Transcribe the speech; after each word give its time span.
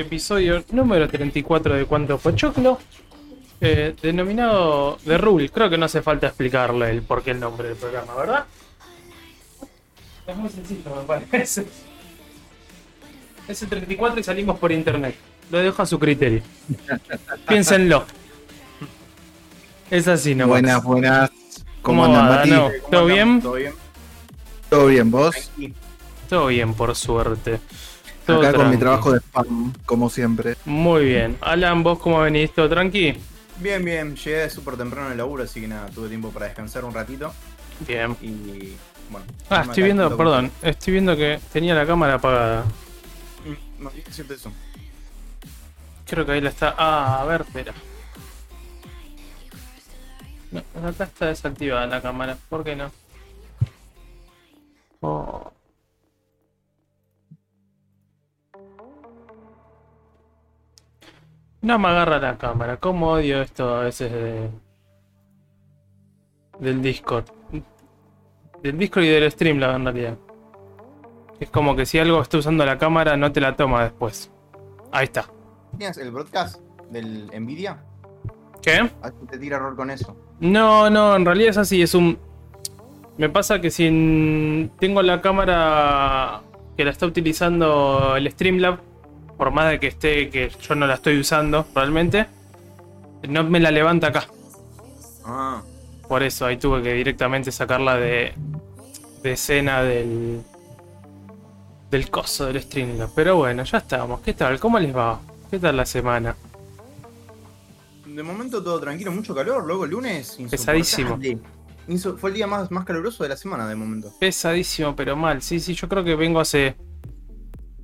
episodio 0.00 0.64
número 0.70 1.08
34 1.08 1.74
de 1.74 1.84
Cuánto 1.84 2.18
Pochoclo, 2.18 2.78
eh, 3.60 3.94
denominado 4.00 4.98
The 5.04 5.18
Rule. 5.18 5.48
Creo 5.50 5.68
que 5.68 5.76
no 5.76 5.86
hace 5.86 6.02
falta 6.02 6.28
explicarle 6.28 6.90
el 6.90 7.02
por 7.02 7.22
qué 7.22 7.32
el 7.32 7.40
nombre 7.40 7.68
del 7.68 7.76
programa, 7.76 8.14
¿verdad? 8.14 8.46
Es 10.26 10.36
muy 10.36 10.48
sencillo, 10.48 10.94
me 10.94 11.02
parece. 11.02 11.66
Es 13.48 13.62
el 13.62 13.68
34 13.68 14.20
y 14.20 14.22
salimos 14.22 14.58
por 14.58 14.70
internet. 14.70 15.16
Lo 15.50 15.58
dejo 15.58 15.82
a 15.82 15.86
su 15.86 15.98
criterio. 15.98 16.42
Piénsenlo. 17.48 18.04
Es 19.90 20.06
así, 20.06 20.34
no 20.34 20.46
Buenas, 20.46 20.84
buenas. 20.84 21.30
¿Cómo 21.82 22.02
¿Cómo, 22.02 22.16
andan, 22.16 22.28
Mati? 22.28 22.50
Dano? 22.50 22.70
¿Todo 22.90 23.06
bien? 23.06 23.40
¿Todo 23.40 23.54
bien? 23.54 23.72
¿Todo 24.68 24.86
bien, 24.86 25.10
vos? 25.10 25.50
Todo 26.28 26.46
bien, 26.48 26.74
por 26.74 26.94
suerte. 26.94 27.58
Todo 28.28 28.40
Acá 28.42 28.52
con 28.58 28.68
mi 28.68 28.76
trabajo 28.76 29.10
de 29.12 29.20
spam, 29.20 29.72
como 29.86 30.10
siempre. 30.10 30.54
Muy 30.66 31.06
bien. 31.06 31.38
Alan, 31.40 31.82
¿vos 31.82 31.98
cómo 31.98 32.20
venís? 32.20 32.52
¿Todo 32.52 32.68
tranqui? 32.68 33.16
Bien, 33.56 33.82
bien. 33.82 34.14
Llegué 34.16 34.50
súper 34.50 34.76
temprano 34.76 35.08
al 35.08 35.16
laburo, 35.16 35.44
así 35.44 35.62
que 35.62 35.66
nada, 35.68 35.88
tuve 35.88 36.10
tiempo 36.10 36.28
para 36.28 36.44
descansar 36.44 36.84
un 36.84 36.92
ratito. 36.92 37.32
Bien. 37.86 38.14
Y 38.20 38.74
bueno. 39.08 39.24
Ah, 39.48 39.62
estoy 39.62 39.84
viendo, 39.84 40.14
perdón, 40.14 40.52
estoy 40.60 40.92
viendo 40.92 41.16
que 41.16 41.40
tenía 41.50 41.74
la 41.74 41.86
cámara 41.86 42.16
apagada. 42.16 42.64
Mm, 43.46 43.82
No, 43.84 43.90
es 43.96 44.14
cierto 44.14 44.34
eso. 44.34 44.52
Creo 46.06 46.26
que 46.26 46.32
ahí 46.32 46.42
la 46.42 46.50
está. 46.50 46.74
Ah, 46.76 47.22
a 47.22 47.24
ver, 47.24 47.40
espera. 47.48 47.72
No, 50.50 50.62
acá 50.86 51.04
está 51.04 51.26
desactivada 51.28 51.86
la 51.86 52.02
cámara. 52.02 52.36
¿Por 52.50 52.62
qué 52.62 52.76
no? 52.76 52.90
Oh. 55.00 55.50
No 61.62 61.78
me 61.78 61.88
agarra 61.88 62.18
la 62.18 62.38
cámara. 62.38 62.76
¿Cómo 62.76 63.10
odio 63.12 63.42
esto 63.42 63.76
a 63.76 63.80
veces 63.84 64.12
de... 64.12 64.50
del 66.60 66.80
Discord? 66.82 67.24
Del 68.62 68.78
Discord 68.78 69.04
y 69.04 69.08
del 69.08 69.30
Streamlab 69.30 69.76
en 69.76 69.84
realidad. 69.84 70.16
Es 71.40 71.50
como 71.50 71.76
que 71.76 71.86
si 71.86 71.98
algo 71.98 72.20
está 72.20 72.38
usando 72.38 72.64
la 72.64 72.78
cámara 72.78 73.16
no 73.16 73.30
te 73.32 73.40
la 73.40 73.54
toma 73.56 73.84
después. 73.84 74.30
Ahí 74.92 75.04
está. 75.04 75.26
¿Tenías 75.72 75.98
el 75.98 76.10
broadcast 76.10 76.60
del 76.90 77.26
Nvidia? 77.38 77.78
¿Qué? 78.62 78.90
Te 79.30 79.38
tira 79.38 79.56
error 79.56 79.76
con 79.76 79.90
eso. 79.90 80.16
No, 80.40 80.90
no, 80.90 81.14
en 81.16 81.24
realidad 81.24 81.50
es 81.50 81.58
así, 81.58 81.82
es 81.82 81.94
un... 81.94 82.18
Me 83.16 83.28
pasa 83.28 83.60
que 83.60 83.70
si 83.70 83.86
en- 83.86 84.70
tengo 84.78 85.02
la 85.02 85.20
cámara 85.20 86.42
que 86.76 86.84
la 86.84 86.90
está 86.90 87.06
utilizando 87.06 88.14
el 88.16 88.30
Streamlab, 88.30 88.78
por 89.38 89.52
más 89.52 89.70
de 89.70 89.80
que 89.80 89.86
esté, 89.86 90.28
que 90.28 90.50
yo 90.60 90.74
no 90.74 90.86
la 90.86 90.94
estoy 90.94 91.18
usando 91.18 91.64
realmente, 91.74 92.26
no 93.28 93.44
me 93.44 93.60
la 93.60 93.70
levanta 93.70 94.08
acá. 94.08 94.26
Ah, 95.24 95.62
Por 96.08 96.22
eso 96.22 96.44
ahí 96.44 96.56
tuve 96.56 96.82
que 96.82 96.92
directamente 96.92 97.52
sacarla 97.52 97.96
de, 97.96 98.34
de 99.22 99.32
escena 99.32 99.82
del, 99.82 100.42
del 101.90 102.10
coso 102.10 102.46
del 102.46 102.60
Streamlab. 102.62 103.10
Pero 103.14 103.36
bueno, 103.36 103.62
ya 103.62 103.78
estamos. 103.78 104.20
¿Qué 104.20 104.34
tal? 104.34 104.58
¿Cómo 104.58 104.78
les 104.78 104.94
va? 104.94 105.20
¿Qué 105.50 105.58
tal 105.58 105.76
la 105.76 105.86
semana? 105.86 106.34
de 108.04 108.22
momento 108.24 108.60
todo 108.64 108.80
tranquilo, 108.80 109.12
mucho 109.12 109.32
calor. 109.32 109.64
Luego 109.64 109.84
el 109.84 109.92
lunes. 109.92 110.36
Pesadísimo. 110.50 111.20
fue 112.18 112.30
el 112.30 112.34
día 112.34 112.48
más, 112.48 112.68
más 112.72 112.84
caluroso 112.84 113.22
de 113.22 113.28
la 113.28 113.36
semana 113.36 113.68
de 113.68 113.76
momento. 113.76 114.12
Pesadísimo, 114.18 114.96
pero 114.96 115.14
mal. 115.14 115.40
Sí, 115.40 115.60
sí, 115.60 115.74
yo 115.74 115.88
creo 115.88 116.02
que 116.02 116.16
vengo 116.16 116.40
hace 116.40 116.74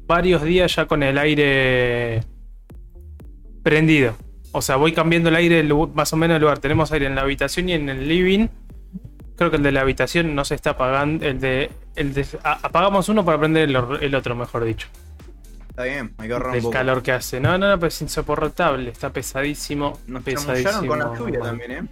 varios 0.07 0.43
días 0.43 0.75
ya 0.75 0.87
con 0.87 1.03
el 1.03 1.19
aire 1.19 2.23
prendido. 3.63 4.15
O 4.53 4.63
sea, 4.63 4.77
voy 4.77 4.93
cambiando 4.93 5.31
el 5.31 5.37
aire 5.37 5.65
más 5.95 6.13
o 6.13 6.17
menos 6.17 6.37
de 6.37 6.41
lugar. 6.41 6.59
Tenemos 6.59 6.93
aire 6.93 7.07
en 7.07 7.15
la 7.15 7.23
habitación 7.23 7.69
y 7.69 7.73
en 7.73 7.89
el 7.89 8.09
living. 8.09 8.49
Creo 9.37 9.51
que 9.51 9.57
el 9.57 9.65
de 9.65 9.73
la 9.73 9.81
habitación 9.81 10.35
no 10.35 10.45
se 10.45 10.55
está 10.55 10.71
apagando. 10.71 11.27
El 11.27 11.41
de. 11.41 11.71
El 11.97 12.27
apagamos 12.43 13.09
uno 13.09 13.25
para 13.25 13.39
prender 13.39 13.69
el, 13.69 13.77
el 14.01 14.15
otro, 14.15 14.37
mejor 14.37 14.65
dicho. 14.65 14.87
Está 15.69 15.83
bien, 15.85 16.15
hay 16.19 16.29
que 16.29 16.35
ahorrar 16.35 16.55
un 16.55 16.63
poco. 16.63 16.71
calor 16.71 17.03
que 17.03 17.11
hace. 17.11 17.41
No, 17.41 17.59
no, 17.59 17.69
no, 17.69 17.77
pero 17.77 17.89
es 17.89 18.01
insoportable. 18.01 18.91
Está 18.91 19.11
pesadísimo. 19.11 19.99
Nos 20.07 20.23
pesadísimo. 20.23 20.87
con 20.87 21.01
la 21.01 21.19
lluvia 21.19 21.41
también, 21.41 21.71
¿eh? 21.73 21.83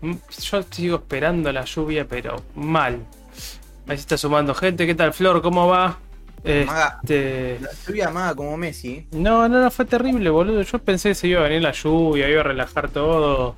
Mm, 0.00 0.14
Yo 0.42 0.62
sigo 0.70 0.96
esperando 0.98 1.50
la 1.50 1.64
lluvia, 1.64 2.06
pero 2.06 2.40
mal. 2.54 3.00
Ahí 3.88 3.96
se 3.96 4.02
está 4.02 4.16
sumando 4.16 4.54
gente. 4.54 4.86
¿Qué 4.86 4.94
tal, 4.94 5.12
Flor? 5.12 5.42
¿Cómo 5.42 5.66
va? 5.66 5.98
Maga. 6.44 6.98
Este. 7.02 7.58
La 7.60 7.70
lluvia 7.86 8.08
amaga 8.08 8.34
como 8.34 8.56
Messi. 8.56 9.06
No, 9.12 9.48
no, 9.48 9.60
no, 9.60 9.70
fue 9.70 9.84
terrible, 9.84 10.30
boludo. 10.30 10.62
Yo 10.62 10.78
pensé 10.78 11.10
que 11.10 11.14
se 11.14 11.28
iba 11.28 11.40
a 11.40 11.44
venir 11.44 11.62
la 11.62 11.72
lluvia, 11.72 12.28
iba 12.28 12.40
a 12.40 12.44
relajar 12.44 12.90
todo. 12.90 13.56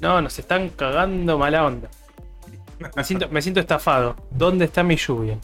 No, 0.00 0.20
nos 0.20 0.38
están 0.38 0.68
cagando 0.70 1.38
mala 1.38 1.64
onda. 1.64 1.88
Me 2.96 3.04
siento, 3.04 3.28
me 3.30 3.42
siento 3.42 3.60
estafado. 3.60 4.16
¿Dónde 4.30 4.64
está 4.64 4.82
mi 4.82 4.96
lluvia? 4.96 5.38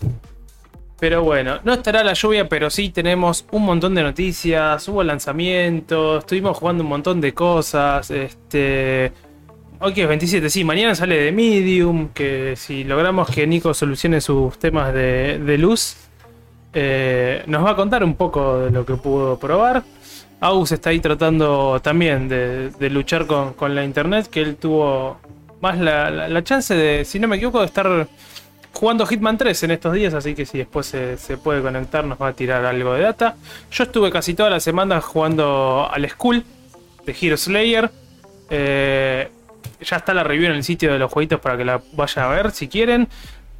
Pero 0.98 1.22
bueno, 1.22 1.60
no 1.62 1.74
estará 1.74 2.02
la 2.02 2.12
lluvia, 2.14 2.48
pero 2.48 2.70
sí 2.70 2.90
tenemos 2.90 3.46
un 3.52 3.64
montón 3.64 3.94
de 3.94 4.02
noticias, 4.02 4.88
hubo 4.88 5.04
lanzamientos, 5.04 6.18
estuvimos 6.24 6.56
jugando 6.58 6.82
un 6.82 6.88
montón 6.88 7.20
de 7.20 7.32
cosas. 7.34 8.10
Este. 8.10 9.12
Hoy 9.80 9.94
que 9.94 10.02
es 10.02 10.08
27, 10.08 10.50
sí, 10.50 10.64
mañana 10.64 10.96
sale 10.96 11.16
de 11.20 11.30
Medium, 11.30 12.08
que 12.08 12.54
si 12.56 12.82
logramos 12.82 13.30
que 13.30 13.46
Nico 13.46 13.72
solucione 13.74 14.20
sus 14.20 14.58
temas 14.58 14.92
de, 14.92 15.38
de 15.38 15.56
luz, 15.56 16.07
eh, 16.72 17.42
nos 17.46 17.64
va 17.64 17.70
a 17.70 17.76
contar 17.76 18.04
un 18.04 18.14
poco 18.14 18.60
de 18.60 18.70
lo 18.70 18.84
que 18.84 18.94
pudo 18.94 19.38
probar. 19.38 19.82
Aus 20.40 20.70
está 20.70 20.90
ahí 20.90 21.00
tratando 21.00 21.80
también 21.82 22.28
de, 22.28 22.90
luchar 22.90 23.26
con, 23.26 23.74
la 23.74 23.84
internet, 23.84 24.28
que 24.28 24.40
él 24.40 24.56
tuvo 24.56 25.18
más 25.60 25.78
la, 25.78 26.42
chance 26.44 26.74
de, 26.74 27.04
si 27.04 27.18
no 27.18 27.26
me 27.26 27.36
equivoco, 27.36 27.60
de 27.60 27.66
estar 27.66 28.06
jugando 28.72 29.04
Hitman 29.04 29.36
3 29.36 29.64
en 29.64 29.70
estos 29.72 29.92
días, 29.94 30.14
así 30.14 30.36
que 30.36 30.46
si 30.46 30.58
después 30.58 30.86
se, 30.86 31.16
se 31.16 31.36
puede 31.36 31.60
conectar 31.60 32.04
nos 32.04 32.20
va 32.22 32.28
a 32.28 32.32
tirar 32.34 32.64
algo 32.64 32.94
de 32.94 33.02
data. 33.02 33.34
Yo 33.72 33.84
estuve 33.84 34.12
casi 34.12 34.34
toda 34.34 34.50
la 34.50 34.60
semana 34.60 35.00
jugando 35.00 35.88
al 35.90 36.08
School 36.08 36.44
de 37.04 37.16
Hero 37.20 37.36
Slayer. 37.36 37.90
Eh, 38.50 39.28
ya 39.80 39.96
está 39.96 40.14
la 40.14 40.24
review 40.24 40.46
en 40.46 40.56
el 40.56 40.64
sitio 40.64 40.92
de 40.92 40.98
los 40.98 41.12
jueguitos 41.12 41.40
para 41.40 41.56
que 41.56 41.64
la 41.64 41.80
vayan 41.92 42.24
a 42.24 42.28
ver 42.28 42.50
si 42.52 42.68
quieren. 42.68 43.08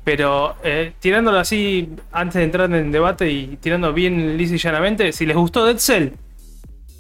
Pero 0.09 0.57
eh, 0.65 0.95
tirándolo 1.01 1.39
así, 1.39 1.95
antes 2.13 2.37
de 2.37 2.45
entrar 2.45 2.73
en 2.73 2.91
debate 2.91 3.31
y 3.31 3.59
tirando 3.59 3.93
bien 3.93 4.39
lisa 4.39 4.55
y 4.55 4.59
llanamente, 4.59 5.13
si 5.13 5.27
les 5.27 5.37
gustó 5.37 5.67
Dead 5.67 5.77
Cell, 5.77 6.13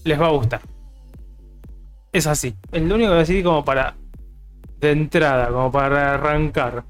les 0.04 0.20
va 0.20 0.26
a 0.26 0.32
gustar. 0.32 0.60
Es 2.12 2.26
así. 2.26 2.54
Es 2.70 2.82
lo 2.82 2.96
único 2.96 3.12
que 3.12 3.16
decidí 3.16 3.42
como 3.42 3.64
para. 3.64 3.96
De 4.78 4.90
entrada, 4.90 5.48
como 5.48 5.72
para 5.72 6.16
arrancar. 6.16 6.84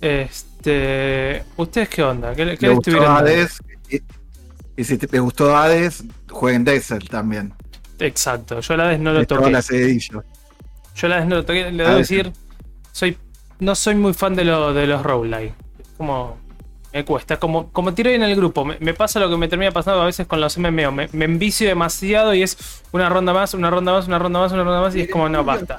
Este. 0.00 1.44
¿Ustedes 1.56 1.88
qué 1.88 2.02
onda? 2.02 2.34
¿Qué, 2.34 2.56
qué 2.58 2.66
¿Le 2.66 2.68
les 2.70 2.78
estuvieron? 2.78 3.16
Hades? 3.16 3.62
Y, 3.88 4.00
y 4.76 4.82
si 4.82 4.98
te, 4.98 5.06
te 5.06 5.20
gustó 5.20 5.56
Hades, 5.56 6.02
jueguen 6.28 6.64
Desert 6.64 7.08
también. 7.08 7.54
Exacto. 8.00 8.58
Yo 8.58 8.76
la 8.76 8.88
vez 8.88 8.98
no 8.98 9.12
lo 9.12 9.24
toqué. 9.24 9.52
Yo 10.96 11.06
la 11.08 11.18
vez 11.18 11.26
no 11.26 11.36
lo 11.36 11.44
toqué. 11.44 11.70
Le 11.70 11.84
A 11.84 11.86
debo 11.86 11.88
ver. 11.90 11.98
decir. 11.98 12.32
Soy. 12.90 13.16
No 13.64 13.74
soy 13.74 13.94
muy 13.94 14.12
fan 14.14 14.34
de, 14.34 14.44
lo, 14.44 14.74
de 14.74 14.86
los 14.86 15.02
roguelike. 15.02 15.54
Como. 15.96 16.36
Me 16.92 17.04
cuesta. 17.04 17.38
Como, 17.38 17.70
como 17.72 17.92
tiré 17.92 18.14
en 18.14 18.22
el 18.22 18.36
grupo. 18.36 18.64
Me, 18.64 18.76
me 18.78 18.94
pasa 18.94 19.18
lo 19.18 19.28
que 19.28 19.36
me 19.36 19.48
termina 19.48 19.72
pasando 19.72 20.02
a 20.02 20.06
veces 20.06 20.26
con 20.28 20.40
los 20.40 20.56
MMO. 20.58 20.92
Me, 20.92 21.08
me 21.12 21.24
envicio 21.24 21.66
demasiado 21.66 22.34
y 22.34 22.42
es 22.42 22.82
una 22.92 23.08
ronda 23.08 23.32
más, 23.32 23.52
una 23.54 23.68
ronda 23.70 23.92
más, 23.92 24.06
una 24.06 24.18
ronda 24.18 24.38
más, 24.40 24.52
una 24.52 24.62
ronda 24.62 24.80
más. 24.80 24.94
Y 24.94 25.00
es 25.00 25.10
como, 25.10 25.28
no, 25.28 25.42
basta. 25.42 25.78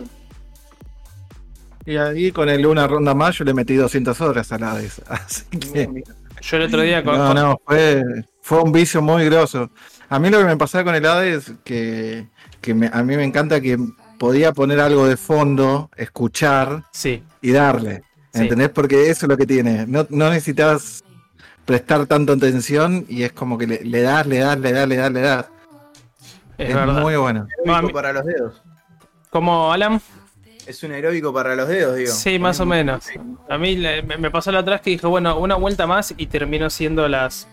Y 1.86 1.98
ahí 1.98 2.32
con 2.32 2.50
el 2.50 2.66
una 2.66 2.88
ronda 2.88 3.14
más 3.14 3.38
yo 3.38 3.46
le 3.46 3.54
metí 3.54 3.76
200 3.76 4.20
horas 4.22 4.52
a 4.52 4.58
la 4.58 4.72
Hades. 4.72 5.02
Así 5.08 5.46
que. 5.58 6.04
Yo 6.42 6.58
el 6.58 6.64
otro 6.64 6.82
día 6.82 7.04
con. 7.04 7.18
No, 7.18 7.34
no, 7.34 7.62
fue, 7.66 8.04
fue 8.42 8.62
un 8.62 8.72
vicio 8.72 9.02
muy 9.02 9.26
grosso. 9.26 9.70
A 10.10 10.20
mí 10.20 10.30
lo 10.30 10.40
que 10.40 10.46
me 10.46 10.58
pasaba 10.58 10.84
con 10.84 10.96
el 10.96 11.06
Hades, 11.06 11.54
que, 11.64 12.28
que 12.62 12.74
me- 12.74 12.90
a 12.92 13.04
mí 13.04 13.16
me 13.16 13.24
encanta 13.24 13.62
que 13.62 13.78
podía 14.18 14.52
poner 14.54 14.80
algo 14.80 15.08
de 15.08 15.18
fondo, 15.18 15.90
escuchar 15.96 16.84
Sí. 16.92 17.24
y 17.42 17.52
darle. 17.52 18.04
Sí. 18.34 18.42
¿Entendés? 18.42 18.70
Porque 18.70 19.10
eso 19.10 19.26
es 19.26 19.30
lo 19.30 19.38
que 19.38 19.46
tiene. 19.46 19.86
No, 19.88 20.06
no 20.10 20.30
necesitas 20.30 21.04
prestar 21.66 22.06
tanta 22.06 22.34
atención 22.34 23.06
y 23.10 23.24
es 23.24 23.32
como 23.32 23.58
que 23.58 23.66
le, 23.68 23.84
le 23.84 24.02
das, 24.02 24.28
le 24.28 24.40
das, 24.40 24.60
le 24.60 24.72
das, 24.72 24.88
le 24.88 24.96
das, 24.98 25.12
le 25.12 25.22
das. 25.22 25.46
Es, 26.58 26.70
Es, 26.70 26.86
muy 26.88 27.16
bueno. 27.16 27.48
No, 27.66 27.74
a 27.74 27.78
Aeróbico 27.78 27.94
para 27.96 28.14
los 28.14 28.26
dedos. 28.26 28.62
Como 29.30 29.72
Alan. 29.74 30.02
Es 30.66 30.82
un 30.84 30.94
aeróbico 30.94 31.32
para 31.34 31.56
los 31.56 31.68
dedos, 31.68 31.96
digo. 31.96 32.12
Sí, 32.12 32.40
más 32.40 32.60
o 32.60 32.66
menos. 32.66 33.06
A 33.50 33.58
mí 33.58 33.76
le- 33.76 34.02
me 34.02 34.32
pasó 34.32 34.52
la 34.52 34.60
atrás 34.60 34.82
que 34.82 34.90
dije, 34.92 35.06
bueno, 35.06 35.38
una 35.38 35.56
vuelta 35.56 35.86
más 35.86 36.14
y 36.18 36.26
terminó 36.28 36.70
siendo 36.72 37.08
las 37.08 37.48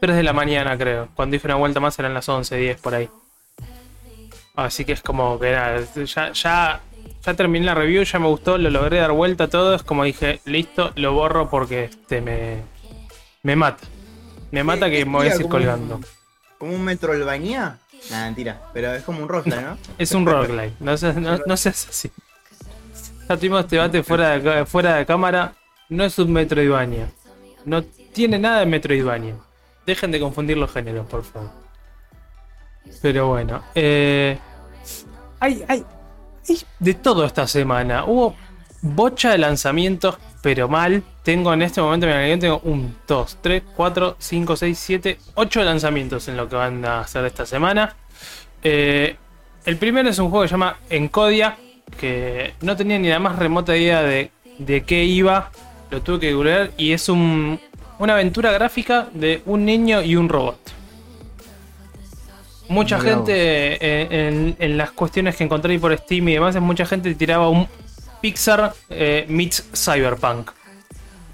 3 0.00 0.16
de 0.16 0.22
la 0.22 0.32
mañana, 0.34 0.76
creo. 0.76 1.08
Cuando 1.14 1.32
dije 1.34 1.46
una 1.46 1.54
vuelta 1.56 1.80
más 1.80 1.98
eran 1.98 2.12
las 2.12 2.28
11, 2.28 2.56
10 2.56 2.78
por 2.80 2.94
ahí. 2.94 3.08
Así 4.54 4.84
que 4.84 4.92
es 4.92 5.02
como 5.02 5.38
que 5.38 5.50
nada, 5.52 5.80
ya, 6.04 6.32
ya, 6.32 6.80
ya 7.24 7.34
terminé 7.34 7.64
la 7.66 7.74
review, 7.74 8.02
ya 8.04 8.18
me 8.18 8.26
gustó, 8.26 8.58
lo 8.58 8.68
logré 8.70 8.98
dar 8.98 9.12
vuelta 9.12 9.44
a 9.44 9.48
todo. 9.48 9.74
Es 9.74 9.82
como 9.82 10.04
dije, 10.04 10.40
listo, 10.44 10.92
lo 10.96 11.14
borro 11.14 11.48
porque 11.48 11.84
este 11.84 12.20
me, 12.20 12.58
me 13.42 13.56
mata. 13.56 13.84
Me 14.50 14.62
mata 14.62 14.90
que 14.90 15.04
me 15.06 15.12
voy 15.12 15.28
a 15.28 15.36
un- 15.36 15.48
colgando. 15.48 16.00
Como 16.58 16.74
un 16.74 16.84
Metroidvania. 16.84 17.78
Nah, 18.10 18.24
mentira. 18.24 18.60
Pero 18.74 18.92
es 18.94 19.02
como 19.04 19.22
un 19.22 19.28
roguelike, 19.28 19.62
¿no? 19.62 19.78
Es 19.96 20.12
un 20.12 20.26
roguelike, 20.26 20.74
no 20.80 20.96
seas, 20.96 21.16
no, 21.16 21.38
no 21.46 21.56
seas 21.56 21.88
así. 21.88 22.10
Ya 23.28 23.36
tuvimos 23.36 23.60
este 23.60 23.76
debate 23.76 24.02
fuera 24.02 24.38
de, 24.38 24.66
fuera 24.66 24.96
de 24.96 25.06
cámara. 25.06 25.54
No 25.88 26.04
es 26.04 26.18
un 26.18 26.32
Metroidvania. 26.32 27.08
No 27.64 27.82
tiene 27.82 28.38
nada 28.38 28.60
de 28.60 28.66
Metroidvania. 28.66 29.36
Dejen 29.86 30.10
de 30.10 30.20
confundir 30.20 30.56
los 30.58 30.70
géneros, 30.70 31.06
por 31.06 31.22
favor. 31.24 31.50
Pero 33.00 33.28
bueno. 33.28 33.62
Eh, 33.74 34.38
hay, 35.40 35.64
hay, 35.68 35.84
hay 36.48 36.58
de 36.78 36.94
todo 36.94 37.24
esta 37.24 37.46
semana. 37.46 38.04
Hubo 38.04 38.34
bocha 38.82 39.30
de 39.30 39.38
lanzamientos, 39.38 40.18
pero 40.42 40.68
mal. 40.68 41.02
Tengo 41.22 41.52
en 41.54 41.62
este 41.62 41.80
momento, 41.80 42.06
mira, 42.06 42.38
tengo 42.38 42.60
1, 42.64 42.94
2, 43.06 43.38
3, 43.40 43.62
4, 43.76 44.16
5, 44.18 44.56
6, 44.56 44.78
7, 44.78 45.18
8 45.34 45.62
lanzamientos 45.62 46.26
en 46.28 46.36
lo 46.36 46.48
que 46.48 46.56
van 46.56 46.84
a 46.84 47.00
hacer 47.00 47.24
esta 47.24 47.46
semana. 47.46 47.94
Eh, 48.62 49.16
el 49.64 49.76
primero 49.76 50.08
es 50.08 50.18
un 50.18 50.30
juego 50.30 50.42
que 50.42 50.48
se 50.48 50.52
llama 50.54 50.76
Encodia, 50.90 51.56
que 51.98 52.54
no 52.60 52.76
tenía 52.76 52.98
ni 52.98 53.08
la 53.08 53.20
más 53.20 53.38
remota 53.38 53.76
idea 53.76 54.02
de, 54.02 54.32
de 54.58 54.82
qué 54.82 55.04
iba. 55.04 55.50
Lo 55.90 56.02
tuve 56.02 56.18
que 56.20 56.32
googlear 56.34 56.70
y 56.76 56.92
es 56.92 57.08
un- 57.08 57.60
una 57.98 58.14
aventura 58.14 58.50
gráfica 58.50 59.08
de 59.12 59.42
un 59.46 59.64
niño 59.64 60.02
y 60.02 60.16
un 60.16 60.28
robot. 60.28 60.58
Mucha 62.68 62.98
Mirá 62.98 63.10
gente 63.10 63.32
eh, 63.34 64.28
en, 64.28 64.56
en 64.58 64.76
las 64.76 64.92
cuestiones 64.92 65.36
que 65.36 65.44
encontré 65.44 65.78
por 65.78 65.96
Steam 65.96 66.28
y 66.28 66.34
demás, 66.34 66.58
mucha 66.60 66.86
gente 66.86 67.14
tiraba 67.14 67.48
un 67.48 67.68
Pixar 68.22 68.72
eh, 68.88 69.26
meets 69.28 69.68
Cyberpunk. 69.74 70.52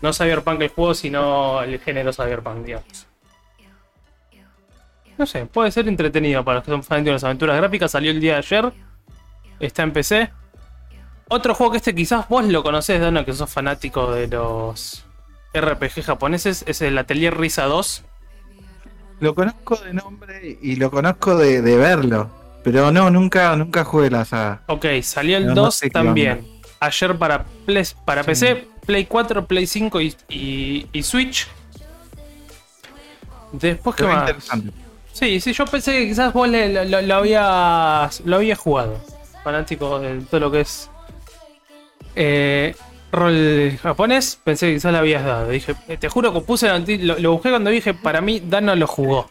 No 0.00 0.12
Cyberpunk 0.12 0.62
el 0.62 0.68
juego, 0.70 0.94
sino 0.94 1.62
el 1.62 1.78
género 1.80 2.12
Cyberpunk, 2.12 2.64
digamos. 2.64 3.06
No 5.18 5.26
sé, 5.26 5.44
puede 5.46 5.70
ser 5.70 5.86
entretenido 5.86 6.44
para 6.44 6.56
los 6.56 6.64
que 6.64 6.70
son 6.70 6.82
fanáticos 6.82 7.06
de 7.06 7.12
las 7.12 7.24
aventuras 7.24 7.56
gráficas. 7.56 7.90
Salió 7.90 8.10
el 8.10 8.20
día 8.20 8.34
de 8.34 8.38
ayer. 8.38 8.72
Está 9.60 9.82
en 9.82 9.92
PC. 9.92 10.30
Otro 11.28 11.54
juego 11.54 11.72
que 11.72 11.78
este 11.78 11.94
quizás 11.94 12.26
vos 12.28 12.44
lo 12.46 12.62
conocés, 12.62 13.00
Dano, 13.00 13.24
que 13.24 13.34
sos 13.34 13.50
fanático 13.50 14.12
de 14.12 14.28
los 14.28 15.04
RPG 15.52 16.04
japoneses, 16.04 16.64
es 16.66 16.80
el 16.80 16.96
Atelier 16.96 17.36
Risa 17.36 17.64
2. 17.64 18.04
Lo 19.20 19.34
conozco 19.34 19.76
de 19.76 19.92
nombre 19.94 20.58
y 20.62 20.76
lo 20.76 20.90
conozco 20.90 21.36
de, 21.36 21.60
de 21.62 21.76
verlo. 21.76 22.30
Pero 22.62 22.90
no, 22.92 23.10
nunca, 23.10 23.56
nunca 23.56 23.84
jugué 23.84 24.10
la 24.10 24.24
saga. 24.24 24.62
Ok, 24.66 24.86
salió 25.02 25.36
el 25.38 25.46
No, 25.46 25.54
no 25.54 25.62
2 25.62 25.74
sé 25.74 25.86
qué 25.86 25.90
también. 25.90 26.46
Ayer 26.80 27.16
para, 27.18 27.44
Play- 27.66 27.86
para 28.04 28.22
Sí. 28.22 28.26
PC, 28.28 28.68
Play 28.86 29.06
4, 29.06 29.46
Play 29.46 29.66
5 29.66 30.00
y, 30.00 30.14
y- 30.28 30.86
y 30.92 31.02
Switch. 31.02 31.46
Después, 33.52 33.96
¿qué 33.96 34.02
Qué 34.04 34.08
más? 34.08 34.20
interesante. 34.20 34.70
Sí, 35.12 35.40
sí, 35.40 35.52
yo 35.52 35.64
pensé 35.64 35.92
que 35.92 36.08
quizás 36.08 36.32
vos 36.32 36.48
le- 36.48 36.72
lo, 36.72 36.84
lo- 36.84 37.02
lo 37.02 37.14
habías, 37.16 38.20
lo 38.20 38.36
habías 38.36 38.58
jugado. 38.58 39.00
Fanático 39.42 39.98
de 39.98 40.20
todo 40.22 40.40
lo 40.40 40.50
que 40.50 40.60
es 40.60 40.90
eh, 42.14 42.74
rol 43.12 43.76
japonés, 43.82 44.38
pensé 44.42 44.66
que 44.68 44.74
quizás 44.74 44.92
le 44.92 44.98
habías 44.98 45.24
dado. 45.24 45.48
Dije, 45.50 45.74
eh, 45.88 45.96
te 45.96 46.08
juro 46.08 46.32
que 46.32 46.40
puse 46.40 46.68
lo, 46.98 47.18
lo 47.18 47.32
busqué 47.32 47.50
cuando 47.50 47.70
dije, 47.70 47.94
para 47.94 48.20
mí 48.20 48.40
Dano 48.40 48.74
lo 48.76 48.86
jugó. 48.86 49.30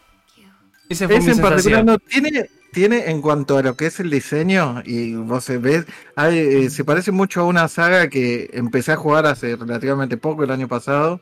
Ese 0.90 1.08
fue 1.08 1.18
Ese 1.18 1.32
en 1.32 1.42
particular 1.42 1.84
no 1.86 1.98
tiene, 2.00 2.50
tiene 2.72 3.10
en 3.12 3.22
cuanto 3.22 3.58
a 3.58 3.62
lo 3.62 3.76
que 3.76 3.88
es 3.88 4.00
el 4.00 4.10
diseño, 4.10 4.82
y 4.86 5.16
vos 5.16 5.46
ves, 5.60 5.86
hay, 6.16 6.38
eh, 6.38 6.70
se 6.70 6.86
parece 6.86 7.12
mucho 7.12 7.42
a 7.42 7.46
una 7.46 7.68
saga 7.68 8.08
que 8.10 8.50
empecé 8.54 8.94
a 8.94 8.96
jugar 8.96 9.26
hace 9.26 9.56
relativamente 9.58 10.16
poco, 10.18 10.44
el 10.46 10.52
año 10.52 10.68
pasado, 10.70 11.20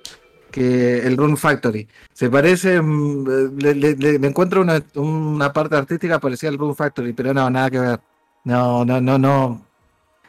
que 0.52 1.00
el 1.00 1.18
Rune 1.18 1.36
Factory. 1.36 1.88
Se 2.13 2.30
parece, 2.30 2.80
mm, 2.80 3.57
le, 3.57 3.74
le- 3.75 3.96
le- 3.96 4.19
le 4.19 4.28
encuentro 4.28 4.62
una, 4.62 4.81
una 4.96 5.52
parte 5.52 5.75
artística 5.75 6.19
parecida 6.19 6.50
al 6.52 6.57
Rune 6.60 6.75
Factory, 6.75 7.13
pero 7.13 7.34
no, 7.34 7.50
nada 7.50 7.69
que 7.72 7.80
ver. 7.80 8.00
No, 8.44 8.86
no, 8.86 9.02
no, 9.02 9.18
no. 9.18 9.66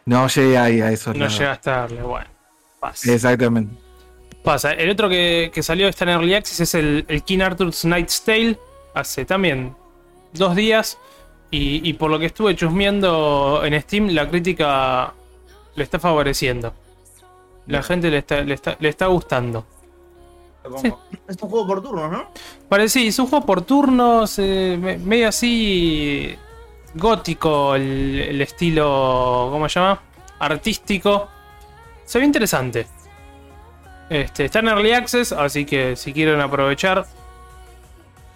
No 0.07 0.27
llegué 0.29 0.57
ahí 0.59 0.81
a 0.81 0.91
eso. 0.91 1.13
No 1.13 1.25
no. 1.25 1.29
llegaste 1.29 1.71
a 1.71 1.77
darle, 1.79 2.03
bueno. 2.03 2.27
Pasa. 2.81 3.13
Exactamente. 3.13 3.75
Pasa. 4.43 4.73
El 4.73 4.91
otro 4.91 5.09
que, 5.09 5.51
que 5.53 5.63
salió 5.63 5.89
está 5.89 6.05
en 6.05 6.11
Early 6.11 6.35
Access 6.35 6.61
es 6.61 6.75
el, 6.75 7.05
el 7.09 7.23
King 7.25 7.41
Arthur's 7.41 7.83
Knight's 7.83 8.23
Tale. 8.23 8.59
Hace 8.95 9.25
también 9.25 9.75
dos 10.33 10.55
días. 10.55 10.99
Y, 11.51 11.89
y 11.89 11.93
por 11.95 12.11
lo 12.11 12.19
que 12.19 12.27
estuve 12.27 12.55
chusmeando 12.57 13.63
en 13.65 13.81
Steam, 13.83 14.09
la 14.11 14.29
crítica 14.29 15.13
le 15.75 15.83
está 15.83 15.99
favoreciendo. 15.99 16.73
La 17.67 17.79
Bien. 17.79 17.83
gente 17.83 18.11
le 18.11 18.19
está, 18.19 18.41
le 18.43 18.55
está, 18.55 18.77
le 18.79 18.89
está 18.89 19.07
gustando. 19.07 19.67
Supongo. 20.65 21.01
Es 21.29 21.37
un 21.43 21.49
juego 21.49 21.67
por 21.67 21.83
turnos, 21.83 22.11
¿no? 22.11 22.31
Parece, 22.69 23.07
es 23.07 23.19
un 23.19 23.27
juego 23.29 23.47
por 23.47 23.63
turnos, 23.63 24.39
eh, 24.39 24.77
me- 24.81 24.99
medio 24.99 25.29
así 25.29 26.37
gótico 26.97 27.75
el, 27.75 28.21
el 28.29 28.41
estilo, 28.43 29.49
¿cómo 29.53 29.69
se 29.69 29.79
llama? 29.81 30.01
Artístico. 30.39 31.29
Se 32.05 32.19
ve 32.19 32.25
interesante. 32.25 32.87
Este, 34.09 34.45
está 34.45 34.61
en 34.61 34.69
Early 34.69 34.93
Access, 34.93 35.33
así 35.33 35.65
que 35.65 35.97
si 35.97 36.13
quieren 36.13 36.41
aprovechar, 36.41 37.07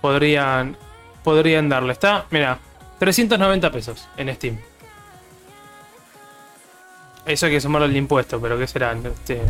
podrían, 0.01 0.77
podrían 1.23 1.69
darle. 1.69 1.93
Está, 1.93 2.27
mira, 2.31 2.59
390 2.99 3.71
pesos 3.71 4.09
en 4.17 4.35
Steam. 4.35 4.59
Eso 7.27 7.47
hay 7.47 7.53
que 7.53 7.61
sumarlo 7.61 7.87
al 7.87 7.97
impuesto, 7.97 8.41
pero 8.41 8.59
¿qué 8.59 8.67
serán? 8.67 9.05
Este, 9.06 9.41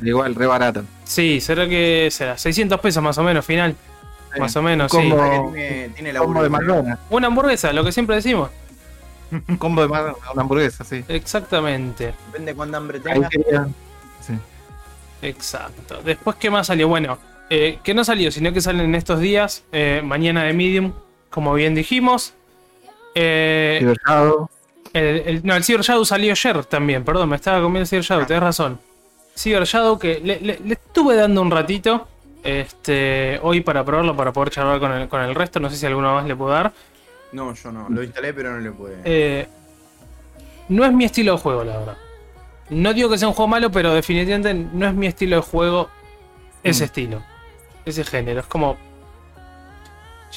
Igual, 0.00 0.34
re 0.36 0.46
barato. 0.46 0.84
sí, 1.04 1.40
será 1.40 1.68
que 1.68 2.08
será 2.12 2.38
600 2.38 2.78
pesos 2.80 3.02
más 3.02 3.18
o 3.18 3.22
menos 3.24 3.44
final. 3.44 3.74
Sí. 4.34 4.40
Más 4.40 4.56
o 4.56 4.62
menos, 4.62 4.92
Un 4.92 5.02
sí. 5.02 5.08
combo- 5.10 5.16
La 5.16 5.30
que 5.30 5.52
tiene, 5.52 5.88
tiene 5.90 6.12
la 6.12 6.20
Combo 6.20 6.42
de 6.42 6.48
McDonald's. 6.50 7.00
Una 7.10 7.26
hamburguesa, 7.28 7.72
lo 7.72 7.84
que 7.84 7.92
siempre 7.92 8.16
decimos. 8.16 8.50
Un 9.30 9.56
combo 9.58 9.82
de 9.82 9.88
McDonald's, 9.88 10.20
una 10.32 10.42
hamburguesa, 10.42 10.84
sí. 10.84 11.04
Exactamente. 11.08 12.14
Depende 12.26 12.52
de 12.52 12.56
cuánta 12.56 12.76
hambre 12.78 12.98
Ahí 13.04 13.14
tenga. 13.14 13.28
quería- 13.28 13.68
sí. 14.20 14.34
Exacto. 15.22 16.00
Después, 16.04 16.36
¿qué 16.36 16.50
más 16.50 16.66
salió? 16.66 16.88
Bueno, 16.88 17.18
eh, 17.50 17.78
que 17.82 17.94
no 17.94 18.04
salió, 18.04 18.30
sino 18.30 18.52
que 18.52 18.60
salen 18.60 18.86
en 18.86 18.94
estos 18.94 19.20
días. 19.20 19.64
eh, 19.72 20.02
mañana 20.04 20.44
de 20.44 20.52
Medium, 20.52 20.92
como 21.30 21.54
bien 21.54 21.74
dijimos. 21.74 22.34
Eh, 23.14 23.78
Cyber 23.80 23.96
Shadow. 24.06 24.50
el, 24.92 25.04
el- 25.04 25.40
no, 25.44 25.56
el 25.56 25.64
Cyber 25.64 25.80
Shadow 25.82 26.04
salió 26.04 26.32
ayer 26.32 26.64
también, 26.66 27.04
perdón, 27.04 27.30
me 27.30 27.36
estaba 27.36 27.58
comiendo 27.60 27.80
el 27.80 27.86
Cyber 27.88 28.04
Shadow, 28.04 28.26
tenés 28.26 28.42
razón. 28.42 28.78
Cyber 29.36 29.64
Shadow 29.64 29.98
que 29.98 30.20
le, 30.22 30.38
le- 30.40 30.60
le 30.64 30.72
estuve 30.74 31.16
dando 31.16 31.42
un 31.42 31.50
ratito. 31.50 32.06
Este, 32.42 33.38
hoy 33.42 33.60
para 33.60 33.84
probarlo, 33.84 34.16
para 34.16 34.32
poder 34.32 34.50
charlar 34.50 34.78
con 34.80 34.92
el, 34.92 35.08
con 35.08 35.20
el 35.22 35.34
resto. 35.34 35.60
No 35.60 35.70
sé 35.70 35.76
si 35.76 35.86
alguno 35.86 36.14
más 36.14 36.26
le 36.26 36.36
puedo 36.36 36.50
dar. 36.52 36.72
No, 37.32 37.52
yo 37.54 37.72
no. 37.72 37.88
Lo 37.88 38.02
instalé, 38.02 38.32
pero 38.32 38.52
no 38.52 38.58
le 38.58 38.70
pude. 38.70 38.96
Eh, 39.04 39.46
no 40.68 40.84
es 40.84 40.92
mi 40.92 41.04
estilo 41.04 41.32
de 41.32 41.38
juego, 41.38 41.64
la 41.64 41.76
verdad. 41.78 41.96
No 42.70 42.92
digo 42.94 43.08
que 43.10 43.18
sea 43.18 43.28
un 43.28 43.34
juego 43.34 43.48
malo, 43.48 43.70
pero 43.70 43.92
definitivamente 43.94 44.54
no 44.54 44.86
es 44.86 44.94
mi 44.94 45.06
estilo 45.06 45.36
de 45.36 45.42
juego 45.42 45.88
ese 46.62 46.84
Mm. 46.84 46.86
estilo. 46.86 47.22
Ese 47.84 48.04
género. 48.04 48.40
Es 48.40 48.46
como. 48.46 48.76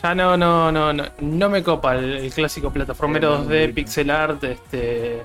Ya 0.01 0.15
no, 0.15 0.37
no, 0.37 0.71
no, 0.71 0.93
no, 0.93 1.03
no 1.19 1.49
me 1.49 1.61
copa 1.63 1.95
el, 1.95 2.17
el 2.17 2.33
clásico 2.33 2.71
plataformero 2.71 3.35
Eh, 3.35 3.37
2D, 3.39 3.63
muy- 3.65 3.73
pixel 3.73 4.09
art, 4.09 4.43
este. 4.43 5.23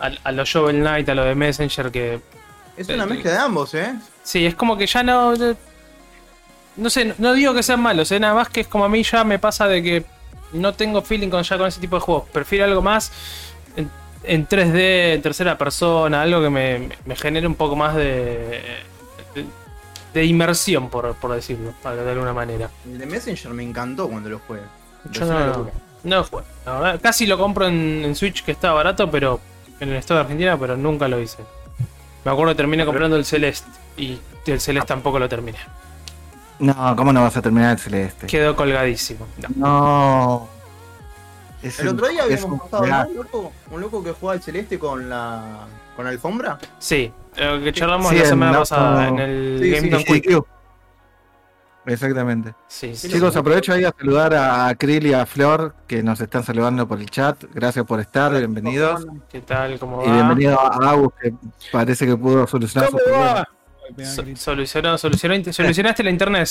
A, 0.00 0.10
a 0.24 0.32
lo 0.32 0.44
Shovel 0.44 0.80
Knight, 0.80 1.08
a 1.10 1.14
lo 1.14 1.24
de 1.24 1.34
Messenger, 1.34 1.90
que. 1.90 2.20
es 2.76 2.88
una 2.88 3.04
eh, 3.04 3.06
mezcla 3.06 3.30
de 3.32 3.36
ambos, 3.38 3.74
¿eh? 3.74 3.94
Sí, 4.22 4.44
es 4.46 4.54
como 4.54 4.76
que 4.76 4.86
ya 4.86 5.02
no. 5.02 5.34
No- 6.76 6.90
sé, 6.90 7.14
no, 7.18 7.32
digo 7.34 7.54
que 7.54 7.62
sean 7.62 7.80
malos, 7.80 8.10
eh, 8.12 8.20
nada 8.20 8.34
más 8.34 8.48
que 8.48 8.60
es 8.62 8.66
como 8.68 8.84
a 8.84 8.88
mí 8.88 9.02
ya 9.02 9.24
me 9.24 9.38
pasa 9.38 9.66
de 9.68 9.82
que 9.82 10.04
no 10.52 10.72
tengo 10.74 11.02
feeling 11.02 11.28
con 11.28 11.42
ya 11.42 11.56
con 11.58 11.66
ese 11.66 11.80
tipo 11.80 11.96
de 11.96 12.00
juegos. 12.00 12.28
Prefiero 12.30 12.64
algo 12.64 12.82
más 12.82 13.10
en, 13.76 13.90
en 14.24 14.46
3D, 14.48 15.14
en 15.14 15.22
tercera 15.22 15.56
persona, 15.56 16.22
algo 16.22 16.42
que 16.42 16.50
me, 16.50 16.88
me 17.06 17.16
genere 17.16 17.46
un 17.46 17.54
poco 17.54 17.74
más 17.76 17.94
de. 17.96 18.60
de, 19.34 19.44
de 20.12 20.24
inmersión, 20.26 20.90
por, 20.90 21.14
por 21.14 21.32
decirlo, 21.32 21.72
de 21.82 22.10
alguna 22.10 22.34
manera. 22.34 22.68
El 22.84 22.98
de 22.98 23.06
Messenger 23.06 23.52
me 23.54 23.62
encantó 23.62 24.08
cuando 24.08 24.28
lo 24.28 24.40
jugué. 24.46 24.60
Yo 25.10 25.24
no, 25.24 25.70
no 26.04 26.16
lo 26.16 26.24
jugué, 26.24 26.42
la 26.66 26.72
verdad. 26.78 27.00
Casi 27.02 27.26
lo 27.26 27.38
compro 27.38 27.66
en, 27.66 28.02
en 28.04 28.14
Switch, 28.14 28.44
que 28.44 28.52
está 28.52 28.72
barato, 28.72 29.10
pero 29.10 29.40
en 29.80 29.88
el 29.88 29.96
estado 29.96 30.18
de 30.18 30.24
Argentina, 30.24 30.58
pero 30.58 30.76
nunca 30.76 31.08
lo 31.08 31.18
hice. 31.18 31.38
Me 32.24 32.30
acuerdo 32.30 32.52
que 32.52 32.56
terminé 32.56 32.84
comprando 32.84 33.16
el 33.16 33.24
Celeste 33.24 33.68
y 33.96 34.18
el 34.46 34.60
Celeste 34.60 34.86
tampoco 34.86 35.18
lo 35.18 35.28
terminé. 35.30 35.58
No, 36.58 36.94
¿cómo 36.96 37.12
no 37.12 37.22
vas 37.22 37.36
a 37.36 37.42
terminar 37.42 37.72
el 37.72 37.78
celeste? 37.78 38.26
Quedó 38.26 38.54
colgadísimo. 38.54 39.26
No. 39.38 39.48
No. 39.56 40.48
Es 41.62 41.78
El 41.80 41.88
un- 41.88 41.94
otro 41.94 42.08
día 42.08 42.22
habíamos 42.24 42.44
un 42.50 42.58
pasado, 42.58 42.86
¿no? 42.86 43.06
Un 43.08 43.14
loco, 43.16 43.52
un 43.70 43.80
loco 43.80 44.02
que 44.04 44.12
jugaba 44.12 44.34
al 44.36 44.42
celeste 44.42 44.78
con 44.78 45.08
la. 45.08 45.66
con 45.96 46.04
la 46.04 46.10
alfombra. 46.10 46.58
Sí, 46.78 47.12
lo 47.36 47.62
que 47.62 47.72
charlamos 47.72 48.08
Sí, 48.10 48.16
la 48.16 48.22
en 48.22 48.28
semana 48.28 48.58
pasada 48.58 49.08
en 49.08 49.18
el 49.18 49.58
Sí, 49.62 49.70
Game 49.70 49.98
sí. 49.98 50.04
Quick. 50.20 50.44
Exactamente. 51.84 52.54
Sí, 52.68 52.94
sí, 52.94 53.08
Chicos, 53.08 53.34
aprovecho 53.36 53.72
ahí 53.72 53.82
a 53.84 53.92
saludar 53.96 54.32
a 54.34 54.72
Krill 54.76 55.04
y 55.06 55.14
a 55.14 55.26
Flor 55.26 55.74
que 55.88 56.00
nos 56.02 56.20
están 56.20 56.44
saludando 56.44 56.86
por 56.86 57.00
el 57.00 57.10
chat. 57.10 57.42
Gracias 57.52 57.84
por 57.84 57.98
estar, 57.98 58.32
bienvenidos. 58.32 59.04
¿Qué 59.28 59.40
tal? 59.40 59.80
¿Cómo 59.80 60.00
Y 60.04 60.06
va? 60.08 60.14
bienvenido 60.14 60.60
a 60.60 60.90
Agus 60.90 61.12
que 61.20 61.34
parece 61.72 62.06
que 62.06 62.16
pudo 62.16 62.46
solucionar 62.46 62.88
su 62.90 62.96
problema. 62.98 63.48
So- 64.04 64.24
solucionó, 64.36 64.96
solucionó- 64.98 65.52
solucionaste 65.52 66.02
la 66.02 66.10
internet. 66.10 66.48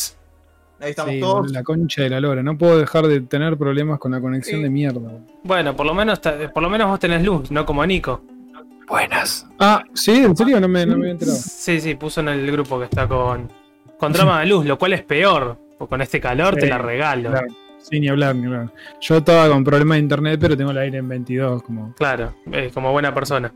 Ahí 0.79 0.89
estamos 0.91 1.13
Sí, 1.13 1.19
todos. 1.19 1.51
la 1.51 1.63
concha 1.63 2.01
de 2.03 2.09
la 2.09 2.19
lora. 2.19 2.41
No 2.41 2.57
puedo 2.57 2.79
dejar 2.79 3.05
de 3.07 3.21
tener 3.21 3.55
problemas 3.57 3.99
con 3.99 4.11
la 4.11 4.19
conexión 4.19 4.59
Sí. 4.59 4.63
de 4.63 4.69
mierda. 4.69 5.11
Bueno, 5.43 5.75
por 5.75 5.85
lo 5.85 5.93
menos 5.93 6.19
por 6.19 6.63
lo 6.63 6.69
menos 6.69 6.87
vos 6.89 6.99
tenés 6.99 7.23
luz, 7.23 7.51
no 7.51 7.65
como 7.65 7.85
Nico. 7.85 8.23
Buenas. 8.87 9.45
Ah, 9.59 9.83
¿sí? 9.93 10.11
¿En 10.23 10.35
serio? 10.35 10.59
No 10.59 10.67
me, 10.67 10.85
no 10.85 10.93
me 10.95 11.01
había 11.03 11.11
enterado. 11.11 11.37
Sí, 11.37 11.79
sí, 11.79 11.95
puso 11.95 12.19
en 12.21 12.29
el 12.29 12.51
grupo 12.51 12.77
que 12.79 12.85
está 12.85 13.07
con, 13.07 13.47
con 13.97 14.11
drama 14.11 14.39
de 14.41 14.47
luz, 14.47 14.65
lo 14.65 14.77
cual 14.77 14.93
es 14.93 15.03
peor. 15.03 15.57
Porque 15.77 15.89
con 15.89 16.01
este 16.01 16.19
calor 16.19 16.55
te 16.55 16.67
la 16.67 16.77
regalo. 16.77 17.29
Claro. 17.29 17.47
Sí, 17.79 17.99
ni 17.99 18.09
hablar, 18.09 18.35
ni 18.35 18.45
hablar. 18.47 18.71
Yo 18.99 19.17
estaba 19.17 19.47
con 19.49 19.63
problemas 19.63 19.95
de 19.95 19.99
internet, 20.01 20.39
pero 20.41 20.57
tengo 20.57 20.71
el 20.71 20.77
aire 20.77 20.97
en 20.99 21.07
22, 21.07 21.63
como, 21.63 21.93
Claro, 21.95 22.33
eh, 22.51 22.69
como 22.73 22.91
buena 22.91 23.13
persona. 23.13 23.51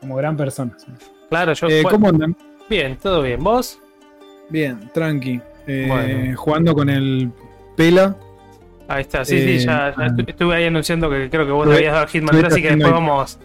como 0.00 0.16
gran 0.16 0.36
persona. 0.36 0.72
sí. 0.76 0.86
Claro, 1.34 1.52
yo. 1.52 1.66
Eh, 1.68 1.82
¿Cómo 1.90 2.08
andan? 2.08 2.36
Bien, 2.70 2.96
todo 2.96 3.20
bien. 3.20 3.42
¿Vos? 3.42 3.80
Bien, 4.50 4.88
tranqui. 4.94 5.40
Eh, 5.66 5.86
Bueno. 5.88 6.36
Jugando 6.36 6.74
con 6.76 6.88
el 6.88 7.28
Pela. 7.76 8.16
Ahí 8.86 9.00
está, 9.00 9.24
sí, 9.24 9.34
Eh, 9.36 9.58
sí, 9.58 9.66
ya, 9.66 9.92
ya 9.98 10.06
estu- 10.06 10.28
estuve 10.28 10.54
ahí 10.54 10.66
anunciando 10.66 11.10
que 11.10 11.28
creo 11.28 11.44
que 11.44 11.50
vos 11.50 11.66
habías 11.66 11.92
dado 11.92 12.06
Hitman 12.06 12.36
estuviste 12.36 12.40
3, 12.42 12.52
así 12.52 12.62
que 12.62 12.68
después 12.68 12.92
vamos. 12.92 13.38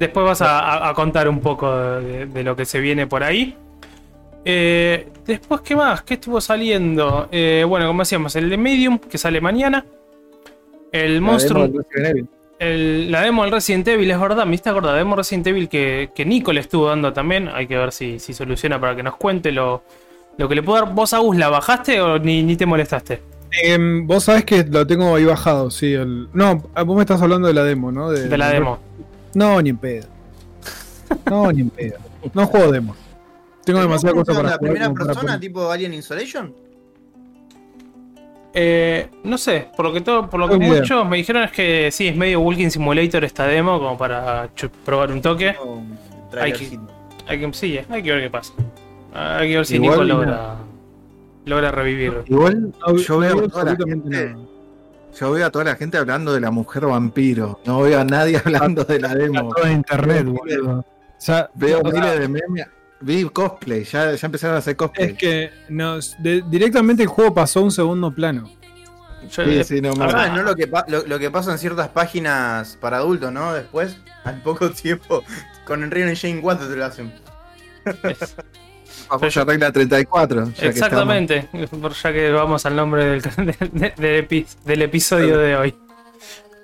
Después 0.00 0.26
vas 0.26 0.42
a, 0.42 0.92
contar 0.96 1.28
un 1.28 1.40
poco 1.40 1.72
de, 2.00 2.26
de 2.26 2.42
lo 2.42 2.56
que 2.56 2.64
se 2.64 2.80
viene 2.80 3.06
por 3.06 3.22
ahí. 3.22 3.54
Eh, 4.44 5.08
después, 5.24 5.60
¿qué 5.60 5.76
más? 5.76 6.02
¿Qué 6.02 6.14
estuvo 6.14 6.40
saliendo? 6.40 7.28
Eh, 7.30 7.64
bueno, 7.68 7.86
como 7.86 8.02
decíamos, 8.02 8.34
el 8.34 8.50
de 8.50 8.56
Medium, 8.56 8.98
que 8.98 9.18
sale 9.18 9.40
mañana. 9.40 9.84
El 10.90 11.20
La 11.24 11.38
El- 12.58 13.10
la 13.12 13.20
demo 13.22 13.42
del 13.42 13.52
Resident 13.52 13.86
Evil, 13.88 14.10
es 14.10 14.18
verdad, 14.20 14.46
me 14.46 14.54
hiciste 14.54 14.70
acordar, 14.70 14.92
la 14.92 14.98
demo 14.98 15.14
Resident 15.16 15.46
Evil 15.48 15.68
que, 15.68 16.10
que 16.14 16.24
Nico 16.24 16.52
le 16.52 16.60
estuvo 16.60 16.88
dando 16.88 17.12
también. 17.12 17.48
Hay 17.48 17.66
que 17.66 17.76
ver 17.76 17.92
si, 17.92 18.18
si 18.18 18.32
soluciona 18.32 18.80
para 18.80 18.96
que 18.96 19.02
nos 19.02 19.16
cuente 19.16 19.52
lo, 19.52 19.82
lo 20.38 20.48
que 20.48 20.54
le 20.54 20.62
puedo 20.62 20.82
dar. 20.84 20.94
¿Vos, 20.94 21.12
Agus, 21.12 21.36
la 21.36 21.48
bajaste 21.50 22.00
o 22.00 22.18
ni, 22.18 22.42
ni 22.42 22.56
te 22.56 22.64
molestaste? 22.64 23.20
Em, 23.62 24.06
vos 24.06 24.24
sabés 24.24 24.44
que 24.44 24.64
lo 24.64 24.86
tengo 24.86 25.14
ahí 25.14 25.24
bajado, 25.24 25.70
sí. 25.70 25.92
El... 25.92 26.28
No, 26.32 26.62
ah, 26.74 26.82
vos 26.82 26.96
me 26.96 27.02
estás 27.02 27.20
hablando 27.22 27.46
de 27.46 27.54
la 27.54 27.62
demo, 27.62 27.92
¿no? 27.92 28.10
De 28.10 28.36
la 28.36 28.48
demo. 28.50 28.78
No, 29.34 29.60
ni 29.60 29.70
en 29.70 29.76
pedo. 29.78 30.06
No, 31.30 31.52
ni 31.52 31.60
en 31.60 31.70
pedo. 31.70 31.98
No 32.34 32.46
juego 32.46 32.72
demo. 32.72 32.96
Tengo 33.64 33.80
demasiada 33.80 34.12
¿Cómo 34.12 34.24
cosa 34.24 34.36
para 34.38 34.50
la 34.50 34.56
jugar. 34.58 34.72
primera 34.72 34.92
para 34.94 35.06
persona, 35.06 35.40
tipo 35.40 35.70
Alien 35.70 35.94
Isolation? 35.94 36.54
Eh, 38.58 39.10
no 39.22 39.36
sé, 39.36 39.68
por 39.76 39.84
lo 39.84 39.92
que 39.92 40.00
todo, 40.00 40.30
por 40.30 40.40
lo 40.40 40.48
que 40.48 40.56
muchos 40.56 41.06
me 41.06 41.18
dijeron 41.18 41.42
es 41.42 41.52
que 41.52 41.90
sí, 41.92 42.08
es 42.08 42.16
medio 42.16 42.40
Walking 42.40 42.70
Simulator 42.70 43.22
esta 43.22 43.46
demo, 43.46 43.78
como 43.78 43.98
para 43.98 44.48
probar 44.82 45.12
un 45.12 45.20
toque. 45.20 45.48
Hay 45.50 45.56
trailercito. 46.30 46.86
Hay 47.26 47.38
que, 47.38 47.52
sí, 47.52 47.78
hay 47.86 48.02
que 48.02 48.12
ver 48.12 48.22
qué 48.22 48.30
pasa. 48.30 48.54
Hay 49.12 49.50
que 49.50 49.56
ver 49.56 49.66
si 49.66 49.74
Igual, 49.74 49.90
Nico 49.90 50.04
logra, 50.04 50.56
logra 51.44 51.70
revivir. 51.70 52.22
Igual 52.28 52.72
No, 52.86 52.96
yo 52.96 53.18
veo 53.18 53.44
a 53.44 53.48
toda 53.48 53.64
la 53.64 53.76
gente, 53.76 54.36
yo 55.20 55.32
veo 55.32 55.46
a 55.46 55.50
toda 55.50 55.64
la 55.66 55.76
gente 55.76 55.98
hablando 55.98 56.32
de 56.32 56.40
la 56.40 56.50
mujer 56.50 56.86
vampiro. 56.86 57.60
No 57.66 57.82
veo 57.82 58.00
a 58.00 58.04
nadie 58.04 58.38
hablando 58.42 58.84
de 58.84 59.00
la 59.00 59.10
A 59.10 59.14
demo. 59.16 59.52
todo 59.54 59.70
internet, 59.70 60.24
Veo 60.24 60.32
boludo. 60.32 60.78
O 60.78 60.84
sea, 61.18 61.50
Veo 61.54 61.82
miles 61.82 62.20
de 62.20 62.28
memes. 62.28 62.66
Vi 63.00 63.24
cosplay, 63.28 63.84
ya, 63.84 64.14
ya 64.14 64.26
empezaron 64.26 64.56
a 64.56 64.58
hacer 64.60 64.74
cosplay. 64.76 65.10
es 65.10 65.18
que 65.18 65.50
nos, 65.68 66.16
de- 66.22 66.42
directamente 66.48 67.02
el 67.02 67.08
juego 67.08 67.34
pasó 67.34 67.60
a 67.60 67.62
un 67.64 67.70
segundo 67.72 68.14
plano. 68.14 68.50
Yo- 69.30 69.44
Sí, 69.44 69.64
sí, 69.64 69.80
no, 69.80 69.92
a 69.92 69.96
mal. 69.96 70.06
ver, 70.08 70.16
Ah, 70.16 70.28
no 70.36 70.42
lo 70.42 70.54
que, 70.54 70.66
pa- 70.66 70.84
lo, 70.88 71.06
lo 71.06 71.18
que 71.18 71.30
pasa 71.30 71.52
en 71.52 71.58
ciertas 71.58 71.88
páginas 71.88 72.78
para 72.80 72.98
adultos, 72.98 73.32
¿no? 73.32 73.52
Después, 73.52 73.96
al 74.24 74.40
poco 74.42 74.70
tiempo, 74.82 75.24
con 75.66 75.82
Enredo 75.82 76.08
en 76.08 76.16
Jane 76.16 76.40
4 76.40 76.68
te 76.68 76.76
lo 76.76 76.84
hacen. 76.84 77.12
es- 78.04 78.36
Vamos 79.10 79.36
a 79.36 79.44
regla 79.44 79.70
34. 79.70 80.46
ya 80.46 80.52
que 80.54 80.66
exactamente, 80.68 81.48
por- 81.80 81.92
ya 81.92 82.12
que 82.12 82.30
vamos 82.32 82.64
al 82.66 82.74
nombre 82.76 83.04
del, 83.04 83.22
del 84.64 84.82
episodio 84.82 85.38
de 85.38 85.56
hoy. 85.56 85.74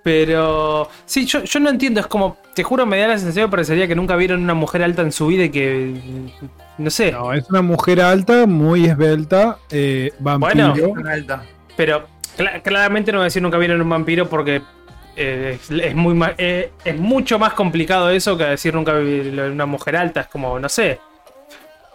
Pero 0.03 0.89
sí, 1.05 1.27
yo, 1.27 1.45
yo 1.45 1.61
no 1.61 1.71
entiendo, 1.71 2.01
es 2.01 2.07
como, 2.09 2.37
te 2.55 2.65
juro, 2.65 2.85
me 2.87 2.99
da 2.99 3.09
la 3.09 3.19
sensación, 3.19 3.49
parecería 3.51 3.87
que 3.87 3.95
nunca 3.95 4.17
vieron 4.17 4.43
una 4.43 4.55
mujer 4.55 4.83
alta 4.83 5.03
en 5.03 5.13
su 5.13 5.29
vida 5.29 5.45
y 5.45 5.51
que, 5.51 5.95
no 6.79 6.91
sé, 6.91 7.13
No, 7.13 7.33
es 7.33 7.49
una 7.51 7.63
mujer 7.63 8.01
alta, 8.01 8.47
muy 8.47 8.87
esbelta, 8.87 9.59
eh, 9.71 10.13
vampiro. 10.19 10.75
Bueno. 10.75 11.09
Alta. 11.09 11.45
Pero 11.77 12.05
cla- 12.37 12.61
claramente 12.63 13.13
no 13.13 13.19
voy 13.19 13.25
a 13.25 13.27
decir 13.27 13.43
nunca 13.43 13.59
vieron 13.59 13.81
un 13.81 13.89
vampiro 13.89 14.29
porque 14.29 14.61
eh, 15.17 15.59
es, 15.63 15.71
es 15.71 15.95
muy 15.95 16.19
eh, 16.37 16.73
es 16.85 16.99
mucho 16.99 17.39
más 17.39 17.53
complicado 17.53 18.11
eso 18.11 18.37
que 18.37 18.45
decir 18.45 18.75
nunca 18.75 18.95
vi 18.95 19.21
una 19.39 19.67
mujer 19.67 19.97
alta. 19.97 20.23
Es 20.23 20.27
como, 20.27 20.59
no 20.59 20.69
sé. 20.69 20.99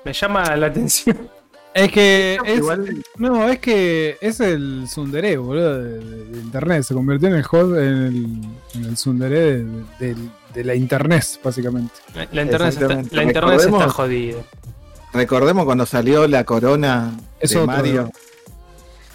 Me 0.05 0.13
llama 0.13 0.55
la 0.55 0.67
atención. 0.67 1.29
Es 1.77 1.91
que 1.91 2.39
es, 2.43 2.57
Igual- 2.57 3.03
no, 3.17 3.47
es 3.49 3.59
que 3.59 4.17
es 4.19 4.39
el 4.39 4.83
tsundere, 4.85 5.37
boludo, 5.37 5.77
de, 5.83 5.99
de- 5.99 6.25
de 6.25 6.39
internet. 6.39 6.83
Se 6.83 6.93
convirtió 6.93 7.27
en 7.29 7.35
el 7.35 7.45
host, 7.49 7.71
en 7.77 7.77
el, 7.77 8.15
en 8.73 8.85
el 8.85 9.19
de, 9.29 9.63
de- 9.99 10.15
de 10.53 10.63
la 10.63 10.73
internet, 10.75 11.23
básicamente. 11.43 11.93
La, 12.31 12.41
internet, 12.41 12.69
está, 12.73 12.87
la 12.87 12.93
internet 13.23 13.29
está 13.29 13.41
Recordemos- 13.41 13.93
jodida. 13.93 14.37
Recordemos 15.13 15.65
cuando 15.65 15.85
salió 15.85 16.27
la 16.27 16.43
corona 16.43 17.11
Es 17.39 17.51
de 17.51 17.57
otro. 17.57 17.67
Mario. 17.67 18.11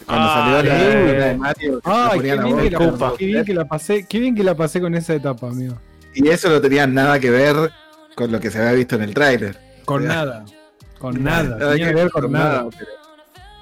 Cuando 0.06 0.26
Ah, 0.28 0.34
salió 0.34 0.62
la 0.70 0.78
eh. 0.78 1.04
corona 1.06 1.24
de 1.26 1.36
Mario. 1.36 1.80
le 2.14 2.22
qué 2.22 2.32
bien, 2.32 2.58
que 2.58 2.70
la, 2.70 3.12
qué 3.18 3.26
bien 3.26 3.44
que 3.44 3.54
la 3.54 3.64
pasé, 3.66 4.06
qué 4.08 4.18
bien 4.20 4.34
que 4.34 4.44
la 4.44 4.54
pasé 4.54 4.80
con 4.80 4.94
esa 4.94 5.14
etapa, 5.14 5.48
amigo. 5.48 5.74
Y 6.14 6.28
eso 6.28 6.48
no 6.48 6.60
tenía 6.60 6.86
nada 6.86 7.18
que 7.18 7.30
ver 7.30 7.70
con 8.14 8.30
lo 8.30 8.38
que 8.40 8.50
se 8.50 8.58
había 8.58 8.72
visto 8.72 8.96
en 8.96 9.02
el 9.02 9.14
tráiler. 9.14 9.58
Con 9.84 10.02
Ya. 10.02 10.08
nada. 10.08 10.44
Con 11.02 11.22
nada. 11.22 11.56
Nada 11.58 11.72
Tenía 11.72 11.88
que 11.88 11.94
ver 11.94 12.10
con 12.10 12.32
nada. 12.32 12.66
pero- 12.70 12.90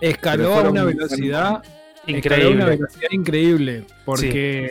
Escaló 0.00 0.54
Pero 0.56 0.68
a 0.68 0.70
una 0.70 0.84
velocidad 0.84 1.26
Escaló 1.36 1.54
a 1.54 1.58
una 2.06 2.16
Increíble. 2.16 2.64
velocidad 2.64 3.08
increíble. 3.10 3.84
Porque 4.04 4.70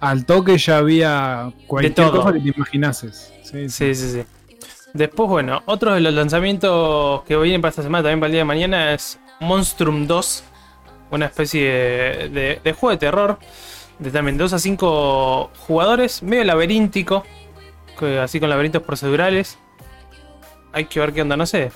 al 0.00 0.24
toque 0.26 0.58
ya 0.58 0.78
había 0.78 1.52
cualquier 1.66 1.94
todo. 1.94 2.20
cosa 2.22 2.32
que 2.32 2.40
te 2.40 2.48
imaginases. 2.56 3.32
Sí, 3.42 3.68
sí. 3.68 3.94
Sí, 3.94 3.94
sí, 3.94 4.10
sí. 4.12 4.24
Después, 4.94 5.28
bueno, 5.28 5.62
otro 5.66 5.94
de 5.94 6.00
los 6.00 6.12
lanzamientos 6.12 7.22
que 7.24 7.36
vienen 7.38 7.60
para 7.62 7.70
esta 7.70 7.82
semana, 7.82 8.02
también 8.02 8.20
para 8.20 8.26
el 8.26 8.32
día 8.32 8.40
de 8.40 8.44
mañana, 8.46 8.92
es 8.92 9.18
Monstrum 9.40 10.06
2. 10.06 10.44
Una 11.10 11.26
especie 11.26 11.62
de, 11.70 12.28
de- 12.28 12.60
de 12.62 12.72
juego 12.72 12.90
de 12.90 12.96
terror. 12.98 13.38
De 13.98 14.10
también 14.10 14.36
2 14.36 14.52
a 14.52 14.58
5 14.58 15.50
jugadores. 15.66 16.22
Medio 16.22 16.44
laberíntico. 16.44 17.24
que- 17.98 18.18
Así 18.18 18.38
con 18.40 18.48
laberintos 18.50 18.82
procedurales. 18.82 19.58
Hay 20.72 20.84
que 20.86 21.00
ver 21.00 21.12
qué 21.12 21.22
onda, 21.22 21.36
no 21.36 21.46
sé. 21.46 21.70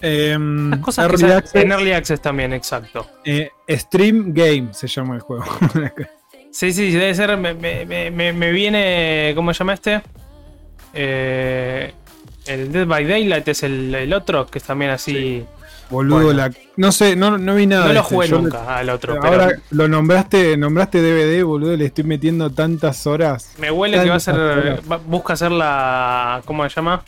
Em, 0.00 0.70
Las 0.70 0.80
cosas 0.80 1.10
Early 1.10 1.30
Access, 1.32 1.54
en 1.62 1.70
Early 1.72 1.92
Access 1.92 2.20
también, 2.20 2.52
exacto. 2.52 3.06
eh, 3.24 3.50
Stream 3.68 4.32
Game 4.34 4.68
se 4.74 4.88
llama 4.88 5.14
el 5.14 5.20
juego. 5.20 5.44
Sí, 6.54 6.70
sí, 6.74 6.90
debe 6.90 7.14
ser. 7.14 7.34
Me, 7.38 7.54
me- 7.54 7.86
me- 8.10 8.32
me- 8.34 8.52
viene. 8.52 9.32
¿Cómo 9.34 9.54
se 9.54 9.60
llama 9.60 9.72
este? 9.72 10.02
Eh, 10.92 11.92
el 12.46 12.70
Dead 12.72 12.86
by 12.86 13.06
Daylight 13.06 13.48
es 13.48 13.62
el, 13.62 13.94
el 13.94 14.12
otro, 14.12 14.46
que 14.46 14.58
es 14.58 14.64
también 14.64 14.90
así. 14.90 15.44
Boludo, 15.88 16.24
Bueno. 16.24 16.32
la... 16.48 16.50
no 16.76 16.92
sé, 16.92 17.16
no, 17.16 17.38
no 17.38 17.54
vi 17.54 17.66
nada. 17.66 17.82
no 17.84 17.88
de 17.88 17.94
lo 17.94 18.00
este. 18.00 18.14
jugué 18.14 18.28
Yo 18.28 18.36
le- 18.36 18.42
nunca 18.42 18.76
al 18.78 18.90
otro, 18.90 19.14
Ahora 19.22 19.46
pero 19.48 19.60
lo 19.70 19.88
nombraste, 19.88 20.56
nombraste 20.58 21.00
DVD, 21.02 21.42
boludo, 21.42 21.74
le 21.76 21.86
estoy 21.86 22.04
metiendo 22.04 22.50
tantas 22.50 23.06
horas. 23.06 23.54
me 23.58 23.70
huele 23.70 24.02
que 24.02 24.08
va 24.10 24.16
a 24.16 24.20
ser. 24.20 24.34
Va- 24.90 24.96
busca 24.98 25.32
hacer 25.34 25.50
la. 25.52 26.42
¿Cómo 26.44 26.68
se 26.68 26.74
llama? 26.76 27.02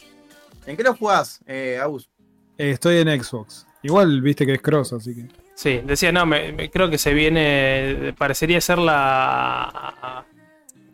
¿En 0.66 0.76
qué 0.76 0.83
lo 0.83 0.94
jugás, 0.94 1.40
eh, 1.47 1.78
Agus? 1.83 2.09
Eh, 2.59 2.71
estoy 2.71 2.99
en 2.99 3.23
Xbox. 3.23 3.66
Igual 3.83 4.21
viste 4.23 4.47
que 4.47 4.54
es 4.54 4.62
cross, 4.62 4.92
así 4.92 5.14
que. 5.14 5.28
Sí, 5.54 5.80
decía, 5.85 6.11
no, 6.11 6.25
me, 6.26 6.52
me- 6.52 6.71
creo 6.71 6.88
que 6.90 6.99
se 6.99 7.12
viene. 7.14 8.14
Parecería 8.16 8.61
ser 8.61 8.78
la. 8.78 10.25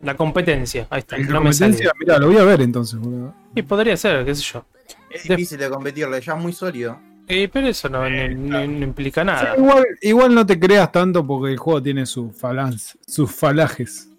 La 0.01 0.15
competencia. 0.17 0.87
Ahí 0.89 0.99
está. 0.99 1.15
En 1.15 1.27
No 1.27 1.39
me 1.41 1.49
competencia, 1.51 1.91
mirá, 1.99 2.17
lo 2.17 2.27
voy 2.27 2.37
a 2.37 2.43
ver 2.43 2.61
entonces, 2.61 2.99
boludo. 2.99 3.35
Y 3.55 3.61
podría 3.61 3.95
ser, 3.95 4.25
qué 4.25 4.33
sé 4.33 4.41
yo. 4.41 4.65
Es 5.09 5.23
De- 5.27 5.35
difícil 5.35 5.59
de 5.59 5.69
competirle, 5.69 6.19
ya 6.19 6.33
es 6.33 6.39
muy 6.41 6.53
sólido. 6.53 6.99
Eh, 7.27 7.47
pero 7.53 7.67
eso 7.67 7.87
no, 7.87 8.09
no- 8.09 8.27
no- 8.29 8.67
no 8.67 8.83
implica 8.83 9.23
nada. 9.23 9.53
Sí, 9.55 9.61
igual, 9.61 9.85
igual 10.01 10.35
no 10.35 10.45
te 10.45 10.59
creas 10.59 10.91
tanto 10.91 11.25
porque 11.25 11.51
el 11.53 11.57
juego 11.59 11.81
tiene 11.81 12.05
sus 12.07 12.35
falans, 12.35 12.97
sus 13.05 13.31
falajes, 13.31 14.09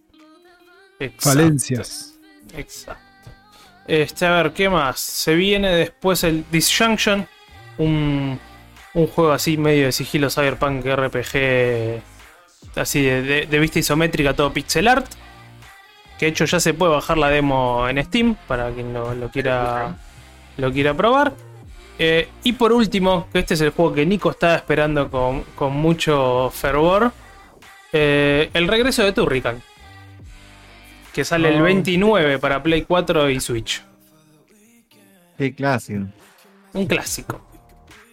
Exacto. 1.00 1.28
falencias. 1.30 2.14
Exacto. 2.56 3.01
Este, 3.87 4.27
a 4.27 4.43
ver, 4.43 4.53
¿qué 4.53 4.69
más? 4.69 4.99
Se 5.01 5.35
viene 5.35 5.71
después 5.75 6.25
el 6.25 6.45
Disjunction, 6.51 7.27
un, 7.79 8.39
un 8.95 9.07
juego 9.07 9.33
así 9.33 9.57
medio 9.57 9.87
de 9.87 9.93
sigilo 9.93 10.31
cyberpunk 10.31 10.85
RPG, 10.85 12.03
así 12.77 13.03
de, 13.03 13.59
vista 13.59 13.79
isométrica, 13.79 14.35
todo 14.35 14.53
pixel 14.53 14.89
art. 14.89 15.07
Que 16.19 16.27
de 16.27 16.31
hecho 16.31 16.45
ya 16.45 16.61
se 16.61 16.75
puede 16.75 16.93
bajar 16.93 17.19
la 17.19 17.31
demo 17.31 17.89
en 17.89 18.03
Steam 18.05 18.37
para 18.47 18.71
quien 18.71 18.93
lo, 18.93 19.15
lo 19.15 19.29
quiera, 19.31 19.97
lo 20.57 20.73
quiera 20.73 20.95
probar. 20.95 21.33
Eh, 21.99 22.29
y 22.45 22.53
por 22.53 22.73
último, 22.73 23.29
que 23.33 23.41
este 23.41 23.55
es 23.55 23.61
el 23.61 23.71
juego 23.71 23.95
que 23.95 24.07
Nico 24.07 24.31
estaba 24.31 24.55
esperando 24.55 25.11
con, 25.11 25.43
con 25.55 25.73
mucho 25.73 26.51
fervor, 26.55 27.12
eh, 27.93 28.51
el 28.55 28.69
regreso 28.69 29.05
de 29.05 29.12
Turrican. 29.12 29.62
Que 31.12 31.25
sale 31.25 31.49
el 31.54 31.61
Oh. 31.61 31.64
29 31.64 32.38
para 32.38 32.62
Play 32.62 32.83
4 32.83 33.31
y 33.31 33.40
Switch. 33.40 33.83
Qué 35.37 35.54
clásico. 35.54 36.07
Un 36.73 36.87
clásico. 36.87 37.40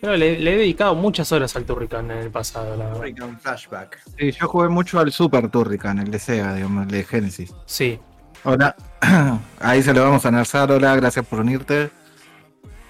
Pero 0.02 0.16
le, 0.16 0.40
le 0.40 0.54
he 0.54 0.58
dedicado 0.58 0.96
muchas 0.96 1.32
horas 1.32 1.56
al 1.56 1.66
Turrican 1.66 2.10
en 2.12 2.18
el 2.20 2.32
pasado, 2.32 2.76
la 2.76 2.86
verdad. 2.86 2.98
Turrican 3.00 3.40
Flashback. 3.40 4.00
Sí, 4.18 4.32
yo 4.32 4.48
jugué 4.48 4.70
mucho 4.70 5.00
al 5.00 5.12
Super 5.12 5.50
Turrican, 5.50 6.00
el 6.00 6.10
de 6.12 6.20
Sega, 6.20 6.54
digamos, 6.56 6.86
el 6.86 6.92
de 6.92 7.04
Genesis. 7.04 7.54
Sí. 7.66 8.00
Hola, 8.46 8.76
ahí 9.60 9.84
se 9.84 9.94
lo 9.94 10.04
vamos 10.04 10.24
a 10.26 10.30
analizar. 10.30 10.72
Hola, 10.72 10.96
gracias 10.96 11.26
por 11.26 11.40
unirte. 11.42 11.90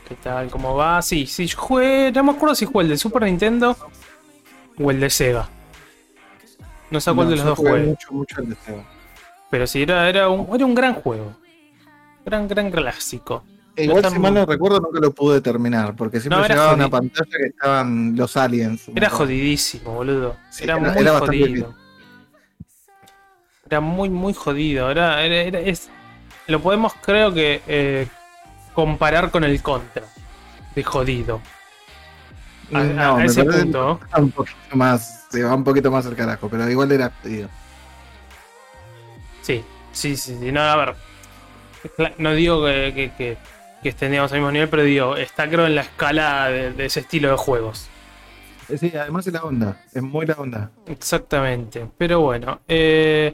¿Qué 0.08 0.16
tal? 0.16 0.50
¿Cómo 0.50 0.76
va? 0.76 1.02
Sí, 1.02 1.26
sí, 1.26 1.46
yo 1.48 1.58
jugué. 1.58 2.12
No 2.12 2.24
me 2.24 2.32
acuerdo 2.32 2.56
si 2.56 2.66
jugué 2.66 2.84
el 2.84 2.90
de 2.90 2.98
Super 2.98 3.24
Nintendo 3.24 3.76
o 4.78 4.92
el 4.92 5.00
de 5.00 5.10
Sega. 5.10 5.50
No 6.92 7.00
sé 7.00 7.14
cuál 7.14 7.28
No, 7.28 7.32
de 7.32 7.36
los 7.38 7.46
yo 7.46 7.50
dos 7.50 7.58
jugué 7.58 7.72
jugué. 7.72 7.84
mucho, 7.86 8.12
mucho 8.12 8.42
el 8.42 8.50
de 8.50 8.56
Sega. 8.56 8.84
Pero 9.50 9.66
sí, 9.68 9.82
era, 9.84 10.08
era, 10.10 10.30
un, 10.30 10.54
era 10.56 10.66
un 10.66 10.76
gran 10.76 10.94
juego. 10.94 11.36
Gran, 12.26 12.48
gran 12.48 12.70
clásico. 12.70 13.44
E 13.76 13.86
igual, 13.86 14.04
si 14.06 14.20
mal 14.20 14.34
no 14.34 14.46
recuerdo, 14.46 14.80
nunca 14.82 15.00
lo 15.00 15.12
pude 15.12 15.42
terminar, 15.42 15.96
porque 15.96 16.20
siempre 16.20 16.42
No, 16.42 16.48
llegaba 16.48 16.74
una 16.74 16.90
pantalla 16.90 17.38
que 17.38 17.48
estaban 17.48 18.16
los 18.16 18.36
aliens. 18.36 18.90
Era 18.94 19.10
jodidísimo, 19.10 19.94
boludo. 19.94 20.36
Sí, 20.50 20.66
era, 20.66 20.78
era- 20.78 20.92
muy 20.92 21.02
era 21.02 21.12
bastante 21.14 21.40
jodido. 21.40 21.76
Era 23.68 23.80
muy, 23.80 24.10
muy 24.10 24.34
jodido. 24.34 24.90
Era, 24.92 25.24
era- 25.24 25.36
era- 25.44 25.60
es, 25.60 25.90
lo 26.48 26.60
podemos, 26.60 26.94
creo 26.96 27.34
que, 27.34 27.62
eh, 27.68 28.08
comparar 28.74 29.32
con 29.32 29.44
el 29.44 29.62
contra. 29.62 30.04
De 30.76 30.84
jodido. 30.84 31.42
A, 32.74 32.84
No, 32.84 33.20
ese 33.20 33.44
punto. 33.44 34.00
un 34.18 34.32
poquito 34.32 34.76
más, 34.76 35.26
se 35.30 35.44
va 35.44 35.56
un 35.56 35.64
poquito 35.64 35.90
más 35.90 36.06
al 36.06 36.16
carajo, 36.16 36.50
pero 36.50 36.70
igual 36.70 36.92
era 36.92 37.12
jodido. 37.24 37.50
Sí, 39.50 39.64
sí, 39.92 40.16
sí, 40.16 40.38
sí. 40.40 40.52
No, 40.52 40.62
a 40.62 40.76
ver. 40.76 40.96
No 42.20 42.34
digo 42.34 42.64
que, 42.66 42.92
que, 42.94 43.12
que, 43.18 43.38
que 43.82 43.90
estemos 43.90 44.32
al 44.32 44.38
mismo 44.40 44.52
nivel, 44.52 44.70
pero 44.70 44.84
digo, 44.84 45.16
está 45.18 45.50
creo 45.50 45.66
en 45.66 45.74
la 45.74 45.82
escala 45.82 46.50
de, 46.50 46.72
de 46.74 46.86
ese 46.86 47.00
estilo 47.00 47.30
de 47.32 47.36
juegos. 47.38 47.88
Eh, 48.70 48.78
Sí, 48.78 48.92
además 48.96 49.26
es 49.26 49.34
la 49.34 49.42
onda, 49.44 49.82
es 49.92 50.04
muy 50.04 50.28
la 50.28 50.36
onda. 50.36 50.70
Exactamente. 50.86 51.88
Pero 51.98 52.20
bueno, 52.22 52.60
eh, 52.68 53.34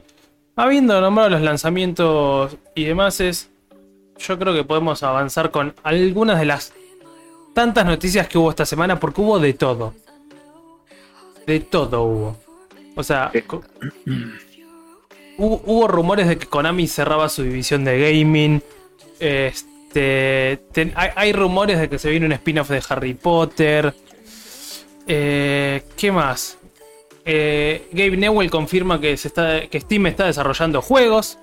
habiendo 0.56 0.98
nombrado 1.02 1.28
los 1.28 1.42
lanzamientos 1.42 2.56
y 2.74 2.84
demás, 2.84 3.20
es, 3.20 3.50
yo 4.18 4.38
creo 4.38 4.54
que 4.54 4.64
podemos 4.64 5.02
avanzar 5.02 5.50
con 5.50 5.74
algunas 5.82 6.38
de 6.38 6.46
las 6.46 6.72
tantas 7.52 7.84
noticias 7.84 8.26
que 8.28 8.38
hubo 8.38 8.48
esta 8.48 8.64
semana, 8.64 8.98
porque 8.98 9.20
hubo 9.20 9.38
de 9.38 9.52
todo. 9.52 9.92
De 11.46 11.60
todo 11.60 12.04
hubo. 12.04 12.36
O 12.94 13.02
sea, 13.02 13.30
co- 13.46 13.62
hubo, 15.38 15.62
hubo 15.64 15.88
rumores 15.88 16.28
de 16.28 16.38
que 16.38 16.46
Konami 16.46 16.86
cerraba 16.88 17.28
su 17.28 17.42
división 17.42 17.84
de 17.84 18.00
gaming. 18.00 18.62
Este, 19.18 20.60
ten- 20.72 20.92
hay, 20.94 21.10
hay 21.16 21.32
rumores 21.32 21.78
de 21.78 21.88
que 21.88 21.98
se 21.98 22.10
viene 22.10 22.26
un 22.26 22.32
spin-off 22.32 22.68
de 22.70 22.82
Harry 22.88 23.14
Potter. 23.14 23.94
Eh, 25.06 25.82
¿Qué 25.96 26.10
más? 26.12 26.58
Eh, 27.24 27.88
Gabe 27.92 28.16
Newell 28.16 28.50
confirma 28.50 29.00
que, 29.00 29.16
se 29.16 29.28
está, 29.28 29.66
que 29.68 29.80
Steam 29.80 30.06
está 30.06 30.26
desarrollando 30.26 30.82
juegos. 30.82 31.38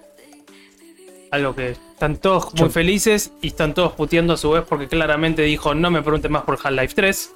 Algo 1.32 1.56
que 1.56 1.72
están 1.72 2.18
todos 2.18 2.54
muy 2.54 2.60
Yo- 2.68 2.70
felices 2.70 3.32
y 3.42 3.48
están 3.48 3.74
todos 3.74 3.94
puteando 3.94 4.34
a 4.34 4.38
su 4.38 4.52
vez 4.52 4.64
porque 4.68 4.88
claramente 4.88 5.42
dijo 5.42 5.74
no 5.74 5.90
me 5.90 6.02
pregunten 6.04 6.32
más 6.32 6.44
por 6.44 6.60
Half-Life 6.64 6.94
3. 6.96 7.32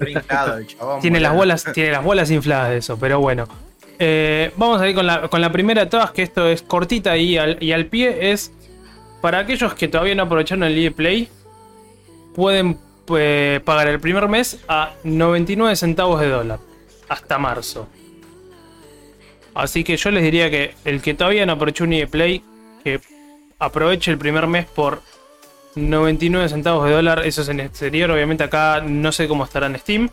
Está 0.00 0.58
el 0.58 0.66
chabón. 0.66 1.00
Tiene 1.00 1.18
las, 1.18 1.34
bolas, 1.34 1.64
tiene 1.72 1.90
las 1.92 2.04
bolas 2.04 2.30
infladas 2.30 2.70
de 2.70 2.76
eso, 2.78 2.98
pero 2.98 3.20
bueno. 3.20 3.48
Eh, 3.98 4.52
vamos 4.56 4.80
a 4.80 4.88
ir 4.88 4.94
con 4.94 5.06
la, 5.06 5.52
primera 5.52 5.84
de 5.84 5.90
todas, 5.90 6.12
que 6.12 6.22
esto 6.22 6.46
es 6.46 6.62
cortita 6.62 7.16
y 7.16 7.36
al, 7.36 7.62
y 7.62 7.72
al 7.72 7.86
pie. 7.86 8.30
Es 8.32 8.52
para 9.20 9.40
aquellos 9.40 9.74
que 9.74 9.88
todavía 9.88 10.14
no 10.14 10.24
aprovecharon 10.24 10.64
el 10.64 10.78
EA 10.78 10.90
Play, 10.90 11.28
pueden 12.34 12.78
eh, 13.16 13.60
pagar 13.64 13.88
el 13.88 13.98
primer 14.00 14.28
mes 14.28 14.60
a 14.68 14.92
99 15.02 15.74
centavos 15.76 16.20
de 16.20 16.28
dólar 16.28 16.60
hasta 17.08 17.38
marzo. 17.38 17.88
Así 19.54 19.82
que 19.82 19.96
yo 19.96 20.10
les 20.10 20.22
diría 20.22 20.50
que 20.50 20.74
el 20.84 21.02
que 21.02 21.14
todavía 21.14 21.44
no 21.46 21.54
aprovechó 21.54 21.84
un 21.84 21.92
EA 21.92 22.06
Play, 22.06 22.44
que 22.84 23.00
aproveche 23.58 24.12
el 24.12 24.18
primer 24.18 24.46
mes 24.46 24.66
por 24.66 25.02
99 25.74 26.48
centavos 26.48 26.86
de 26.86 26.92
dólar. 26.92 27.26
Eso 27.26 27.42
es 27.42 27.48
en 27.48 27.60
exterior. 27.60 28.10
Obviamente 28.10 28.44
acá 28.44 28.80
no 28.80 29.10
sé 29.10 29.26
cómo 29.26 29.44
estará 29.44 29.66
en 29.66 29.78
Steam. 29.78 30.10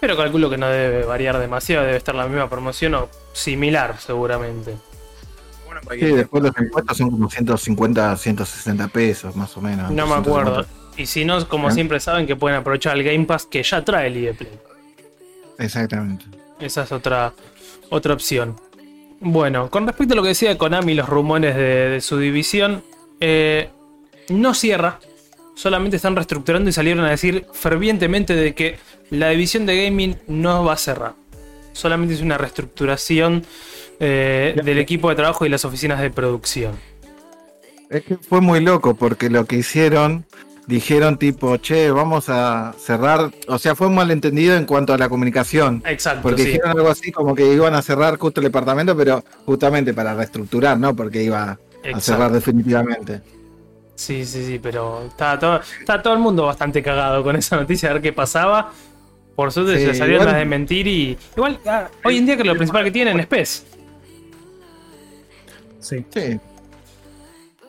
Pero 0.00 0.16
calculo 0.16 0.48
que 0.48 0.56
no 0.56 0.68
debe 0.68 1.04
variar 1.04 1.38
demasiado. 1.38 1.84
Debe 1.84 1.96
estar 1.96 2.14
la 2.14 2.26
misma 2.26 2.48
promoción 2.48 2.94
o 2.94 3.08
similar 3.32 3.96
seguramente. 3.98 4.76
Sí, 5.92 6.06
después 6.06 6.42
los 6.42 6.52
impuestos 6.58 6.96
son 6.96 7.10
como 7.10 7.30
150, 7.30 8.16
160 8.16 8.88
pesos 8.88 9.36
más 9.36 9.56
o 9.56 9.60
menos. 9.60 9.90
No 9.90 10.06
me 10.06 10.14
acuerdo. 10.14 10.64
150. 10.64 11.02
Y 11.02 11.06
si 11.06 11.24
no, 11.24 11.48
como 11.48 11.68
¿Eh? 11.68 11.72
siempre 11.72 12.00
saben 12.00 12.26
que 12.26 12.36
pueden 12.36 12.58
aprovechar 12.58 12.96
el 12.96 13.04
Game 13.04 13.24
Pass 13.24 13.46
que 13.46 13.62
ya 13.62 13.84
trae 13.84 14.08
el 14.08 14.16
EA 14.16 14.32
Play. 14.34 14.58
Exactamente. 15.58 16.24
Esa 16.58 16.82
es 16.82 16.92
otra, 16.92 17.32
otra 17.90 18.14
opción. 18.14 18.56
Bueno, 19.20 19.70
con 19.70 19.86
respecto 19.86 20.14
a 20.14 20.16
lo 20.16 20.22
que 20.22 20.28
decía 20.28 20.58
Konami, 20.58 20.94
los 20.94 21.08
rumores 21.08 21.54
de, 21.54 21.88
de 21.88 22.00
su 22.00 22.18
división, 22.18 22.82
eh, 23.20 23.70
no 24.28 24.54
cierra. 24.54 24.98
Solamente 25.58 25.96
están 25.96 26.14
reestructurando 26.14 26.70
y 26.70 26.72
salieron 26.72 27.04
a 27.04 27.10
decir 27.10 27.44
fervientemente 27.52 28.36
de 28.36 28.54
que 28.54 28.78
la 29.10 29.30
división 29.30 29.66
de 29.66 29.86
gaming 29.86 30.16
no 30.28 30.62
va 30.62 30.74
a 30.74 30.76
cerrar. 30.76 31.14
Solamente 31.72 32.14
es 32.14 32.20
una 32.20 32.38
reestructuración 32.38 33.44
eh, 33.98 34.54
del 34.64 34.78
equipo 34.78 35.08
de 35.08 35.16
trabajo 35.16 35.44
y 35.46 35.48
las 35.48 35.64
oficinas 35.64 36.00
de 36.00 36.10
producción. 36.10 36.76
Es 37.90 38.04
que 38.04 38.16
fue 38.18 38.40
muy 38.40 38.60
loco 38.60 38.94
porque 38.94 39.30
lo 39.30 39.46
que 39.46 39.56
hicieron, 39.56 40.26
dijeron 40.68 41.18
tipo, 41.18 41.56
che, 41.56 41.90
vamos 41.90 42.28
a 42.28 42.72
cerrar. 42.78 43.32
O 43.48 43.58
sea, 43.58 43.74
fue 43.74 43.88
un 43.88 43.96
malentendido 43.96 44.54
en 44.54 44.64
cuanto 44.64 44.94
a 44.94 44.96
la 44.96 45.08
comunicación. 45.08 45.82
Exacto, 45.86 46.22
Porque 46.22 46.42
sí. 46.42 46.50
dijeron 46.50 46.70
algo 46.70 46.88
así 46.88 47.10
como 47.10 47.34
que 47.34 47.52
iban 47.52 47.74
a 47.74 47.82
cerrar 47.82 48.16
justo 48.16 48.40
el 48.40 48.44
departamento, 48.44 48.96
pero 48.96 49.24
justamente 49.44 49.92
para 49.92 50.14
reestructurar, 50.14 50.78
¿no? 50.78 50.94
Porque 50.94 51.24
iba 51.24 51.58
a 51.92 52.00
cerrar 52.00 52.30
definitivamente. 52.30 53.37
Sí, 53.98 54.24
sí, 54.24 54.46
sí, 54.46 54.60
pero 54.60 55.06
está 55.08 55.36
todo, 55.40 55.60
está 55.80 56.00
todo 56.00 56.12
el 56.14 56.20
mundo 56.20 56.44
bastante 56.46 56.80
cagado 56.84 57.20
con 57.24 57.34
esa 57.34 57.56
noticia, 57.56 57.90
a 57.90 57.94
ver 57.94 58.02
qué 58.02 58.12
pasaba. 58.12 58.70
Por 59.34 59.50
suerte 59.50 59.76
Sí, 59.76 59.86
se 59.86 59.94
salieron 59.94 60.22
igual- 60.22 60.26
las 60.34 60.36
de 60.36 60.44
mentir 60.44 60.86
y. 60.86 61.18
Igual, 61.36 61.58
ah, 61.66 61.88
hoy 62.04 62.18
en 62.18 62.26
día 62.26 62.36
que 62.36 62.44
lo 62.44 62.54
principal 62.54 62.84
que 62.84 62.90
tienen 62.92 63.18
es 63.18 63.26
PES. 63.26 63.66
Sí, 65.80 66.04
Sí. 66.10 66.38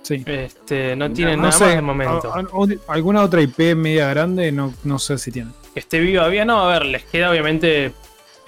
sí. 0.04 0.24
Este, 0.26 0.96
no 0.96 1.12
tienen 1.12 1.38
No 1.38 1.44
nada 1.48 1.52
sé, 1.58 1.65
más 1.65 1.76
de 1.76 1.82
momento. 1.82 2.32
a- 2.34 2.39
a- 2.42 2.48
o- 2.52 2.68
alguna 2.88 3.24
otra 3.24 3.42
IP 3.42 3.74
media 3.76 4.08
grande, 4.10 4.52
no, 4.52 4.74
no 4.84 5.00
sé 5.00 5.18
si 5.18 5.32
tienen. 5.32 5.54
Que 5.74 5.80
esté 5.80 6.00
viva 6.00 6.22
todavía, 6.22 6.46
no, 6.46 6.60
a 6.62 6.68
ver, 6.74 6.86
les 6.86 7.04
queda 7.06 7.32
obviamente 7.32 7.92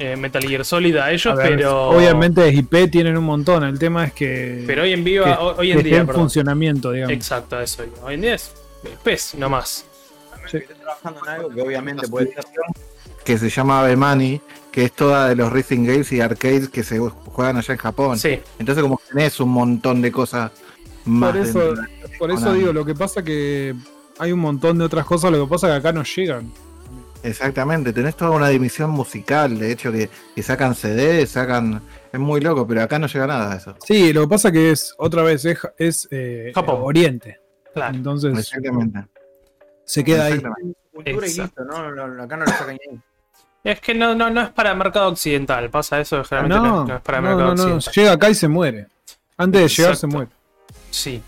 eh, 0.02 0.16
Metal 0.18 0.42
Gear 0.44 0.66
Solid 0.66 0.96
a 0.98 1.12
ellos, 1.12 1.28
A 1.34 1.36
ver, 1.36 1.56
pero. 1.56 1.90
Obviamente 1.90 2.48
IP 2.50 2.90
tienen 2.92 3.18
un 3.18 3.24
montón, 3.24 3.64
el 3.64 3.78
tema 3.78 4.06
es 4.06 4.14
que, 4.14 4.64
Pero 4.66 4.84
hoy 4.84 4.94
en 4.94 5.04
que- 5.04 5.20
hoy 5.22 5.68
que 5.68 5.72
en 5.74 5.78
esté 5.78 5.90
día, 5.90 6.00
en 6.00 6.08
funcionamiento, 6.08 6.92
digamos. 6.92 7.14
Exacto, 7.14 7.60
eso. 7.60 7.84
Hoy 8.04 8.16
en 8.16 8.22
día 8.22 8.36
es 8.36 8.52
PES 9.04 9.36
nomás. 9.36 9.86
Sí. 10.50 10.58
Estoy 10.58 10.76
trabajando 10.76 11.20
en 11.24 11.30
algo 11.30 11.50
que 11.50 11.62
obviamente 11.62 12.08
puede 12.08 12.34
ser. 12.34 12.44
Que 13.24 13.38
se 13.38 13.50
llama 13.50 13.84
Bemani, 13.84 14.42
que 14.72 14.86
es 14.86 14.92
toda 14.94 15.30
de 15.30 15.36
los 15.36 15.54
Racing 15.54 15.86
Games 15.86 16.12
y 16.12 16.20
arcades 16.22 16.70
que 16.70 16.84
se 16.84 16.98
juegan 17.00 17.58
allá 17.58 17.74
en 17.74 17.80
Japón. 17.80 18.18
Sí, 18.18 18.40
Entonces, 18.58 18.82
como 18.82 18.98
que 18.98 19.04
tenés 19.14 19.40
un 19.40 19.50
montón 19.50 20.02
de 20.02 20.12
cosas 20.12 20.52
más. 21.06 21.32
Por 21.36 21.42
eso, 21.42 21.74
por 22.18 22.32
eso 22.32 22.54
digo, 22.54 22.74
lo 22.74 22.84
que 22.84 22.96
pasa 22.96 23.24
que 23.24 23.76
hay 24.18 24.32
un 24.32 24.40
montón 24.40 24.80
de 24.80 24.86
otras 24.86 25.06
cosas, 25.06 25.32
lo 25.32 25.46
que 25.46 25.50
pasa 25.50 25.68
que 25.68 25.74
acá 25.74 25.92
no 25.94 26.04
llegan. 26.04 26.52
Exactamente, 27.24 27.94
tenés 27.94 28.16
toda 28.16 28.32
una 28.32 28.50
división 28.50 28.90
musical, 28.90 29.60
de 29.60 29.72
hecho, 29.72 29.92
que, 29.92 30.10
que 30.36 30.44
sacan 30.44 30.74
CD, 30.76 31.26
sacan. 31.28 31.82
Es 32.12 32.20
muy 32.20 32.42
loco, 32.42 32.66
pero 32.68 32.82
acá 32.82 32.98
no 33.00 33.08
llega 33.08 33.28
nada 33.28 33.52
de 33.52 33.58
eso. 33.58 33.76
Sí, 33.86 34.12
lo 34.12 34.22
que 34.22 34.28
pasa 34.28 34.52
que 34.52 34.72
es, 34.72 34.94
otra 34.98 35.22
vez, 35.24 35.46
es, 35.46 35.60
es 35.78 36.08
eh, 36.12 36.52
Japón. 36.54 36.80
Oriente. 36.82 37.40
claro. 37.74 37.96
Entonces 37.96 38.38
Exactamente. 38.38 39.06
se 39.86 40.04
queda 40.04 40.26
ahí. 40.26 40.34
Exactamente. 40.34 40.78
Exacto. 41.28 41.64
¿no? 41.64 41.92
No, 41.92 42.08
no, 42.08 42.24
Acá 42.24 42.38
no 42.38 42.46
lo 42.46 42.52
sacan 42.52 42.70
ahí. 42.72 43.00
Es 43.64 43.80
que 43.80 43.94
no, 43.94 44.16
no, 44.16 44.30
no 44.32 44.42
es 44.42 44.50
para 44.50 44.74
mercado 44.74 45.10
occidental. 45.10 45.70
Pasa 45.70 46.00
eso, 46.02 46.24
generalmente 46.24 46.68
no, 46.68 46.76
No, 46.76 46.82
es- 46.84 46.88
no 46.90 46.96
es 46.96 47.02
para 47.02 47.22
no, 47.22 47.28
mercado 47.28 47.56
no, 47.56 47.56
no, 47.56 47.76
occidental. 47.76 47.94
llega 47.94 48.12
acá 48.14 48.30
y 48.30 48.36
se 48.36 48.48
muere. 48.48 48.88
Antes 49.38 49.62
de 49.62 49.68
llegar 49.70 49.96
se 49.96 50.08
muere. 50.08 50.32
Sí. 50.90 51.22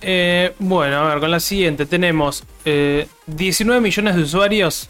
Eh, 0.00 0.54
bueno, 0.58 0.98
a 0.98 1.08
ver, 1.08 1.18
con 1.20 1.30
la 1.30 1.40
siguiente 1.40 1.86
tenemos 1.86 2.44
eh, 2.64 3.08
19 3.26 3.80
millones 3.80 4.16
de 4.16 4.22
usuarios. 4.22 4.88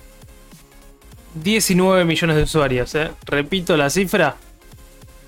19 1.35 2.05
millones 2.05 2.37
de 2.37 2.42
usuarios, 2.44 2.94
eh. 2.94 3.11
Repito 3.25 3.77
la 3.77 3.90
cifra. 3.90 4.37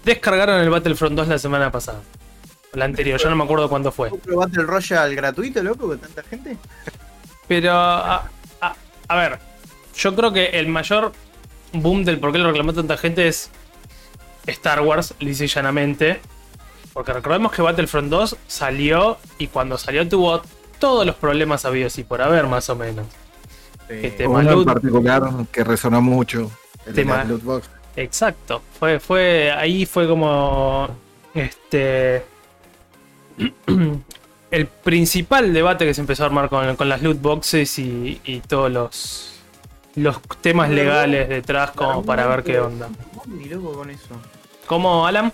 Descargaron 0.05 0.61
el 0.61 0.71
Battlefront 0.71 1.17
2 1.17 1.29
la 1.29 1.39
semana 1.39 1.73
pasada. 1.73 2.01
La 2.73 2.85
anterior, 2.85 3.19
yo 3.21 3.31
no 3.31 3.37
me 3.37 3.45
acuerdo 3.45 3.69
cuándo 3.69 3.91
fue. 3.91 4.11
¿Otro 4.11 4.37
Battle 4.37 4.63
Royale 4.65 5.15
gratuito, 5.15 5.63
loco, 5.63 5.89
con 5.89 5.99
tanta 5.99 6.23
gente? 6.23 6.57
Pero, 7.49 7.73
a, 7.73 8.29
a- 8.61 8.77
a 9.09 9.17
ver, 9.17 9.39
yo 9.97 10.15
creo 10.15 10.33
que 10.33 10.47
el 10.47 10.69
mayor 10.69 11.13
boom 11.73 12.05
del 12.05 12.19
por 12.19 12.33
qué 12.33 12.39
lo 12.39 12.49
reclamó 12.49 12.73
tanta 12.73 12.97
gente 12.97 13.27
es 13.29 13.51
Star 14.47 14.81
Wars, 14.83 15.15
lisa 15.21 15.45
y 15.45 15.49
llanamente. 15.49 16.21
Porque 16.93 17.13
recordemos 17.13 17.53
que 17.53 17.63
Battlefront 17.63 18.09
2 18.11 18.37
salió 18.47 19.19
y 19.39 19.49
cuando 19.49 19.77
salió 19.79 20.09
tuvo 20.09 20.43
todos 20.79 21.05
los 21.07 21.15
problemas 21.17 21.65
habidos 21.65 21.99
y 21.99 22.05
por 22.05 22.23
haber, 22.23 22.47
más 22.47 22.69
o 22.71 22.77
menos. 22.77 23.07
Que 23.89 24.11
Sí. 24.11 24.17
te- 24.17 24.27
Uno 24.27 24.51
en 24.53 24.65
particular 24.65 25.23
que 25.53 25.65
resonó 25.65 26.01
mucho. 26.03 26.51
El 26.87 26.95
de 26.95 27.03
Tema- 27.03 27.19
las 27.19 27.29
loot 27.29 27.43
box. 27.43 27.71
Exacto. 27.97 28.63
Fue, 28.79 29.01
fue, 29.01 29.51
ahí 29.53 29.87
fue 29.87 30.07
como. 30.09 30.89
Este. 31.35 32.23
El 34.51 34.67
principal 34.67 35.53
debate 35.53 35.85
que 35.85 35.93
se 35.93 36.01
empezó 36.01 36.23
a 36.23 36.27
armar 36.27 36.49
con, 36.49 36.77
con 36.77 36.89
las 36.89 37.03
loot 37.03 37.21
boxes 37.21 37.79
y, 37.79 38.21
y 38.25 38.41
todos 38.41 38.71
los. 38.71 39.33
Los 39.97 40.21
temas 40.43 40.69
legales 40.71 41.29
detrás 41.29 41.71
como 41.71 42.05
para 42.05 42.27
ver 42.27 42.43
qué 42.45 42.61
onda. 42.61 42.89
Bondi, 43.15 43.47
loco, 43.49 43.73
con 43.73 43.89
eso. 43.91 44.15
¿Cómo, 44.67 45.07
Alan? 45.07 45.33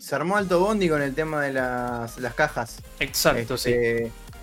Se 0.00 0.14
armó 0.16 0.36
alto 0.36 0.58
bondi 0.58 0.88
con 0.88 1.00
el 1.00 1.14
tema 1.14 1.40
de 1.42 1.52
las, 1.52 2.18
las 2.18 2.34
cajas. 2.34 2.82
Exacto, 2.98 3.56
sí. 3.56 3.72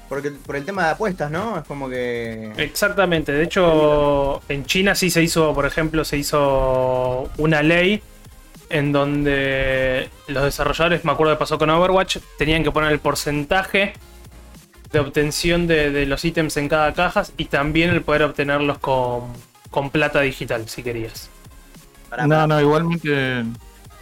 Porque 0.10 0.32
por 0.32 0.56
el 0.56 0.64
tema 0.66 0.86
de 0.86 0.92
apuestas, 0.92 1.30
¿no? 1.30 1.58
Es 1.60 1.66
como 1.66 1.90
que. 1.90 2.52
Exactamente. 2.58 3.32
De 3.34 3.44
hecho, 3.44 4.42
en 4.50 4.66
China 4.66 4.96
sí 4.96 5.10
se 5.10 5.22
hizo, 5.22 5.54
por 5.54 5.66
ejemplo, 5.66 6.06
se 6.06 6.18
hizo 6.18 7.30
una 7.38 7.62
ley 7.62 8.02
en 8.70 8.92
donde 8.92 10.10
los 10.28 10.44
desarrolladores, 10.44 11.04
me 11.06 11.12
acuerdo 11.12 11.34
que 11.34 11.40
pasó 11.40 11.58
con 11.58 11.70
Overwatch, 11.70 12.18
tenían 12.38 12.64
que 12.64 12.72
poner 12.72 12.92
el 12.92 13.00
porcentaje 13.00 13.94
de 14.92 15.00
obtención 15.00 15.68
de, 15.68 15.92
de 15.92 16.06
los 16.06 16.24
ítems 16.24 16.56
en 16.58 16.70
cada 16.70 16.94
caja 16.94 17.24
y 17.38 17.46
también 17.46 17.90
el 17.90 18.02
poder 18.02 18.24
obtenerlos 18.24 18.78
con, 18.80 19.34
con 19.70 19.90
plata 19.90 20.22
digital, 20.22 20.68
si 20.70 20.84
querías. 20.84 21.30
Para, 22.10 22.26
No, 22.28 22.48
no, 22.48 22.62
igualmente. 22.62 23.44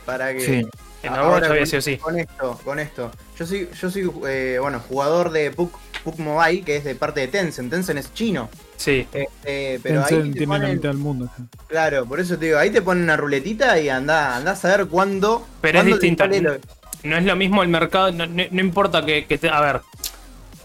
para 0.06 0.34
que. 0.34 0.41
Sí. 0.41 0.68
En 1.04 1.10
Ahora, 1.13 1.24
Overwatch 1.24 1.44
había 1.50 1.60
con- 1.62 1.68
sido 1.68 1.80
así. 1.80 1.98
Con 1.98 2.20
esto, 2.20 2.60
con 2.63 2.80
esto. 2.80 3.12
Yo 3.38 3.46
soy, 3.46 3.70
yo 3.80 3.91
soy 3.91 4.12
eh, 4.28 4.58
bueno, 4.60 4.80
jugador 4.80 5.30
de 5.32 5.52
PUC, 5.52 5.72
Mobile, 6.20 6.62
que 6.63 6.78
es 6.78 6.84
de 6.84 6.96
parte 6.96 7.20
de 7.22 7.28
Tencent. 7.28 7.70
Tencent 7.72 8.00
es 8.00 8.13
chino. 8.13 8.50
Sí. 8.78 9.08
Este, 9.13 9.80
pero 9.82 10.02
ahí 10.04 10.10
Tencent 10.10 10.34
te 10.34 10.38
tiene 10.39 10.54
la 10.54 10.60
ponen, 10.60 10.76
mitad 10.76 10.89
del 10.89 10.98
mundo. 10.98 11.30
claro, 11.68 12.06
por 12.06 12.20
eso 12.20 12.38
te 12.38 12.46
digo, 12.46 12.58
ahí 12.60 12.70
te 12.70 12.82
ponen 12.82 13.04
una 13.04 13.18
ruletita 13.18 13.80
y 13.80 13.89
anda, 13.89 14.36
anda 14.36 14.52
a 14.52 14.56
saber 14.56 14.88
cuándo. 14.88 15.48
Pero 15.62 15.80
es 15.82 15.86
cuándo 15.98 16.18
sale 16.18 16.41
lo- 16.41 16.58
No 17.04 17.18
es 17.18 17.24
lo 17.26 17.36
mismo 17.36 17.62
el 17.63 17.70
mercado, 17.70 18.12
no, 18.12 18.26
no- 18.28 18.44
no 18.50 18.60
importa 18.62 19.06
que, 19.06 19.26
que 19.26 19.38
te- 19.38 19.50
A 19.50 19.62
ver, 19.62 19.82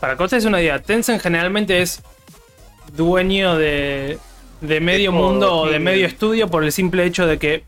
para 0.01 0.17
que 0.17 0.23
ustedes 0.23 0.45
una 0.45 0.61
idea, 0.61 0.81
Tencent 0.83 1.21
generalmente 1.21 1.81
es 1.83 2.03
dueño 2.95 3.57
de, 3.57 4.19
de 4.61 4.81
medio 4.81 5.11
todo, 5.11 5.21
mundo 5.23 5.55
o 5.57 5.71
de 5.71 5.79
medio 5.79 6.07
estudio 6.07 6.49
por 6.49 6.65
el 6.65 6.73
simple 6.73 7.05
hecho 7.05 7.27
de 7.27 7.39
que 7.39 7.63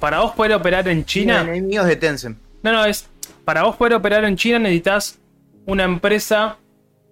para 0.00 0.20
vos 0.20 0.32
poder 0.34 0.52
operar 0.52 0.86
en 0.88 1.04
China... 1.04 1.40
enemigos 1.42 1.86
de 1.86 1.96
Tencent. 1.96 2.38
No, 2.62 2.72
no, 2.72 2.84
es... 2.84 3.06
Para 3.44 3.62
vos 3.62 3.76
poder 3.76 3.94
operar 3.94 4.24
en 4.24 4.36
China 4.36 4.58
necesitas 4.58 5.18
una 5.66 5.84
empresa 5.84 6.58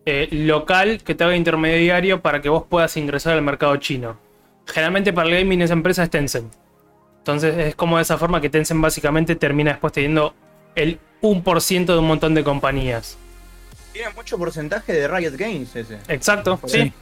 eh, 0.06 0.28
local 0.30 1.00
que 1.04 1.14
te 1.14 1.24
haga 1.24 1.36
intermediario 1.36 2.20
para 2.20 2.40
que 2.42 2.48
vos 2.48 2.64
puedas 2.68 2.96
ingresar 2.96 3.32
al 3.34 3.42
mercado 3.42 3.76
chino. 3.76 4.16
Generalmente 4.66 5.12
para 5.12 5.28
el 5.28 5.34
gaming 5.34 5.62
esa 5.62 5.72
empresa 5.74 6.02
es 6.02 6.10
Tencent. 6.10 6.52
Entonces 7.18 7.56
es 7.56 7.74
como 7.74 7.96
de 7.96 8.02
esa 8.02 8.18
forma 8.18 8.40
que 8.40 8.50
Tencent 8.50 8.80
básicamente 8.80 9.34
termina 9.36 9.70
después 9.72 9.92
teniendo 9.92 10.34
el 10.74 10.98
1% 11.22 11.86
de 11.86 11.98
un 11.98 12.06
montón 12.06 12.34
de 12.34 12.44
compañías. 12.44 13.16
Tiene 13.92 14.10
mucho 14.10 14.36
porcentaje 14.36 14.92
de 14.92 15.08
Riot 15.08 15.36
Games 15.36 15.74
ese. 15.76 15.98
Exacto, 16.08 16.58
sí. 16.66 16.92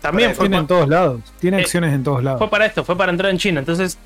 También 0.00 0.34
fue, 0.34 0.44
Tiene 0.48 0.58
en 0.58 0.66
todos 0.66 0.88
lados. 0.88 1.20
Tiene 1.40 1.58
Eh, 1.58 1.62
acciones 1.62 1.92
en 1.92 2.02
todos 2.04 2.22
lados. 2.22 2.38
fue 2.38 2.48
para 2.48 2.64
esto, 2.66 2.84
fue 2.84 2.96
para 2.96 3.10
entrar 3.12 3.30
en 3.30 3.38
China. 3.38 3.60
Entonces, 3.60 3.98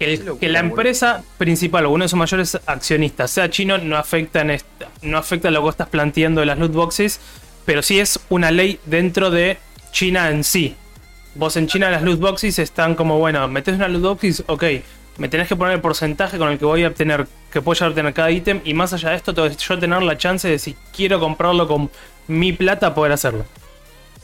el- 0.00 0.18
Qué 0.18 0.24
locura, 0.24 0.40
que 0.40 0.48
la 0.48 0.60
boludo. 0.62 0.74
empresa 0.76 1.22
principal 1.38 1.86
o 1.86 1.90
uno 1.90 2.04
de 2.04 2.08
sus 2.08 2.18
mayores 2.18 2.58
accionistas 2.66 3.30
sea 3.30 3.48
chino 3.50 3.78
no 3.78 3.96
afecta, 3.96 4.40
en 4.40 4.50
esta- 4.50 4.88
no 5.02 5.18
afecta 5.18 5.50
lo 5.50 5.62
que 5.62 5.68
estás 5.70 5.88
planteando 5.88 6.40
de 6.40 6.46
las 6.46 6.58
loot 6.58 6.72
boxes, 6.72 7.20
pero 7.68 7.82
sí 7.82 8.00
es 8.00 8.18
una 8.30 8.50
ley 8.50 8.80
dentro 8.86 9.30
de 9.30 9.58
China 9.92 10.30
en 10.30 10.42
sí. 10.42 10.74
Vos 11.34 11.54
en 11.58 11.66
China 11.66 11.90
las 11.90 12.00
loot 12.00 12.18
boxes 12.18 12.58
están 12.58 12.94
como, 12.94 13.18
bueno, 13.18 13.46
metes 13.46 13.74
una 13.74 13.88
loot 13.88 14.02
boxes, 14.02 14.42
ok, 14.46 14.64
me 15.18 15.28
tenés 15.28 15.48
que 15.48 15.54
poner 15.54 15.74
el 15.74 15.82
porcentaje 15.82 16.38
con 16.38 16.48
el 16.48 16.58
que 16.58 16.64
voy 16.64 16.84
a 16.84 16.88
obtener, 16.88 17.26
que 17.52 17.60
puedo 17.60 17.74
llegar 17.74 17.88
a 17.88 17.90
obtener 17.90 18.14
cada 18.14 18.30
ítem, 18.30 18.62
y 18.64 18.72
más 18.72 18.94
allá 18.94 19.10
de 19.10 19.16
esto, 19.16 19.34
tengo 19.34 19.48
yo 19.48 19.78
tener 19.78 20.00
la 20.02 20.16
chance 20.16 20.48
de 20.48 20.58
si 20.58 20.76
quiero 20.96 21.20
comprarlo 21.20 21.68
con 21.68 21.90
mi 22.26 22.54
plata, 22.54 22.94
poder 22.94 23.12
hacerlo. 23.12 23.44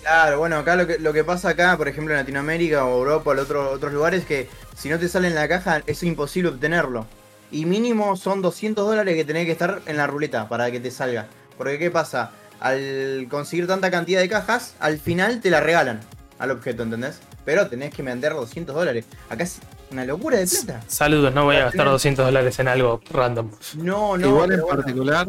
Claro, 0.00 0.38
bueno, 0.38 0.56
acá 0.56 0.74
lo 0.76 1.12
que, 1.12 1.24
pasa 1.24 1.50
acá, 1.50 1.76
por 1.76 1.86
ejemplo 1.88 2.14
en 2.14 2.20
Latinoamérica 2.20 2.86
o 2.86 2.96
Europa 2.96 3.30
o 3.30 3.42
otro- 3.42 3.72
otros 3.72 3.92
lugares, 3.92 4.20
es 4.20 4.26
que 4.26 4.48
si 4.74 4.88
no 4.88 4.98
te 4.98 5.06
sale 5.06 5.28
en 5.28 5.34
la 5.34 5.48
caja 5.48 5.82
es 5.86 6.02
imposible 6.02 6.48
obtenerlo. 6.48 7.06
Y 7.52 7.66
mínimo 7.66 8.16
son 8.16 8.40
200 8.40 8.86
dólares 8.86 9.14
que 9.14 9.24
tenés 9.26 9.44
que 9.44 9.52
estar 9.52 9.82
en 9.84 9.98
la 9.98 10.06
ruleta 10.06 10.48
para 10.48 10.70
que 10.70 10.80
te 10.80 10.90
salga. 10.90 11.26
Porque 11.58 11.78
¿qué 11.78 11.90
pasa? 11.90 12.32
Al 12.64 13.26
conseguir 13.28 13.66
tanta 13.66 13.90
cantidad 13.90 14.20
de 14.22 14.28
cajas, 14.30 14.74
al 14.80 14.98
final 14.98 15.42
te 15.42 15.50
la 15.50 15.60
regalan 15.60 16.00
al 16.38 16.50
objeto, 16.50 16.82
¿entendés? 16.82 17.20
Pero 17.44 17.66
tenés 17.68 17.92
que 17.94 18.02
vender 18.02 18.32
200 18.32 18.74
dólares. 18.74 19.04
Acá 19.28 19.44
es 19.44 19.58
una 19.92 20.06
locura 20.06 20.38
de 20.38 20.46
plata. 20.46 20.80
Saludos, 20.86 21.34
no 21.34 21.44
voy 21.44 21.56
a 21.56 21.64
gastar 21.66 21.72
final- 21.82 21.92
200 21.92 22.24
dólares 22.24 22.58
en 22.58 22.68
algo 22.68 23.02
random. 23.10 23.50
No, 23.76 24.16
no. 24.16 24.26
igual 24.28 24.52
en 24.52 24.60
bueno. 24.62 24.76
particular. 24.76 25.28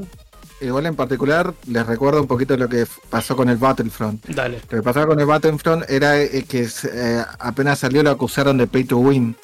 Igual 0.62 0.86
en 0.86 0.96
particular, 0.96 1.54
les 1.68 1.86
recuerdo 1.86 2.22
un 2.22 2.28
poquito 2.28 2.56
lo 2.56 2.70
que 2.70 2.88
pasó 3.10 3.36
con 3.36 3.50
el 3.50 3.58
Battlefront. 3.58 4.26
Dale. 4.28 4.62
Lo 4.70 4.78
que 4.78 4.82
pasaba 4.82 5.08
con 5.08 5.20
el 5.20 5.26
Battlefront 5.26 5.84
era 5.90 6.18
eh, 6.22 6.46
que 6.48 6.62
eh, 6.94 7.24
apenas 7.40 7.80
salió 7.80 8.02
lo 8.02 8.12
acusaron 8.12 8.58
de 8.58 8.66
pay 8.66 8.86
to 8.86 8.98
win. 8.98 9.36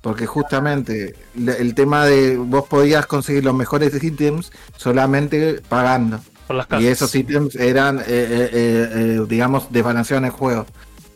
Porque 0.00 0.24
justamente 0.24 1.16
el 1.36 1.74
tema 1.74 2.06
de 2.06 2.36
vos 2.38 2.66
podías 2.68 3.04
conseguir 3.06 3.44
los 3.44 3.54
mejores 3.54 3.92
ítems 4.02 4.50
solamente 4.76 5.60
pagando. 5.68 6.20
Por 6.50 6.56
las 6.56 6.66
cajas. 6.66 6.82
Y 6.82 6.88
esos 6.88 7.14
ítems 7.14 7.54
eran, 7.54 8.00
eh, 8.00 8.02
eh, 8.08 8.50
eh, 8.52 8.88
eh, 8.92 9.20
digamos, 9.28 9.70
desbalanceados 9.70 10.22
en 10.22 10.24
el 10.24 10.32
juego. 10.32 10.66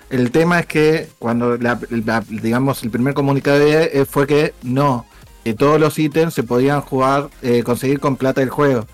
El 0.08 0.30
tema 0.30 0.60
es 0.60 0.66
que 0.66 1.08
cuando, 1.18 1.56
la- 1.56 1.80
la- 1.90 2.22
digamos, 2.28 2.84
el 2.84 2.90
primer 2.90 3.14
comunicado 3.14 3.58
eh, 3.60 4.06
fue 4.08 4.28
que 4.28 4.54
no, 4.62 5.06
que 5.42 5.52
todos 5.54 5.80
los 5.80 5.98
ítems 5.98 6.34
se 6.34 6.44
podían 6.44 6.82
jugar, 6.82 7.30
eh, 7.42 7.64
conseguir 7.64 7.98
con 7.98 8.14
plata 8.14 8.42
del 8.42 8.50
juego. 8.50 8.86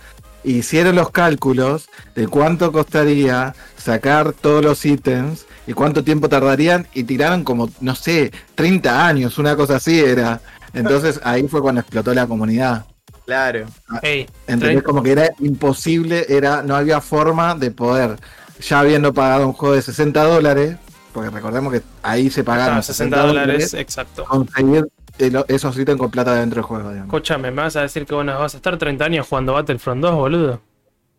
Hicieron 0.42 0.96
los 0.96 1.10
cálculos 1.10 1.90
de 2.14 2.26
cuánto 2.26 2.72
costaría 2.72 3.54
sacar 3.76 4.32
todos 4.32 4.64
los 4.64 4.82
ítems 4.86 5.44
y 5.66 5.74
cuánto 5.74 6.02
tiempo 6.04 6.30
tardarían 6.30 6.86
y 6.94 7.04
tiraron 7.04 7.44
como, 7.44 7.68
no 7.82 7.94
sé, 7.94 8.32
30 8.54 9.06
años, 9.06 9.36
una 9.36 9.56
cosa 9.56 9.76
así 9.76 10.00
era. 10.00 10.40
Entonces 10.72 11.20
ahí 11.22 11.46
fue 11.48 11.60
cuando 11.60 11.82
explotó 11.82 12.14
la 12.14 12.26
comunidad. 12.26 12.86
Claro. 13.30 13.66
Ey, 14.02 14.26
¿Entendés? 14.48 14.82
Como 14.82 15.02
que 15.04 15.12
era 15.12 15.30
imposible, 15.38 16.26
era, 16.28 16.62
no 16.62 16.74
había 16.74 17.00
forma 17.00 17.54
de 17.54 17.70
poder, 17.70 18.16
ya 18.60 18.80
habiendo 18.80 19.14
pagado 19.14 19.46
un 19.46 19.52
juego 19.52 19.76
de 19.76 19.82
60 19.82 20.24
dólares, 20.24 20.76
porque 21.12 21.30
recordemos 21.30 21.72
que 21.72 21.82
ahí 22.02 22.28
se 22.28 22.42
pagaron 22.42 22.78
ah, 22.78 22.82
60 22.82 23.26
dólares, 23.26 23.74
exacto. 23.74 24.24
conseguir 24.24 24.88
el- 25.18 25.44
esos 25.46 25.78
ítems 25.78 26.00
con 26.00 26.10
plata 26.10 26.34
dentro 26.34 26.56
del 26.56 26.64
juego, 26.64 26.88
digamos. 26.90 27.06
Escúchame, 27.06 27.52
¿me 27.52 27.62
vas 27.62 27.76
a 27.76 27.82
decir 27.82 28.04
que 28.04 28.14
vos 28.14 28.24
nos 28.24 28.38
vas 28.38 28.54
a 28.54 28.56
estar 28.56 28.76
30 28.76 29.04
años 29.04 29.28
jugando 29.28 29.52
Battlefront 29.52 30.02
2, 30.02 30.14
boludo? 30.14 30.60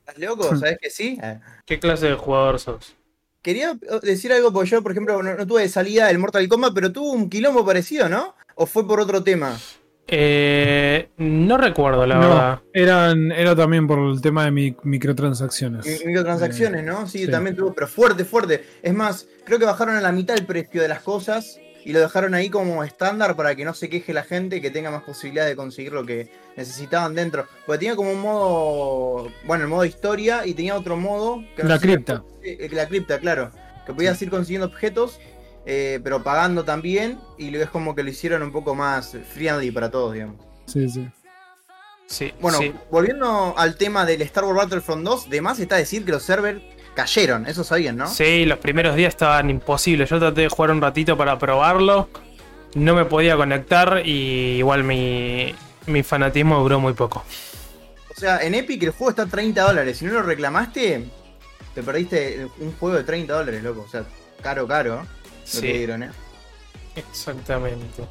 ¿Estás 0.05 0.17
loco? 0.17 0.55
¿Sabes 0.57 0.79
que 0.81 0.89
sí? 0.89 1.17
Eh. 1.23 1.39
¿Qué 1.65 1.79
clase 1.79 2.07
de 2.07 2.15
jugador 2.15 2.59
sos? 2.59 2.95
Quería 3.41 3.73
decir 4.03 4.33
algo 4.33 4.51
porque 4.51 4.69
yo, 4.69 4.83
por 4.83 4.91
ejemplo, 4.91 5.23
no, 5.23 5.33
no 5.35 5.47
tuve 5.47 5.67
salida 5.69 6.11
el 6.11 6.19
Mortal 6.19 6.47
Kombat, 6.47 6.73
pero 6.73 6.91
tuvo 6.91 7.13
un 7.13 7.29
quilombo 7.29 7.65
parecido, 7.65 8.09
¿no? 8.09 8.35
¿O 8.55 8.65
fue 8.65 8.85
por 8.85 8.99
otro 8.99 9.23
tema? 9.23 9.57
Eh, 10.13 11.09
no 11.17 11.57
recuerdo, 11.57 12.05
la 12.05 12.15
no, 12.15 12.21
verdad. 12.29 12.59
eran, 12.73 13.31
era 13.31 13.55
también 13.55 13.87
por 13.87 13.97
el 13.99 14.19
tema 14.21 14.43
de 14.43 14.51
mi- 14.51 14.75
microtransacciones. 14.83 15.85
Mi- 15.85 16.07
Microtransacciones, 16.07 16.81
Eh, 16.81 16.85
¿no? 16.85 17.07
Sí, 17.07 17.25
sí. 17.25 17.31
también 17.31 17.55
tuvo, 17.55 17.73
pero 17.73 17.87
fuerte, 17.87 18.25
fuerte. 18.25 18.61
Es 18.83 18.93
más, 18.93 19.25
creo 19.45 19.57
que 19.57 19.65
bajaron 19.65 19.95
a 19.95 20.01
la 20.01 20.11
mitad 20.11 20.37
el 20.37 20.45
precio 20.45 20.81
de 20.81 20.89
las 20.89 20.99
cosas 20.99 21.57
y 21.85 21.93
lo 21.93 21.99
dejaron 22.01 22.33
ahí 22.33 22.49
como 22.49 22.83
estándar 22.83 23.35
para 23.37 23.55
que 23.55 23.63
no 23.63 23.73
se 23.73 23.87
queje 23.89 24.13
la 24.13 24.23
gente 24.23 24.57
y 24.57 24.61
que 24.61 24.69
tenga 24.69 24.91
más 24.91 25.03
posibilidades 25.03 25.51
de 25.51 25.55
conseguir 25.55 25.93
lo 25.93 26.05
que 26.05 26.29
necesitaban 26.57 27.15
dentro. 27.15 27.45
Porque 27.65 27.79
tenía 27.79 27.95
como 27.95 28.11
un 28.11 28.19
modo, 28.21 29.31
bueno, 29.45 29.63
el 29.63 29.69
modo 29.69 29.85
historia 29.85 30.45
y 30.45 30.53
tenía 30.53 30.75
otro 30.75 30.97
modo. 30.97 31.41
Que 31.55 31.63
La 31.63 31.75
sé 31.79 31.87
si- 31.87 31.87
cripta. 31.93 32.23
eh, 32.43 32.69
La 32.73 32.85
cripta, 32.87 33.17
claro. 33.19 33.49
Que 33.85 33.93
podías 33.93 34.21
ir 34.21 34.29
consiguiendo 34.29 34.67
objetos, 34.67 35.19
eh, 35.65 35.99
pero 36.03 36.23
pagando 36.23 36.63
también. 36.63 37.19
Y 37.37 37.55
es 37.55 37.69
como 37.69 37.95
que 37.95 38.03
lo 38.03 38.09
hicieron 38.09 38.43
un 38.43 38.51
poco 38.51 38.75
más 38.75 39.15
friendly 39.33 39.71
para 39.71 39.89
todos, 39.91 40.13
digamos. 40.13 40.37
Sí, 40.65 40.87
sí. 40.89 41.07
Sí, 42.07 42.33
Bueno, 42.41 42.57
sí. 42.57 42.73
volviendo 42.89 43.53
al 43.57 43.77
tema 43.77 44.05
del 44.05 44.21
Star 44.23 44.43
Wars 44.43 44.57
Battlefront 44.57 45.03
2, 45.05 45.29
de 45.29 45.41
más 45.41 45.59
está 45.59 45.77
decir 45.77 46.03
que 46.03 46.11
los 46.11 46.23
servers 46.23 46.61
cayeron, 46.93 47.45
eso 47.45 47.63
sabían, 47.63 47.95
¿no? 47.95 48.07
Sí, 48.07 48.43
los 48.45 48.59
primeros 48.59 48.97
días 48.97 49.13
estaban 49.13 49.49
imposibles. 49.49 50.09
Yo 50.09 50.19
traté 50.19 50.41
de 50.41 50.49
jugar 50.49 50.71
un 50.71 50.81
ratito 50.81 51.15
para 51.17 51.39
probarlo. 51.39 52.09
No 52.75 52.95
me 52.95 53.05
podía 53.05 53.37
conectar 53.37 54.01
y 54.05 54.57
igual 54.57 54.83
mi, 54.83 55.55
mi 55.87 56.03
fanatismo 56.03 56.59
duró 56.59 56.81
muy 56.81 56.93
poco. 56.93 57.23
O 58.09 58.19
sea, 58.19 58.39
en 58.43 58.55
Epic 58.55 58.83
el 58.83 58.91
juego 58.91 59.11
está 59.11 59.23
a 59.23 59.27
30 59.27 59.61
dólares. 59.63 59.97
Si 59.97 60.05
no 60.05 60.11
lo 60.13 60.21
reclamaste, 60.21 61.05
te 61.73 61.81
perdiste 61.83 62.45
un 62.59 62.73
juego 62.73 62.97
de 62.97 63.03
30 63.05 63.33
dólares, 63.33 63.63
loco. 63.63 63.85
O 63.87 63.89
sea, 63.89 64.03
caro, 64.41 64.67
caro. 64.67 65.05
Sí. 65.59 65.67
que 65.67 65.77
dieron, 65.77 66.03
¿eh? 66.03 66.09
Exactamente. 66.95 68.03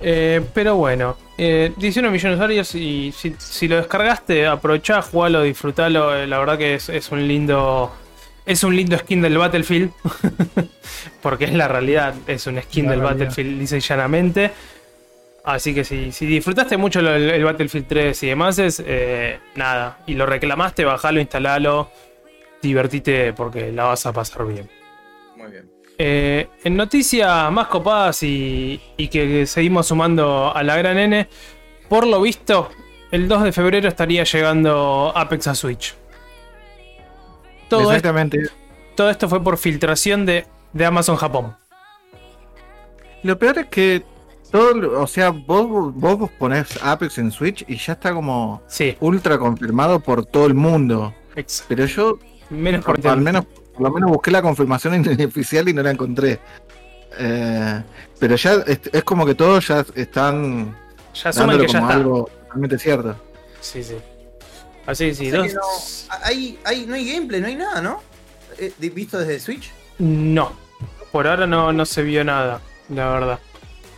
Eh, 0.00 0.42
pero 0.52 0.76
bueno, 0.76 1.16
eh, 1.38 1.72
19 1.76 2.12
millones 2.12 2.32
de 2.38 2.44
usuarios 2.44 2.74
y 2.74 3.12
si, 3.16 3.34
si 3.38 3.66
lo 3.68 3.76
descargaste, 3.76 4.46
aprovechá, 4.46 5.00
jugalo, 5.02 5.42
disfrutalo. 5.42 6.14
eh, 6.14 6.26
la 6.26 6.38
verdad 6.38 6.58
que 6.58 6.74
es, 6.74 6.88
es 6.90 7.10
un 7.10 7.26
lindo 7.26 7.92
Es 8.44 8.62
un 8.62 8.76
lindo 8.76 8.96
skin 8.98 9.22
del 9.22 9.38
Battlefield. 9.38 9.90
porque 11.22 11.46
es 11.46 11.52
la 11.54 11.66
realidad. 11.68 12.14
Es 12.26 12.46
un 12.46 12.60
skin 12.60 12.84
La 12.86 12.90
del 12.92 13.00
realidad. 13.00 13.26
Battlefield, 13.26 13.58
dice 13.60 13.80
llanamente. 13.80 14.50
Así 15.44 15.74
que 15.74 15.84
si, 15.84 16.12
si 16.12 16.26
disfrutaste 16.26 16.76
mucho 16.76 17.00
lo- 17.02 17.14
el, 17.14 17.30
el 17.30 17.44
Battlefield 17.44 17.86
3 17.88 18.22
y 18.22 18.26
demás, 18.28 18.58
es 18.58 18.82
eh, 18.84 19.38
nada. 19.54 19.98
Y 20.06 20.14
lo 20.14 20.26
reclamaste, 20.26 20.84
bajalo, 20.84 21.20
instalalo. 21.20 21.90
Divertite 22.62 23.32
porque 23.32 23.72
la 23.72 23.84
vas 23.84 24.04
a 24.06 24.12
pasar 24.12 24.44
bien. 24.46 24.68
Muy 25.36 25.50
bien. 25.50 25.70
Eh, 25.98 26.48
en 26.64 26.76
noticias 26.76 27.50
más 27.50 27.68
copadas 27.68 28.22
y, 28.22 28.80
y 28.96 29.08
que 29.08 29.46
seguimos 29.46 29.86
sumando 29.86 30.54
a 30.54 30.62
la 30.62 30.76
gran 30.76 30.98
N, 30.98 31.28
por 31.88 32.06
lo 32.06 32.20
visto, 32.20 32.68
el 33.10 33.28
2 33.28 33.44
de 33.44 33.52
febrero 33.52 33.88
estaría 33.88 34.24
llegando 34.24 35.12
Apex 35.14 35.46
a 35.46 35.54
Switch. 35.54 35.94
Todo, 37.68 37.80
esto, 37.80 37.92
Exactamente. 37.92 38.38
todo 38.94 39.10
esto 39.10 39.28
fue 39.28 39.42
por 39.42 39.56
filtración 39.58 40.26
de, 40.26 40.46
de 40.72 40.84
Amazon 40.84 41.16
Japón. 41.16 41.56
Lo 43.22 43.38
peor 43.38 43.58
es 43.58 43.66
que 43.66 44.04
todo, 44.50 45.00
o 45.00 45.06
sea, 45.06 45.30
vos, 45.30 45.94
vos 45.94 46.30
ponés 46.38 46.78
Apex 46.82 47.18
en 47.18 47.32
Switch 47.32 47.64
y 47.66 47.76
ya 47.76 47.94
está 47.94 48.12
como 48.12 48.62
Sí, 48.68 48.96
ultra 49.00 49.38
confirmado 49.38 50.00
por 50.00 50.24
todo 50.24 50.46
el 50.46 50.54
mundo. 50.54 51.14
Pero 51.68 51.86
yo 51.86 52.18
menos 52.50 52.84
por 52.84 53.04
al 53.06 53.20
menos, 53.20 53.44
por 53.76 53.82
lo 53.88 53.90
menos 53.94 54.10
busqué 54.10 54.30
la 54.30 54.42
confirmación 54.42 55.04
oficial 55.26 55.68
y 55.68 55.72
no 55.72 55.82
la 55.82 55.90
encontré. 55.90 56.38
Eh, 57.18 57.82
pero 58.18 58.36
ya 58.36 58.54
es, 58.66 58.80
es 58.92 59.04
como 59.04 59.24
que 59.26 59.34
todos 59.34 59.68
ya 59.68 59.84
están 59.94 60.76
Ya 61.14 61.30
asumen 61.30 61.48
dándolo 61.58 61.66
que 61.66 61.72
ya 61.72 61.78
como 61.78 61.90
está. 61.90 62.00
algo 62.00 62.30
totalmente 62.42 62.78
cierto. 62.78 63.16
Sí, 63.60 63.82
sí. 63.82 63.96
Así 64.86 65.08
que 65.08 65.14
sí, 65.14 65.30
dos- 65.30 65.52
no, 65.54 65.60
hay, 66.22 66.58
hay, 66.64 66.86
no 66.86 66.94
hay 66.94 67.12
gameplay, 67.12 67.40
no 67.40 67.46
hay 67.48 67.56
nada, 67.56 67.80
¿no? 67.82 68.02
Eh, 68.58 68.72
¿Visto 68.78 69.18
desde 69.18 69.40
Switch? 69.40 69.72
No, 69.98 70.52
por 71.12 71.26
ahora 71.26 71.46
no, 71.46 71.72
no 71.72 71.84
se 71.86 72.02
vio 72.02 72.22
nada, 72.24 72.60
la 72.88 73.08
verdad. 73.10 73.38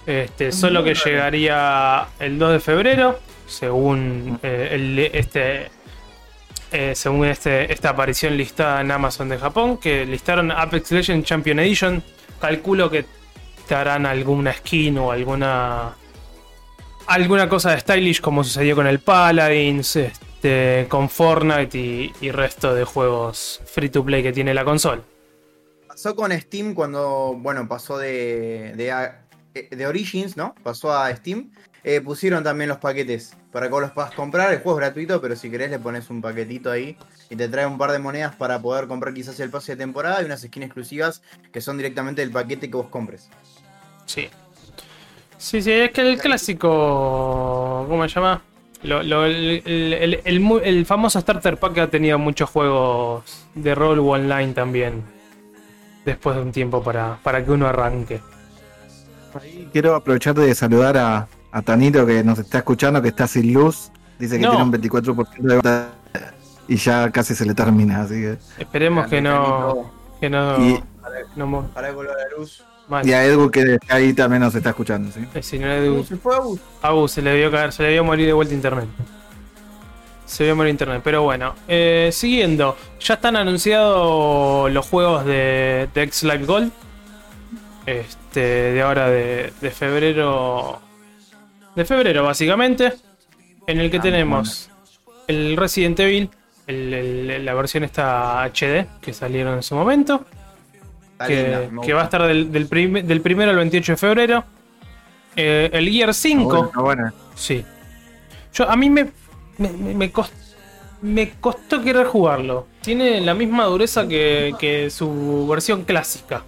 Este, 0.06 0.50
solo 0.52 0.82
que 0.82 0.94
llegaría 0.94 2.06
el 2.18 2.38
2 2.38 2.52
de 2.52 2.60
febrero, 2.60 3.18
según 3.46 4.38
eh, 4.42 4.68
el- 4.72 4.98
este, 5.12 5.70
eh, 6.72 6.94
según 6.94 7.26
este, 7.26 7.72
esta 7.72 7.90
aparición 7.90 8.36
listada 8.36 8.80
en 8.80 8.90
Amazon 8.90 9.28
de 9.28 9.38
Japón, 9.38 9.78
que 9.78 10.04
listaron 10.04 10.50
Apex 10.50 10.90
Legends 10.92 11.26
Champion 11.26 11.58
Edition. 11.60 12.02
Calculo 12.40 12.90
que 12.90 13.04
te 13.66 13.74
harán 13.74 14.06
alguna 14.06 14.52
skin 14.52 14.98
o 14.98 15.10
alguna 15.10 15.94
alguna 17.06 17.48
cosa 17.48 17.70
de 17.70 17.80
stylish 17.80 18.20
como 18.20 18.44
sucedió 18.44 18.76
con 18.76 18.86
el 18.86 19.00
Paladins, 19.00 19.96
este, 19.96 20.86
con 20.88 21.08
Fortnite 21.08 21.78
y, 22.20 22.30
resto 22.30 22.74
de 22.74 22.84
juegos 22.84 23.60
free 23.66 23.88
to 23.88 24.04
play 24.04 24.22
que 24.22 24.32
tiene 24.32 24.52
la 24.54 24.64
consola. 24.64 25.02
Pasó 25.86 26.14
con 26.14 26.32
Steam 26.32 26.74
cuando, 26.74 27.34
bueno, 27.38 27.66
pasó 27.66 27.98
de, 27.98 28.74
de, 28.76 29.10
eh, 29.54 29.86
Origins, 29.86 30.36
¿no? 30.36 30.54
Pasó 30.62 30.92
a 30.92 31.14
Steam. 31.16 31.50
Eh, 31.82 32.00
pusieron 32.00 32.44
también 32.44 32.68
los 32.68 32.78
paquetes 32.78 33.34
para 33.52 33.66
que 33.66 33.72
vos 33.72 33.82
los 33.82 33.90
puedas 33.92 34.10
comprar. 34.12 34.52
El 34.52 34.60
juego 34.60 34.78
es 34.78 34.84
gratuito, 34.86 35.20
pero 35.20 35.34
si 35.36 35.50
querés 35.50 35.70
le 35.70 35.78
pones 35.78 36.10
un 36.10 36.20
paquetito 36.20 36.70
ahí 36.70 36.96
y 37.30 37.36
te 37.36 37.48
trae 37.48 37.66
un 37.66 37.78
par 37.78 37.92
de 37.92 37.98
monedas 37.98 38.34
para 38.36 38.60
poder 38.60 38.86
comprar 38.88 39.14
quizás 39.14 39.38
el 39.40 39.50
pase 39.50 39.72
de 39.72 39.76
temporada 39.78 40.20
y 40.22 40.26
unas 40.26 40.40
skins 40.42 40.66
exclusivas 40.66 41.22
que 41.52 41.60
son 41.60 41.76
directamente 41.76 42.20
del 42.20 42.30
paquete 42.30 42.68
que 42.70 42.76
vos 42.76 42.88
compres. 42.88 43.28
Sí. 44.06 44.28
Sí, 45.38 45.62
sí, 45.62 45.70
es 45.72 45.90
que 45.92 46.00
el 46.00 46.18
clásico. 46.18 47.86
¿Cómo 47.88 48.02
se 48.08 48.14
llama? 48.14 48.42
Lo- 48.82 49.02
lo- 49.02 49.24
el, 49.24 49.62
el- 49.64 49.92
el- 49.92 50.20
el 50.24 50.40
mu- 50.40 50.58
el 50.58 50.84
famoso 50.86 51.20
Starter 51.20 51.56
Pack 51.56 51.78
ha 51.78 51.86
tenido 51.88 52.18
muchos 52.18 52.48
juegos 52.50 53.24
de 53.54 53.74
rol 53.74 53.98
online 54.00 54.52
también. 54.52 55.02
Después 56.04 56.36
de 56.36 56.42
un 56.42 56.52
tiempo 56.52 56.82
para, 56.82 57.18
para 57.22 57.44
que 57.44 57.50
uno 57.50 57.66
arranque. 57.66 58.20
Quiero 59.72 59.94
aprovechar 59.94 60.34
de 60.34 60.54
saludar 60.54 60.96
a, 60.96 61.28
a 61.52 61.62
Tanito 61.62 62.04
que 62.06 62.22
nos 62.24 62.38
está 62.38 62.58
escuchando, 62.58 63.00
que 63.02 63.08
está 63.08 63.26
sin 63.26 63.52
luz. 63.52 63.90
Dice 64.18 64.36
que 64.38 64.44
No. 64.44 64.50
tiene 64.50 64.64
un 64.64 64.70
24% 64.72 65.48
de 65.48 65.56
batalla 65.56 65.88
y 66.66 66.76
ya 66.76 67.10
casi 67.10 67.34
se 67.34 67.44
le 67.46 67.54
termina, 67.54 68.02
así 68.02 68.14
que. 68.14 68.38
Esperemos 68.58 69.06
que 69.06 69.20
no. 69.20 69.90
Que 70.20 70.28
no. 70.28 70.58
Y- 70.64 70.82
no 71.36 71.46
mo- 71.46 71.66
Para 71.74 71.90
volver 71.92 72.12
a 72.12 72.18
la 72.28 72.36
luz. 72.38 72.62
mal. 72.88 73.06
Y 73.06 73.12
a 73.12 73.24
Edu 73.24 73.50
que 73.50 73.60
está 73.74 73.94
ahí 73.96 74.12
también 74.12 74.42
nos 74.42 74.54
está 74.54 74.70
escuchando, 74.70 75.10
¿sí? 75.12 75.24
Eh, 75.34 75.42
si 75.42 75.58
no 75.58 75.66
le- 75.68 76.04
Se 76.04 76.16
fue 76.16 76.34
a 76.36 76.40
bus. 76.40 76.60
Abu 76.82 77.06
se 77.08 77.22
le 77.22 77.30
debió 77.30 77.50
caer, 77.50 77.72
se 77.72 77.82
le 77.82 77.88
debió 77.90 78.04
morir 78.04 78.26
de 78.26 78.32
vuelta 78.32 78.52
internet. 78.54 78.86
Se 80.26 80.44
debió 80.44 80.56
morir 80.56 80.70
internet, 80.72 81.00
pero 81.04 81.22
bueno. 81.22 81.54
eh, 81.68 82.10
siguiendo, 82.12 82.76
ya 83.00 83.14
están 83.14 83.36
anunciados 83.36 84.70
los 84.72 84.86
juegos 84.86 85.24
de, 85.24 85.88
de 85.94 86.02
X 86.02 86.24
Live 86.24 86.44
Gold. 86.44 86.72
Este, 87.86 88.40
de 88.40 88.82
ahora 88.82 89.08
de, 89.08 89.52
de 89.60 89.70
febrero. 89.70 90.80
De 91.78 91.84
febrero, 91.84 92.24
básicamente. 92.24 92.92
En 93.68 93.78
el 93.78 93.88
que 93.88 93.98
Ah, 93.98 94.02
tenemos 94.02 94.68
el 95.28 95.56
Resident 95.56 96.00
Evil, 96.00 96.28
el- 96.66 96.92
el- 97.30 97.44
la 97.44 97.54
versión 97.54 97.84
esta 97.84 98.42
HD 98.42 98.84
que 99.00 99.12
salieron 99.12 99.54
en 99.54 99.62
su 99.62 99.76
momento. 99.76 100.26
Está 101.12 101.26
Que, 101.28 101.42
linda, 101.42 101.58
me 101.60 101.68
que 101.68 101.74
gusta. 101.76 101.94
va 101.94 102.00
a 102.00 102.04
estar 102.04 102.22
del, 102.26 102.50
del, 102.50 102.66
prim- 102.66 103.06
del 103.06 103.20
primero 103.20 103.50
al 103.52 103.56
28 103.58 103.92
de 103.92 103.96
febrero. 103.96 104.44
Eh, 105.36 105.70
el 105.72 105.88
Gear 105.88 106.12
5. 106.14 106.42
Está 106.42 106.56
bueno, 106.56 106.66
está 106.66 106.80
bueno. 106.80 107.12
Sí. 107.36 107.64
Yo, 108.54 108.68
a 108.68 108.74
mí 108.74 108.90
me, 108.90 109.10
me, 109.58 109.70
me- 109.70 109.94
me 109.94 110.12
cost- 110.12 110.32
me 111.02 111.30
costó 111.38 111.80
querer 111.80 112.06
jugarlo. 112.08 112.66
Tiene 112.82 113.20
la 113.20 113.34
misma 113.34 113.66
dureza 113.66 114.08
que, 114.08 114.52
que 114.58 114.90
su 114.90 115.46
versión 115.48 115.84
clásica. 115.84 116.42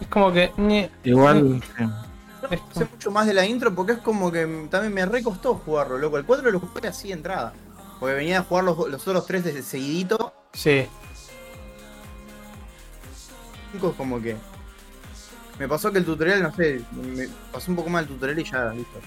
Es 0.00 0.06
como 0.08 0.32
que. 0.32 0.50
ñe, 0.56 0.90
Igual. 1.04 1.62
sí. 1.78 1.84
Es 2.50 2.60
sé 2.74 2.84
mucho 2.84 3.10
más 3.10 3.26
de 3.26 3.34
la 3.34 3.46
intro 3.46 3.74
porque 3.74 3.92
es 3.92 3.98
como 3.98 4.30
que 4.32 4.66
también 4.70 4.92
me 4.92 5.06
recostó 5.06 5.54
jugarlo, 5.54 5.98
loco. 5.98 6.18
El 6.18 6.24
4 6.24 6.50
lo 6.50 6.60
jugué 6.60 6.88
así 6.88 7.08
de 7.08 7.14
entrada. 7.14 7.52
Porque 7.98 8.14
venía 8.14 8.38
a 8.38 8.42
jugar 8.42 8.64
los, 8.64 8.76
los 8.88 9.06
otros 9.06 9.26
tres 9.26 9.44
de 9.44 9.62
seguidito. 9.62 10.32
Sí. 10.52 10.86
5 13.72 13.90
es 13.90 13.96
como 13.96 14.20
que. 14.20 14.36
Me 15.58 15.68
pasó 15.68 15.92
que 15.92 15.98
el 15.98 16.04
tutorial, 16.06 16.42
no 16.42 16.54
sé, 16.54 16.80
me 16.92 17.28
pasó 17.52 17.70
un 17.70 17.76
poco 17.76 17.90
mal 17.90 18.04
el 18.04 18.08
tutorial 18.08 18.38
y 18.38 18.44
ya, 18.44 18.72
listo. 18.72 18.98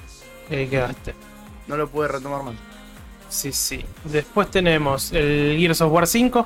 Ahí 0.51 0.67
quedaste. 0.67 1.15
No 1.67 1.75
lo 1.77 1.89
pude 1.89 2.08
retomar 2.08 2.43
más. 2.43 2.53
Sí, 3.29 3.51
sí. 3.51 3.84
Después 4.03 4.51
tenemos 4.51 5.12
el 5.12 5.56
Gears 5.58 5.82
of 5.82 5.91
War 5.91 6.06
5. 6.06 6.45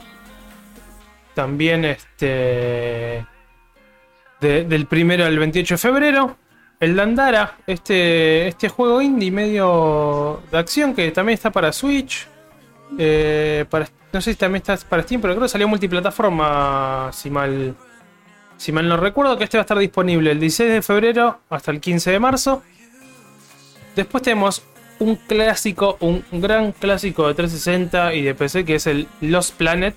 También 1.35 1.83
este. 1.85 3.25
de- 4.39 4.63
del 4.63 4.85
primero 4.87 5.25
al 5.25 5.37
28 5.37 5.73
de 5.73 5.77
febrero. 5.77 6.37
El 6.79 6.95
Dandara, 6.95 7.57
este, 7.65 8.47
este 8.47 8.69
juego 8.69 9.01
indie 9.01 9.31
medio 9.31 10.41
de 10.51 10.57
acción 10.59 10.93
que 10.93 11.09
también 11.11 11.33
está 11.35 11.49
para 11.51 11.71
Switch. 11.73 12.27
eh, 12.99 13.65
para, 13.69 13.87
no 14.13 14.21
sé 14.21 14.31
si 14.33 14.37
también 14.37 14.61
está 14.61 14.77
para 14.87 15.01
Steam, 15.03 15.19
pero 15.21 15.33
creo 15.33 15.43
que 15.43 15.49
salió 15.49 15.67
multiplataforma. 15.67 17.09
Si 17.13 17.29
mal, 17.31 17.75
si 18.57 18.71
mal 18.71 18.87
no 18.87 18.95
recuerdo, 18.97 19.37
que 19.37 19.43
este 19.45 19.57
va 19.57 19.61
a 19.61 19.65
estar 19.65 19.77
disponible 19.79 20.31
el 20.31 20.39
16 20.39 20.71
de 20.71 20.81
febrero 20.81 21.39
hasta 21.49 21.71
el 21.71 21.81
15 21.81 22.11
de 22.11 22.19
marzo. 22.19 22.61
Después 23.95 24.23
tenemos 24.23 24.61
un 24.99 25.15
clásico, 25.15 25.97
un 25.99 26.23
gran 26.31 26.71
clásico 26.73 27.27
de 27.27 27.33
360 27.33 28.13
y 28.13 28.21
de 28.21 28.35
PC 28.35 28.63
que 28.65 28.75
es 28.75 28.85
el 28.87 29.07
Lost 29.21 29.55
Planet. 29.55 29.95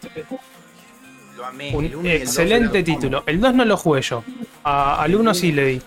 Lo 1.37 1.45
amé. 1.45 1.75
Un 1.75 1.85
el 1.85 1.93
el 2.07 2.07
excelente 2.23 2.83
título. 2.83 3.23
El 3.27 3.41
2 3.41 3.55
no 3.55 3.65
lo 3.67 3.77
jugué 3.77 4.01
yo. 4.03 4.25
A- 4.65 5.03
al 5.03 5.15
1 5.15 5.35
sí 5.35 5.53
le 5.53 5.65
di. 5.67 5.83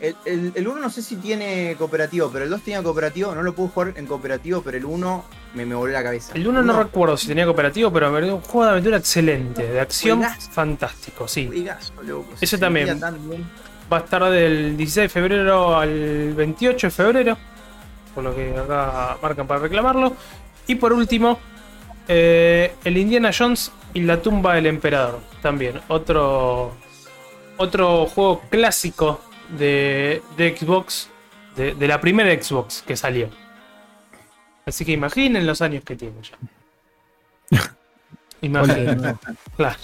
El, 0.00 0.16
el, 0.26 0.52
el 0.54 0.68
1 0.68 0.80
no 0.80 0.90
sé 0.90 1.02
si 1.02 1.16
tiene 1.16 1.74
cooperativo, 1.76 2.30
pero 2.32 2.44
el 2.44 2.50
2 2.50 2.62
tenía 2.62 2.82
cooperativo. 2.82 3.34
No 3.34 3.42
lo 3.42 3.52
pude 3.54 3.68
jugar 3.68 3.92
en 3.96 4.06
cooperativo, 4.06 4.62
pero 4.62 4.76
el 4.78 4.84
1 4.84 5.24
me, 5.54 5.66
me 5.66 5.74
voló 5.74 5.92
la 5.92 6.02
cabeza. 6.02 6.32
El 6.34 6.46
1 6.46 6.62
no 6.62 6.82
recuerdo 6.82 7.16
si 7.16 7.26
tenía 7.26 7.44
cooperativo, 7.44 7.92
pero 7.92 8.10
me 8.12 8.32
un 8.32 8.40
juego 8.40 8.64
de 8.64 8.70
aventura 8.70 8.96
excelente. 8.98 9.66
De 9.66 9.80
acción 9.80 10.18
Juegazo. 10.18 10.50
fantástico, 10.52 11.26
sí. 11.26 11.46
Juegazo, 11.48 11.92
loco, 12.02 12.36
sentía 12.36 12.58
también. 12.58 13.00
Va 13.92 13.96
a 13.96 14.00
estar 14.00 14.22
del 14.30 14.76
16 14.76 15.04
de 15.04 15.08
febrero 15.08 15.76
al 15.76 16.34
28 16.34 16.86
de 16.86 16.90
febrero. 16.90 17.38
Por 18.14 18.24
lo 18.24 18.36
que 18.36 18.56
acá 18.56 19.16
marcan 19.20 19.46
para 19.46 19.60
reclamarlo. 19.60 20.14
Y 20.66 20.74
por 20.76 20.92
último, 20.92 21.38
eh, 22.06 22.74
el 22.84 22.96
Indiana 22.98 23.30
Jones 23.36 23.72
y 23.94 24.00
la 24.00 24.20
tumba 24.22 24.54
del 24.54 24.66
emperador. 24.66 25.20
También. 25.42 25.80
Otro. 25.88 26.72
Otro 27.56 28.06
juego 28.06 28.42
clásico 28.50 29.20
de, 29.56 30.22
de 30.36 30.56
Xbox. 30.56 31.08
De, 31.56 31.74
de 31.74 31.88
la 31.88 32.00
primera 32.00 32.30
Xbox 32.40 32.82
que 32.86 32.96
salió. 32.96 33.28
Así 34.66 34.84
que 34.84 34.92
imaginen 34.92 35.46
los 35.46 35.60
años 35.62 35.82
que 35.84 35.96
tiene 35.96 36.14
ya. 36.22 37.58
Imaginen. 38.42 39.18
Claro. 39.56 39.78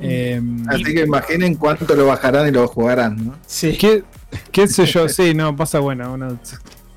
Eh, 0.00 0.40
Así 0.68 0.84
que 0.84 1.02
imaginen 1.02 1.56
cuánto 1.56 1.94
lo 1.94 2.06
bajarán 2.06 2.48
y 2.48 2.52
lo 2.52 2.68
jugarán, 2.68 3.26
¿no? 3.26 3.36
Sí. 3.46 3.76
¿qué, 3.76 4.04
¿Qué 4.52 4.68
sé 4.68 4.86
yo? 4.86 5.08
Sí, 5.08 5.34
no, 5.34 5.54
pasa 5.56 5.80
bueno. 5.80 6.12
uno- 6.12 6.38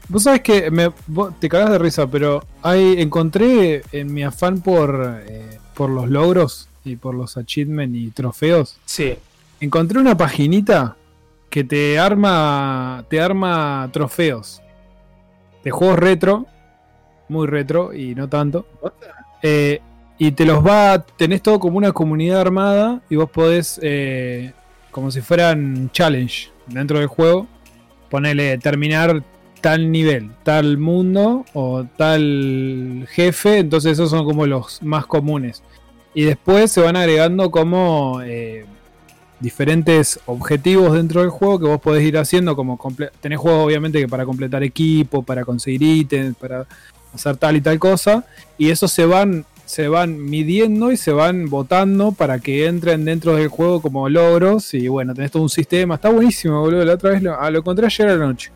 Vos 0.07 0.23
sabés 0.23 0.41
que 0.41 0.69
me, 0.69 0.91
vos 1.07 1.33
te 1.39 1.49
cagás 1.49 1.71
de 1.71 1.79
risa, 1.79 2.05
pero 2.07 2.45
hay, 2.61 3.01
encontré 3.01 3.81
en 3.91 4.13
mi 4.13 4.23
afán 4.23 4.61
por, 4.61 5.21
eh, 5.25 5.57
por 5.73 5.89
los 5.89 6.09
logros 6.09 6.67
y 6.83 6.97
por 6.97 7.15
los 7.15 7.37
achievements 7.37 7.97
y 7.97 8.09
trofeos, 8.11 8.77
Sí. 8.85 9.17
Encontré 9.62 10.00
una 10.00 10.17
paginita 10.17 10.97
que 11.50 11.63
te 11.63 11.97
arma, 12.00 13.06
te 13.10 13.21
arma 13.21 13.89
trofeos 13.93 14.62
de 15.63 15.71
juegos 15.71 16.00
retro, 16.00 16.47
muy 17.30 17.47
retro 17.47 17.93
y 17.93 18.15
no 18.15 18.28
tanto. 18.28 18.65
Eh, 19.41 19.80
y 20.17 20.32
te 20.32 20.45
los 20.45 20.65
va, 20.65 21.04
tenés 21.04 21.41
todo 21.41 21.60
como 21.60 21.78
una 21.78 21.91
comunidad 21.93 22.41
armada 22.41 23.02
y 23.10 23.15
vos 23.15 23.30
podés, 23.30 23.80
eh, 23.82 24.54
como 24.91 25.12
si 25.12 25.21
fueran 25.21 25.89
challenge 25.91 26.50
dentro 26.67 27.00
del 27.00 27.08
juego, 27.08 27.47
ponerle 28.10 28.58
terminar 28.58 29.24
tal 29.62 29.91
nivel, 29.91 30.32
tal 30.43 30.78
mundo 30.78 31.45
o 31.54 31.86
tal 31.97 33.08
jefe, 33.10 33.60
entonces 33.60 33.93
esos 33.93 34.10
son 34.10 34.26
como 34.26 34.45
los 34.45 34.82
más 34.82 35.06
comunes. 35.06 35.63
Y 36.13 36.24
después 36.24 36.71
se 36.71 36.82
van 36.82 36.95
agregando 36.95 37.52
como 37.52 38.21
eh, 38.24 38.65
diferentes 39.41 40.19
objetivos 40.25 40.93
dentro 40.93 41.21
del 41.21 41.30
juego 41.30 41.60
que 41.60 41.65
vos 41.65 41.82
podés 41.82 42.04
ir 42.04 42.17
haciendo, 42.17 42.56
como 42.56 42.80
tenés 43.19 43.39
juegos 43.39 43.65
obviamente 43.65 43.99
que 43.99 44.08
para 44.08 44.25
completar 44.25 44.63
equipo, 44.63 45.23
para 45.23 45.43
conseguir 45.43 45.82
ítems, 45.84 46.36
para 46.38 46.65
hacer 47.13 47.36
tal 47.38 47.56
y 47.58 47.62
tal 47.62 47.80
cosa, 47.80 48.25
y 48.58 48.69
esos 48.69 48.91
se 48.91 49.06
van 49.06 49.45
se 49.65 49.88
van 49.88 50.21
midiendo 50.23 50.91
y 50.91 50.97
se 50.97 51.12
van 51.12 51.49
votando 51.49 52.12
para 52.12 52.39
que 52.39 52.65
entren 52.67 53.06
dentro 53.06 53.36
del 53.36 53.47
juego 53.47 53.82
como 53.82 54.10
logros 54.10 54.73
y 54.73 54.89
bueno, 54.89 55.13
tenés 55.13 55.32
todo 55.32 55.43
un 55.43 55.49
sistema, 55.49 55.95
está 55.95 56.10
buenísimo, 56.10 56.60
boludo, 56.60 56.84
la 56.84 56.93
otra 56.95 57.12
vez 57.12 57.23
lo, 57.23 57.39
ah, 57.39 57.49
lo 57.49 57.60
encontré 57.60 57.86
ayer 57.86 58.10
a 58.10 58.17
la 58.17 58.25
noche. 58.25 58.51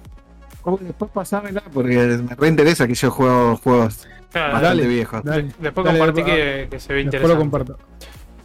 Oh, 0.64 0.78
después 0.82 1.12
pasámela 1.12 1.64
porque 1.74 1.96
me 1.98 2.36
reinteresa 2.36 2.86
que 2.88 2.96
yo 2.96 3.12
juego 3.12 3.56
juegos 3.58 4.06
Claro, 4.32 4.54
bastante 4.54 4.82
dale. 4.82 4.88
viejos. 4.94 5.24
Dale, 5.24 5.44
Después 5.60 5.86
dale, 5.86 6.00
compartí 6.00 6.22
ah, 6.22 6.26
que, 6.26 6.68
que 6.70 6.80
se 6.82 6.92
ve 6.94 7.04
después 7.06 7.22
lo 7.30 7.36
interesante. 7.36 7.38
comparto. 7.38 7.78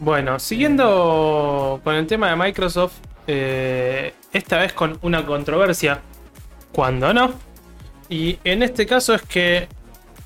Bueno, 0.01 0.39
siguiendo 0.39 1.79
con 1.83 1.93
el 1.95 2.07
tema 2.07 2.29
de 2.31 2.35
Microsoft, 2.35 2.93
eh, 3.27 4.13
esta 4.33 4.57
vez 4.57 4.73
con 4.73 4.97
una 5.03 5.23
controversia, 5.25 6.01
cuando 6.71 7.13
no. 7.13 7.33
Y 8.09 8.39
en 8.43 8.63
este 8.63 8.87
caso 8.87 9.13
es 9.13 9.21
que 9.21 9.67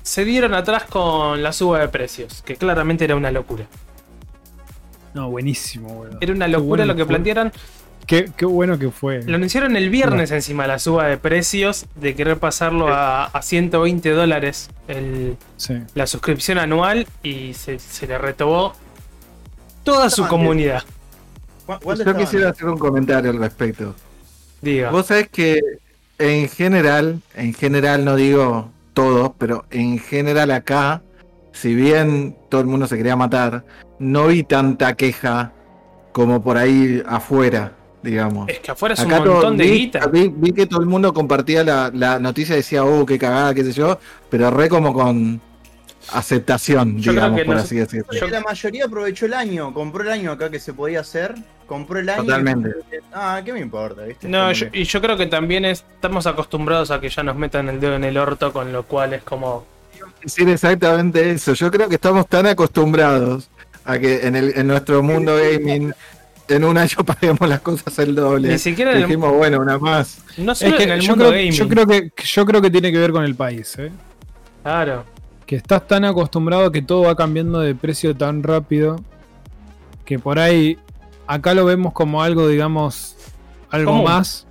se 0.02 0.24
dieron 0.24 0.54
atrás 0.54 0.84
con 0.84 1.42
la 1.42 1.52
suba 1.52 1.80
de 1.80 1.88
precios, 1.88 2.40
que 2.42 2.56
claramente 2.56 3.04
era 3.04 3.16
una 3.16 3.30
locura. 3.30 3.66
No, 5.12 5.28
buenísimo, 5.30 5.88
boludo. 5.94 6.18
Era 6.22 6.32
una 6.32 6.48
locura 6.48 6.84
bueno 6.84 6.86
lo 6.86 6.96
que 6.96 7.04
fue. 7.04 7.08
plantearon. 7.08 7.52
Qué, 8.06 8.30
qué 8.34 8.46
bueno 8.46 8.78
que 8.78 8.90
fue. 8.90 9.22
Lo 9.24 9.34
anunciaron 9.36 9.76
el 9.76 9.90
viernes 9.90 10.30
encima 10.30 10.66
la 10.66 10.78
suba 10.78 11.06
de 11.08 11.18
precios, 11.18 11.84
de 11.96 12.14
querer 12.14 12.38
pasarlo 12.38 12.88
a, 12.88 13.24
a 13.26 13.42
120 13.42 14.08
dólares 14.10 14.70
el, 14.88 15.36
Sí. 15.58 15.74
la 15.94 16.06
suscripción 16.06 16.56
anual 16.58 17.06
y 17.22 17.52
se, 17.54 17.78
se 17.78 18.06
le 18.06 18.16
retobó 18.16 18.74
toda 19.86 20.10
su 20.10 20.26
comunidad. 20.26 20.82
¿Cu- 21.64 21.74
cuánto 21.82 22.04
Yo 22.04 22.16
quisiera 22.16 22.50
hacer 22.50 22.66
un 22.68 22.76
comentario 22.78 23.30
al 23.30 23.38
respecto. 23.38 23.94
Diga. 24.60 24.90
Vos 24.90 25.06
sabés 25.06 25.28
que 25.28 25.60
en 26.18 26.48
general, 26.48 27.20
en 27.34 27.54
general 27.54 28.04
no 28.04 28.16
digo 28.16 28.70
todos, 28.94 29.32
pero 29.38 29.64
en 29.70 29.98
general 29.98 30.50
acá, 30.50 31.02
si 31.52 31.74
bien 31.74 32.36
todo 32.50 32.60
el 32.60 32.66
mundo 32.66 32.86
se 32.86 32.96
quería 32.96 33.16
matar, 33.16 33.64
no 33.98 34.26
vi 34.28 34.42
tanta 34.42 34.94
queja 34.94 35.52
como 36.12 36.42
por 36.42 36.56
ahí 36.56 37.02
afuera, 37.06 37.72
digamos. 38.02 38.48
Es 38.48 38.60
que 38.60 38.70
afuera 38.70 38.94
es 38.94 39.00
un 39.00 39.10
todo- 39.10 39.32
montón 39.34 39.56
de 39.56 39.64
vi, 39.64 39.70
guita. 39.70 40.06
vi- 40.06 40.32
vi 40.34 40.52
que 40.52 40.66
todo 40.66 40.80
el 40.80 40.86
mundo 40.86 41.12
compartía 41.12 41.62
la, 41.64 41.90
la 41.92 42.18
noticia 42.18 42.54
y 42.54 42.58
decía, 42.58 42.84
oh, 42.84 43.04
qué 43.06 43.18
cagada, 43.18 43.54
qué 43.54 43.64
sé 43.64 43.72
yo, 43.72 43.98
pero 44.30 44.50
re 44.50 44.68
como 44.68 44.92
con 44.94 45.40
aceptación, 46.12 46.98
Yo 46.98 47.12
digamos, 47.12 47.42
por 47.42 47.56
no- 47.56 47.62
así 47.62 47.76
decirlo. 47.76 48.06
Porque 48.06 48.30
la 48.30 48.40
mayoría 48.40 48.84
aprovechó 48.86 49.26
el 49.26 49.34
año, 49.34 49.72
compró 49.74 50.02
el 50.02 50.10
año 50.10 50.32
acá 50.32 50.50
que 50.50 50.58
se 50.60 50.72
podía 50.72 51.00
hacer, 51.00 51.34
compró 51.66 51.98
el 51.98 52.08
año. 52.08 52.22
y- 52.22 52.26
Totalmente. 52.26 52.70
Ah, 53.12 53.40
¿qué 53.44 53.52
me 53.52 53.60
importa? 53.60 54.02
¿viste? 54.02 54.28
No, 54.28 54.50
yo- 54.52 54.66
y 54.72 54.84
yo 54.84 55.00
creo 55.00 55.16
que 55.16 55.26
también 55.26 55.64
estamos 55.64 56.26
acostumbrados 56.26 56.90
a 56.90 57.00
que 57.00 57.08
ya 57.08 57.22
nos 57.22 57.36
metan 57.36 57.68
el 57.68 57.80
dedo 57.80 57.94
en 57.96 58.04
el 58.04 58.16
orto, 58.18 58.52
con 58.52 58.72
lo 58.72 58.84
cual 58.84 59.14
es 59.14 59.22
como. 59.22 59.66
decir 60.22 60.48
exactamente 60.48 61.30
eso. 61.30 61.52
Yo 61.54 61.70
creo 61.70 61.88
que 61.88 61.94
estamos 61.96 62.26
tan 62.28 62.46
acostumbrados 62.46 63.48
a 63.84 63.98
que 63.98 64.26
en, 64.26 64.34
el, 64.36 64.52
en 64.56 64.66
nuestro 64.66 65.02
mundo 65.02 65.36
gaming 65.36 65.92
en 66.48 66.64
un 66.64 66.78
año 66.78 66.96
paguemos 67.06 67.48
las 67.48 67.60
cosas 67.60 67.96
el 67.98 68.14
doble. 68.14 68.48
Ni 68.50 68.58
siquiera 68.58 68.92
el- 68.92 69.02
dijimos, 69.02 69.32
bueno, 69.32 69.58
una 69.60 69.78
más. 69.78 70.18
No 70.36 70.52
Es 70.52 70.58
solo 70.58 70.76
que 70.76 70.82
en 70.84 70.90
el 70.90 71.00
yo, 71.00 71.10
mundo 71.10 71.26
creo, 71.28 71.38
gaming. 71.38 71.52
yo 71.52 71.68
creo 71.68 71.86
que 71.86 72.10
yo 72.24 72.46
creo 72.46 72.62
que 72.62 72.70
tiene 72.70 72.90
que 72.92 72.98
ver 72.98 73.12
con 73.12 73.24
el 73.24 73.34
país, 73.34 73.76
¿eh? 73.78 73.90
Claro. 74.62 75.04
Que 75.46 75.56
estás 75.56 75.86
tan 75.86 76.04
acostumbrado 76.04 76.66
a 76.66 76.72
que 76.72 76.82
todo 76.82 77.02
va 77.02 77.14
cambiando 77.16 77.60
de 77.60 77.74
precio 77.74 78.16
tan 78.16 78.42
rápido 78.42 78.96
que 80.04 80.18
por 80.18 80.38
ahí 80.38 80.78
acá 81.26 81.54
lo 81.54 81.64
vemos 81.64 81.92
como 81.92 82.22
algo, 82.22 82.48
digamos, 82.48 83.16
algo 83.70 84.02
más. 84.02 84.46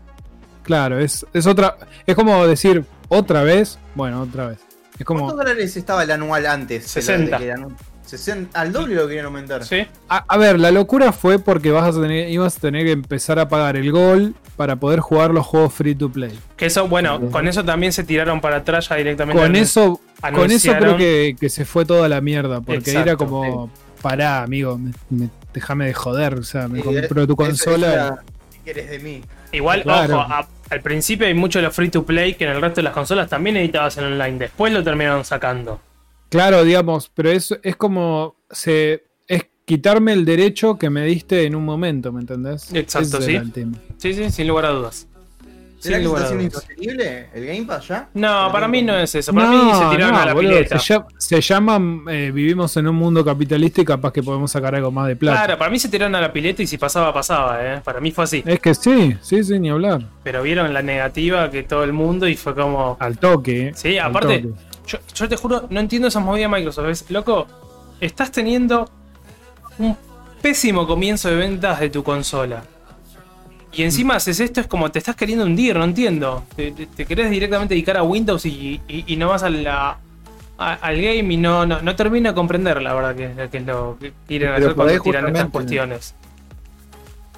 Claro, 0.63 0.99
es, 0.99 1.25
es 1.34 1.45
otra, 1.47 1.77
es 2.05 2.15
como 2.15 2.45
decir 2.47 2.86
otra 3.08 3.43
vez, 3.43 3.77
bueno, 3.93 4.21
otra 4.21 4.47
vez. 4.47 4.60
Es 4.97 5.05
como 5.05 5.21
¿Cuántos 5.25 5.38
dólares 5.45 5.75
estaba 5.77 6.03
el 6.03 6.12
anual 6.12 6.45
antes? 6.45 6.93
de 6.93 7.01
la- 7.01 7.05
60. 7.05 7.38
de 7.38 7.43
que 7.43 7.49
eran- 7.51 7.75
60 8.05 8.60
al 8.60 8.71
doble 8.71 8.95
lo 8.95 9.08
querían 9.08 9.25
aumentar. 9.25 9.63
Sí. 9.65 9.86
a, 10.10 10.17
a 10.27 10.38
ver, 10.38 10.60
la 10.60 10.71
locura 10.71 11.12
fue 11.12 11.39
porque 11.39 11.71
vas 11.71 11.95
a 11.95 12.01
tener, 12.01 12.29
ibas 12.29 12.58
a 12.58 12.60
tener 12.60 12.86
que 12.86 12.91
empezar 12.91 13.39
a 13.39 13.49
pagar 13.49 13.75
el 13.77 13.91
gol 13.91 14.36
para 14.55 14.75
poder 14.77 14.99
jugar 14.99 15.31
los 15.31 15.45
juegos 15.45 15.73
free 15.73 15.95
to 15.95 16.09
play. 16.09 16.37
Que 16.57 16.67
eso, 16.67 16.87
bueno, 16.87 17.19
Sí. 17.19 17.27
con 17.31 17.47
eso 17.47 17.63
también 17.65 17.91
se 17.91 18.03
tiraron 18.03 18.39
para 18.41 18.57
atrás 18.57 18.89
ya 18.89 18.95
directamente. 18.95 19.41
Con 19.41 19.55
eso, 19.55 19.99
con 20.21 20.51
eso 20.51 20.73
creo 20.77 20.97
que, 20.97 21.35
que 21.39 21.49
se 21.49 21.65
fue 21.65 21.85
toda 21.85 22.07
la 22.09 22.21
mierda, 22.21 22.61
porque 22.61 22.77
Exacto, 22.91 23.01
era 23.09 23.15
como, 23.17 23.69
pará, 24.01 24.43
amigo, 24.43 24.77
me- 24.77 24.91
me- 25.09 25.29
déjame 25.53 25.87
de 25.87 25.93
joder, 25.93 26.35
o 26.35 26.43
sea, 26.43 26.67
me 26.67 26.79
Y 26.79 26.81
compro 26.83 27.25
tu 27.27 27.33
eso- 27.33 27.35
consola. 27.35 27.87
eso 27.87 27.95
era, 27.95 28.23
¿Qué 28.51 28.59
querés 28.73 28.89
de 28.89 28.99
mí? 28.99 29.21
Igual, 29.51 29.83
Claro. 29.83 30.19
ojo, 30.19 30.33
a- 30.33 30.47
al 30.69 30.81
principio 30.81 31.27
hay 31.27 31.33
mucho 31.33 31.59
de 31.59 31.63
los 31.65 31.75
free 31.75 31.89
to 31.89 32.03
play 32.05 32.33
que 32.33 32.45
en 32.45 32.51
el 32.51 32.61
resto 32.61 32.77
de 32.77 32.83
las 32.83 32.93
consolas 32.93 33.29
también 33.29 33.55
editabas 33.57 33.97
en 33.97 34.05
online. 34.05 34.37
Después 34.39 34.73
lo 34.73 34.83
terminaron 34.83 35.23
sacando. 35.23 35.79
Claro, 36.29 36.63
digamos, 36.63 37.09
pero 37.13 37.29
es, 37.29 37.55
es 37.61 37.75
como 37.75 38.35
se 38.49 39.03
quitarme 39.65 40.13
el 40.13 40.25
derecho 40.25 40.78
que 40.78 40.89
me 40.89 41.06
diste 41.06 41.43
en 41.45 41.56
un 41.56 41.65
momento, 41.65 42.12
¿me 42.12 42.21
entendés? 42.21 42.73
Exacto, 42.73 43.17
Ese 43.17 43.25
sí. 43.28 43.34
era 43.36 43.43
el 43.43 43.51
tema. 43.51 43.78
Sí, 43.97 44.13
sí, 44.13 44.30
sin 44.32 44.47
lugar 44.47 44.65
a 44.65 44.69
dudas. 44.69 45.08
¿Será 45.80 45.97
Sin 45.97 46.04
que 46.04 46.08
lugar 46.08 46.21
está 46.23 46.34
dudas. 46.36 46.45
insostenible 46.45 47.30
el 47.34 47.45
Game 47.45 47.63
Pass 47.65 47.88
ya? 47.89 48.10
No, 48.15 48.49
para 48.51 48.67
mí 48.67 48.82
no 48.82 48.97
es 48.97 49.13
eso. 49.13 49.32
Para 49.34 49.47
No, 49.51 49.65
mí 49.65 49.71
se 49.73 49.86
tiraron 49.95 50.13
no, 50.15 50.19
a 50.21 50.25
la 50.25 50.34
boludo, 50.34 50.51
pileta. 50.54 50.80
Se, 50.80 50.93
llama, 50.93 51.06
se 51.17 51.41
llama, 51.41 52.12
eh, 52.12 52.32
vivimos 52.34 52.75
en 52.78 52.88
un 52.88 52.95
mundo 52.95 53.23
capitalista 53.23 53.82
y 53.82 53.86
capaz 53.86 54.12
que 54.12 54.23
podemos 54.23 54.49
sacar 54.51 54.73
algo 54.73 54.89
más 54.89 55.08
de 55.08 55.15
plata. 55.15 55.38
Claro, 55.45 55.60
para 55.60 55.69
mí 55.69 55.78
se 55.78 55.89
tiraron 55.89 56.15
a 56.15 56.21
la 56.21 56.34
pileta 56.34 56.63
y 56.63 56.67
si 56.67 56.80
pasaba, 56.80 57.13
pasaba, 57.13 57.60
¿eh? 57.63 57.82
Para 57.84 57.99
mí 57.99 58.12
fue 58.12 58.23
así. 58.23 58.43
Es 58.47 58.60
que 58.60 58.73
sí, 58.73 59.15
sí, 59.21 59.43
sí, 59.43 59.60
ni 59.60 59.69
hablar. 59.69 60.01
Pero 60.23 60.41
vieron 60.41 60.73
la 60.73 60.82
negativa 60.82 61.51
que 61.51 61.62
todo 61.63 61.84
el 61.84 61.93
mundo 61.93 62.28
y 62.28 62.36
fue 62.36 62.56
como. 62.56 62.97
Al 62.99 63.19
toque. 63.19 63.67
eh, 63.67 63.73
Sí, 63.75 63.99
aparte, 63.99 64.39
toque. 64.39 64.54
yo, 64.88 64.97
yo 65.13 65.30
te 65.30 65.36
juro, 65.36 65.67
no 65.69 65.80
entiendo 65.80 66.08
esas 66.08 66.23
movidas 66.23 66.49
de 66.49 66.58
Microsoft. 66.58 66.88
Es, 66.89 67.12
loco, 67.12 67.45
estás 67.99 68.32
teniendo 68.32 68.89
un 69.79 69.97
pésimo 70.41 70.85
comienzo 70.88 71.29
de 71.29 71.35
ventas 71.35 71.79
de 71.79 71.89
tu 71.89 72.03
consola. 72.03 72.63
Y 73.73 73.83
encima 73.83 74.15
haces 74.15 74.39
esto, 74.39 74.61
es 74.61 74.67
como 74.67 74.89
te 74.89 74.99
estás 74.99 75.15
queriendo 75.17 75.43
hundir, 75.45 75.75
no 75.75 75.83
entiendo. 75.83 76.43
Te, 76.55 76.71
te- 76.71 76.85
te 76.85 77.05
querés 77.05 77.29
directamente 77.29 77.73
dedicar 77.73 77.97
a 77.97 78.03
Windows 78.03 78.45
y, 78.45 78.79
y- 78.88 79.03
y 79.05 79.15
no 79.17 79.29
vas 79.29 79.43
a 79.43 79.49
la- 79.49 79.97
a- 80.57 80.73
al 80.75 80.95
game 80.95 81.33
y 81.33 81.38
no, 81.38 81.65
no, 81.65 81.81
no 81.81 81.95
termino 81.95 82.29
de 82.29 82.35
comprender 82.35 82.81
la 82.81 82.93
verdad 82.93 83.15
que, 83.15 83.49
que 83.49 83.57
es 83.57 83.65
lo 83.65 83.97
que 83.99 84.13
quieren 84.27 84.51
hacer 84.53 84.75
cuando 84.75 84.93
tiran 85.03 85.25
estas 85.27 85.51
cuestiones. 85.51 86.15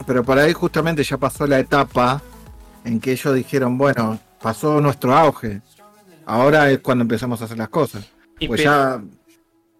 Pero 0.06 0.24
por 0.24 0.38
ahí 0.38 0.54
justamente 0.54 1.04
ya 1.04 1.18
pasó 1.18 1.48
la 1.48 1.58
etapa 1.60 2.22
en 2.86 3.00
que 3.00 3.14
ellos 3.14 3.34
dijeron, 3.34 3.78
bueno, 3.78 4.20
pasó 4.40 4.80
nuestro 4.80 5.16
auge. 5.18 5.62
Ahora 6.28 6.70
es 6.70 6.80
cuando 6.80 7.02
empezamos 7.02 7.42
a 7.42 7.46
hacer 7.46 7.58
las 7.58 7.70
cosas. 7.70 8.06
Y 8.38 8.48
Pues 8.48 8.62
ya, 8.62 9.02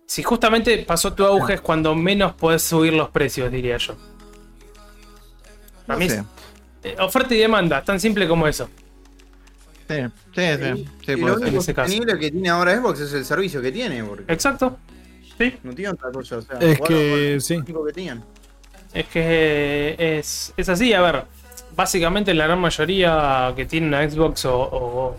Si 0.08 0.24
justamente 0.24 0.78
pasó 0.80 1.14
tu 1.14 1.24
auge 1.26 1.56
es 1.56 1.62
cuando 1.62 1.94
menos 1.94 2.34
podés 2.34 2.64
subir 2.64 2.94
los 2.94 3.10
precios, 3.10 3.52
diría 3.52 3.78
yo. 3.78 3.96
Para 5.86 6.00
mí 6.00 6.10
sé. 6.10 6.24
eh, 6.84 6.96
oferta 7.00 7.36
y 7.36 7.40
demanda, 7.40 7.84
tan 7.84 8.00
simple 8.00 8.28
como 8.28 8.48
eso. 8.48 8.70
Sí, 9.90 9.96
sí, 10.36 10.42
sí, 10.76 10.86
sí, 11.06 11.12
y 11.12 11.16
lo 11.18 11.34
en 11.38 11.42
único 11.44 11.60
ese 11.60 11.74
caso. 11.74 11.88
sostenible 11.90 12.20
que 12.20 12.32
tiene 12.32 12.50
ahora 12.50 12.76
Xbox 12.78 13.00
es 13.02 13.14
el 13.14 13.24
servicio 13.26 13.62
que 13.62 13.72
tiene, 13.72 14.04
porque 14.04 14.32
Exacto. 14.34 14.78
Sí. 15.38 15.54
no 15.64 15.74
tiene 15.74 15.92
otra 15.92 16.12
cosa. 16.12 16.38
O 16.38 16.42
sea, 16.42 16.58
Es 16.60 16.80
que 16.82 17.38
sí. 17.40 17.62
que 17.64 17.74
tenían. 17.94 18.24
Es 18.94 19.06
que 19.08 19.96
eh, 19.98 20.18
es, 20.20 20.54
es 20.58 20.70
así, 20.70 20.94
a 20.94 21.02
ver. 21.02 21.24
Básicamente 21.76 22.34
la 22.34 22.46
gran 22.48 22.60
mayoría 22.60 23.54
que 23.56 23.66
tiene 23.66 23.88
una 23.88 24.10
Xbox 24.10 24.46
o, 24.46 24.58
o- 24.60 25.18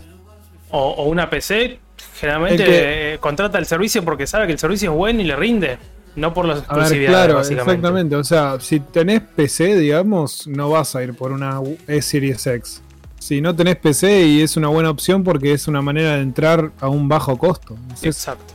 o- 0.71 0.89
o 0.91 1.03
una 1.05 1.29
PC, 1.29 1.79
generalmente 2.19 2.63
que- 2.63 3.13
eh, 3.13 3.17
contrata 3.19 3.57
el 3.57 3.65
servicio 3.65 4.03
porque 4.03 4.27
sabe 4.27 4.45
que 4.47 4.53
el 4.53 4.59
servicio 4.59 4.91
es 4.91 4.97
bueno 4.97 5.21
y 5.21 5.23
le 5.25 5.35
rinde. 5.35 5.77
No 6.15 6.33
por 6.33 6.45
las 6.45 6.57
A 6.57 6.61
ver, 6.73 6.79
exclusividades, 6.81 7.15
claro, 7.17 7.35
básicamente. 7.35 7.71
exactamente. 7.71 8.15
O 8.15 8.23
sea, 8.23 8.57
si 8.59 8.79
tenés 8.79 9.21
PC, 9.21 9.75
digamos, 9.77 10.47
no 10.47 10.69
vas 10.69 10.95
a 10.95 11.03
ir 11.03 11.13
por 11.13 11.31
una 11.31 11.59
E-Series 11.87 12.45
X. 12.47 12.81
si 13.19 13.41
no 13.41 13.55
tenés 13.55 13.75
PC 13.75 14.25
y 14.25 14.41
es 14.41 14.55
una 14.57 14.69
buena 14.69 14.89
opción 14.89 15.23
porque 15.23 15.51
es 15.53 15.67
una 15.67 15.81
manera 15.81 16.15
de 16.15 16.21
entrar 16.21 16.71
a 16.79 16.87
un 16.89 17.07
bajo 17.09 17.37
costo. 17.37 17.75
Entonces, 17.79 18.05
Exacto. 18.05 18.53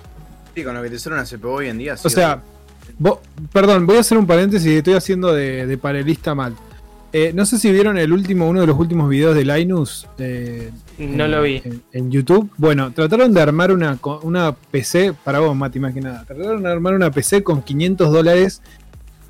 Sí, 0.54 0.64
con 0.64 0.74
lo 0.74 0.82
que 0.82 0.90
te 0.90 0.98
sale 0.98 1.16
una 1.16 1.24
CPU 1.24 1.48
hoy 1.50 1.68
en 1.68 1.78
día. 1.78 1.96
sí, 1.96 2.06
o 2.06 2.10
sea, 2.10 2.40
vo- 3.00 3.18
perdón, 3.52 3.86
voy 3.86 3.98
a 3.98 4.00
hacer 4.00 4.16
un 4.18 4.26
paréntesis 4.26 4.66
y 4.70 4.76
estoy 4.78 4.94
haciendo 4.94 5.32
de, 5.34 5.66
de 5.66 5.78
paralelista 5.78 6.34
mal. 6.34 6.54
Eh, 7.16 7.30
no 7.32 7.46
sé 7.46 7.60
si 7.60 7.70
vieron 7.70 7.96
el 7.96 8.12
último, 8.12 8.48
uno 8.48 8.60
de 8.60 8.66
los 8.66 8.76
últimos 8.76 9.08
videos 9.08 9.36
de 9.36 9.44
Linus 9.44 10.08
eh, 10.18 10.72
No 10.98 11.24
en- 11.26 11.30
lo 11.30 11.42
vi. 11.42 11.62
En, 11.64 11.80
en 11.92 12.10
YouTube. 12.10 12.50
Bueno, 12.56 12.90
trataron 12.92 13.32
de 13.32 13.40
armar 13.40 13.70
una, 13.70 13.96
una 14.22 14.52
PC, 14.52 15.14
para 15.22 15.38
vos, 15.38 15.54
Mati, 15.54 15.78
más 15.78 15.94
que 15.94 16.00
nada. 16.00 16.24
Trataron 16.26 16.64
de 16.64 16.68
armar 16.72 16.92
una 16.94 17.12
PC 17.12 17.44
con 17.44 17.62
500 17.62 18.12
dólares 18.12 18.62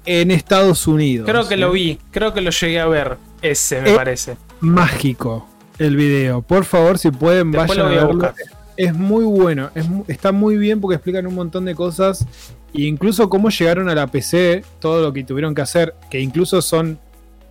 en 0.07 0.31
Estados 0.31 0.87
Unidos. 0.87 1.29
Creo 1.29 1.47
que 1.47 1.59
lo 1.59 1.69
¿eh? 1.69 1.73
vi, 1.75 1.99
creo 2.11 2.33
que 2.33 2.41
lo 2.41 2.51
llegué 2.51 2.81
a 2.81 2.87
ver. 2.87 3.19
Ese 3.43 3.83
me 3.83 3.93
Eh, 3.93 3.97
parece. 3.97 4.37
Mágico 4.61 5.47
el 5.79 5.95
video. 5.97 6.41
Por 6.41 6.65
favor, 6.65 6.97
si 6.99 7.11
pueden, 7.11 7.51
Después 7.53 7.79
vayan 7.79 7.99
a 7.99 8.03
a 8.03 8.07
verlo. 8.07 8.35
Es 8.79 8.95
muy 8.95 9.25
bueno, 9.25 9.71
es 9.75 9.87
está 10.09 10.33
muy 10.33 10.57
bien 10.57 10.81
porque 10.81 10.95
explican 10.97 11.27
un 11.27 11.35
montón 11.35 11.65
de 11.67 11.75
cosas. 11.75 12.27
E 12.73 12.83
incluso 12.83 13.29
cómo 13.29 13.51
llegaron 13.51 13.89
a 13.91 13.95
la 13.95 14.07
PC, 14.07 14.65
todo 14.81 15.03
lo 15.03 15.13
que 15.13 15.23
tuvieron 15.23 15.55
que 15.55 15.61
hacer, 15.63 15.95
que 16.11 16.19
incluso 16.21 16.63
son. 16.63 16.99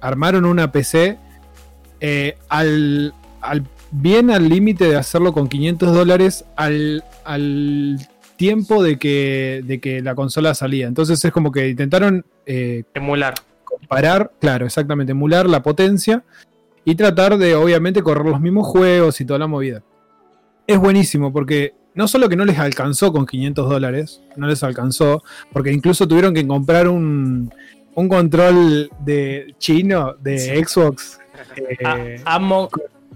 Armaron 0.04 0.46
una 0.46 0.72
PC 0.72 1.18
eh, 2.00 2.38
al, 2.50 3.14
al- 3.42 3.64
bien 3.92 4.30
al 4.32 4.50
límite 4.50 4.86
de 4.90 4.96
hacerlo 4.98 5.34
con 5.34 5.48
500 5.48 5.94
dólares 5.94 6.46
al, 6.56 7.04
al 7.26 7.98
tiempo 8.36 8.84
de 8.84 8.98
que, 9.00 9.62
de 9.66 9.80
que 9.80 10.02
la 10.02 10.16
consola 10.16 10.54
salía. 10.56 10.88
Entonces 10.88 11.24
es 11.24 11.32
como 11.32 11.52
que 11.52 11.70
intentaron 11.70 12.26
eh, 12.46 12.84
Emular. 12.94 13.36
comparar, 13.64 14.32
claro, 14.42 14.66
exactamente, 14.66 15.12
emular 15.12 15.48
la 15.48 15.64
potencia 15.64 16.24
y 16.84 16.96
tratar 16.96 17.38
de, 17.38 17.56
obviamente, 17.56 18.02
correr 18.04 18.26
los 18.26 18.42
mismos 18.42 18.68
juegos 18.68 19.22
y 19.22 19.26
toda 19.26 19.40
la 19.40 19.48
movida. 19.48 19.82
Es 20.68 20.78
buenísimo 20.80 21.32
porque 21.32 21.74
no 21.96 22.08
solo 22.08 22.28
que 22.28 22.36
no 22.36 22.44
les 22.44 22.58
alcanzó 22.60 23.14
con 23.14 23.26
500 23.26 23.70
dólares, 23.70 24.22
no 24.36 24.48
les 24.48 24.64
alcanzó, 24.64 25.24
porque 25.54 25.72
incluso 25.72 26.08
tuvieron 26.08 26.34
que 26.34 26.46
comprar 26.46 26.88
un, 26.90 27.54
un 27.96 28.08
control 28.10 28.90
de 29.00 29.56
chino 29.60 30.14
de 30.20 30.38
Sí. 30.40 30.64
Xbox. 30.64 31.20
Eh, 31.80 32.22
amo 32.26 32.70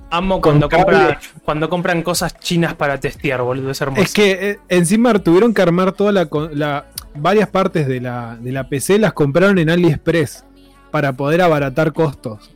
amo 0.09 0.41
cuando, 0.41 0.69
compra- 0.69 1.19
cuando 1.43 1.69
compran 1.69 2.01
cosas 2.01 2.37
chinas 2.39 2.73
para 2.75 2.99
testear, 2.99 3.41
boludo. 3.41 3.71
Es 3.71 3.81
hermoso. 3.81 4.01
Es 4.01 4.13
que 4.13 4.31
eh, 4.51 4.59
encima 4.69 5.13
tuvieron 5.19 5.53
que 5.53 5.61
armar 5.61 5.91
toda 5.91 6.11
la- 6.11 6.85
varias 7.15 7.49
partes 7.49 7.87
de 7.87 7.99
la, 8.01 8.37
de 8.39 8.51
la 8.51 8.69
PC 8.69 8.99
las 8.99 9.13
compraron 9.13 9.57
en 9.59 9.69
AliExpress 9.69 10.45
para 10.91 11.13
poder 11.13 11.41
abaratar 11.41 11.93
costos. 11.93 12.51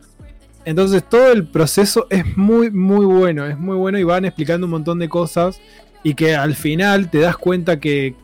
Entonces 0.66 1.04
todo 1.08 1.32
el 1.32 1.48
proceso 1.48 2.06
es 2.10 2.38
muy 2.38 2.70
muy 2.70 3.06
bueno, 3.06 3.46
es 3.48 3.58
muy 3.58 3.76
bueno 3.76 3.98
y 3.98 4.04
van 4.04 4.26
explicando 4.26 4.66
un 4.68 4.72
montón 4.72 5.00
de 5.00 5.10
cosas 5.10 5.60
y 6.04 6.14
que 6.14 6.36
al 6.36 6.56
final 6.56 7.10
te 7.10 7.20
das 7.20 7.38
cuenta 7.38 7.80
que 7.80 8.16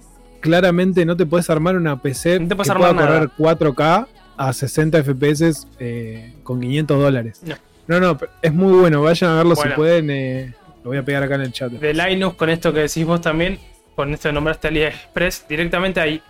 claramente 0.47 1.05
no 1.05 1.15
te 1.17 1.25
puedes 1.25 1.49
armar 1.49 1.75
una 1.75 2.01
PC 2.01 2.39
No 2.39 2.47
te 2.47 2.55
que 2.63 2.73
pueda 2.73 2.95
correr 2.95 3.29
4K 3.37 4.07
a 4.37 4.53
60 4.53 5.03
FPS 5.03 5.67
eh, 5.79 6.33
con 6.43 6.59
500 6.61 6.99
dólares. 6.99 7.41
No. 7.45 7.55
no, 7.87 7.99
no, 7.99 8.17
es 8.41 8.53
muy 8.53 8.73
bueno, 8.73 9.01
vayan 9.01 9.31
a 9.31 9.35
verlo 9.37 9.55
Bueno. 9.55 9.71
si 9.71 9.75
pueden. 9.75 10.09
eh, 10.09 10.53
lo 10.83 10.91
voy 10.91 10.97
a 10.97 11.03
pegar 11.03 11.23
acá 11.23 11.35
en 11.35 11.41
el 11.41 11.51
chat. 11.51 11.71
de 11.71 11.93
Linux, 11.93 12.35
con 12.37 12.49
esto 12.49 12.71
que 12.73 12.79
decís 12.81 13.05
vos 13.05 13.19
también, 13.21 13.59
con 13.95 14.13
esto 14.13 14.29
que 14.29 14.33
nombraste 14.33 14.67
AliExpress, 14.69 15.45
directamente 15.49 15.99
hay 15.99 16.21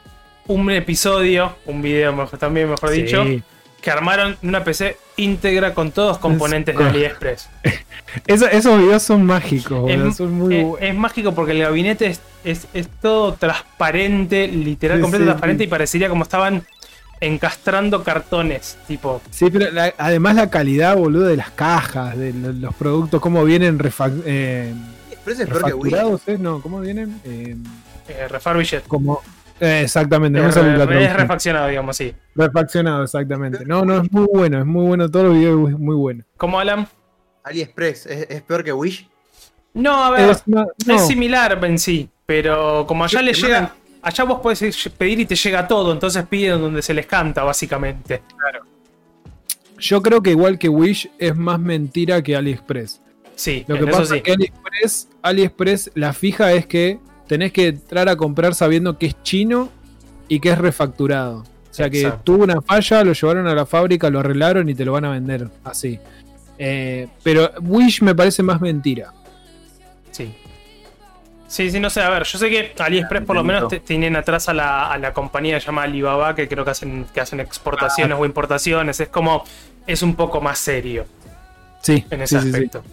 un 0.48 0.72
episodio, 0.72 1.56
un 1.66 1.82
video 1.82 2.14
mejor, 2.16 2.40
también 2.40 2.70
mejor 2.70 2.90
Sí. 2.90 3.02
dicho, 3.04 3.24
que 3.88 3.92
armaron 3.92 4.36
una 4.44 4.66
PC 4.66 4.98
íntegra 5.16 5.74
con 5.74 5.92
todos 5.92 6.10
los 6.10 6.18
componentes 6.18 6.76
de 6.76 6.84
Es- 6.84 6.90
AliExpress. 6.90 7.50
Eso- 8.28 8.50
esos 8.50 8.78
videos 8.82 9.02
son 9.02 9.26
mágicos, 9.26 9.80
boludo, 9.80 10.10
Es, 10.10 10.18
son 10.18 10.34
muy 10.34 10.56
es- 10.58 10.66
bu- 10.66 10.78
es 10.82 10.94
mágico 10.94 11.34
porque 11.34 11.54
el 11.54 11.60
gabinete 11.60 12.08
es, 12.08 12.20
es- 12.44 12.68
es 12.74 12.90
todo 13.02 13.36
transparente, 13.36 14.50
literal, 14.50 14.98
Sí, 14.98 15.02
completo 15.04 15.24
sí, 15.24 15.28
transparente 15.28 15.64
sí. 15.64 15.68
y 15.68 15.70
parecería 15.70 16.10
como 16.10 16.24
estaban 16.24 16.64
encastrando 17.22 18.04
cartones, 18.04 18.78
tipo. 18.90 19.22
Sí, 19.32 19.50
pero 19.50 19.72
la- 19.72 19.94
además 19.98 20.36
la 20.36 20.50
calidad, 20.50 20.98
boludo, 20.98 21.24
de 21.28 21.38
las 21.38 21.52
cajas, 21.52 22.18
de 22.18 22.34
lo- 22.34 22.52
los 22.52 22.76
productos, 22.76 23.22
cómo 23.22 23.46
vienen 23.46 23.80
eh, 24.26 24.74
Pero 25.24 25.34
ese 25.34 25.44
es 25.44 25.50
peor 25.50 25.64
que 25.64 25.74
Wii. 25.74 25.92
refacturados, 25.92 26.22
¿eh? 26.28 26.38
No, 26.38 26.62
¿cómo 26.62 26.82
vienen? 26.82 27.22
Eh, 27.24 27.56
Eh, 28.10 28.28
refurbished. 28.28 28.82
como... 28.88 29.22
eh, 29.60 29.82
exactamente, 29.84 30.40
no 30.40 30.48
me 30.48 30.78
la 30.78 31.02
es 31.02 31.14
refaccionado, 31.16 31.68
digamos, 31.68 31.98
sí. 31.98 32.14
Refaccionado, 32.36 33.04
exactamente. 33.04 33.66
No, 33.66 33.84
no, 33.86 34.02
es 34.02 34.12
muy 34.12 34.28
bueno, 34.32 34.60
es 34.60 34.66
muy 34.66 34.86
bueno, 34.86 35.10
todo 35.10 35.32
el 35.32 35.40
video 35.40 35.68
es 35.70 35.78
muy 35.78 35.96
bueno. 35.96 36.24
¿Cómo, 36.38 36.60
Alan? 36.60 36.88
AliExpress, 37.44 38.06
¿es, 38.08 38.28
es 38.30 38.42
peor 38.42 38.64
que 38.64 38.74
Wish? 38.74 39.08
No, 39.74 40.04
a 40.04 40.12
ver, 40.12 40.30
Es, 40.30 40.44
una- 40.48 40.68
no, 40.86 40.96
es 40.96 41.08
similar 41.08 41.64
en 41.64 41.80
sí, 41.80 42.10
pero 42.26 42.86
como 42.88 43.04
allá 43.04 43.22
le 43.22 43.34
llegan, 43.34 43.70
allá 44.02 44.24
vos 44.24 44.40
podés 44.42 44.90
pedir 44.98 45.20
y 45.22 45.26
te 45.26 45.36
llega 45.36 45.68
todo, 45.68 45.92
entonces 45.92 46.26
piden 46.28 46.60
donde 46.62 46.82
se 46.82 46.94
les 46.94 47.06
canta, 47.06 47.44
básicamente. 47.44 48.22
yo 49.80 50.02
creo 50.02 50.22
que 50.22 50.32
igual 50.32 50.58
que 50.58 50.70
Wish 50.70 51.10
es 51.20 51.36
más 51.36 51.60
mentira 51.60 52.22
que 52.22 52.36
AliExpress. 52.36 53.02
Sí, 53.36 53.64
Lo 53.68 53.76
en 53.76 53.84
que 53.86 53.90
eso 53.92 54.00
pasa 54.00 54.14
sí. 54.14 54.18
es 54.18 54.24
que 54.24 54.32
AliExpress, 54.32 55.10
AliExpress, 55.22 55.92
la 55.94 56.14
fija 56.14 56.52
es 56.54 56.66
que 56.66 57.00
tenés 57.28 57.52
que 57.52 57.68
entrar 57.68 58.10
a 58.10 58.16
comprar 58.16 58.56
sabiendo 58.56 58.98
que 58.98 59.08
es 59.08 59.24
chino 59.24 59.70
y 60.28 60.40
que 60.40 60.50
es 60.50 60.58
refacturado. 60.58 61.40
O 61.40 61.74
sea 61.78 61.90
que 61.90 62.02
Exacto. 62.02 62.22
tuvo 62.24 62.44
una 62.44 62.62
falla, 62.62 63.04
lo 63.04 63.14
llevaron 63.14 63.48
a 63.48 63.54
la 63.54 63.66
fábrica, 63.66 64.10
lo 64.10 64.20
arreglaron 64.20 64.68
y 64.70 64.74
te 64.76 64.84
lo 64.86 64.94
van 64.94 65.06
a 65.06 65.12
vender 65.12 65.48
así. 65.64 66.00
Eh, 66.58 67.08
pero 67.24 67.52
Wish 67.62 68.02
me 68.02 68.16
parece 68.16 68.42
más 68.42 68.60
mentira. 68.60 69.14
Sí. 70.12 70.34
Sí, 71.48 71.72
sí, 71.72 71.80
no 71.80 71.90
sé, 71.90 72.02
a 72.02 72.10
ver, 72.10 72.24
yo 72.26 72.38
sé 72.40 72.50
que 72.50 72.74
AliExpress 72.78 73.24
por 73.24 73.36
lo 73.36 73.44
menos 73.44 73.70
te- 73.70 73.80
tienen 73.80 74.18
atrás 74.18 74.50
a 74.50 74.54
la, 74.54 74.92
a 74.92 74.98
la 74.98 75.14
compañía 75.14 75.60
llamada 75.60 75.88
Alibaba, 75.88 76.36
que 76.36 76.46
creo 76.48 76.66
que 76.66 76.72
hacen, 76.72 77.06
que 77.14 77.22
hacen 77.22 77.40
exportaciones 77.40 78.18
o 78.20 78.26
importaciones, 78.26 79.00
es 79.00 79.08
como, 79.08 79.46
es 79.86 80.02
un 80.02 80.16
poco 80.16 80.42
más 80.42 80.60
serio 80.60 81.06
Sí, 81.82 82.04
en 82.10 82.22
ese 82.22 82.40
sí, 82.40 82.42
sí, 82.48 82.50
sí. 82.52 82.56
aspecto. 82.56 82.84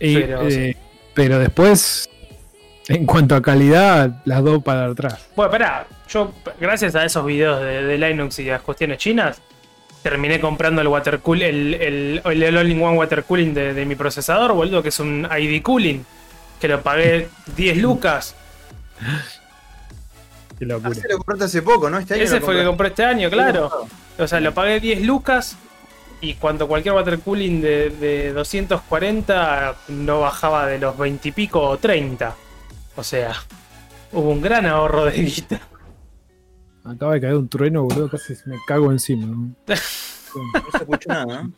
Y, 0.00 0.14
Pero, 0.16 0.48
eh, 0.48 0.76
pero 1.14 1.38
después, 1.38 2.10
en 2.88 3.06
cuanto 3.06 3.34
a 3.36 3.42
calidad, 3.42 4.10
las 4.24 4.42
dos 4.42 4.62
para 4.62 4.86
atrás. 4.86 5.18
Bueno, 5.36 5.52
espera, 5.52 5.86
yo 6.08 6.32
gracias 6.60 6.94
a 6.94 7.04
esos 7.04 7.24
videos 7.24 7.60
de, 7.60 7.82
de 7.84 7.98
Linux 7.98 8.38
y 8.40 8.44
las 8.44 8.60
cuestiones 8.62 8.98
chinas, 8.98 9.40
terminé 10.02 10.40
comprando 10.40 10.80
el 10.82 10.88
water 10.88 11.20
cool, 11.20 11.42
el, 11.42 11.74
el, 11.74 12.22
el, 12.24 12.42
el 12.42 12.56
all-in-one 12.56 12.96
water 12.98 13.22
cooling 13.24 13.54
de, 13.54 13.72
de 13.74 13.86
mi 13.86 13.94
procesador, 13.94 14.52
boludo, 14.52 14.82
que 14.82 14.88
es 14.88 14.98
un 15.00 15.26
ID 15.38 15.62
cooling, 15.62 16.04
que 16.60 16.68
lo 16.68 16.82
pagué 16.82 17.28
10 17.56 17.76
lucas. 17.78 18.34
Qué 20.58 20.64
Ah, 20.64 20.68
locura. 20.68 20.94
se 20.94 21.08
lo 21.08 21.16
compraste 21.18 21.44
hace 21.44 21.62
poco, 21.62 21.90
¿no? 21.90 21.98
Este 21.98 22.14
año 22.14 22.22
Ese 22.24 22.40
lo 22.40 22.44
fue 22.46 22.54
el 22.54 22.60
que 22.60 22.66
compré 22.66 22.88
este 22.88 23.04
año, 23.04 23.30
claro. 23.30 23.86
O 24.18 24.26
sea, 24.26 24.40
lo 24.40 24.52
pagué 24.54 24.80
10 24.80 25.02
lucas 25.02 25.56
y 26.20 26.34
cuando 26.34 26.68
cualquier 26.68 26.94
water 26.94 27.18
cooling 27.20 27.60
de, 27.60 27.90
de 27.90 28.32
240 28.32 29.74
no 29.88 30.20
bajaba 30.20 30.66
de 30.66 30.78
los 30.78 30.96
20 30.96 31.28
y 31.28 31.32
pico 31.32 31.60
o 31.62 31.78
30. 31.78 32.34
O 32.96 33.02
sea, 33.02 33.34
hubo 34.12 34.30
un 34.30 34.40
gran 34.40 34.66
ahorro 34.66 35.06
de 35.06 35.12
guita. 35.12 35.60
Acaba 36.84 37.14
de 37.14 37.20
caer 37.20 37.34
un 37.34 37.48
trueno, 37.48 37.84
boludo, 37.84 38.10
casi 38.10 38.34
me 38.46 38.56
cago 38.66 38.90
encima. 38.90 39.26
¿no? 39.26 39.36
No 39.36 39.54
se 39.66 40.78
escuchó 40.78 41.08
nada, 41.08 41.42
¿no? 41.44 41.52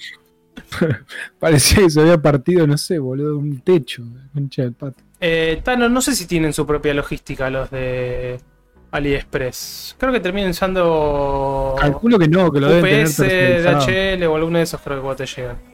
Parecía 1.38 1.82
que 1.82 1.90
se 1.90 2.00
había 2.00 2.20
partido, 2.20 2.66
no 2.66 2.76
sé, 2.76 2.98
boludo, 2.98 3.38
un 3.38 3.60
techo. 3.60 4.02
Concha 4.32 4.62
del 4.62 4.72
pato. 4.74 5.02
Eh, 5.20 5.60
Tano, 5.64 5.88
no 5.88 6.00
sé 6.00 6.14
si 6.14 6.26
tienen 6.26 6.52
su 6.52 6.66
propia 6.66 6.92
logística 6.94 7.48
los 7.50 7.70
de 7.70 8.38
AliExpress. 8.90 9.96
Creo 9.98 10.12
que 10.12 10.20
terminan 10.20 10.50
usando 10.50 11.74
Calculo 11.80 12.18
que 12.18 12.28
no, 12.28 12.52
que 12.52 12.60
lo 12.60 12.68
deben 12.68 13.12
tener 13.12 13.60
UPS. 13.60 13.86
DHL 13.86 14.24
o 14.24 14.36
alguno 14.36 14.58
de 14.58 14.64
esos 14.64 14.80
creo 14.80 14.98
que 14.98 15.02
vos 15.02 15.16
te 15.16 15.26
llegan. 15.26 15.73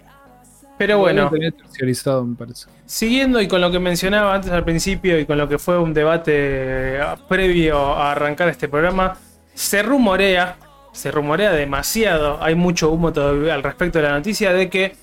Pero 0.81 0.97
bueno, 0.97 1.24
deben 1.24 1.53
tener 1.53 1.53
terciarizado, 1.53 2.24
me 2.24 2.35
parece. 2.35 2.64
siguiendo 2.87 3.39
y 3.39 3.49
con 3.49 3.61
lo 3.61 3.70
que 3.70 3.78
mencionaba 3.78 4.35
antes 4.35 4.51
al 4.51 4.64
principio 4.64 5.18
y 5.20 5.26
con 5.26 5.37
lo 5.37 5.47
que 5.47 5.59
fue 5.59 5.78
un 5.78 5.93
debate 5.93 6.33
eh, 6.35 7.03
previo 7.28 7.76
a 7.78 8.12
arrancar 8.12 8.49
este 8.49 8.66
programa, 8.66 9.18
se 9.53 9.83
rumorea, 9.83 10.57
se 10.93 11.11
rumorea 11.11 11.53
demasiado, 11.53 12.43
hay 12.43 12.55
mucho 12.55 12.91
humo 12.91 13.12
todavía 13.12 13.53
al 13.53 13.62
respecto 13.62 13.99
de 13.99 14.05
la 14.05 14.12
noticia 14.12 14.55
de 14.55 14.70
que 14.70 14.97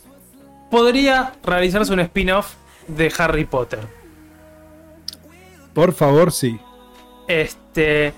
podría 0.71 1.33
realizarse 1.43 1.93
un 1.93 1.99
spin-off 1.99 2.55
de 2.87 3.13
Harry 3.15 3.45
Potter. 3.45 3.81
Por 5.75 5.93
favor, 5.93 6.31
sí. 6.31 6.59
Este. 7.27 8.13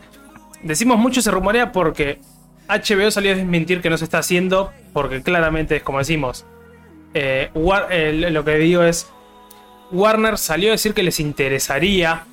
Decimos 0.64 0.98
mucho 0.98 1.22
se 1.22 1.30
rumorea 1.30 1.74
porque 1.74 2.22
HBO 2.70 3.12
salió 3.12 3.34
a 3.34 3.36
desmentir 3.36 3.82
que 3.82 3.90
no 3.90 3.98
se 3.98 4.06
está 4.06 4.20
haciendo. 4.20 4.72
Porque 4.94 5.22
claramente 5.22 5.76
es 5.76 5.84
como 5.84 6.00
decimos. 6.00 6.46
Eh, 7.14 7.50
War- 7.54 7.88
eh, 7.92 8.30
lo 8.32 8.44
que 8.44 8.56
digo 8.56 8.84
es. 8.84 9.10
Warner 9.92 10.38
salió 10.38 10.70
a 10.70 10.72
decir 10.74 10.94
que 10.94 11.02
les 11.04 11.20
interesaría 11.20 12.24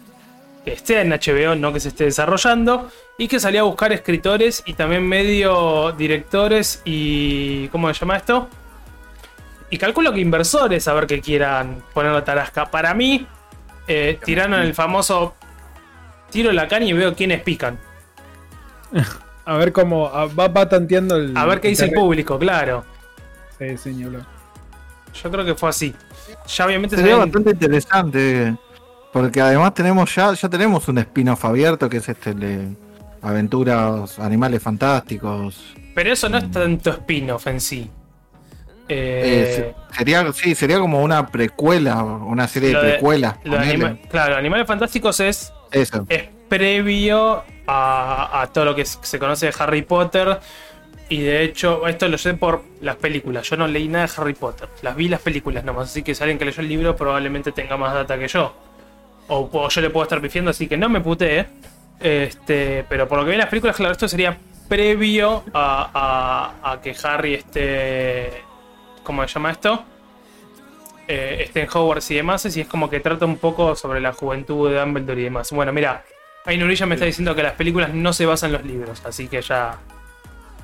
que 0.64 0.72
esté 0.74 1.01
en 1.01 1.11
HBO, 1.11 1.55
no 1.57 1.72
que 1.72 1.81
se 1.81 1.89
esté 1.89 2.05
desarrollando. 2.05 2.91
Y 3.18 3.29
que 3.29 3.41
salió 3.41 3.61
a 3.62 3.64
buscar 3.64 3.93
escritores 3.95 4.62
y 4.66 4.74
también 4.74 5.07
medio 5.09 5.93
directores 5.93 6.83
y. 6.85 7.68
¿Cómo 7.68 7.93
se 7.93 7.99
llama 8.01 8.16
esto? 8.18 8.49
Y 9.70 9.79
calculo 9.79 10.12
que 10.12 10.20
inversores 10.20 10.87
a 10.87 10.93
ver 10.95 11.07
que 11.07 11.20
quieran 11.20 11.83
poner 11.95 12.12
la 12.12 12.22
tarasca. 12.24 12.66
Para 12.70 12.93
mí, 12.95 13.27
eh, 13.89 14.18
tiraron 14.24 14.61
el 14.61 14.74
famoso 14.74 15.35
tiro 16.31 16.53
la 16.53 16.68
caña 16.68 16.87
y 16.87 16.93
veo 16.93 17.14
quiénes 17.14 17.41
pican. 17.43 17.79
A 19.49 19.57
ver 19.57 19.72
cómo 19.72 20.11
va, 20.11 20.49
va 20.49 20.68
tanteando 20.68 21.14
el. 21.16 21.37
A 21.37 21.47
ver 21.47 21.61
qué 21.61 21.68
dice 21.68 21.85
el 21.85 21.93
público, 21.93 22.37
claro. 22.39 22.85
Sí, 23.59 23.79
señor. 23.79 24.27
Yo 25.23 25.31
creo 25.31 25.45
que 25.45 25.55
fue 25.55 25.69
así. 25.69 25.95
Ya 26.49 26.67
obviamente 26.67 26.97
Sería 26.97 27.17
bastante 27.17 27.51
interesante. 27.51 28.57
Porque 29.12 29.41
además 29.41 29.73
tenemos 29.75 30.14
ya, 30.14 30.33
ya 30.35 30.49
tenemos 30.49 30.87
un 30.89 30.99
spin-off 30.99 31.45
abierto 31.47 31.89
que 31.89 31.97
es 31.99 32.09
este 32.09 32.35
de 32.35 32.69
aventuras, 33.23 34.19
animales 34.19 34.62
fantásticos. 34.62 35.75
Pero 35.95 36.12
eso 36.12 36.29
no 36.29 36.39
es 36.39 36.51
tanto 36.51 36.91
spin-off 36.91 37.47
en 37.47 37.61
sí. 37.61 37.91
Eh, 38.89 39.23
Eh, 39.25 39.75
se- 39.91 39.97
sería, 39.97 40.33
sí, 40.33 40.55
sería 40.55 40.79
como 40.79 41.03
una 41.03 41.27
precuela, 41.27 42.03
una 42.05 42.47
serie 42.47 42.69
de 42.71 42.75
de- 42.83 42.91
precuelas. 42.93 43.37
anima- 43.45 43.97
claro, 44.09 44.37
Animales 44.37 44.67
Fantásticos 44.67 45.19
es, 45.21 45.53
Eso. 45.73 46.07
es 46.09 46.25
previo 46.49 47.43
a, 47.67 48.43
a 48.43 48.47
todo 48.53 48.64
lo 48.67 48.75
que 48.77 48.85
se 48.85 49.19
conoce 49.19 49.47
de 49.47 49.55
Harry 49.59 49.83
Potter. 49.83 50.39
Y 51.09 51.20
de 51.22 51.42
hecho, 51.44 51.86
esto 51.86 52.09
lo 52.09 52.18
sé 52.18 52.34
por 52.34 52.62
las 52.80 52.96
películas. 52.96 53.48
Yo 53.48 53.57
no 53.57 53.68
leí 53.68 53.86
nada 53.86 54.07
de 54.07 54.12
Harry 54.16 54.34
Potter. 54.34 54.68
Las 54.82 54.96
vi 54.96 55.09
las 55.09 55.20
películas 55.20 55.62
nomás. 55.64 55.90
Así 55.90 56.02
que 56.02 56.14
si 56.14 56.22
alguien 56.24 56.36
que 56.38 56.44
leyó 56.44 56.61
el 56.61 56.68
libro 56.68 56.96
probablemente 56.96 57.52
tenga 57.52 57.76
más 57.76 57.94
data 57.94 58.18
que 58.18 58.26
yo. 58.26 58.54
O, 59.28 59.48
o 59.52 59.68
yo 59.68 59.80
le 59.80 59.90
puedo 59.90 60.02
estar 60.04 60.20
pifiando, 60.20 60.50
así 60.50 60.66
que 60.66 60.76
no 60.76 60.88
me 60.88 61.00
puteé. 61.00 61.46
Este, 62.00 62.84
pero 62.88 63.07
por 63.09 63.18
lo 63.18 63.24
que 63.24 63.30
vi 63.30 63.34
en 63.34 63.40
las 63.40 63.48
películas, 63.48 63.76
claro, 63.76 63.92
esto 63.92 64.09
sería 64.09 64.36
previo 64.68 65.44
a, 65.54 66.52
a- 66.62 66.72
a 66.72 66.80
que 66.80 66.94
Harry 67.04 67.34
esté. 67.34 68.42
¿Cómo 69.04 69.22
se 69.28 69.34
llama 69.34 69.52
esto? 69.52 69.84
Eh, 71.09 71.42
esté 71.44 71.62
en 71.62 71.68
Hogwarts 71.72 72.11
y 72.11 72.16
demás. 72.16 72.57
Y 72.57 72.61
es 72.62 72.66
como 72.66 72.90
que 72.90 72.98
trata 72.98 73.26
un 73.26 73.36
poco 73.38 73.76
sobre 73.76 74.00
la 74.00 74.12
juventud 74.12 74.68
de 74.70 74.80
Dumbledore 74.80 75.20
y 75.20 75.24
demás. 75.24 75.52
Bueno, 75.52 75.72
mira, 75.72 76.04
Ainurilla 76.44 76.86
me 76.86 76.96
está 76.96 77.04
diciendo 77.07 77.32
que 77.36 77.44
las 77.44 77.52
películas 77.52 77.94
no 77.94 78.12
se 78.12 78.26
basan 78.26 78.48
en 78.50 78.52
los 78.54 78.64
libros, 78.64 79.02
así 79.07 79.28
que 79.28 79.40
ya. 79.40 79.78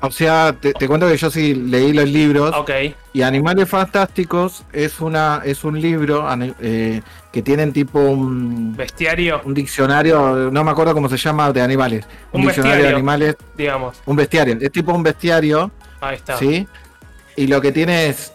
O 0.05 0.11
sea, 0.11 0.53
te, 0.53 0.73
te 0.73 0.89
cuento 0.89 1.07
que 1.07 1.17
yo 1.17 1.31
sí 1.31 1.55
leí 1.55 1.93
los 1.93 2.09
libros 2.09 2.53
Ok, 2.57 2.71
y 3.13 3.23
Animales 3.23 3.69
Fantásticos 3.69 4.65
es 4.73 5.01
una 5.01 5.43
es 5.45 5.63
un 5.63 5.81
libro 5.81 6.27
eh, 6.61 7.01
que 7.31 7.43
tienen 7.43 7.73
tipo 7.73 8.01
un, 8.01 8.77
bestiario, 8.77 9.41
un 9.45 9.55
diccionario, 9.55 10.51
no 10.51 10.65
me 10.65 10.73
acuerdo 10.73 10.93
cómo 10.93 11.09
se 11.09 11.17
llama, 11.17 11.53
de 11.53 11.63
animales. 11.63 12.05
Un, 12.33 12.41
Un 12.41 12.47
diccionario 12.49 12.85
de 12.85 12.91
animales, 12.91 13.37
digamos. 13.57 14.03
un 14.05 14.17
bestiario. 14.17 14.59
Es 14.61 14.73
tipo 14.73 14.93
un 14.93 15.05
bestiario, 15.05 15.71
Ahí 16.01 16.17
está. 16.17 16.37
¿sí? 16.37 16.67
Y 17.37 17.47
lo 17.47 17.61
que 17.61 17.71
tiene 17.71 18.09
es, 18.09 18.33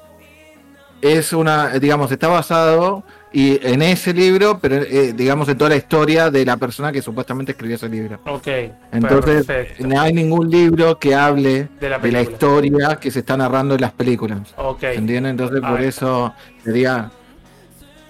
es 1.02 1.34
una, 1.34 1.70
digamos, 1.80 2.12
está 2.12 2.30
basado 2.30 3.04
y 3.34 3.60
en 3.68 3.82
ese 3.82 4.14
libro, 4.14 4.58
pero 4.60 4.78
eh, 4.78 5.14
digamos 5.14 5.50
en 5.50 5.58
toda 5.58 5.72
la 5.72 5.76
historia 5.76 6.32
de 6.32 6.46
la 6.46 6.58
persona 6.58 6.92
que 6.92 7.02
supuestamente 7.02 7.52
escribió 7.52 7.76
ese 7.76 7.90
libro. 7.90 8.20
Ok, 8.26 8.48
Entonces, 8.92 9.46
perfecto. 9.46 9.88
no 9.88 10.00
hay 10.00 10.14
ningún 10.14 10.50
libro 10.50 10.98
que 10.98 11.14
hable 11.14 11.50
De 11.52 11.60
la 11.60 11.68
de 11.80 11.90
la 11.90 12.00
película. 12.00 12.22
historia 12.22 12.96
que 13.00 13.12
se 13.12 13.20
está 13.20 13.36
narrando 13.38 13.76
en 13.76 13.82
las 13.82 13.92
películas. 13.92 14.40
Ok, 14.58 14.84
¿Entienden? 14.84 15.32
Entonces, 15.32 15.60
por 15.62 15.82
eso 15.82 16.34
sería. 16.64 17.12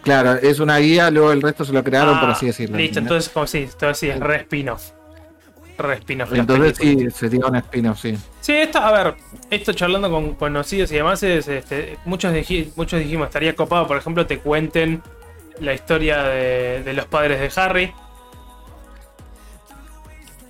Claro, 0.04 0.36
es 0.36 0.60
una 0.60 0.78
guía, 0.78 1.12
luego 1.12 1.34
el 1.34 1.42
resto 1.42 1.66
se 1.66 1.74
lo 1.74 1.84
crearon, 1.84 2.18
por 2.22 2.30
Ah, 2.30 2.32
así 2.32 2.46
decirlo. 2.46 2.78
Listo, 2.78 3.00
entonces, 3.00 3.30
como 3.30 3.46
sí, 3.46 3.68
entonces 3.70 3.98
sí, 3.98 4.10
es 4.10 4.20
re 4.20 4.38
spin-off. 4.38 4.92
Re 5.78 5.94
spin-off. 5.96 6.34
Entonces, 6.34 6.78
sí, 6.78 7.10
sería 7.12 7.46
un 7.46 7.56
spin-off, 7.58 8.00
sí. 8.02 8.18
Sí, 8.42 8.54
esto, 8.54 8.80
a 8.80 8.92
ver, 8.92 9.16
esto 9.52 9.74
charlando 9.74 10.10
con 10.10 10.34
conocidos 10.36 10.92
y 10.92 10.96
demás, 10.96 11.22
es, 11.24 11.48
este, 11.48 11.98
muchos, 12.06 12.34
dij- 12.34 12.72
muchos 12.76 13.00
dijimos, 13.00 13.28
estaría 13.28 13.56
copado, 13.56 13.86
por 13.86 13.98
ejemplo, 13.98 14.26
te 14.26 14.40
cuenten 14.40 15.04
la 15.60 15.74
historia 15.74 16.24
de, 16.24 16.82
de 16.84 16.94
los 16.94 17.06
padres 17.06 17.40
de 17.40 17.62
Harry. 17.62 17.94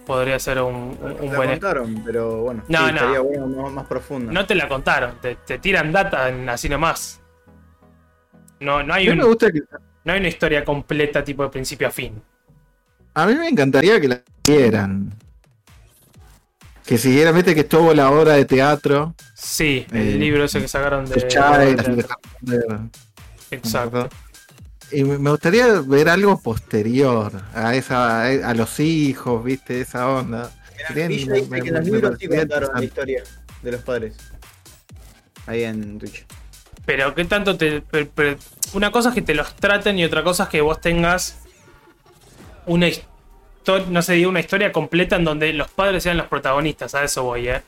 Podría 0.05 0.39
ser 0.39 0.61
un, 0.61 0.97
un- 1.01 1.17
un 1.19 1.29
La 1.31 1.35
buen... 1.35 1.49
contaron, 1.49 2.01
pero 2.05 2.41
bueno. 2.43 2.63
No, 2.69 2.77
sí, 2.79 2.83
no. 2.85 2.89
Estaría 2.91 3.19
bueno 3.19 3.47
más, 3.47 3.71
más 3.73 3.85
profundo. 3.87 4.31
No 4.31 4.45
te 4.45 4.55
la 4.55 4.69
contaron, 4.69 5.19
te, 5.21 5.35
te 5.35 5.57
tiran 5.59 5.91
data 5.91 6.29
en- 6.29 6.47
así 6.47 6.69
nomás. 6.69 7.19
No, 8.61 8.81
no, 8.83 8.93
A 8.93 8.97
hay 8.97 9.09
mí 9.09 9.15
me 9.15 9.23
un- 9.23 9.29
gusta 9.29 9.51
que. 9.51 9.61
no 10.05 10.13
hay 10.13 10.19
una 10.19 10.29
historia 10.29 10.63
completa 10.63 11.21
tipo 11.23 11.43
de 11.43 11.49
principio 11.49 11.87
a 11.87 11.91
fin. 11.91 12.21
A 13.13 13.25
mí 13.25 13.35
me 13.35 13.49
encantaría 13.49 13.99
que 13.99 14.07
la 14.07 14.21
siguieran. 14.53 15.13
Que 16.85 16.97
siguieran, 16.97 17.35
viste 17.35 17.53
que 17.53 17.61
estuvo 17.61 17.93
la 17.93 18.09
obra 18.11 18.33
de 18.33 18.45
teatro. 18.45 19.13
Sí, 19.35 19.85
el 19.91 19.97
Eh, 20.07 20.15
libro 20.17 20.45
ese 20.45 20.61
que 20.61 20.67
sacaron 20.67 21.05
de... 21.05 21.15
Potter. 21.19 22.79
Exacto. 23.51 24.09
Y 24.91 25.03
me 25.03 25.29
gustaría 25.31 25.81
ver 25.81 26.07
algo 26.07 26.39
posterior 26.39 27.31
a 27.53 27.75
esa 27.75 28.23
a 28.23 28.53
los 28.53 28.79
hijos, 28.79 29.43
viste, 29.43 29.81
esa 29.81 30.07
onda. 30.09 30.49
Villa 30.93 30.95
me- 30.95 31.07
dice 31.09 31.47
me- 31.49 31.61
que 31.61 31.71
los 31.71 31.83
libros 31.85 32.17
sí 32.19 32.27
contaron 32.29 32.69
la 32.73 32.83
historia 32.83 33.23
de 33.61 33.71
los 33.71 33.81
padres. 33.81 34.15
Ahí 35.45 35.63
en 35.63 35.99
Twitch. 35.99 36.25
Pero 36.85 37.13
qué 37.13 37.25
tanto 37.25 37.57
te. 37.57 37.81
per- 37.81 38.07
per- 38.07 38.37
una 38.73 38.91
cosa 38.91 39.09
es 39.09 39.15
que 39.15 39.21
te 39.21 39.33
los 39.33 39.53
traten 39.55 39.99
y 39.99 40.05
otra 40.05 40.23
cosa 40.23 40.43
es 40.43 40.49
que 40.49 40.61
vos 40.61 40.79
tengas 40.79 41.37
una 42.65 42.87
historia, 42.87 43.09
no 43.89 44.01
sé, 44.01 44.25
una 44.25 44.39
historia 44.39 44.71
completa 44.71 45.15
en 45.17 45.23
donde 45.25 45.51
los 45.53 45.69
padres 45.69 46.03
sean 46.03 46.17
los 46.17 46.27
protagonistas. 46.27 46.95
A 46.95 47.03
eso 47.03 47.23
voy, 47.23 47.49
eh. 47.49 47.61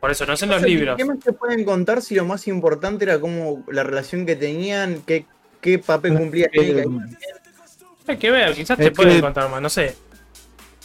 Por 0.00 0.10
eso, 0.10 0.26
no 0.26 0.36
sé 0.36 0.44
en 0.46 0.50
los 0.50 0.56
O 0.58 0.60
sea, 0.60 0.66
¿qué- 0.68 0.74
libros. 0.74 0.96
¿Qué 0.96 1.04
más 1.04 1.18
te 1.20 1.32
pueden 1.32 1.64
contar 1.64 2.02
si 2.02 2.14
lo 2.16 2.24
más 2.24 2.46
importante 2.48 3.04
era 3.04 3.20
como 3.20 3.64
la 3.68 3.82
relación 3.84 4.26
que 4.26 4.34
tenían, 4.36 5.02
qué, 5.06 5.26
qué 5.60 5.78
papel 5.78 6.16
cumplía 6.18 6.48
Eh, 6.52 6.84
Hay 8.08 8.16
que 8.16 8.30
ver, 8.32 8.52
quizás 8.54 8.76
te 8.78 8.90
pueden 8.90 9.20
contar 9.20 9.48
más, 9.48 9.62
no 9.62 9.70
sé. 9.70 9.94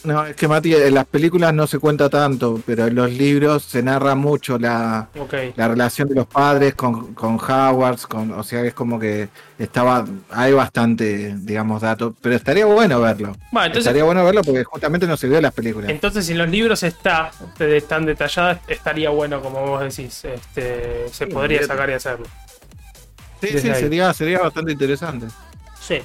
No, 0.04 0.24
es 0.24 0.36
que 0.36 0.46
Mati, 0.46 0.74
en 0.74 0.94
las 0.94 1.06
películas 1.06 1.52
no 1.52 1.66
se 1.66 1.80
cuenta 1.80 2.08
tanto, 2.08 2.60
pero 2.64 2.86
en 2.86 2.94
los 2.94 3.10
libros 3.10 3.64
se 3.64 3.82
narra 3.82 4.14
mucho 4.14 4.56
la, 4.56 5.08
la 5.56 5.68
relación 5.68 6.08
de 6.08 6.14
los 6.14 6.26
padres 6.26 6.74
con, 6.76 7.14
con 7.14 7.36
Howards, 7.40 8.06
con, 8.06 8.30
o 8.32 8.44
sea, 8.44 8.62
es 8.64 8.74
como 8.74 8.98
que 9.00 9.28
estaba, 9.58 10.06
hay 10.30 10.52
bastante, 10.52 11.34
digamos, 11.38 11.82
datos, 11.82 12.14
pero 12.22 12.36
estaría 12.36 12.64
bueno 12.64 13.00
verlo. 13.00 13.32
Bueno, 13.50 13.66
entonces, 13.66 13.86
estaría 13.86 14.04
bueno 14.04 14.24
verlo 14.24 14.42
porque 14.42 14.62
justamente 14.62 15.06
no 15.06 15.16
se 15.16 15.26
vio 15.26 15.38
en 15.38 15.42
las 15.42 15.52
películas. 15.54 15.90
entonces 15.90 16.26
si 16.26 16.32
en 16.32 16.38
los 16.38 16.48
libros 16.48 16.82
está 16.84 17.32
de- 17.58 17.80
tan 17.80 18.06
detallada, 18.06 18.60
estaría 18.68 19.10
bueno, 19.10 19.40
como 19.42 19.66
vos 19.66 19.80
decís. 19.80 20.24
Este, 20.24 21.08
se 21.10 21.26
Sí, 21.26 21.32
podría 21.32 21.64
sacar 21.66 21.90
y 21.90 21.94
hacerlo. 21.94 22.26
Sí, 23.40 23.48
desde 23.48 23.60
sí, 23.60 23.70
ahí. 23.70 23.80
sería, 23.80 24.12
sería 24.14 24.38
bastante 24.40 24.72
interesante. 24.72 25.26
Sí. 25.80 26.02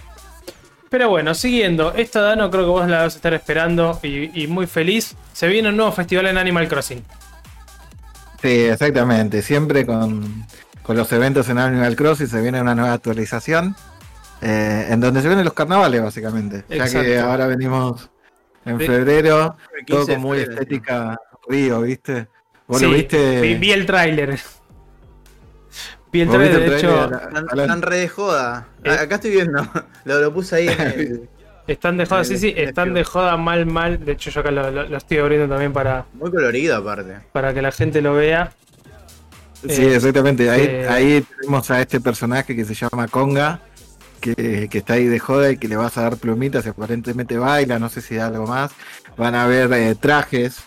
Pero 0.93 1.09
bueno, 1.09 1.33
siguiendo, 1.33 1.91
esta 1.95 2.21
Dano 2.21 2.51
creo 2.51 2.65
que 2.65 2.69
vos 2.69 2.87
la 2.87 2.99
vas 3.03 3.15
a 3.15 3.17
estar 3.17 3.33
esperando 3.33 3.99
y, 4.03 4.43
y 4.43 4.47
muy 4.47 4.67
feliz. 4.67 5.15
Se 5.33 5.47
viene 5.47 5.69
un 5.69 5.77
nuevo 5.77 5.91
festival 5.91 6.27
en 6.27 6.37
Animal 6.37 6.67
Crossing. 6.67 7.03
Sí, 8.41 8.65
exactamente. 8.65 9.41
Siempre 9.41 9.85
con, 9.85 10.45
con 10.81 10.97
los 10.97 11.11
eventos 11.11 11.49
en 11.49 11.57
Animal 11.57 11.95
Crossing 11.95 12.27
se 12.27 12.41
viene 12.41 12.61
una 12.61 12.75
nueva 12.75 12.93
actualización. 12.93 13.75
eh, 14.41 14.87
en 14.89 14.99
donde 14.99 15.21
se 15.21 15.27
vienen 15.27 15.45
los 15.45 15.53
carnavales, 15.53 16.01
básicamente. 16.03 16.65
Ya 16.69 16.89
que 16.91 17.15
Exacto. 17.15 17.23
ahora 17.23 17.47
venimos 17.47 18.09
en 18.65 18.81
febrero, 18.81 19.57
todo 19.87 20.05
15 20.05 20.11
de 20.11 20.17
con 20.17 20.21
muy 20.21 20.39
febrero, 20.39 20.61
estética 20.61 21.17
río, 21.47 21.81
¿viste? 21.81 22.29
Vos 22.67 22.81
Sí, 22.81 22.85
lo 22.85 22.91
viste. 22.91 23.41
Vi, 23.41 23.55
vi 23.55 23.71
el 23.71 23.85
tráiler. 23.85 24.39
Vi 26.13 26.21
el 26.21 26.29
de 26.29 26.77
hecho, 26.77 27.09
Están, 27.57 27.81
re 27.81 27.97
de 27.97 28.07
joda. 28.07 28.67
Eh. 28.83 28.91
Acá 28.91 29.15
estoy 29.15 29.31
viendo. 29.31 29.67
Lo, 30.05 30.21
lo 30.21 30.33
puse 30.33 30.55
ahí 30.57 30.67
en 30.67 30.81
el- 30.81 31.29
están 31.67 31.97
de 31.97 32.05
joda, 32.05 32.19
el- 32.21 32.25
sí, 32.27 32.37
sí, 32.37 32.53
están 32.55 32.93
de 32.93 33.03
joda 33.03 33.35
mal, 33.35 33.65
mal. 33.65 34.03
De 34.05 34.11
hecho, 34.13 34.29
yo 34.29 34.41
acá 34.41 34.51
lo, 34.51 34.69
lo- 34.69 34.87
lo 34.87 34.97
estoy 34.97 35.17
abriendo 35.17 35.47
también 35.49 35.73
para, 35.73 36.05
Muy 36.13 36.29
colorido 36.31 36.75
aparte. 36.77 37.17
para 37.31 37.53
que 37.53 37.61
la 37.61 37.71
gente 37.71 38.01
lo 38.01 38.13
vea. 38.13 38.51
Sí, 39.67 39.85
Eh, 39.85 39.95
exactamente. 39.95 40.49
Ahí, 40.49 40.61
eh, 40.61 40.87
ahí 40.89 41.25
tenemos 41.39 41.71
a 41.71 41.81
este 41.81 41.99
personaje 41.99 42.55
que 42.55 42.63
se 42.65 42.73
llama 42.75 43.07
Conga, 43.07 43.61
que, 44.19 44.67
que 44.69 44.77
está 44.77 44.93
ahí 44.93 45.05
de 45.05 45.19
joda 45.19 45.51
y 45.51 45.57
que 45.57 45.67
le 45.67 45.77
vas 45.77 45.97
a 45.97 46.03
dar 46.03 46.17
plumitas 46.17 46.65
y 46.65 46.69
aparentemente 46.69 47.37
baila, 47.37 47.79
no 47.79 47.89
sé 47.89 48.01
si 48.01 48.15
da 48.15 48.27
algo 48.27 48.45
más. 48.45 48.71
Van 49.17 49.33
a 49.35 49.47
ver 49.47 49.71
eh, 49.73 49.95
trajes. 49.95 50.61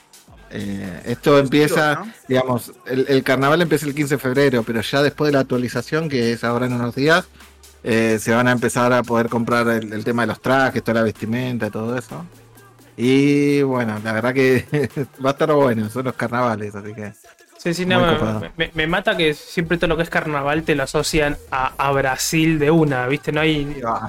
Eh, 0.51 1.03
esto 1.07 1.38
empieza, 1.38 1.97
¿no? 1.97 2.12
digamos, 2.28 2.72
el, 2.86 3.07
el 3.09 3.22
carnaval 3.22 3.62
empieza 3.62 3.86
el 3.86 3.94
15 3.94 4.14
de 4.14 4.18
febrero, 4.18 4.62
pero 4.62 4.80
ya 4.80 5.03
después 5.03 5.28
de 5.28 5.32
la 5.32 5.40
actualización, 5.40 6.09
que 6.09 6.32
es 6.32 6.44
ahora 6.44 6.66
en 6.66 6.72
unos 6.74 6.94
días, 6.94 7.26
eh, 7.82 8.18
se 8.20 8.32
van 8.32 8.49
a 8.49 8.53
empezar 8.53 8.92
a 8.92 9.03
poder 9.03 9.28
comprar 9.28 9.66
el, 9.68 9.92
el 9.92 10.05
tema 10.05 10.22
de 10.22 10.28
los 10.28 10.40
trajes, 10.40 10.82
toda 10.82 11.01
la 11.01 11.03
vestimenta, 11.05 11.70
todo 11.70 11.97
eso. 11.99 12.24
Y 12.97 13.62
bueno, 13.62 14.01
la 14.03 14.12
verdad 14.12 14.32
que 14.32 14.64
va 15.24 15.30
a 15.30 15.32
estar 15.32 15.53
bueno, 15.53 15.90
son 15.90 16.05
los 16.05 16.14
carnavales, 16.14 16.74
así 16.74 16.94
que... 16.94 17.12
Sí, 17.59 17.74
sí, 17.74 17.84
no, 17.86 18.01
me, 18.40 18.51
me- 18.57 18.70
me 18.74 18.86
mata 18.86 19.16
que 19.16 19.34
siempre 19.34 19.76
todo 19.76 19.88
lo 19.88 19.97
que 19.97 20.05
es 20.05 20.11
carnaval 20.11 20.62
te 20.62 20.74
lo 20.76 20.84
asocian 20.84 21.36
a, 21.51 21.72
a 21.76 21.90
Brasil 21.90 22.59
de 22.61 22.70
una, 22.70 23.09
¿viste? 23.09 23.32
No 23.32 23.40
hay, 23.40 23.64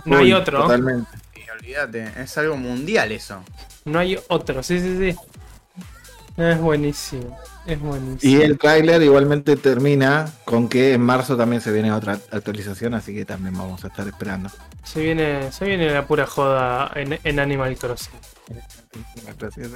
no 0.06 0.18
hay 0.18 0.34
otro. 0.34 0.62
Totalmente. 0.62 1.10
Y 1.36 1.50
olvídate, 1.50 2.12
es 2.22 2.38
algo 2.38 2.56
mundial 2.56 3.12
eso. 3.12 3.44
No 3.86 4.00
hay 4.00 4.20
otro, 4.28 4.62
sí, 4.62 4.80
sí, 4.80 4.98
sí. 5.00 5.18
Es 6.38 6.60
buenísimo. 6.62 7.36
Es 7.66 7.80
buenísimo. 7.80 8.32
Y 8.32 8.42
el 8.42 8.60
tráiler 8.60 9.02
igualmente 9.02 9.58
termina 9.58 10.32
con 10.46 10.70
que 10.70 10.94
en 10.94 11.02
marzo 11.02 11.36
también 11.36 11.62
se 11.62 11.72
viene 11.72 11.92
otra 11.92 12.20
actualización, 12.32 12.94
así 12.94 13.14
que 13.14 13.26
también 13.26 13.58
vamos 13.58 13.84
a 13.84 13.88
estar 13.88 14.08
esperando. 14.08 14.50
Se 14.84 15.02
viene, 15.02 15.52
se 15.52 15.66
viene 15.66 15.90
la 15.90 16.06
pura 16.06 16.28
joda 16.28 16.92
en, 16.96 17.20
en 17.24 17.40
Animal 17.40 17.76
Crossing. 17.76 18.14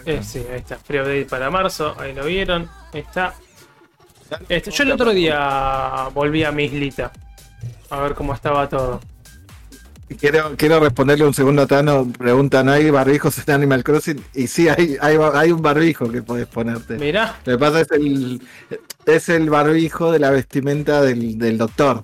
Eh, 0.05 0.21
sí, 0.23 0.45
ahí 0.51 0.59
está. 0.59 0.77
Free 0.77 0.99
update 0.99 1.25
para 1.25 1.49
marzo. 1.49 1.95
Ahí 1.99 2.13
lo 2.13 2.25
vieron. 2.25 2.69
Ahí 2.93 3.01
está. 3.01 3.33
Este, 4.47 4.71
yo 4.71 4.83
el 4.83 4.91
otro 4.91 5.11
día 5.11 6.07
volví 6.13 6.43
a 6.43 6.51
mi 6.51 6.65
islita. 6.65 7.11
A 7.89 7.99
ver 7.99 8.13
cómo 8.13 8.33
estaba 8.33 8.69
todo. 8.69 9.01
Quiero, 10.19 10.53
quiero 10.57 10.79
responderle 10.79 11.25
un 11.25 11.33
segundo 11.33 11.61
a 11.63 11.67
Tano. 11.67 12.11
Pregunta, 12.17 12.63
¿no 12.63 12.71
hay 12.71 12.89
barbijos 12.89 13.37
en 13.47 13.53
Animal 13.53 13.83
Crossing? 13.83 14.23
Y 14.33 14.47
sí, 14.47 14.67
hay, 14.69 14.97
hay, 15.01 15.17
hay 15.33 15.51
un 15.51 15.61
barbijo 15.61 16.09
que 16.11 16.21
puedes 16.21 16.47
ponerte. 16.47 16.97
Mirá. 16.97 17.39
Lo 17.45 17.53
que 17.53 17.59
pasa 17.59 17.81
es 17.81 17.91
el, 17.91 18.41
es 19.05 19.29
el 19.29 19.49
barbijo 19.49 20.11
de 20.11 20.19
la 20.19 20.29
vestimenta 20.31 21.01
del, 21.01 21.37
del 21.37 21.57
doctor. 21.57 22.03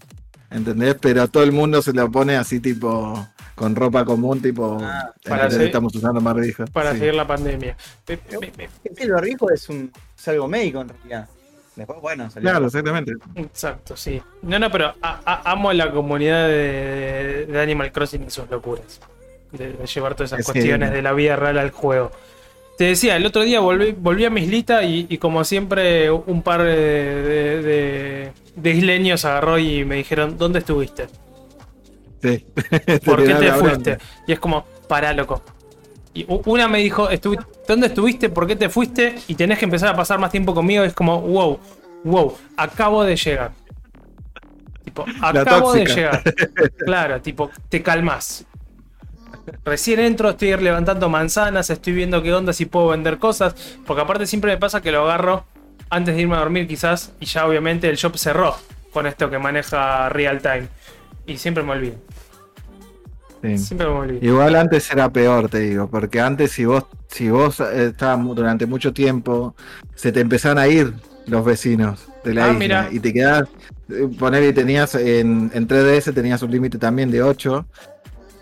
¿Entendés? 0.49 0.95
Pero 1.01 1.27
todo 1.27 1.43
el 1.43 1.51
mundo 1.51 1.81
se 1.81 1.91
lo 1.93 2.09
pone 2.09 2.35
así 2.37 2.59
tipo 2.59 3.27
con 3.55 3.75
ropa 3.75 4.05
común, 4.05 4.41
tipo 4.41 4.77
Ah, 4.81 5.11
para 5.27 5.47
estamos 5.47 5.93
usando 5.95 6.21
barbijo. 6.21 6.65
Para 6.67 6.93
Sí. 6.93 6.99
seguir 6.99 7.15
la 7.15 7.27
pandemia. 7.27 7.75
El 8.95 9.11
barbijo 9.11 9.49
es 9.51 9.67
un 9.67 9.91
es 10.17 10.27
algo 10.27 10.47
médico 10.47 10.81
en 10.81 10.89
realidad. 10.89 11.27
Después, 11.77 12.01
bueno, 12.01 12.29
salió. 12.29 12.49
Claro, 12.49 12.65
exactamente. 12.65 13.13
Exacto, 13.35 13.95
sí. 13.95 14.21
No, 14.41 14.59
no, 14.59 14.69
pero 14.69 14.93
a- 15.01 15.21
a- 15.23 15.51
amo 15.51 15.71
la 15.71 15.91
comunidad 15.91 16.47
de, 16.47 17.45
de 17.47 17.61
Animal 17.61 17.91
Crossing 17.93 18.25
y 18.27 18.29
sus 18.29 18.49
locuras. 18.49 18.99
De, 19.51 19.71
de 19.73 19.85
llevar 19.87 20.15
todas 20.15 20.31
esas 20.31 20.39
Es 20.41 20.45
que- 20.47 20.51
cuestiones 20.53 20.91
de 20.91 21.01
la 21.01 21.13
vida 21.13 21.35
real 21.37 21.57
al 21.59 21.71
juego. 21.71 22.11
Te 22.77 22.83
decía, 22.85 23.15
el 23.15 23.25
otro 23.25 23.43
día 23.43 23.59
volví, 23.59 23.91
volví 23.97 24.25
a 24.25 24.29
mi 24.29 24.41
islita 24.41 24.83
y, 24.83 25.07
y 25.09 25.17
como 25.17 25.43
siempre 25.43 26.11
un 26.11 26.41
par 26.43 26.63
de, 26.63 26.75
de, 26.75 27.61
de- 27.61 28.31
de 28.55 28.69
isleños 28.71 29.23
agarró 29.25 29.57
y 29.59 29.85
me 29.85 29.95
dijeron, 29.95 30.37
¿dónde 30.37 30.59
estuviste? 30.59 31.07
Sí. 32.21 32.45
¿Por 33.05 33.23
qué 33.23 33.33
te 33.35 33.51
fuiste? 33.53 33.97
Y 34.27 34.33
es 34.33 34.39
como, 34.39 34.65
pará, 34.87 35.13
loco. 35.13 35.41
Y 36.13 36.25
una 36.27 36.67
me 36.67 36.79
dijo, 36.79 37.09
"Estuvi- 37.09 37.43
¿dónde 37.67 37.87
estuviste? 37.87 38.29
¿Por 38.29 38.47
qué 38.47 38.55
te 38.55 38.69
fuiste? 38.69 39.15
Y 39.27 39.35
tenés 39.35 39.59
que 39.59 39.65
empezar 39.65 39.89
a 39.89 39.95
pasar 39.95 40.19
más 40.19 40.31
tiempo 40.31 40.53
conmigo. 40.55 40.83
Es 40.83 40.93
como, 40.93 41.21
wow, 41.21 41.59
wow, 42.03 42.35
acabo 42.55 43.03
de 43.03 43.15
llegar. 43.15 43.51
Tipo, 44.83 45.05
acabo 45.21 45.73
de 45.73 45.85
llegar. 45.85 46.23
Claro, 46.85 47.21
tipo, 47.21 47.51
te 47.69 47.83
calmas. 47.83 48.45
Recién 49.63 49.99
entro, 49.99 50.29
estoy 50.31 50.55
levantando 50.57 51.07
manzanas, 51.09 51.69
estoy 51.69 51.93
viendo 51.93 52.21
qué 52.21 52.33
onda, 52.33 52.51
si 52.53 52.65
puedo 52.65 52.87
vender 52.89 53.17
cosas. 53.17 53.53
Porque 53.85 54.01
aparte 54.01 54.25
siempre 54.25 54.51
me 54.51 54.57
pasa 54.57 54.81
que 54.81 54.91
lo 54.91 55.03
agarro 55.03 55.45
antes 55.89 56.15
de 56.15 56.21
irme 56.21 56.35
a 56.35 56.39
dormir 56.39 56.67
quizás. 56.67 57.13
Y 57.19 57.25
ya 57.25 57.45
obviamente 57.45 57.87
el 57.89 57.95
shop 57.95 58.17
cerró 58.17 58.55
con 58.91 59.05
esto 59.07 59.29
que 59.29 59.37
maneja 59.39 60.09
real 60.09 60.41
time. 60.41 60.67
Y 61.27 61.37
siempre 61.37 61.63
me 61.63 61.73
olvido. 61.73 61.95
Sí. 63.43 63.57
Siempre 63.57 63.87
me 63.87 63.93
olvido. 63.93 64.25
Igual 64.25 64.55
antes 64.55 64.89
era 64.91 65.09
peor, 65.11 65.47
te 65.49 65.59
digo, 65.59 65.87
porque 65.89 66.19
antes 66.19 66.51
si 66.51 66.65
vos, 66.65 66.85
si 67.07 67.29
vos 67.29 67.59
estabas 67.59 68.25
durante 68.35 68.65
mucho 68.65 68.93
tiempo, 68.93 69.55
se 69.95 70.11
te 70.11 70.21
empezaban 70.21 70.57
a 70.57 70.67
ir 70.67 70.93
los 71.27 71.45
vecinos 71.45 72.07
de 72.23 72.33
la 72.33 72.45
Ah, 72.45 72.47
isla 72.47 72.59
mira. 72.59 72.89
y 72.91 72.99
te 72.99 73.13
quedabas, 73.13 73.49
eh, 73.89 74.07
poner 74.17 74.43
y 74.43 74.53
tenías 74.53 74.95
en, 74.95 75.51
en 75.53 75.67
3DS 75.67 76.13
tenías 76.13 76.41
un 76.41 76.51
límite 76.51 76.77
también 76.77 77.11
de 77.11 77.21
8 77.21 77.65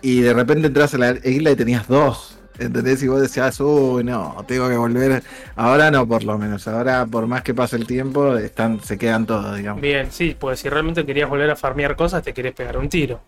y 0.02 0.20
de 0.20 0.32
repente 0.32 0.68
entras 0.68 0.94
a 0.94 0.98
la 0.98 1.10
isla 1.24 1.50
y 1.50 1.56
tenías 1.56 1.86
2. 1.88 2.32
¿Entendés? 2.58 3.02
Y 3.02 3.08
vos 3.08 3.20
decías, 3.20 3.60
uy, 3.60 4.02
no, 4.02 4.42
tengo 4.48 4.66
que 4.70 4.78
volver. 4.78 5.22
Ahora 5.56 5.90
no, 5.90 6.08
por 6.08 6.24
lo 6.24 6.38
menos. 6.38 6.66
Ahora, 6.66 7.04
por 7.04 7.26
más 7.26 7.42
que 7.42 7.52
pase 7.52 7.76
el 7.76 7.86
tiempo, 7.86 8.34
están, 8.38 8.80
se 8.80 8.96
quedan 8.96 9.26
todos, 9.26 9.58
digamos. 9.58 9.82
Bien, 9.82 10.06
sí, 10.10 10.34
pues 10.40 10.60
si 10.60 10.70
realmente 10.70 11.04
querías 11.04 11.28
volver 11.28 11.50
a 11.50 11.56
farmear 11.56 11.96
cosas, 11.96 12.22
te 12.22 12.32
querés 12.32 12.54
pegar 12.54 12.78
un 12.78 12.88
tiro. 12.88 13.20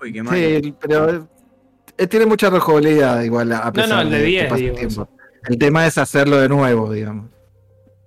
Uy, 0.00 0.12
qué 0.12 0.22
mal. 0.22 0.34
Sí, 0.34 0.74
pero 0.80 1.28
eh, 1.98 2.06
tiene 2.06 2.26
mucha 2.26 2.50
rejugabilidad 2.50 3.22
igual 3.22 3.52
a 3.52 3.70
pesar 3.72 3.88
no, 3.96 4.00
el 4.02 4.10
de 4.10 4.16
que 4.18 4.24
10, 4.24 4.48
pase 4.48 4.62
digo, 4.62 4.76
tiempo. 4.76 5.08
El 5.48 5.58
tema 5.58 5.86
es 5.86 5.98
hacerlo 5.98 6.36
de 6.38 6.48
nuevo, 6.48 6.92
digamos. 6.92 7.30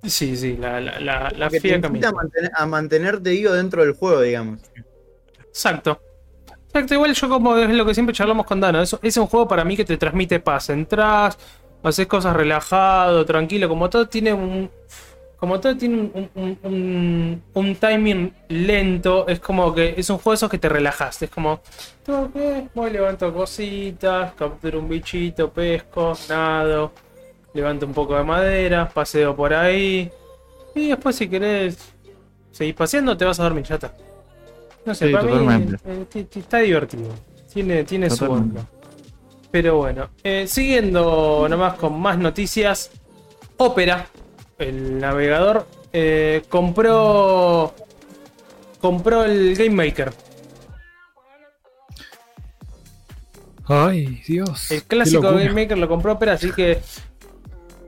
Sí, 0.03 0.35
sí, 0.35 0.57
la, 0.57 0.81
la, 0.81 0.99
la, 0.99 1.31
la 1.35 1.49
que 1.49 1.61
te 1.61 1.79
camina. 1.79 2.09
a, 2.09 2.11
mantener- 2.11 2.51
a 2.55 2.65
mantenerte 2.65 3.29
vivo 3.29 3.53
dentro 3.53 3.83
del 3.83 3.93
juego, 3.93 4.21
digamos. 4.21 4.59
Exacto. 5.47 6.01
Exacto, 6.67 6.95
igual 6.95 7.13
yo 7.13 7.29
como 7.29 7.55
es 7.55 7.69
lo 7.69 7.85
que 7.85 7.93
siempre 7.93 8.13
charlamos 8.15 8.45
con 8.45 8.59
Dano, 8.59 8.81
es, 8.81 8.97
es 9.01 9.17
un 9.17 9.27
juego 9.27 9.47
para 9.47 9.63
mí 9.63 9.77
que 9.77 9.85
te 9.85 9.95
transmite 9.97 10.39
paz. 10.39 10.69
Entrás, 10.71 11.37
haces 11.83 12.07
cosas 12.07 12.35
relajado, 12.35 13.23
tranquilo, 13.25 13.69
como 13.69 13.89
todo 13.89 14.07
tiene 14.07 14.33
un. 14.33 14.69
Como 15.43 15.59
todo 15.59 15.75
tiene 15.75 15.95
un, 16.13 16.29
un- 16.35 16.57
un- 16.63 17.43
un 17.53 17.75
timing 17.75 18.33
lento, 18.47 19.27
es 19.27 19.41
como 19.41 19.73
que 19.75 19.93
es 19.97 20.09
un 20.09 20.15
juego 20.15 20.31
de 20.31 20.35
esos 20.35 20.49
que 20.49 20.57
te 20.57 20.69
relajas. 20.69 21.21
Es 21.21 21.29
como, 21.29 21.59
tengo 22.05 22.31
que, 22.31 22.69
voy, 22.73 22.91
levanto 22.91 23.33
cositas, 23.33 24.33
capturo 24.35 24.79
un 24.79 24.87
bichito, 24.87 25.51
pesco, 25.51 26.13
nado, 26.29 26.93
levanto 27.53 27.85
un 27.85 27.93
poco 27.93 28.15
de 28.15 28.23
madera, 28.23 28.87
paseo 28.87 29.35
por 29.35 29.53
ahí. 29.53 30.09
Y 30.75 30.87
después, 30.87 31.17
si 31.17 31.27
querés 31.27 31.77
seguir 32.51 32.75
paseando, 32.75 33.17
te 33.17 33.25
vas 33.25 33.37
a 33.41 33.43
dormir, 33.43 33.65
ya 33.65 33.75
está. 33.75 33.93
No 34.85 34.95
sé, 34.95 35.07
Sí, 35.07 35.11
para 35.11 35.23
mí 35.25 35.75
eh, 35.83 36.25
está 36.35 36.59
divertido. 36.59 37.09
Tiene, 37.53 37.83
tiene 37.83 38.09
su 38.09 38.23
onda. 38.31 38.65
Pero 39.51 39.75
bueno, 39.75 40.09
eh, 40.23 40.47
siguiendo 40.47 41.47
nomás 41.49 41.73
con 41.73 41.99
más 41.99 42.17
noticias, 42.17 42.91
Opera, 43.57 44.07
el 44.59 44.99
navegador, 44.99 45.67
eh, 45.91 46.43
compró 46.49 47.73
compró 48.79 49.23
el 49.23 49.55
Game 49.55 49.69
Maker, 49.71 50.11
Ay, 53.65 54.21
Dios. 54.27 54.71
el 54.71 54.83
clásico. 54.83 55.21
Game 55.21 55.51
Maker 55.53 55.77
lo 55.77 55.87
compró 55.87 56.13
Opera, 56.13 56.33
así 56.33 56.51
que 56.51 56.81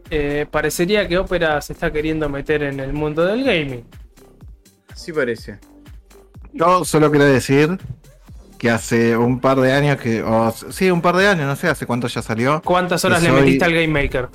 eh, 0.10 0.46
parecería 0.50 1.08
que 1.08 1.18
Opera 1.18 1.62
se 1.62 1.74
está 1.74 1.92
queriendo 1.92 2.30
meter 2.30 2.64
en 2.64 2.80
el 2.80 2.94
mundo 2.94 3.26
del 3.26 3.44
gaming. 3.44 3.84
Así 4.92 5.12
parece. 5.12 5.60
Yo 6.54 6.86
solo 6.86 7.10
quiero 7.12 7.26
decir 7.26 7.78
que 8.58 8.70
hace 8.70 9.18
un 9.18 9.42
par 9.42 9.60
de 9.60 9.74
años 9.74 9.98
que. 10.00 10.24
o 10.24 10.54
sí, 10.70 10.90
un 10.90 11.02
par 11.02 11.18
de 11.18 11.28
años, 11.28 11.46
no 11.46 11.56
sé 11.58 11.68
hace 11.68 11.86
cuánto 11.86 12.08
ya 12.08 12.22
salió. 12.22 12.62
¿Cuántas 12.64 13.04
horas 13.04 13.22
le 13.22 13.30
soy- 13.30 13.42
metiste 13.42 13.66
al 13.66 13.74
Game 13.74 13.88
Maker? 13.90 14.30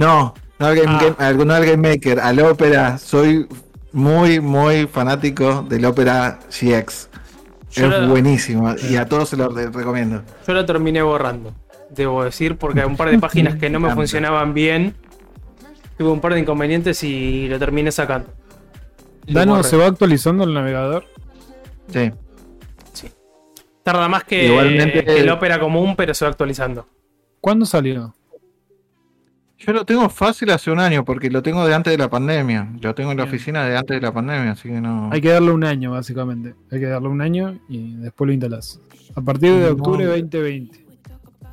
No, 0.00 0.34
no 0.58 0.66
al 0.66 0.76
Game, 0.76 0.88
Ah. 0.90 0.98
Game- 1.02 1.16
al- 1.18 1.46
no 1.46 1.54
al 1.54 1.66
Game 1.66 1.88
Maker, 1.90 2.20
al 2.20 2.40
Opera. 2.40 2.96
Soy 2.98 3.46
muy, 3.92 4.40
muy 4.40 4.86
fanático 4.86 5.62
del 5.68 5.84
Opera 5.84 6.38
GX. 6.50 7.08
Yo 7.72 7.86
es 7.86 8.08
buenísimo 8.08 8.74
y 8.90 8.96
a 8.96 9.06
todos 9.06 9.28
se 9.28 9.36
lo 9.36 9.48
re- 9.50 9.70
recomiendo. 9.70 10.22
Yo 10.46 10.54
lo 10.54 10.64
terminé 10.66 11.02
borrando, 11.02 11.54
debo 11.90 12.24
decir, 12.24 12.56
porque 12.56 12.80
hay 12.80 12.86
un 12.86 12.96
par 12.96 13.10
de 13.10 13.18
páginas 13.18 13.56
que 13.56 13.68
no 13.70 13.78
me 13.78 13.90
funcionaban 13.94 14.54
bien. 14.54 14.94
Tuve 15.98 16.08
un 16.10 16.20
par 16.20 16.32
de 16.34 16.40
inconvenientes 16.40 17.04
y 17.04 17.46
lo 17.48 17.58
terminé 17.58 17.92
sacando. 17.92 18.28
Lo 19.26 19.38
Dano, 19.38 19.56
borré. 19.56 19.68
¿se 19.68 19.76
va 19.76 19.86
actualizando 19.86 20.44
el 20.44 20.54
navegador? 20.54 21.04
Sí. 21.92 22.10
Tarda 23.82 24.08
más 24.08 24.24
que, 24.24 24.46
Igualmente- 24.46 25.04
que 25.04 25.20
el 25.20 25.28
Opera 25.30 25.60
común, 25.60 25.94
pero 25.96 26.14
se 26.14 26.24
va 26.24 26.30
actualizando. 26.30 26.86
¿Cuándo 27.40 27.66
salió? 27.66 28.14
Yo 29.60 29.72
lo 29.74 29.84
tengo 29.84 30.08
fácil 30.08 30.50
hace 30.50 30.70
un 30.70 30.78
año 30.80 31.04
porque 31.04 31.30
lo 31.30 31.42
tengo 31.42 31.66
de 31.66 31.74
antes 31.74 31.90
de 31.92 31.98
la 31.98 32.08
pandemia. 32.08 32.72
Lo 32.80 32.94
tengo 32.94 33.12
en 33.12 33.18
la 33.18 33.24
Bien. 33.24 33.34
oficina 33.34 33.64
de 33.64 33.76
antes 33.76 33.94
de 33.94 34.00
la 34.00 34.12
pandemia, 34.12 34.52
así 34.52 34.68
que 34.70 34.80
no. 34.80 35.10
Hay 35.12 35.20
que 35.20 35.28
darle 35.28 35.50
un 35.52 35.64
año, 35.64 35.90
básicamente. 35.92 36.54
Hay 36.72 36.80
que 36.80 36.86
darle 36.86 37.08
un 37.08 37.20
año 37.20 37.58
y 37.68 37.94
después 37.96 38.26
lo 38.26 38.32
instalás. 38.32 38.80
A 39.14 39.20
partir 39.20 39.52
de 39.52 39.66
No. 39.66 39.72
octubre 39.72 40.04
2020. 40.06 40.86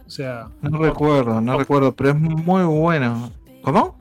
O 0.05 0.09
sea, 0.09 0.47
No 0.61 0.77
recuerdo, 0.77 1.41
no 1.41 1.57
recuerdo, 1.59 1.93
pero 1.93 2.11
es 2.11 2.15
muy 2.15 2.63
bueno. 2.63 3.31
¿Cómo? 3.61 3.97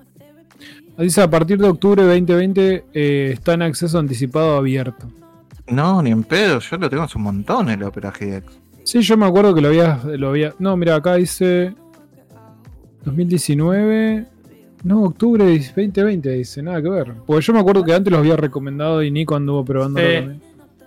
dice 0.99 1.21
a 1.21 1.29
partir 1.29 1.59
de 1.59 1.69
octubre 1.69 2.03
2020 2.05 2.85
eh, 2.95 3.31
está 3.35 3.53
en 3.53 3.61
acceso 3.63 3.99
anticipado 3.99 4.57
abierto. 4.57 5.09
No, 5.69 6.01
ni 6.01 6.11
en 6.11 6.23
pedo, 6.23 6.61
yo 6.61 6.77
lo 6.79 6.89
tengo 6.89 7.03
hace 7.03 7.19
un 7.19 7.25
montón 7.25 7.69
el 7.69 7.83
Opera 7.83 8.11
GX. 8.13 8.45
Sí, 8.85 9.01
yo 9.03 9.17
me 9.17 9.27
acuerdo 9.27 9.53
que 9.55 9.61
lo 9.61 9.69
había. 9.69 10.01
Lo 10.17 10.29
había 10.31 10.55
no, 10.61 10.77
mira, 10.77 10.95
acá 10.95 11.17
dice 11.17 11.75
2019. 13.07 14.27
No, 14.85 15.05
octubre 15.05 15.45
2020 15.45 16.31
dice, 16.31 16.63
nada 16.63 16.83
que 16.83 16.89
ver. 16.91 17.13
Porque 17.27 17.45
yo 17.45 17.53
me 17.55 17.61
acuerdo 17.61 17.83
que 17.85 17.95
antes 17.95 18.11
los 18.11 18.21
había 18.21 18.37
recomendado 18.37 19.03
y 19.03 19.11
Nico 19.11 19.35
anduvo 19.35 19.65
probando 19.65 20.01
Sí. 20.01 20.39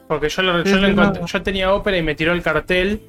Porque 0.08 0.30
yo, 0.30 0.42
lo, 0.42 0.64
yo, 0.64 0.78
lo 0.78 0.88
encontré- 0.88 1.26
yo 1.26 1.42
tenía 1.44 1.74
Opera 1.74 1.98
y 1.98 2.02
me 2.04 2.16
tiró 2.16 2.32
el 2.34 2.42
cartel. 2.42 3.02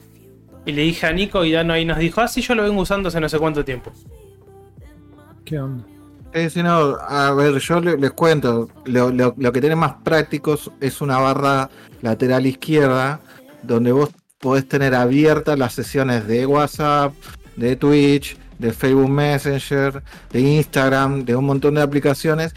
Y 0.67 0.73
le 0.73 0.83
dije 0.83 1.07
a 1.07 1.13
Nico 1.13 1.45
y 1.45 1.53
Dano 1.53 1.73
ahí 1.73 1.85
nos 1.85 1.99
dijo, 1.99 2.21
ah, 2.21 2.29
sí, 2.29 2.43
yo 2.43 2.55
lo 2.55 2.63
vengo 2.63 2.83
usando 2.83 3.09
hace 3.09 3.21
no 3.21 3.29
sé 3.29 3.39
cuánto 3.39 3.65
tiempo. 3.65 3.93
¿Qué 5.45 5.59
onda? 5.59 5.85
Eh, 6.33 6.49
si 6.51 6.63
no, 6.63 6.97
a 7.01 7.33
ver, 7.35 7.59
yo 7.59 7.81
le- 7.81 7.97
les 7.97 8.11
cuento, 8.13 8.69
lo, 8.85 9.11
lo- 9.11 9.35
lo 9.37 9.53
que 9.53 9.61
tiene 9.61 9.75
más 9.77 9.95
prácticos 10.05 10.71
es 10.81 11.01
una 11.01 11.19
barra 11.19 11.71
lateral 12.03 12.47
izquierda, 12.47 13.21
donde 13.63 13.91
vos 13.93 14.11
podés 14.39 14.69
tener 14.69 14.95
abiertas 14.95 15.59
las 15.59 15.73
sesiones 15.73 16.27
de 16.29 16.47
WhatsApp, 16.47 17.13
de 17.57 17.75
Twitch, 17.77 18.37
de 18.61 18.73
Facebook 18.73 19.09
Messenger, 19.11 20.03
de 20.33 20.41
Instagram, 20.41 21.25
de 21.25 21.35
un 21.37 21.45
montón 21.47 21.75
de 21.75 21.83
aplicaciones 21.83 22.55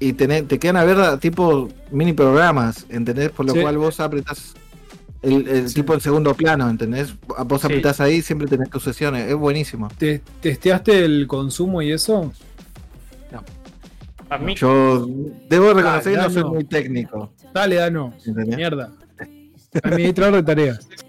y 0.00 0.14
tenés- 0.14 0.48
te 0.48 0.58
quedan 0.58 0.76
abiertas 0.78 1.20
tipo 1.20 1.68
mini 1.90 2.12
programas, 2.12 2.86
¿entendés? 2.88 3.30
Por 3.30 3.46
lo 3.46 3.52
Sí. 3.52 3.60
cual 3.60 3.78
vos 3.78 4.00
apretás 4.00 4.54
el, 5.22 5.46
el 5.46 5.68
Sí. 5.68 5.76
tipo 5.76 5.94
en 5.94 6.00
segundo 6.00 6.34
plano, 6.34 6.68
¿entendés? 6.68 7.14
Vos 7.46 7.60
Sí. 7.60 7.66
apretás 7.68 8.00
ahí 8.00 8.14
y 8.16 8.22
siempre 8.22 8.48
tenés 8.48 8.68
tus 8.70 8.82
sesiones, 8.82 9.28
es 9.30 9.36
buenísimo. 9.36 9.88
¿Te, 9.98 10.20
¿Testeaste 10.40 11.04
el 11.04 11.26
consumo 11.28 11.80
y 11.82 11.92
eso? 11.92 12.32
A 14.28 14.38
mí, 14.38 14.54
Yo 14.54 15.06
debo 15.50 15.74
reconocer 15.74 16.14
que 16.14 16.18
no 16.22 16.30
soy 16.30 16.42
no. 16.42 16.48
muy 16.48 16.64
técnico, 16.64 17.32
Dale, 17.52 17.76
Dano. 17.76 18.14
¿entendés? 18.26 18.56
Mierda. 18.56 18.90
Administrador 19.82 20.36
de 20.36 20.42
tareas. 20.42 20.88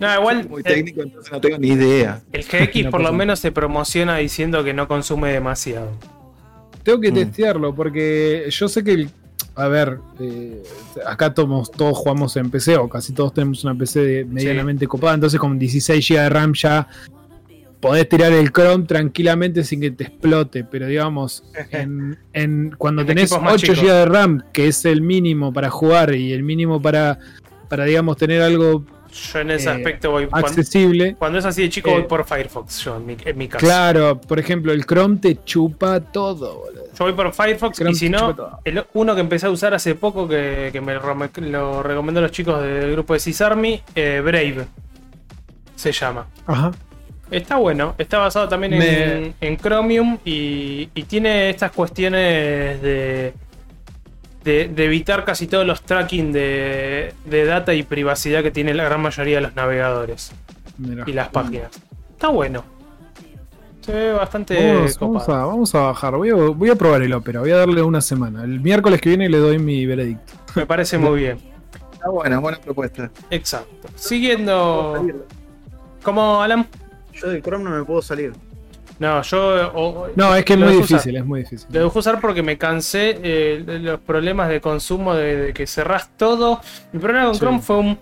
no, 0.00 0.14
igual 0.20 0.48
Muy 0.48 0.62
el, 0.64 0.74
técnico, 0.74 1.02
entonces 1.02 1.32
no 1.32 1.40
tengo 1.40 1.58
ni 1.58 1.68
idea. 1.68 2.20
el 2.32 2.42
GX 2.44 2.84
No 2.84 2.90
por 2.90 3.00
lo 3.02 3.12
menos 3.12 3.38
se 3.40 3.52
promociona 3.52 4.16
diciendo 4.18 4.62
que 4.64 4.72
no 4.74 4.86
consume 4.88 5.32
demasiado. 5.32 5.90
Tengo 6.82 7.00
que 7.00 7.10
Mm. 7.10 7.14
testearlo 7.14 7.74
porque 7.74 8.46
yo 8.50 8.68
sé 8.68 8.82
que 8.84 8.92
el- 8.92 9.10
a 9.54 9.66
ver, 9.68 9.98
eh, 10.20 10.62
acá 11.06 11.34
todos, 11.34 11.70
todos 11.72 11.96
jugamos 11.98 12.36
en 12.36 12.48
PC 12.50 12.76
o 12.76 12.88
casi 12.88 13.12
todos 13.12 13.34
tenemos 13.34 13.64
una 13.64 13.74
PC 13.74 14.24
medianamente 14.28 14.86
copada, 14.86 15.14
entonces 15.14 15.38
con 15.40 15.58
16 15.58 16.06
GB 16.08 16.20
de 16.22 16.28
RAM 16.28 16.52
ya 16.54 16.86
podés 17.80 18.08
tirar 18.08 18.32
el 18.32 18.50
Chrome 18.52 18.84
tranquilamente 18.86 19.62
sin 19.64 19.80
que 19.80 19.90
te 19.90 20.04
explote, 20.04 20.64
pero 20.64 20.86
digamos, 20.86 21.42
en, 21.72 22.16
en- 22.32 22.74
cuando 22.78 23.02
En 23.02 23.08
tenés 23.08 23.24
equipos 23.32 23.42
más 23.42 23.54
8 23.54 23.66
chicos. 23.74 23.80
GB 23.82 23.92
de 23.92 24.04
RAM, 24.06 24.42
que 24.52 24.68
es 24.68 24.84
el 24.84 25.02
mínimo 25.02 25.52
para 25.52 25.70
jugar 25.70 26.14
y 26.14 26.32
el 26.32 26.42
mínimo 26.44 26.80
para, 26.80 27.18
para 27.68 27.84
digamos, 27.84 28.16
tener 28.16 28.42
algo 28.42 28.84
Yo 29.10 29.38
en 29.40 29.50
ese 29.50 29.68
Eh, 29.68 29.72
aspecto 29.72 30.10
voy. 30.10 30.28
Accesible. 30.30 31.16
cuando 31.18 31.38
es 31.38 31.44
así 31.44 31.62
de 31.62 31.70
chico, 31.70 31.90
Eh, 31.90 31.94
voy 31.94 32.02
por 32.04 32.24
Firefox, 32.24 32.80
yo 32.84 32.96
en 32.96 33.06
mi, 33.06 33.16
en 33.24 33.38
mi 33.38 33.48
caso. 33.48 33.64
Claro, 33.64 34.20
por 34.20 34.38
ejemplo, 34.38 34.72
el 34.72 34.84
Chrome 34.84 35.16
te 35.16 35.42
chupa 35.44 36.00
todo, 36.00 36.58
boludo. 36.60 36.84
Yo 36.98 37.04
voy 37.04 37.12
por 37.12 37.32
Firefox 37.32 37.80
y 37.80 37.94
si 37.94 38.08
no, 38.08 38.60
el, 38.64 38.84
uno 38.94 39.14
que 39.14 39.20
empecé 39.20 39.46
a 39.46 39.50
usar 39.50 39.72
hace 39.74 39.94
poco, 39.94 40.26
que, 40.28 40.70
que 40.72 40.80
me 40.80 40.94
lo, 40.94 41.82
recomendó 41.82 42.20
los 42.20 42.32
chicos 42.32 42.60
del 42.62 42.92
grupo 42.92 43.14
de 43.14 43.20
Cisarmy, 43.20 43.82
eh, 43.94 44.20
Brave. 44.24 44.66
Se 45.76 45.92
llama. 45.92 46.26
Ajá. 46.46 46.72
Está 47.30 47.56
bueno, 47.56 47.94
está 47.98 48.18
basado 48.18 48.48
también 48.48 48.72
en, 48.74 49.34
en 49.40 49.56
Chromium 49.58 50.18
y, 50.24 50.88
y 50.94 51.02
tiene 51.04 51.50
estas 51.50 51.70
cuestiones 51.72 52.80
de, 52.80 53.34
de, 54.48 54.68
de 54.68 54.84
evitar 54.86 55.24
casi 55.24 55.46
todos 55.46 55.66
los 55.66 55.82
tracking 55.82 56.32
de, 56.32 57.12
de 57.26 57.44
data 57.44 57.74
y 57.74 57.82
privacidad 57.82 58.42
que 58.42 58.50
tiene 58.50 58.72
la 58.72 58.84
gran 58.84 59.00
mayoría 59.02 59.36
de 59.36 59.42
los 59.42 59.54
navegadores 59.54 60.32
Mirá. 60.78 61.04
y 61.06 61.12
las 61.12 61.28
páginas. 61.28 61.70
Está 62.12 62.28
bueno. 62.28 62.64
Se 63.82 63.92
ve 63.92 64.12
bastante 64.12 64.54
Vamos, 65.00 65.28
a, 65.28 65.44
vamos 65.46 65.74
a 65.74 65.80
bajar. 65.80 66.16
Voy 66.16 66.30
a, 66.30 66.34
voy 66.34 66.68
a 66.70 66.74
probar 66.76 67.02
el 67.02 67.12
ópera. 67.12 67.40
Voy 67.40 67.50
a 67.50 67.56
darle 67.56 67.82
una 67.82 68.00
semana. 68.00 68.42
El 68.44 68.60
miércoles 68.60 69.00
que 69.00 69.10
viene 69.10 69.28
le 69.28 69.38
doy 69.38 69.58
mi 69.58 69.86
veredicto. 69.86 70.32
Me 70.54 70.66
parece 70.66 70.98
muy 70.98 71.20
bien. 71.20 71.38
Está 71.92 72.08
buena, 72.10 72.38
buena 72.38 72.58
propuesta. 72.60 73.10
Exacto. 73.30 73.88
Siguiendo. 73.96 75.06
¿Cómo, 76.02 76.42
Alan? 76.42 76.66
Yo 77.12 77.28
del 77.28 77.42
Chrome 77.42 77.64
no 77.64 77.70
me 77.70 77.84
puedo 77.84 78.02
salir. 78.02 78.32
No, 78.98 79.22
yo. 79.22 79.72
o- 79.74 80.08
No, 80.16 80.34
es 80.34 80.44
que 80.44 80.54
es 80.54 80.58
muy 80.58 80.68
usar. 80.70 80.82
difícil, 80.88 81.16
es 81.16 81.24
muy 81.24 81.40
difícil. 81.40 81.68
Lo 81.70 81.84
dejé 81.84 81.98
usar 81.98 82.20
porque 82.20 82.42
me 82.42 82.58
cansé 82.58 83.18
eh, 83.22 83.62
de 83.64 83.78
los 83.78 84.00
problemas 84.00 84.48
de 84.48 84.60
consumo 84.60 85.14
de, 85.14 85.36
de 85.36 85.52
que 85.52 85.66
cerrás 85.66 86.10
todo. 86.16 86.60
Mi 86.92 86.98
problema 86.98 87.26
con 87.26 87.34
Sí. 87.34 87.40
Chrome 87.40 87.60
fue 87.60 87.76
un. 87.78 87.98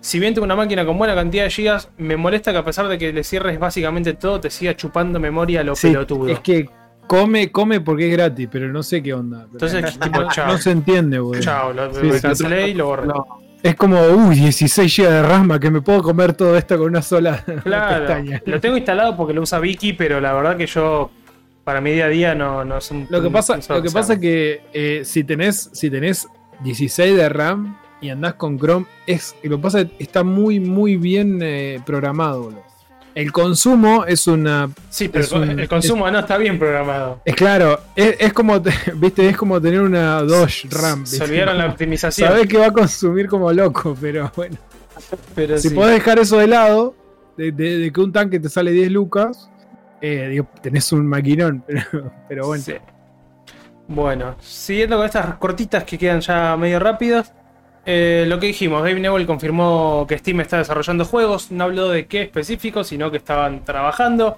Si 0.00 0.20
bien 0.20 0.32
tengo 0.34 0.44
una 0.44 0.54
máquina 0.54 0.86
con 0.86 0.96
buena 0.96 1.14
cantidad 1.16 1.42
de 1.44 1.50
gigas, 1.50 1.90
me 1.98 2.16
molesta 2.16 2.52
que 2.52 2.58
a 2.58 2.64
pesar 2.64 2.86
de 2.86 2.96
que 2.98 3.12
le 3.12 3.24
cierres 3.24 3.58
básicamente 3.58 4.14
todo, 4.14 4.38
te 4.40 4.48
siga 4.48 4.76
chupando 4.76 5.18
memoria 5.18 5.64
lo 5.64 5.74
Sí, 5.74 5.88
pelotudo. 5.88 6.28
es 6.28 6.38
que 6.38 6.70
come, 7.08 7.50
come 7.50 7.80
porque 7.80 8.06
es 8.08 8.12
gratis, 8.16 8.48
pero 8.50 8.68
no 8.68 8.84
sé 8.84 9.02
qué 9.02 9.12
onda. 9.12 9.46
Entonces, 9.50 9.98
tipo, 9.98 10.22
chao. 10.30 10.46
no 10.46 10.58
se 10.58 10.70
entiende, 10.70 11.18
boludo. 11.18 11.40
Chao, 11.42 11.72
lo, 11.72 11.92
Sí, 11.92 12.20
cancelé 12.22 12.68
y 12.68 12.74
lo 12.74 12.86
borré. 12.86 13.06
No. 13.08 13.24
Es 13.62 13.74
como, 13.74 14.00
uy, 14.00 14.36
16 14.36 14.96
GB 14.96 15.08
de 15.10 15.22
RAM, 15.22 15.58
que 15.58 15.70
me 15.70 15.80
puedo 15.80 16.02
comer 16.02 16.32
todo 16.32 16.56
esto 16.56 16.78
con 16.78 16.86
una 16.88 17.02
sola 17.02 17.44
Claro, 17.64 18.06
pestaña. 18.06 18.42
lo 18.46 18.60
tengo 18.60 18.76
instalado 18.76 19.16
porque 19.16 19.34
lo 19.34 19.42
usa 19.42 19.58
Vicky, 19.58 19.94
pero 19.94 20.20
la 20.20 20.32
verdad 20.32 20.56
que 20.56 20.66
yo, 20.66 21.10
para 21.64 21.80
mi 21.80 21.90
día 21.92 22.06
a 22.06 22.08
día, 22.08 22.34
no, 22.34 22.64
no 22.64 22.78
es 22.78 22.90
un. 22.90 23.06
Lo 23.10 23.20
que 23.20 23.30
pasa, 23.30 23.58
lo 23.68 23.82
que 23.82 23.90
pasa 23.90 24.14
es 24.14 24.18
que 24.20 24.62
eh, 24.72 25.02
si 25.04 25.24
tenés, 25.24 25.70
si 25.72 25.90
tenés 25.90 26.28
16 26.60 27.16
de 27.16 27.28
RAM 27.28 27.76
y 28.00 28.10
andás 28.10 28.34
con 28.34 28.58
Chrome, 28.58 28.86
es, 29.06 29.34
lo 29.42 29.56
que 29.56 29.62
pasa 29.62 29.80
es 29.80 29.90
que 29.90 30.04
está 30.04 30.22
muy, 30.22 30.60
muy 30.60 30.96
bien 30.96 31.40
eh, 31.42 31.80
programado, 31.84 32.44
boludo. 32.44 32.62
El 33.14 33.32
consumo 33.32 34.04
es 34.04 34.26
una. 34.26 34.70
Sí, 34.90 35.08
pero 35.08 35.26
un- 35.38 35.58
el 35.58 35.68
consumo 35.68 36.08
no 36.10 36.20
está 36.20 36.36
bien 36.36 36.58
programado. 36.58 37.20
Es 37.24 37.34
claro, 37.34 37.80
es, 37.96 38.16
es 38.20 38.32
como, 38.32 38.62
te- 38.62 38.70
viste, 38.94 39.28
es 39.28 39.36
como 39.36 39.60
tener 39.60 39.80
una 39.80 40.22
Doge 40.22 40.68
RAM. 40.70 41.04
Se 41.04 41.16
¿viste? 41.16 41.24
olvidaron 41.24 41.58
la 41.58 41.66
optimización. 41.66 42.28
Sabés 42.30 42.46
que 42.46 42.58
va 42.58 42.66
a 42.66 42.72
consumir 42.72 43.26
como 43.26 43.52
loco, 43.52 43.96
pero 44.00 44.30
bueno. 44.36 44.56
Pero 45.34 45.58
Si 45.58 45.68
sí. 45.70 45.74
podés 45.74 45.94
dejar 45.94 46.18
eso 46.18 46.38
de 46.38 46.46
lado, 46.46 46.94
de, 47.36 47.50
de- 47.52 47.78
de 47.78 47.92
que 47.92 48.00
un 48.00 48.12
tanque 48.12 48.38
te 48.38 48.48
sale 48.48 48.70
10 48.72 48.90
lucas, 48.92 49.50
eh, 50.00 50.28
digo, 50.30 50.46
tenés 50.62 50.92
un 50.92 51.06
maquinón, 51.06 51.64
pero, 51.66 52.12
pero 52.28 52.46
bueno. 52.46 52.62
Sí. 52.64 52.74
Bueno, 53.88 54.36
siguiendo 54.40 54.96
con 54.98 55.06
estas 55.06 55.36
cortitas 55.36 55.82
que 55.84 55.96
quedan 55.98 56.20
ya 56.20 56.56
medio 56.56 56.78
rápidas. 56.78 57.32
Eh, 57.90 58.26
lo 58.26 58.38
que 58.38 58.48
dijimos, 58.48 58.82
Gabe 58.82 59.00
Newell 59.00 59.24
confirmó 59.24 60.04
que 60.06 60.18
Steam 60.18 60.42
está 60.42 60.58
desarrollando 60.58 61.06
juegos. 61.06 61.50
No 61.50 61.64
habló 61.64 61.88
de 61.88 62.04
qué 62.06 62.20
específico, 62.20 62.84
sino 62.84 63.10
que 63.10 63.16
estaban 63.16 63.64
trabajando. 63.64 64.36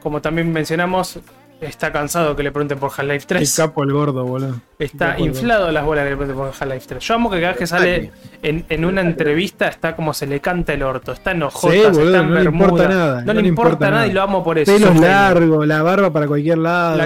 Como 0.00 0.22
también 0.22 0.50
mencionamos, 0.50 1.20
está 1.60 1.90
cansado 1.90 2.36
que 2.36 2.42
le 2.42 2.52
pregunten 2.52 2.78
por 2.78 2.90
Half-Life 2.90 3.14
El 3.16 3.26
3. 3.26 3.56
capo 3.56 3.82
el 3.82 3.92
gordo, 3.92 4.24
boludo. 4.24 4.60
Está 4.78 5.18
inflado 5.18 5.72
las 5.72 5.84
bolas 5.84 6.04
que 6.04 6.10
le 6.10 6.16
pregunten 6.16 6.36
por 6.36 6.48
Half-Life 6.48 6.86
3. 6.88 7.02
Yo 7.04 7.14
amo 7.14 7.30
que 7.30 7.36
cada 7.40 7.48
vez 7.48 7.58
que 7.58 7.66
sale 7.66 8.10
en, 8.42 8.64
en 8.68 8.84
una 8.84 9.00
entrevista 9.00 9.66
está 9.68 9.96
como 9.96 10.14
se 10.14 10.26
le 10.26 10.40
canta 10.40 10.72
el 10.72 10.82
orto. 10.84 11.12
Está 11.12 11.32
en 11.32 11.42
ojotas, 11.42 11.74
Sí, 11.76 11.80
boludo, 11.82 12.04
está 12.06 12.18
en 12.20 12.30
no 12.30 12.34
le 12.40 12.44
importa 12.50 12.88
nada, 12.88 13.22
No, 13.22 13.32
le 13.32 13.48
importa, 13.48 13.90
nada 13.90 14.06
y 14.06 14.12
lo 14.12 14.22
amo 14.22 14.44
por 14.44 14.58
eso. 14.58 14.72
Pelos 14.72 14.82
Es 14.90 14.94
un 14.96 15.02
genio. 15.02 15.08
largos, 15.10 15.66
la 15.66 15.82
barba 15.82 16.12
para 16.12 16.26
cualquier 16.28 16.58
lado, 16.58 16.96
La 16.96 17.04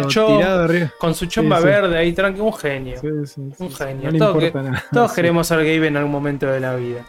arriba. 0.64 0.92
Con 0.98 1.14
su 1.14 1.26
chomba 1.26 1.56
Sí, 1.56 1.62
sí. 1.62 1.68
verde 1.68 1.96
ahí, 1.98 2.12
tranqui, 2.12 2.40
un 2.40 2.52
genio. 2.52 2.96
Sí, 3.00 3.08
sí, 3.24 3.32
sí, 3.56 3.64
Un 3.64 3.70
sí. 3.70 3.76
genio. 3.76 4.04
No 4.04 4.10
le 4.10 4.18
Todo 4.18 4.34
importa 4.40 4.62
nada. 4.62 4.84
Todos 4.92 5.10
Sí. 5.12 5.16
queremos 5.16 5.46
ser 5.46 5.58
Gabe 5.58 5.86
en 5.86 5.96
algún 5.96 6.12
momento 6.12 6.46
de 6.46 6.60
la 6.60 6.74
vida. 6.76 7.00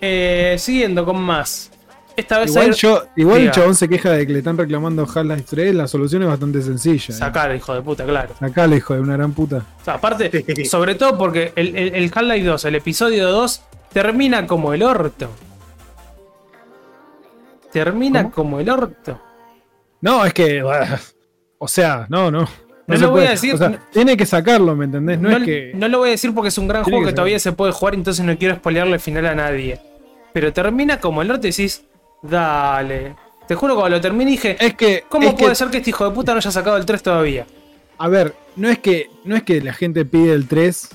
Eh, 0.00 0.56
siguiendo 0.58 1.04
con 1.04 1.20
más. 1.20 1.70
Esta 2.16 2.38
vez 2.40 2.50
Igual, 2.50 2.66
hay- 2.66 2.72
yo, 2.74 3.04
igual 3.16 3.40
el 3.42 3.50
chabón 3.50 3.74
se 3.74 3.88
queja 3.88 4.10
de 4.10 4.26
que 4.26 4.32
le 4.32 4.38
están 4.40 4.58
reclamando 4.58 5.02
Half-Life 5.02 5.44
3. 5.48 5.74
La 5.74 5.88
solución 5.88 6.22
es 6.22 6.28
bastante 6.28 6.60
sencilla. 6.62 7.06
¿eh? 7.08 7.12
Sacar, 7.18 7.54
hijo 7.54 7.74
de 7.74 7.82
puta, 7.82 8.04
claro. 8.04 8.34
Sacale, 8.38 8.76
hijo 8.76 8.94
de 8.94 9.00
una 9.00 9.14
gran 9.16 9.32
puta. 9.32 9.64
O 9.80 9.84
sea, 9.84 9.94
aparte, 9.94 10.64
sobre 10.68 10.94
todo 10.94 11.16
porque 11.16 11.52
el, 11.56 11.76
el, 11.76 11.94
el 11.94 12.12
Half-Life 12.14 12.44
2, 12.46 12.64
el 12.66 12.74
episodio 12.74 13.28
2, 13.30 13.62
termina 13.92 14.46
como 14.46 14.74
el 14.74 14.82
orto. 14.82 15.30
Termina 17.72 18.22
¿Cómo? 18.24 18.34
como 18.34 18.60
el 18.60 18.68
orto. 18.68 19.20
No, 20.00 20.24
es 20.24 20.34
que. 20.34 20.62
bah, 20.62 21.00
O 21.58 21.68
sea, 21.68 22.06
no, 22.08 22.30
no. 22.30 22.46
No 22.86 22.96
lo 22.98 23.10
voy 23.12 23.24
a 23.24 23.30
decir- 23.30 23.54
O 23.54 23.58
sea, 23.58 23.78
tiene 23.92 24.16
que 24.16 24.26
sacarlo, 24.26 24.74
¿me 24.76 24.84
entendés? 24.84 25.18
No, 25.18 25.30
No, 25.30 25.36
es 25.38 25.44
que. 25.44 25.72
no 25.74 25.88
lo 25.88 25.98
voy 25.98 26.08
a 26.08 26.12
decir 26.12 26.34
porque 26.34 26.48
es 26.48 26.58
un 26.58 26.68
gran 26.68 26.82
juego 26.84 27.06
que 27.06 27.12
todavía 27.12 27.38
se 27.38 27.52
puede 27.52 27.72
jugar, 27.72 27.94
entonces 27.94 28.24
no 28.24 28.36
quiero 28.36 28.56
spoilearle 28.56 28.94
el 28.94 29.00
final 29.00 29.24
a 29.26 29.34
nadie. 29.34 29.80
Pero 30.34 30.52
termina 30.52 30.98
como 31.00 31.22
el 31.22 31.30
orto 31.30 31.46
y 31.46 31.50
decís, 31.50 31.84
dale. 32.22 33.14
Te 33.46 33.54
juro, 33.54 33.74
cuando 33.74 33.96
lo 33.96 34.00
terminé 34.00 34.30
dije, 34.30 34.56
Es 34.64 34.74
que. 34.74 35.04
¿cómo 35.08 35.28
es 35.28 35.34
que- 35.34 35.42
puede 35.42 35.54
ser 35.54 35.68
que 35.68 35.78
este 35.78 35.90
hijo 35.90 36.08
de 36.08 36.14
puta 36.14 36.32
no 36.32 36.38
haya 36.38 36.50
sacado 36.50 36.76
el 36.76 36.86
3 36.86 37.02
todavía? 37.02 37.46
A 37.98 38.08
ver, 38.08 38.34
no 38.56 38.68
es 38.68 38.78
que 38.78 39.10
no 39.24 39.36
es 39.36 39.42
que 39.42 39.60
la 39.60 39.72
gente 39.72 40.04
pide 40.04 40.32
el 40.32 40.46
3 40.48 40.88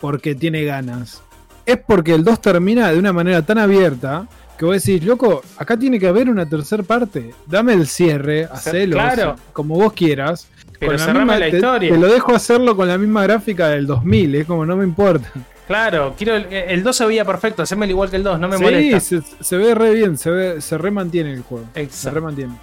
porque 0.00 0.34
tiene 0.34 0.64
ganas. 0.64 1.22
Es 1.66 1.78
porque 1.78 2.12
el 2.14 2.24
2 2.24 2.40
termina 2.40 2.90
de 2.92 2.98
una 2.98 3.12
manera 3.12 3.42
tan 3.42 3.58
abierta 3.58 4.26
que 4.58 4.64
vos 4.66 4.74
decís, 4.84 5.02
loco, 5.04 5.42
acá 5.56 5.76
tiene 5.76 5.98
que 5.98 6.06
haber 6.06 6.28
una 6.28 6.46
tercera 6.46 6.82
parte. 6.82 7.34
Dame 7.46 7.72
el 7.72 7.86
cierre, 7.86 8.44
hacelo 8.44 8.96
claro. 8.96 9.36
como 9.52 9.76
vos 9.76 9.92
quieras. 9.94 10.48
Pero 10.78 10.92
Con 10.98 11.06
la 11.06 11.14
misma- 11.14 11.38
la 11.38 11.50
te- 11.50 11.56
historia. 11.56 11.90
Te, 11.92 11.98
lo 11.98 12.06
dejo 12.12 12.34
hacerlo 12.34 12.76
con 12.76 12.86
la 12.88 12.98
misma 12.98 13.22
gráfica 13.22 13.68
del 13.68 13.86
2000, 13.86 14.34
es 14.34 14.46
como 14.46 14.66
no 14.66 14.76
me 14.76 14.84
importa. 14.84 15.30
Claro, 15.66 16.14
quiero 16.16 16.34
el, 16.36 16.52
el 16.52 16.82
2 16.82 16.94
se 16.96 17.06
veía 17.06 17.24
perfecto, 17.24 17.62
hacémelo 17.62 17.90
igual 17.90 18.10
que 18.10 18.16
el 18.16 18.22
2, 18.22 18.38
no 18.38 18.48
me 18.48 18.58
sí, 18.58 18.62
molesta. 18.62 19.00
se, 19.00 19.20
se 19.40 19.56
ve 19.56 19.74
re 19.74 19.94
bien, 19.94 20.18
se, 20.18 20.30
ve, 20.30 20.60
se 20.60 20.76
remantiene 20.76 21.32
el 21.32 21.42
juego. 21.42 21.66
Se 21.74 21.80
Exacto. 21.82 22.14
remantiene. 22.16 22.54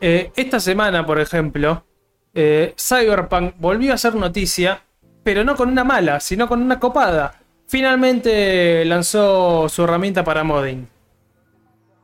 Eh, 0.00 0.30
esta 0.36 0.60
semana, 0.60 1.04
por 1.04 1.18
ejemplo, 1.20 1.84
eh, 2.34 2.74
Cyberpunk 2.78 3.54
volvió 3.58 3.94
a 3.94 3.98
ser 3.98 4.14
noticia, 4.14 4.80
pero 5.24 5.42
no 5.42 5.56
con 5.56 5.70
una 5.70 5.82
mala, 5.82 6.20
sino 6.20 6.46
con 6.46 6.62
una 6.62 6.78
copada. 6.78 7.34
Finalmente 7.66 8.84
lanzó 8.84 9.68
su 9.68 9.82
herramienta 9.82 10.22
para 10.22 10.44
modding. 10.44 10.86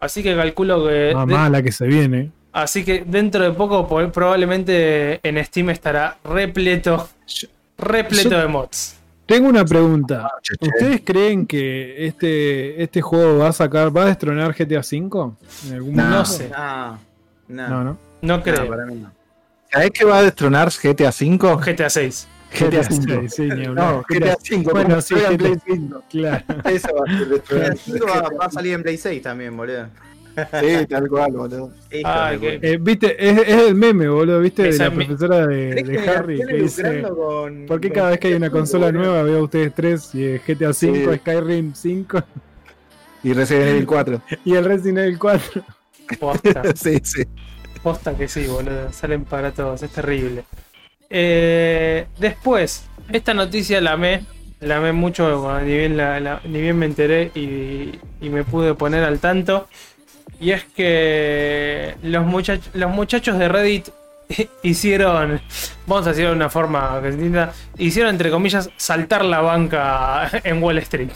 Así 0.00 0.22
que 0.24 0.34
calculo 0.34 0.84
que. 0.86 0.90
De- 0.90 1.14
mala 1.14 1.62
que 1.62 1.70
se 1.70 1.86
viene. 1.86 2.32
así 2.52 2.84
que 2.84 3.04
dentro 3.06 3.44
de 3.44 3.52
poco, 3.52 3.86
po- 3.86 4.10
probablemente 4.10 5.20
en 5.22 5.44
Steam 5.44 5.70
estará 5.70 6.16
repleto. 6.24 7.08
Repleto 7.78 8.30
Yo- 8.30 8.38
de 8.40 8.46
mods. 8.48 8.96
Tengo 9.26 9.48
una 9.48 9.64
pregunta. 9.64 10.30
che. 10.42 10.54
¿Ustedes 10.60 11.02
creen 11.04 11.46
que 11.46 12.06
este, 12.06 12.82
este 12.82 13.00
juego 13.00 13.38
va 13.38 13.48
a 13.48 13.52
sacar, 13.52 13.96
va 13.96 14.02
a 14.02 14.06
destronar 14.06 14.52
GTA 14.54 14.80
V? 14.80 15.32
En 15.68 15.74
algún 15.74 15.94
No. 15.96 16.08
No 16.10 16.24
sé. 16.24 16.50
Ah, 16.54 16.98
no. 17.48 17.68
No, 17.68 17.84
no. 17.84 17.98
No 18.22 18.36
No, 18.36 18.42
creo. 18.42 18.68
para 18.68 18.84
mí 18.86 18.96
no. 18.96 19.10
¿Sabés 19.70 19.90
que 19.90 20.04
va 20.04 20.18
a 20.18 20.22
destronar 20.22 20.68
GTA 20.70 21.10
V? 21.10 21.38
GTA 21.72 21.88
6. 21.90 22.28
GTA 22.52 22.80
V. 22.80 23.28
Sí, 23.30 23.42
ni 23.42 23.64
hablar. 23.64 23.94
No, 23.94 24.02
GTA 24.06 24.36
V. 24.36 24.62
Bueno, 24.70 24.88
como 24.90 25.00
sí, 25.00 25.14
GTA 25.14 25.36
Play 25.38 25.54
5. 25.66 26.02
Claro. 26.10 26.44
Eso 26.64 26.88
va 26.94 27.04
a 27.14 27.18
ser 27.18 27.28
destronar. 27.28 27.70
El 27.72 27.78
5 27.78 28.06
va, 28.06 28.20
va 28.40 28.44
a 28.46 28.50
salir 28.50 28.74
en 28.74 28.82
Play 28.82 28.98
6 28.98 29.22
también, 29.22 29.56
boludo. 29.56 29.86
Sí, 30.60 30.86
tal 30.88 31.08
cual, 31.08 31.32
boludo. 31.32 31.72
Puta. 31.90 32.34
Eh, 32.34 32.78
Viste, 32.80 33.16
es, 33.18 33.38
es 33.38 33.62
el 33.68 33.74
meme, 33.74 34.08
boludo, 34.08 34.40
viste, 34.40 34.62
de 34.64 34.78
la 34.78 34.90
mi- 34.90 35.04
profesora 35.04 35.46
de, 35.46 35.70
¿Crees 35.70 35.86
de 35.86 35.92
que 35.92 35.98
me 35.98 36.06
la 36.06 36.12
Harry 36.18 36.40
que 36.46 36.54
dice. 36.54 37.02
con- 37.02 37.66
¿Por 37.66 37.80
qué 37.80 37.88
con 37.88 37.94
cada 37.94 38.10
vez 38.10 38.18
que 38.20 38.28
hay 38.28 38.34
una 38.34 38.50
consola 38.50 38.86
V, 38.86 38.92
boludo? 38.92 39.10
nueva 39.10 39.22
veo 39.24 39.38
a 39.38 39.42
ustedes 39.42 39.74
tres 39.74 40.14
y 40.14 40.38
GTA 40.38 40.72
5, 40.72 41.12
Sí. 41.12 41.18
Skyrim 41.18 41.74
5 41.74 42.22
Y 43.24 43.32
Resident 43.34 43.66
Evil 43.68 43.86
4. 43.86 44.22
y 44.44 44.54
el 44.54 44.64
Resident 44.64 44.98
Evil 44.98 45.18
4? 45.18 45.62
Posta, 46.18 46.62
sí, 46.74 46.98
sí. 47.04 47.22
posta 47.82 48.16
que 48.16 48.26
sí, 48.28 48.46
boludo. 48.46 48.92
Salen 48.92 49.24
para 49.24 49.52
todos, 49.52 49.82
es 49.82 49.90
terrible. 49.90 50.44
Eh, 51.10 52.06
después, 52.18 52.84
esta 53.12 53.34
noticia 53.34 53.80
la 53.80 53.92
amé. 53.92 54.24
La 54.60 54.76
amé 54.76 54.92
mucho, 54.92 55.60
ni 55.64 55.76
bien, 55.76 55.96
la- 55.96 56.20
la- 56.20 56.40
ni 56.44 56.60
bien 56.60 56.78
me 56.78 56.86
enteré 56.86 57.32
y, 57.34 57.98
y 58.20 58.28
me 58.30 58.44
pude 58.44 58.74
poner 58.74 59.02
al 59.02 59.18
tanto. 59.18 59.66
Y 60.42 60.50
es 60.50 60.64
que 60.64 61.94
los, 62.02 62.24
muchach- 62.26 62.72
los 62.74 62.90
muchachos 62.90 63.38
de 63.38 63.48
Reddit 63.48 63.88
hicieron, 64.64 65.40
vamos 65.86 66.06
a 66.06 66.10
decirlo 66.10 66.30
de 66.30 66.36
una 66.36 66.50
forma 66.50 66.98
que 67.00 67.08
se 67.10 67.14
entienda, 67.14 67.52
hicieron 67.78 68.10
entre 68.10 68.30
comillas 68.30 68.68
saltar 68.76 69.24
la 69.24 69.40
banca 69.40 70.28
en 70.44 70.60
Wall 70.62 70.78
Street. 70.78 71.10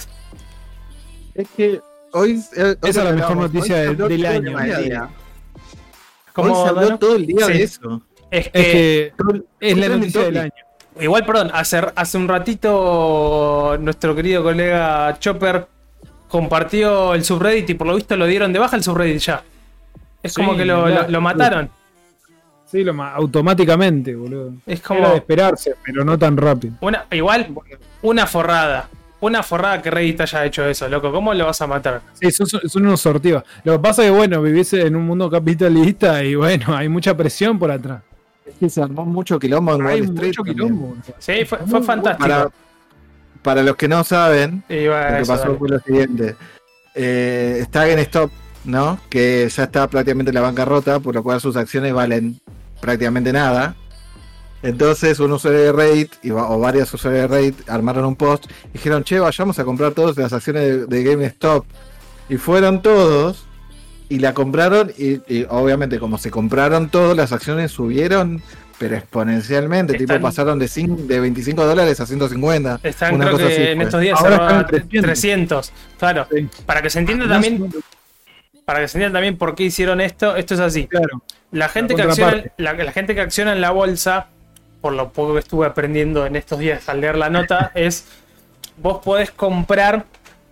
Es 1.34 1.48
que 1.56 1.80
hoy. 2.12 2.40
eh, 2.56 2.76
hoy 2.80 2.90
Esa 2.90 3.00
es 3.00 3.04
la 3.04 3.12
mejor 3.12 3.36
noticia 3.36 3.76
del- 3.78 4.26
año. 4.26 4.78
día. 4.82 5.08
Como, 6.32 6.52
Hoy 6.52 6.62
se 6.62 6.68
habló 6.68 6.98
todo 6.98 7.16
el 7.16 7.26
día 7.26 7.46
Sí. 7.46 7.52
de 7.54 7.62
eso. 7.64 8.02
es 8.30 8.48
que, 8.50 9.06
Es 9.06 9.12
que 9.22 9.42
es 9.60 9.76
la 9.78 9.88
noticia 9.88 10.22
del 10.22 10.36
año. 10.38 10.52
Igual, 11.00 11.26
perdón, 11.26 11.50
hace, 11.52 11.82
hace 11.94 12.16
un 12.16 12.28
ratito 12.28 13.76
nuestro 13.80 14.14
querido 14.14 14.42
colega 14.42 15.16
Chopper 15.18 15.66
compartió 16.28 17.14
el 17.14 17.24
subreddit 17.24 17.70
y 17.70 17.74
por 17.74 17.86
lo 17.86 17.94
visto 17.96 18.16
lo 18.16 18.26
dieron 18.26 18.52
de 18.52 18.58
baja 18.58 18.76
el 18.76 18.82
subreddit 18.82 19.18
ya. 19.20 19.42
Es 20.22 20.32
Sí, 20.34 20.40
como 20.42 20.56
que 20.56 20.64
lo, 20.64 20.88
ya. 20.88 21.02
lo- 21.02 21.08
lo 21.10 21.20
mataron. 21.20 21.70
Sí, 22.66 22.82
lo 22.82 23.00
automáticamente, 23.02 24.14
boludo. 24.16 24.52
Es 24.66 24.80
Era 24.80 24.96
de 24.96 25.02
como 25.02 25.14
esperarse, 25.14 25.74
pero 25.84 26.04
no 26.04 26.18
tan 26.18 26.36
rápido. 26.36 26.74
una, 26.80 27.06
igual, 27.12 27.48
una 28.02 28.26
forrada. 28.26 28.88
Una 29.18 29.42
forrada 29.42 29.80
que 29.80 29.90
Reddit 29.90 30.20
haya 30.20 30.44
hecho 30.44 30.66
eso, 30.66 30.88
loco. 30.88 31.10
¿Cómo 31.10 31.32
lo 31.32 31.46
vas 31.46 31.60
a 31.62 31.66
matar? 31.66 32.02
Sí, 32.20 32.30
son, 32.30 32.46
unos 32.82 33.00
sortivos. 33.00 33.44
Lo 33.64 33.72
que 33.74 33.78
pasa 33.78 34.02
es 34.04 34.10
que, 34.10 34.16
bueno, 34.16 34.42
vivís 34.42 34.72
en 34.74 34.94
un 34.94 35.06
mundo 35.06 35.30
capitalista 35.30 36.22
y, 36.22 36.34
bueno, 36.34 36.76
hay 36.76 36.88
mucha 36.88 37.16
presión 37.16 37.58
por 37.58 37.70
atrás. 37.70 38.02
Es 38.44 38.54
que 38.56 38.68
se 38.68 38.82
armó 38.82 39.06
mucho 39.06 39.38
quilombo 39.38 39.74
en 39.74 39.86
Hay 39.86 40.00
Wall 40.02 40.10
Street. 40.10 40.28
mucho 40.28 40.42
también. 40.44 40.56
quilombo. 40.56 40.96
Sí, 41.18 41.44
fue, 41.46 41.58
fue 41.58 41.82
fantástico. 41.82 42.28
Para, 42.28 42.50
para 43.46 43.62
los 43.62 43.76
que 43.76 43.86
no 43.86 44.02
saben, 44.02 44.64
lo 44.68 44.74
que 44.74 45.24
pasó 45.24 45.44
dale. 45.44 45.58
fue 45.58 45.68
lo 45.68 45.78
siguiente. 45.78 46.34
Eh, 46.96 47.58
está 47.60 47.86
GameStop, 47.86 48.28
¿no? 48.64 48.98
Que 49.08 49.48
ya 49.48 49.62
está 49.62 49.86
prácticamente 49.86 50.30
en 50.30 50.34
la 50.34 50.40
bancarrota, 50.40 50.98
por 50.98 51.14
lo 51.14 51.22
cual 51.22 51.40
sus 51.40 51.56
acciones 51.56 51.94
valen 51.94 52.40
prácticamente 52.80 53.32
nada. 53.32 53.76
Entonces 54.64 55.20
un 55.20 55.30
usuario 55.30 55.60
de 55.60 55.70
Reddit 55.70 56.12
o 56.32 56.58
varios 56.58 56.92
usuarios 56.92 57.22
de 57.22 57.28
Reddit 57.28 57.70
armaron 57.70 58.06
un 58.06 58.16
post 58.16 58.46
y 58.70 58.72
dijeron, 58.72 59.04
che, 59.04 59.20
vayamos 59.20 59.60
a 59.60 59.64
comprar 59.64 59.92
todas 59.92 60.16
las 60.16 60.32
acciones 60.32 60.62
de, 60.64 60.86
de 60.86 61.04
GameStop. 61.04 61.64
Y 62.28 62.38
fueron 62.38 62.82
todos 62.82 63.46
y 64.08 64.18
la 64.18 64.34
compraron 64.34 64.90
y, 64.98 65.20
y 65.32 65.46
obviamente 65.48 66.00
como 66.00 66.18
se 66.18 66.32
compraron 66.32 66.88
todos, 66.88 67.16
las 67.16 67.30
acciones 67.30 67.70
subieron, 67.70 68.42
pero 68.78 68.96
exponencialmente. 68.96 69.92
Están- 69.94 70.06
Tipo 70.16 70.20
pasaron 70.22 70.58
de, 70.58 70.66
cin- 70.66 70.96
de 71.06 71.20
25 71.20 71.64
dólares 71.64 71.98
a 72.00 72.06
150. 72.06 72.80
Están, 72.82 73.14
una 73.14 73.24
creo 73.26 73.36
cosa 73.36 73.48
que 73.48 73.52
así 73.54 73.62
en 73.62 73.76
fue. 73.76 73.84
estos 73.84 74.00
días 74.00 74.20
Ahora 74.20 74.34
están 74.36 74.56
a 74.56 74.60
en 74.60 74.66
300. 74.66 75.02
300. 75.02 75.72
Claro. 75.98 76.26
Sí. 76.32 76.48
Para 76.66 76.82
que 76.82 76.90
se 76.90 76.98
entienda 76.98 77.28
también, 77.28 77.72
para 78.64 78.80
que 78.80 78.88
se 78.88 78.98
entienda 78.98 79.16
también 79.16 79.36
por 79.38 79.54
qué 79.54 79.64
hicieron 79.64 80.00
esto, 80.00 80.36
esto 80.36 80.54
es 80.54 80.60
así. 80.60 80.86
Claro. 80.86 81.22
La 81.52 81.68
gente, 81.68 81.94
La 81.96 82.04
que 82.04 82.08
acciona, 82.10 82.44
la 82.56 82.92
gente 82.92 83.14
que 83.14 83.20
acciona 83.20 83.52
en 83.52 83.60
la 83.60 83.70
bolsa, 83.70 84.26
por 84.80 84.92
lo 84.92 85.10
poco 85.12 85.34
que 85.34 85.38
estuve 85.40 85.66
aprendiendo 85.66 86.26
en 86.26 86.36
estos 86.36 86.58
días 86.58 86.88
al 86.88 87.00
leer 87.00 87.16
la 87.16 87.30
nota, 87.30 87.70
es 87.74 88.04
vos 88.76 88.98
podés 89.02 89.30
comprar 89.30 90.04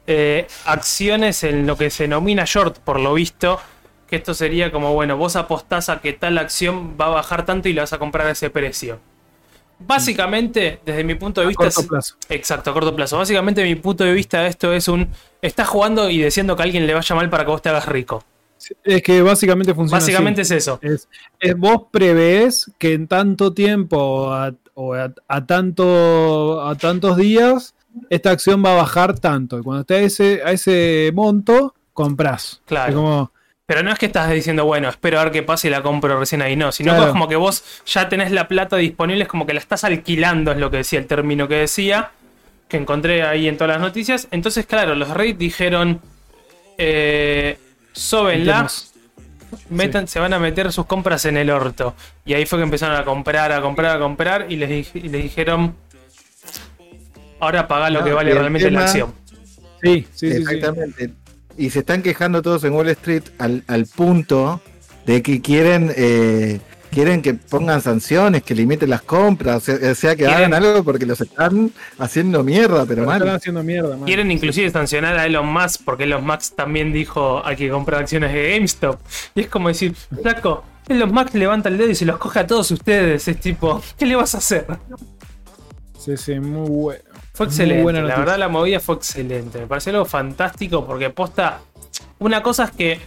eh, 0.07 0.47
acciones 0.67 1.45
en 1.45 1.67
lo 1.67 1.77
que 1.77 1.91
se 1.91 2.05
denomina 2.05 2.45
short, 2.47 2.79
por 2.79 3.01
lo 3.01 3.15
visto. 3.15 3.61
Que 4.15 4.19
esto 4.19 4.33
sería 4.33 4.71
como, 4.71 4.95
bueno, 4.95 5.17
vos 5.17 5.35
apostás 5.35 5.89
a 5.89 6.01
que 6.01 6.13
tal 6.13 6.39
acción 6.39 6.95
va 7.01 7.07
a 7.07 7.09
bajar 7.09 7.45
tanto 7.45 7.69
y 7.69 7.73
la 7.73 7.83
vas 7.83 7.93
a 7.95 7.99
comprar 7.99 8.29
a 8.29 8.31
ese 8.31 8.49
precio. 8.49 9.01
Básicamente, 9.81 10.79
desde 10.87 11.03
mi 11.03 11.17
punto 11.17 11.41
de 11.41 11.47
A 11.47 11.49
vista. 11.49 11.65
corto 11.65 11.81
es- 11.81 11.87
plazo. 11.89 12.15
Exacto, 12.29 12.71
a 12.71 12.73
corto 12.73 12.95
plazo. 12.95 13.19
Básicamente, 13.19 13.65
mi 13.65 13.75
punto 13.75 14.05
de 14.05 14.13
vista, 14.13 14.47
esto 14.47 14.73
es 14.73 14.87
un. 14.87 15.09
Estás 15.43 15.67
jugando 15.67 16.09
y 16.09 16.23
diciendo 16.23 16.55
que 16.55 16.63
a 16.63 16.65
alguien 16.65 16.87
le 16.87 16.95
vaya 16.95 17.15
mal 17.17 17.29
para 17.29 17.45
que 17.45 17.51
vos 17.51 17.61
te 17.61 17.71
hagas 17.71 17.87
rico. 17.87 18.23
Es 18.85 19.03
que 19.03 19.21
básicamente 19.21 19.75
funciona 19.75 19.99
Básicamente 20.01 20.43
así. 20.43 20.55
es 20.55 20.63
eso. 20.63 20.79
Es, 20.81 21.09
es 21.41 21.57
vos 21.59 21.83
prevés 21.91 22.71
que 22.79 22.93
en 22.95 23.09
tanto 23.09 23.53
tiempo 23.53 23.99
o 23.99 24.33
a, 24.33 24.55
o 24.75 24.95
a- 24.95 25.13
a 25.27 25.45
tanto, 25.45 26.63
a 26.65 26.77
tantos 26.77 27.17
días 27.17 27.75
esta 28.11 28.31
acción 28.31 28.65
va 28.65 28.75
a 28.75 28.77
bajar 28.77 29.19
tanto. 29.19 29.59
Y 29.59 29.63
cuando 29.63 29.81
esté 29.81 29.97
a 29.97 30.01
ese, 30.03 30.41
a 30.45 30.53
ese 30.53 31.11
monto, 31.15 31.75
compras. 31.93 32.63
Claro. 32.65 32.91
Es 32.91 32.95
como, 32.95 33.33
Pero 33.67 33.83
no 33.83 33.91
es 33.91 33.99
que 33.99 34.07
estás 34.07 34.31
diciendo, 34.31 34.67
bueno, 34.67 34.91
espero 34.91 35.19
a 35.19 35.25
ver 35.25 35.33
qué 35.33 35.43
pasa 35.43 35.67
y 35.67 35.71
la 35.71 35.83
compro 35.83 36.19
recién 36.19 36.43
ahí, 36.43 36.55
no. 36.55 36.71
Sino 36.71 36.95
que 36.95 37.05
es 37.05 37.09
como 37.09 37.29
que 37.29 37.37
vos 37.37 37.65
ya 37.87 38.11
tenés 38.11 38.31
la 38.31 38.47
plata 38.47 38.77
disponible, 38.77 39.23
es 39.23 39.29
como 39.29 39.47
que 39.47 39.55
la 39.55 39.61
estás 39.61 39.85
alquilando, 39.85 40.53
es 40.53 40.59
lo 40.59 40.71
que 40.71 40.79
decía 40.79 40.99
el 40.99 41.07
término 41.07 41.49
que 41.49 41.55
decía, 41.57 42.11
que 42.69 42.77
encontré 42.77 43.23
ahí 43.23 43.49
en 43.49 43.57
todas 43.57 43.75
las 43.77 43.81
noticias. 43.81 44.29
Entonces, 44.31 44.67
claro, 44.67 44.95
los 44.95 45.09
Reddit 45.09 45.39
dijeron, 45.39 46.03
eh, 46.77 47.59
sóbenla, 47.93 48.67
metan, 49.71 50.09
se 50.09 50.21
van 50.21 50.35
a 50.35 50.39
meter 50.39 50.71
sus 50.71 50.85
compras 50.85 51.25
en 51.25 51.39
el 51.39 51.49
orto. 51.49 51.95
Y 52.27 52.35
ahí 52.35 52.45
fue 52.45 52.59
que 52.59 52.65
empezaron 52.65 52.97
a 52.97 53.05
comprar, 53.05 53.51
a 53.51 53.63
comprar, 53.63 53.97
a 53.97 53.99
comprar 53.99 54.47
y 54.51 54.57
les, 54.57 54.95
y 54.95 55.09
les 55.09 55.23
dijeron, 55.23 55.75
ahora 57.41 57.67
pagá 57.67 57.89
lo 57.89 58.01
No, 58.01 58.05
que 58.05 58.13
vale 58.13 58.35
realmente 58.35 58.71
la 58.71 58.81
acción. 58.81 59.15
Sí, 59.83 60.07
sí, 60.13 60.31
sí, 60.31 60.33
sí. 60.33 60.55
Exactamente. 60.55 61.24
Y 61.57 61.71
se 61.71 61.81
están 61.81 62.03
quejando 62.03 62.43
todos 62.43 62.65
en 62.65 62.73
Wall 62.73 62.89
Street 62.91 63.23
al, 63.39 63.63
al 63.69 63.87
punto 63.87 64.61
de 65.07 65.23
que 65.23 65.41
quieren 65.41 65.93
eh, 65.97 66.61
quieren 66.91 67.23
que 67.23 67.35
pongan 67.35 67.81
sanciones, 67.83 68.43
que 68.45 68.55
limiten 68.55 68.89
las 68.89 69.03
compras, 69.03 69.57
o 69.57 69.61
sea, 69.61 69.91
o 69.91 69.95
sea, 69.97 70.17
que 70.17 70.25
Quieren- 70.25 70.37
hagan 70.37 70.55
algo 70.55 70.85
porque 70.85 71.05
los 71.07 71.21
están 71.21 71.73
haciendo 71.99 72.43
mierda, 72.45 72.87
pero 72.87 73.03
Pero 73.03 73.13
están 73.13 73.27
mal. 73.29 73.37
haciendo 73.37 73.63
mierda, 73.65 73.97
man. 73.97 74.05
Quieren 74.07 74.31
inclusive 74.31 74.71
sancionar 74.71 75.19
a 75.19 75.27
Elon 75.27 75.47
Musk 75.47 75.81
porque 75.85 76.05
Elon 76.05 76.25
Musk 76.25 76.55
también 76.55 76.93
dijo 76.93 77.45
hay 77.45 77.57
que 77.57 77.69
comprar 77.69 78.03
acciones 78.03 78.33
de 78.33 78.53
GameStop. 78.55 79.01
Y 79.35 79.41
es 79.43 79.49
como 79.49 79.69
decir, 79.69 79.95
flaco, 80.23 80.63
Elon 80.89 81.13
Musk 81.13 81.35
levanta 81.35 81.69
el 81.69 81.79
dedo 81.79 81.91
y 81.91 81.95
se 81.97 82.05
los 82.05 82.17
coge 82.19 82.39
a 82.41 82.47
todos 82.47 82.71
ustedes. 82.71 83.27
Es 83.27 83.41
tipo, 83.41 83.83
¿qué 83.99 84.07
le 84.07 84.15
vas 84.17 84.35
a 84.35 84.39
hacer? 84.39 84.67
Sí, 86.05 86.17
sí, 86.17 86.41
muy 86.41 86.69
bueno. 86.69 87.03
Fue 87.33 87.47
excelente. 87.47 87.83
buena 87.83 88.03
la 88.03 88.17
verdad 88.17 88.39
la 88.39 88.49
movida 88.49 88.81
fue 88.81 88.97
excelente. 88.97 89.59
Me 89.61 89.67
pareció 89.67 89.93
algo 89.93 90.05
fantástico 90.05 90.85
porque 90.87 91.11
posta... 91.11 91.61
Una 92.19 92.43
cosa 92.43 92.65
es 92.65 92.71
que 92.73 93.01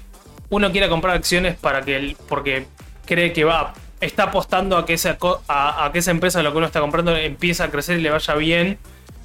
uno 0.49 0.71
quiera 0.71 0.89
comprar 0.89 1.15
acciones 1.15 1.55
para 1.57 1.81
que 1.81 1.95
el, 1.95 2.17
porque 2.27 2.65
cree 3.05 3.33
que 3.33 3.43
va 3.43 3.73
está 3.99 4.23
apostando 4.23 4.77
a 4.77 4.85
que 4.85 4.93
esa 4.93 5.17
a, 5.47 5.85
a 5.85 5.91
que 5.91 5.99
esa 5.99 6.11
empresa 6.11 6.43
lo 6.43 6.51
que 6.51 6.57
uno 6.57 6.67
está 6.67 6.79
comprando 6.81 7.15
empieza 7.15 7.63
a 7.65 7.69
crecer 7.69 7.97
y 7.99 8.01
le 8.01 8.11
vaya 8.11 8.35
bien, 8.35 8.77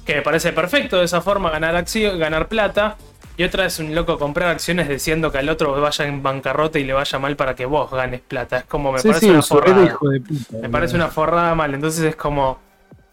que 0.05 0.15
me 0.15 0.21
parece 0.21 0.51
perfecto 0.51 0.97
de 0.97 1.05
esa 1.05 1.21
forma 1.21 1.49
ganar 1.51 1.75
acción, 1.75 2.17
ganar 2.19 2.47
plata. 2.47 2.97
Y 3.35 3.43
otra 3.43 3.65
es 3.65 3.79
un 3.79 3.95
loco 3.95 4.19
comprar 4.19 4.49
acciones 4.49 4.87
diciendo 4.87 5.31
que 5.31 5.39
al 5.39 5.49
otro 5.49 5.79
vaya 5.81 6.05
en 6.05 6.21
bancarrota 6.21 6.77
y 6.79 6.83
le 6.83 6.93
vaya 6.93 7.17
mal 7.19 7.35
para 7.35 7.55
que 7.55 7.65
vos 7.65 7.89
ganes 7.91 8.21
plata. 8.21 8.57
Es 8.59 8.63
como 8.65 8.91
me 8.91 8.99
Sí, 8.99 9.07
parece 9.07 9.25
sí, 9.25 9.31
una 9.31 9.41
forrada. 9.41 9.83
hijo 9.85 10.09
de 10.09 10.21
puta. 10.21 10.57
Me 10.61 10.69
parece 10.69 10.95
una 10.95 11.07
forrada 11.07 11.55
mal. 11.55 11.73
Entonces 11.73 12.03
es 12.03 12.15
como. 12.15 12.59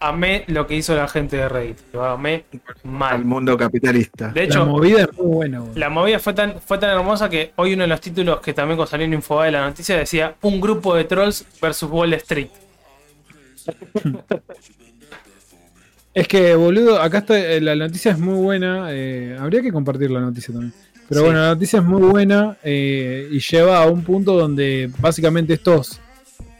Amé 0.02 0.44
lo 0.46 0.66
que 0.66 0.76
hizo 0.76 0.94
la 0.96 1.06
gente 1.08 1.36
de 1.36 1.48
Reddit. 1.48 1.76
Lo 1.92 2.04
amé 2.06 2.44
Al 2.84 2.90
mal. 2.90 3.24
mundo 3.24 3.56
capitalista. 3.58 4.28
De 4.28 4.40
La 4.40 4.46
hecho, 4.46 4.64
movida 4.64 5.02
es 5.02 5.12
muy 5.18 5.26
buena, 5.26 5.62
la 5.74 5.90
movida 5.90 6.18
fue 6.18 6.32
tan, 6.32 6.58
fue 6.60 6.78
tan 6.78 6.90
hermosa 6.90 7.28
que 7.28 7.52
hoy 7.56 7.74
uno 7.74 7.82
de 7.82 7.88
los 7.88 8.00
títulos 8.00 8.40
que 8.40 8.54
también 8.54 8.86
salió 8.86 9.04
en 9.04 9.12
Infobae 9.12 9.46
de 9.46 9.52
la 9.52 9.66
noticia 9.66 9.98
decía: 9.98 10.34
Un 10.40 10.58
grupo 10.60 10.94
de 10.94 11.04
trolls 11.04 11.44
versus 11.60 11.90
Wall 11.90 12.14
Street. 12.14 12.48
Es 16.12 16.26
que, 16.26 16.56
boludo, 16.56 17.00
acá 17.00 17.18
está, 17.18 17.38
eh, 17.38 17.60
la 17.60 17.76
noticia 17.76 18.10
es 18.10 18.18
muy 18.18 18.34
buena. 18.42 18.88
eh, 18.90 19.36
habría 19.38 19.62
que 19.62 19.70
compartir 19.70 20.10
la 20.10 20.18
noticia 20.20 20.52
también. 20.52 20.72
Pero 21.08 21.20
Sí. 21.20 21.24
bueno, 21.26 21.40
la 21.40 21.48
noticia 21.54 21.78
es 21.78 21.84
muy 21.84 22.02
buena 22.02 22.56
eh, 22.64 23.28
y 23.30 23.38
lleva 23.38 23.80
a 23.80 23.86
un 23.86 24.02
punto 24.02 24.36
donde 24.36 24.90
básicamente 24.98 25.54
estos, 25.54 26.00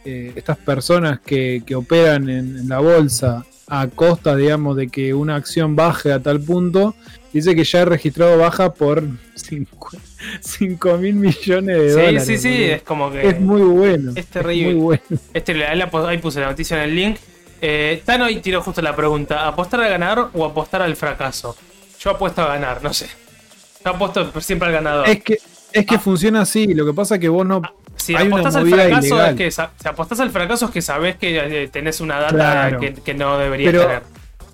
eh, 0.05 0.33
estas 0.35 0.57
personas 0.57 1.19
que, 1.19 1.63
que 1.65 1.75
operan 1.75 2.29
en, 2.29 2.57
en 2.57 2.69
la 2.69 2.79
bolsa 2.79 3.45
a 3.67 3.87
costa, 3.87 4.35
digamos, 4.35 4.75
de 4.75 4.87
que 4.89 5.13
una 5.13 5.35
acción 5.35 5.75
baje 5.75 6.11
a 6.11 6.19
tal 6.19 6.41
punto, 6.41 6.93
dice 7.31 7.55
que 7.55 7.63
ya 7.63 7.83
ha 7.83 7.85
registrado 7.85 8.37
baja 8.37 8.73
por 8.73 9.03
5 10.41 10.97
mil 10.97 11.15
millones 11.15 11.77
de 11.77 11.89
Sí, 11.89 11.95
dólares. 11.95 12.25
sí, 12.25 12.37
sí, 12.37 12.49
boludo. 12.49 12.73
es 12.75 12.81
como 12.83 13.11
que. 13.11 13.27
Es 13.27 13.39
muy 13.39 13.61
bueno. 13.61 14.11
Es 14.15 14.27
terrible. 14.27 14.73
muy 14.73 14.81
bueno. 14.81 15.01
Este, 15.33 15.51
ahí, 15.65 15.77
la- 15.77 15.89
ahí 16.07 16.17
puse 16.17 16.39
la 16.39 16.47
noticia 16.49 16.77
en 16.83 16.89
el 16.89 16.95
link. 16.95 17.17
Eh, 17.61 18.01
Tano 18.05 18.25
ahí 18.25 18.39
tiró 18.41 18.61
justo 18.61 18.81
la 18.81 18.95
pregunta: 18.95 19.47
¿apostar 19.47 19.81
al 19.81 19.89
ganador 19.89 20.29
o 20.33 20.45
apostar 20.45 20.81
al 20.81 20.95
fracaso? 20.95 21.55
Yo 21.99 22.11
apuesto 22.11 22.41
a 22.41 22.47
ganar, 22.47 22.83
no 22.83 22.93
sé. 22.93 23.07
Yo 23.85 23.91
apuesto 23.91 24.31
siempre 24.41 24.67
al 24.67 24.73
ganador. 24.73 25.07
Es 25.07 25.23
que, 25.23 25.37
es 25.71 25.85
que 25.85 25.95
Ah. 25.95 25.99
funciona 25.99 26.41
así. 26.41 26.73
Lo 26.73 26.85
que 26.85 26.93
pasa 26.93 27.15
es 27.15 27.21
que 27.21 27.29
vos 27.29 27.45
no. 27.45 27.61
Si 28.01 28.15
hay 28.15 28.27
apostás 28.27 28.55
al 28.55 28.67
fracaso 28.69 29.05
ilegal. 29.07 29.29
es 29.29 29.35
que 29.37 29.51
si 29.51 29.87
apostás 29.87 30.19
al 30.19 30.29
fracaso 30.31 30.65
es 30.65 30.71
que 30.71 30.81
sabés 30.81 31.15
que 31.17 31.63
eh, 31.63 31.67
tenés 31.67 32.01
una 32.01 32.19
data 32.19 32.33
Claro. 32.33 32.79
que, 32.79 32.93
que 32.93 33.13
no 33.13 33.37
deberías 33.37 33.71
Pero- 33.71 33.85
tener. 33.87 34.03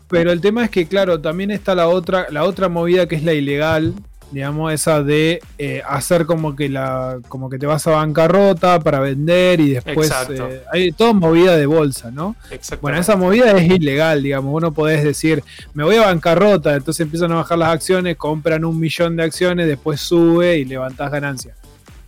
Pero 0.10 0.32
el 0.32 0.40
tema 0.40 0.64
es 0.64 0.70
que, 0.70 0.88
claro, 0.88 1.20
también 1.20 1.52
está 1.52 1.76
la 1.76 1.90
otra, 1.90 2.28
la 2.30 2.46
otra 2.46 2.70
movida 2.70 3.08
que 3.10 3.16
es 3.16 3.24
la 3.24 3.34
ilegal, 3.34 3.94
digamos, 4.32 4.72
esa 4.72 5.04
de 5.04 5.42
eh, 5.58 5.82
hacer 5.86 6.26
como 6.26 6.56
que 6.56 6.70
la, 6.70 7.18
como 7.28 7.50
que 7.50 7.60
te 7.60 7.66
vas 7.66 7.86
a 7.88 7.92
bancarrota 7.92 8.80
para 8.80 9.02
vender 9.02 9.60
y 9.60 9.72
después 9.72 10.10
eh, 10.30 10.64
hay 10.72 10.92
toda 10.94 11.12
movida 11.12 11.58
de 11.58 11.66
bolsa, 11.66 12.10
¿no? 12.10 12.38
Bueno, 12.82 12.98
esa 13.00 13.18
movida 13.18 13.52
es 13.52 13.70
ilegal, 13.70 14.24
digamos. 14.24 14.50
Vos 14.52 14.62
no 14.62 14.72
podés 14.74 15.04
decir, 15.04 15.44
me 15.74 15.84
voy 15.84 15.98
a 15.98 16.06
bancarrota, 16.06 16.74
entonces 16.76 17.02
empiezan 17.02 17.34
a 17.34 17.36
bajar 17.36 17.58
las 17.58 17.70
acciones, 17.70 18.16
compran 18.16 18.64
un 18.64 18.80
millón 18.80 19.18
de 19.18 19.24
acciones, 19.24 19.68
después 19.68 20.00
sube 20.00 20.58
y 20.58 20.64
levantás 20.64 21.12
ganancias. 21.12 21.58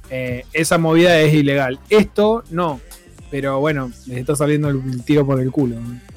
Eh, 0.09 0.45
esa 0.53 0.77
movida 0.77 1.19
es 1.19 1.33
ilegal. 1.33 1.79
Esto 1.89 2.43
no. 2.49 2.79
Pero 3.31 3.59
bueno, 3.59 3.91
les 4.07 4.17
está 4.17 4.35
saliendo 4.35 4.69
el 4.69 5.03
tiro 5.03 5.25
por 5.25 5.39
el 5.39 5.51
culo. 5.51 5.75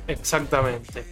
Exactamente. 0.09 1.05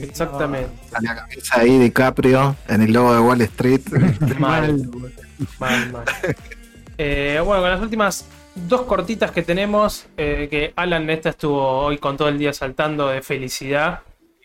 Exactamente. 0.00 0.70
A 0.92 1.00
la 1.02 1.14
cabeza 1.16 1.60
ahí 1.60 1.78
DiCaprio 1.78 2.56
en 2.68 2.82
el 2.82 2.92
logo 2.92 3.12
de 3.14 3.20
Wall 3.20 3.40
Street. 3.42 3.80
Mal, 4.38 4.88
mal, 5.58 5.92
mal. 5.92 6.04
Eh, 6.98 7.40
bueno, 7.44 7.60
con 7.62 7.70
las 7.70 7.80
últimas 7.82 8.26
dos 8.54 8.82
cortitas 8.82 9.30
que 9.30 9.42
tenemos, 9.42 10.06
eh, 10.16 10.48
que 10.50 10.72
Alan 10.76 11.08
esta 11.10 11.30
estuvo 11.30 11.60
hoy 11.60 11.98
con 11.98 12.16
todo 12.16 12.28
el 12.28 12.38
día 12.38 12.52
saltando 12.54 13.08
de 13.08 13.20
felicidad. 13.22 14.00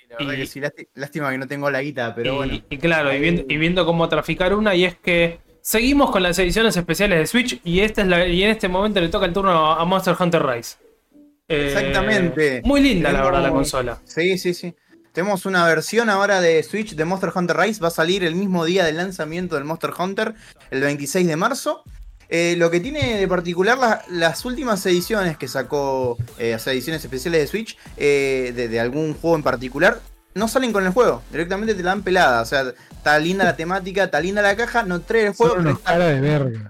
La 0.09 0.17
verdad 0.17 0.33
Y- 0.33 0.37
que 0.37 0.45
sí, 0.47 0.59
lásti- 0.59 0.87
lástima 0.95 1.31
que 1.31 1.37
no 1.37 1.47
tengo 1.47 1.71
la 1.71 1.81
guita, 1.81 2.13
pero 2.13 2.33
y, 2.33 2.37
bueno. 2.37 2.61
y 2.69 2.77
claro, 2.77 3.13
y 3.13 3.19
viendo, 3.19 3.43
y 3.47 3.55
viendo 3.55 3.85
cómo 3.85 4.09
traficar 4.09 4.53
una, 4.53 4.75
y 4.75 4.83
es 4.83 4.95
que 4.95 5.39
seguimos 5.61 6.11
con 6.11 6.23
las 6.23 6.37
ediciones 6.39 6.75
especiales 6.75 7.19
de 7.19 7.27
Switch, 7.27 7.59
y 7.63 7.81
esta 7.81 8.01
es 8.01 8.07
la, 8.07 8.25
y 8.27 8.43
en 8.43 8.49
este 8.51 8.67
momento 8.67 8.99
le 8.99 9.09
toca 9.09 9.25
el 9.25 9.33
turno 9.33 9.71
a 9.73 9.83
Monster 9.85 10.15
Hunter 10.19 10.43
Rise. 10.45 10.75
Eh, 11.47 11.67
Exactamente. 11.67 12.61
Muy 12.63 12.81
linda, 12.81 13.11
la 13.11 13.23
verdad, 13.23 13.41
la 13.43 13.51
consola. 13.51 13.99
Sí, 14.05 14.37
sí, 14.37 14.53
sí. 14.53 14.73
Tenemos 15.11 15.45
una 15.45 15.65
versión 15.67 16.09
ahora 16.09 16.39
de 16.39 16.63
Switch 16.63 16.95
de 16.95 17.03
Monster 17.03 17.31
Hunter 17.35 17.57
Rise. 17.57 17.81
Va 17.81 17.89
a 17.89 17.91
salir 17.91 18.23
el 18.23 18.35
mismo 18.35 18.63
día 18.63 18.85
del 18.85 18.95
lanzamiento 18.95 19.55
del 19.55 19.65
Monster 19.65 19.91
Hunter, 19.97 20.33
el 20.71 20.79
26 20.81 21.27
de 21.27 21.35
marzo. 21.35 21.83
Eh, 22.29 22.55
lo 22.57 22.71
que 22.71 22.79
tiene 22.79 23.17
de 23.17 23.27
particular 23.27 23.77
la- 23.77 24.01
las 24.09 24.45
últimas 24.45 24.85
ediciones 24.85 25.35
que 25.35 25.49
sacó, 25.49 26.17
eh, 26.37 26.55
o 26.55 26.59
sea, 26.59 26.71
ediciones 26.71 27.03
especiales 27.03 27.41
de 27.41 27.47
Switch, 27.47 27.77
eh, 27.97 28.53
de, 28.55 28.69
de 28.69 28.79
algún 28.79 29.13
juego 29.15 29.35
en 29.35 29.43
particular, 29.43 29.99
no 30.33 30.47
salen 30.47 30.71
con 30.71 30.85
el 30.85 30.93
juego. 30.93 31.21
Directamente 31.29 31.75
te 31.75 31.83
la 31.83 31.89
dan 31.89 32.03
pelada. 32.03 32.41
O 32.41 32.45
sea, 32.45 32.63
está 33.01 33.17
linda 33.17 33.43
la 33.43 33.55
temática, 33.55 34.03
está 34.03 34.19
linda 34.21 34.43
la 34.43 34.55
caja, 34.55 34.83
no 34.83 35.01
trae 35.01 35.25
el 35.27 35.33
juego. 35.33 35.55
Pero 35.57 35.79
cara 35.79 36.05
de 36.07 36.21
verga. 36.21 36.67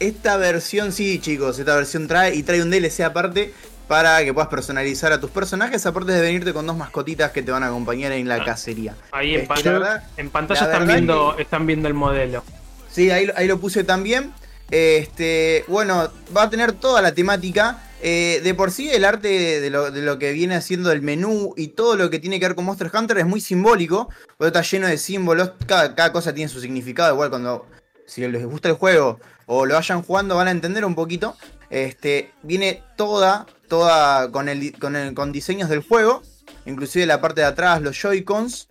esta 0.00 0.38
versión 0.38 0.92
sí, 0.92 1.18
chicos, 1.18 1.58
esta 1.58 1.76
versión 1.76 2.08
trae 2.08 2.34
y 2.34 2.42
trae 2.42 2.62
un 2.62 2.70
DLC 2.70 3.00
aparte 3.02 3.52
para 3.86 4.24
que 4.24 4.32
puedas 4.32 4.48
personalizar 4.48 5.12
a 5.12 5.20
tus 5.20 5.28
personajes, 5.30 5.84
aparte 5.84 6.12
de 6.12 6.22
venirte 6.22 6.54
con 6.54 6.66
dos 6.66 6.74
mascotitas 6.74 7.32
que 7.32 7.42
te 7.42 7.50
van 7.52 7.62
a 7.64 7.66
acompañar 7.66 8.12
en 8.12 8.26
la 8.26 8.42
cacería. 8.42 8.94
Ahí 9.12 9.34
en, 9.34 9.42
Este, 9.42 9.46
pan- 9.54 9.62
la 9.64 9.72
verdad- 9.72 10.02
en 10.16 10.30
pantalla 10.30 10.60
la 10.62 10.72
están 10.72 10.86
viendo, 10.88 11.36
están 11.38 11.66
viendo 11.66 11.88
el 11.88 11.94
modelo. 11.94 12.42
Sí, 12.90 13.10
ahí, 13.10 13.28
ahí 13.36 13.46
lo 13.46 13.60
puse 13.60 13.84
también. 13.84 14.32
Este, 14.70 15.64
bueno, 15.68 16.10
va 16.36 16.44
a 16.44 16.50
tener 16.50 16.72
toda 16.72 17.02
la 17.02 17.12
temática. 17.12 17.80
Eh, 18.02 18.42
de 18.44 18.54
por 18.54 18.70
sí, 18.70 18.90
el 18.90 19.04
arte 19.04 19.60
de 19.60 19.70
lo, 19.70 20.18
que 20.18 20.32
viene 20.32 20.56
haciendo 20.56 20.92
el 20.92 21.00
menú 21.00 21.54
y 21.56 21.68
todo 21.68 21.96
lo 21.96 22.10
que 22.10 22.18
tiene 22.18 22.38
que 22.38 22.46
ver 22.46 22.54
con 22.54 22.66
Monster 22.66 22.90
Hunter 22.92 23.18
es 23.18 23.26
muy 23.26 23.40
simbólico. 23.40 24.10
Está 24.38 24.60
lleno 24.62 24.86
de 24.86 24.98
símbolos. 24.98 25.52
Cada, 25.66 26.12
cosa 26.12 26.34
tiene 26.34 26.50
su 26.50 26.60
significado. 26.60 27.14
Igual 27.14 27.30
cuando, 27.30 27.66
si 28.06 28.26
les 28.26 28.44
gusta 28.44 28.68
el 28.68 28.74
juego 28.74 29.20
o 29.46 29.64
lo 29.64 29.74
vayan 29.74 30.02
jugando, 30.02 30.36
van 30.36 30.48
a 30.48 30.50
entender 30.50 30.84
un 30.84 30.94
poquito. 30.94 31.36
Este, 31.70 32.32
viene 32.42 32.82
toda, 32.96 33.46
toda 33.68 34.30
con, 34.30 34.48
con, 34.78 34.96
el- 34.96 35.14
con 35.14 35.32
diseños 35.32 35.70
del 35.70 35.80
juego. 35.82 36.22
Inclusive 36.66 37.06
la 37.06 37.20
parte 37.20 37.40
de 37.40 37.46
atrás, 37.46 37.80
los 37.80 37.96
Joy-Cons. 38.00 38.68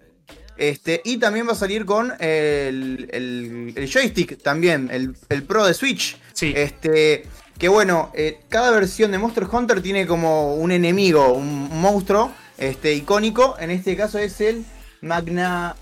Este, 0.57 1.01
y 1.03 1.17
también 1.17 1.47
va 1.47 1.53
a 1.53 1.55
salir 1.55 1.85
con 1.85 2.11
el, 2.19 3.09
el- 3.11 3.73
el 3.75 3.91
joystick 3.91 4.41
también, 4.41 4.89
el, 4.91 5.15
el 5.29 5.43
Pro 5.43 5.65
de 5.65 5.73
Switch. 5.73 6.17
Sí, 6.33 6.53
Este, 6.55 7.25
que 7.57 7.67
bueno, 7.69 8.11
eh, 8.13 8.39
cada 8.49 8.71
versión 8.71 9.11
de 9.11 9.17
Monster 9.17 9.47
Hunter 9.51 9.81
tiene 9.81 10.05
como 10.07 10.55
un 10.55 10.71
enemigo, 10.71 11.33
un, 11.33 11.69
un 11.71 11.81
monstruo 11.81 12.31
este, 12.57 12.93
icónico. 12.93 13.55
En 13.59 13.71
este 13.71 13.95
caso 13.95 14.19
es 14.19 14.39
el 14.41 14.63
Magna. 15.01 15.75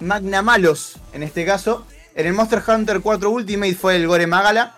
Magna 0.00 0.42
Malos. 0.42 0.96
En 1.12 1.22
este 1.22 1.44
caso. 1.44 1.86
En 2.14 2.26
el 2.26 2.34
Monster 2.34 2.62
Hunter 2.66 3.00
4 3.00 3.30
Ultimate 3.30 3.74
fue 3.74 3.96
el 3.96 4.06
Gore 4.06 4.26
Magala. 4.26 4.74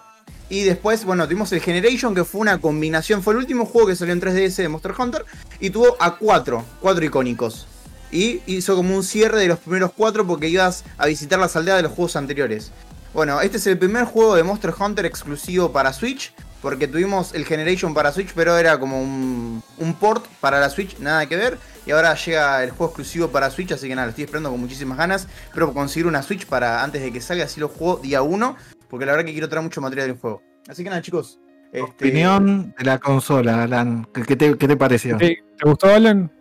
Y 0.51 0.63
después, 0.63 1.05
bueno, 1.05 1.25
tuvimos 1.27 1.51
el 1.53 1.61
Generation, 1.61 2.15
que 2.15 2.25
fue 2.25 2.41
una 2.43 2.61
combinación. 2.61 3.23
Fue 3.23 3.33
el 3.33 3.39
último 3.39 3.65
juego 3.65 3.89
que 3.89 3.97
salió 3.97 4.13
en 4.13 4.21
3DS 4.21 4.57
de 4.57 4.69
Monster 4.69 4.93
Hunter. 4.97 5.25
Y 5.61 5.71
tuvo 5.71 5.97
a 5.99 6.17
cuatro, 6.17 6.65
cuatro 6.81 7.05
icónicos. 7.05 7.67
Y 8.11 8.41
hizo 8.47 8.77
como 8.77 8.97
un 8.97 9.03
cierre 9.03 9.41
de 9.41 9.49
los 9.49 9.59
primeros 9.59 9.93
cuatro 9.97 10.27
porque 10.27 10.49
ibas 10.49 10.85
a 10.99 11.07
visitar 11.07 11.39
las 11.39 11.57
aldeas 11.57 11.79
de 11.79 11.83
los 11.83 11.93
juegos 11.93 12.17
anteriores. 12.17 12.71
Bueno, 13.13 13.41
este 13.41 13.59
es 13.59 13.67
el 13.67 13.79
primer 13.79 14.05
juego 14.05 14.35
de 14.35 14.43
Monster 14.43 14.75
Hunter 14.79 15.07
exclusivo 15.07 15.73
para 15.73 15.93
Switch. 15.93 16.33
Porque 16.61 16.89
tuvimos 16.89 17.35
el 17.35 17.45
Generation 17.45 17.93
para 17.93 18.11
Switch, 18.11 18.33
pero 18.35 18.57
era 18.57 18.81
como 18.81 19.03
un, 19.03 19.63
un 19.77 19.95
port 19.95 20.25
para 20.41 20.59
la 20.59 20.71
Switch, 20.71 20.99
nada 20.99 21.27
que 21.27 21.37
ver. 21.37 21.59
Y 21.85 21.91
ahora 21.91 22.15
llega 22.15 22.65
el 22.65 22.71
juego 22.71 22.87
exclusivo 22.87 23.29
para 23.29 23.51
Switch, 23.51 23.71
así 23.73 23.87
que 23.87 23.95
nada, 23.95 24.07
lo 24.07 24.11
estoy 24.11 24.25
esperando 24.25 24.51
con 24.51 24.61
muchísimas 24.61 24.97
ganas. 24.97 25.29
Espero 25.45 25.75
conseguir 25.75 26.07
una 26.07 26.23
Switch 26.23 26.47
para 26.47 26.83
antes 26.83 27.03
de 27.03 27.13
que 27.13 27.21
salga, 27.21 27.45
así 27.45 27.61
lo 27.61 27.69
juego 27.69 28.01
día 28.03 28.23
1. 28.23 28.57
Porque 28.89 29.05
la 29.05 29.13
verdad 29.13 29.27
que 29.27 29.33
quiero 29.33 29.51
traer 29.51 29.63
mucho 29.63 29.83
material 29.83 30.09
del 30.09 30.17
juego. 30.17 30.43
Así 30.67 30.83
que 30.83 30.89
nada, 30.89 31.03
chicos. 31.03 31.39
este, 31.71 31.83
Opinión 31.83 32.75
de 32.79 32.85
la 32.85 32.99
consola, 32.99 33.65
Alan. 33.65 34.09
¿Qué 34.15 34.23
qué 34.23 34.37
te, 34.37 34.57
qué 34.57 34.67
te 34.67 34.77
pareció? 34.79 35.19
¿Te, 35.19 35.43
te 35.59 35.69
gustó, 35.69 35.89
Alan? 35.89 36.33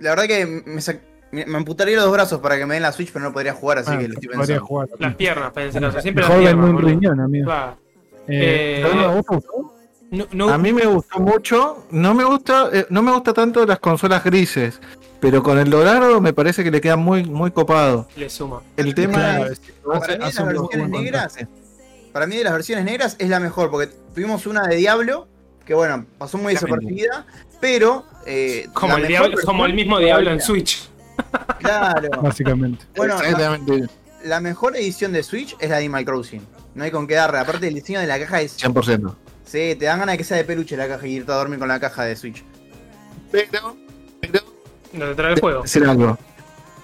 La 0.00 0.10
verdad 0.10 0.24
que 0.26 0.44
me, 0.46 0.80
sac- 0.80 1.00
me, 1.32 1.46
me 1.46 1.56
amputaría 1.56 1.94
los 1.96 2.04
dos 2.04 2.12
brazos 2.12 2.40
para 2.40 2.56
que 2.58 2.66
me 2.66 2.74
den 2.74 2.82
la 2.82 2.92
Switch, 2.92 3.12
pero 3.12 3.24
no 3.24 3.32
podría 3.32 3.52
jugar, 3.54 3.78
así 3.78 3.90
Ah, 3.92 3.98
que 3.98 4.08
lo 4.08 4.14
estoy 4.14 4.28
podría 4.28 4.38
pensando. 4.40 4.66
jugar. 4.66 4.88
las 4.98 5.14
piernas, 5.14 5.52
pensé, 5.52 5.80
no 5.80 5.92
sé, 5.92 6.02
siempre 6.02 6.24
las 6.26 6.32
piernas. 6.38 6.70
un 6.70 6.78
riñón, 6.82 7.20
amigo. 7.20 7.46
Claro. 7.46 7.76
Eh, 8.26 8.80
Eh, 8.80 8.88
¿Dano, 8.88 9.02
¿a 9.04 9.14
vos 9.14 9.24
te 9.26 9.34
gustó? 9.36 9.74
No- 10.10 10.26
no- 10.32 10.48
A 10.50 10.58
mí 10.58 10.72
me 10.72 10.86
gustó 10.86 11.18
mucho. 11.20 11.86
No 11.90 12.14
me 12.14 12.24
gusta, 12.24 12.68
eh, 12.72 12.86
no 12.90 13.02
me 13.02 13.12
gusta 13.12 13.32
tanto 13.32 13.64
las 13.66 13.78
consolas 13.80 14.22
grises. 14.24 14.80
Pero 15.20 15.42
con 15.42 15.58
el 15.58 15.70
dorado 15.70 16.20
me 16.20 16.32
parece 16.34 16.62
que 16.62 16.70
le 16.70 16.80
queda 16.80 16.96
muy, 16.96 17.24
muy 17.24 17.50
copado. 17.50 18.06
le 18.16 18.28
suma. 18.28 18.60
El 18.76 18.94
tema 18.94 19.14
Claro, 19.14 19.46
es. 19.46 19.60
Para 19.82 20.06
mí 20.18 20.18
las 20.18 20.46
versiones 20.46 20.88
negras, 20.90 21.36
para 22.12 22.26
mí 22.26 22.36
de 22.36 22.44
las 22.44 22.52
versiones 22.52 22.84
negras 22.84 23.16
es 23.18 23.28
la 23.28 23.40
mejor, 23.40 23.70
porque 23.70 23.90
tuvimos 24.14 24.46
una 24.46 24.66
de 24.66 24.76
Diablo, 24.76 25.26
que 25.64 25.72
bueno, 25.74 26.04
pasó 26.18 26.36
muy 26.38 26.52
desapercibida, 26.52 27.26
pero... 27.64 28.04
eh, 28.26 28.68
Como 28.74 28.96
el, 28.96 29.02
mejor 29.02 29.08
diablo, 29.08 29.28
versión 29.30 29.46
como 29.46 29.66
el 29.66 29.74
mismo 29.74 29.98
diablo 29.98 30.30
en 30.30 30.40
Switch. 30.40 30.88
Claro. 31.58 32.08
Básicamente. 32.22 32.84
Bueno, 32.94 33.14
la, 33.18 33.28
Exactamente, 33.28 33.88
la 34.24 34.40
mejor 34.40 34.76
edición 34.76 35.12
de 35.12 35.22
Switch 35.22 35.56
es 35.58 35.70
la 35.70 35.76
de 35.76 35.82
Animal 35.84 36.04
Crossing. 36.04 36.42
No 36.74 36.84
hay 36.84 36.90
con 36.90 37.06
qué 37.06 37.14
darle. 37.14 37.38
Aparte 37.38 37.66
el 37.68 37.74
diseño 37.74 38.00
de 38.00 38.06
la 38.06 38.18
caja 38.18 38.40
es... 38.42 38.58
100%. 38.62 39.14
Sí, 39.44 39.76
te 39.78 39.84
dan 39.86 39.98
ganas 40.00 40.14
de 40.14 40.18
que 40.18 40.24
sea 40.24 40.36
de 40.36 40.44
peluche 40.44 40.76
la 40.76 40.88
caja 40.88 41.06
y 41.06 41.12
irte 41.12 41.32
a 41.32 41.36
dormir 41.36 41.58
con 41.58 41.68
la 41.68 41.78
caja 41.80 42.04
de 42.04 42.16
Switch. 42.16 42.42
Pero, 43.30 43.76
pero 44.20 44.40
No 44.92 45.06
te 45.06 45.14
trae 45.14 45.32
el 45.34 45.40
juego. 45.40 45.62
decir 45.62 45.84
algo. 45.84 46.18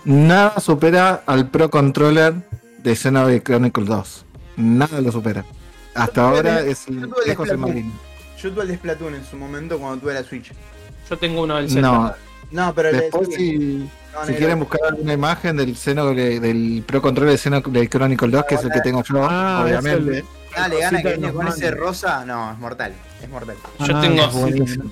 Nada 0.04 0.58
supera 0.60 1.22
al 1.26 1.50
Pro 1.50 1.68
Controller 1.70 2.34
de 2.78 2.96
Xenoblade 2.96 3.42
Chronicles 3.42 3.86
2. 3.88 4.26
Nada 4.56 5.00
lo 5.00 5.12
supera. 5.12 5.44
Hasta 5.94 6.22
ahora 6.28 6.60
es 6.60 6.86
el 6.88 7.10
lejos 7.26 7.48
el 7.50 7.58
marino. 7.58 7.92
Yo 8.42 8.50
tuve 8.52 8.62
el 8.62 8.68
de 8.68 8.76
Splatoon 8.76 9.14
en 9.14 9.24
su 9.24 9.36
momento 9.36 9.78
cuando 9.78 9.98
tuve 10.00 10.14
la 10.14 10.22
Switch. 10.22 10.52
Yo 11.08 11.18
tengo 11.18 11.42
uno 11.42 11.56
del 11.56 11.68
Zelda. 11.70 11.88
No, 11.90 12.14
No, 12.66 12.74
pero 12.74 12.88
el 12.88 12.96
de- 12.96 13.02
después 13.02 13.28
si, 13.34 13.58
no, 14.12 14.26
si 14.26 14.34
quieren 14.34 14.58
buscar 14.58 14.80
alguna 14.88 15.12
imagen 15.12 15.56
del 15.56 15.76
Xenoblade, 15.76 16.40
del 16.40 16.82
Pro 16.86 17.00
Controller 17.02 17.32
de 17.32 17.38
Xenoblade 17.38 17.88
Chronicles 17.88 18.32
2, 18.32 18.44
que 18.48 18.54
es 18.56 18.64
el 18.64 18.70
que 18.72 18.80
tengo 18.80 19.02
yo, 19.04 19.24
Ah, 19.28 19.62
obviamente. 19.64 20.24
Dale, 20.56 20.80
gana 20.80 21.00
que 21.02 21.08
viene 21.10 21.28
en 21.28 21.34
con 21.34 21.46
ese 21.46 21.70
rosa. 21.70 22.24
No, 22.24 22.50
es 22.52 22.58
mortal. 22.58 22.92
Es 23.22 23.28
mortal. 23.28 23.56
Yo 23.86 23.96
Ah, 23.96 24.00
tengo-. 24.00 24.30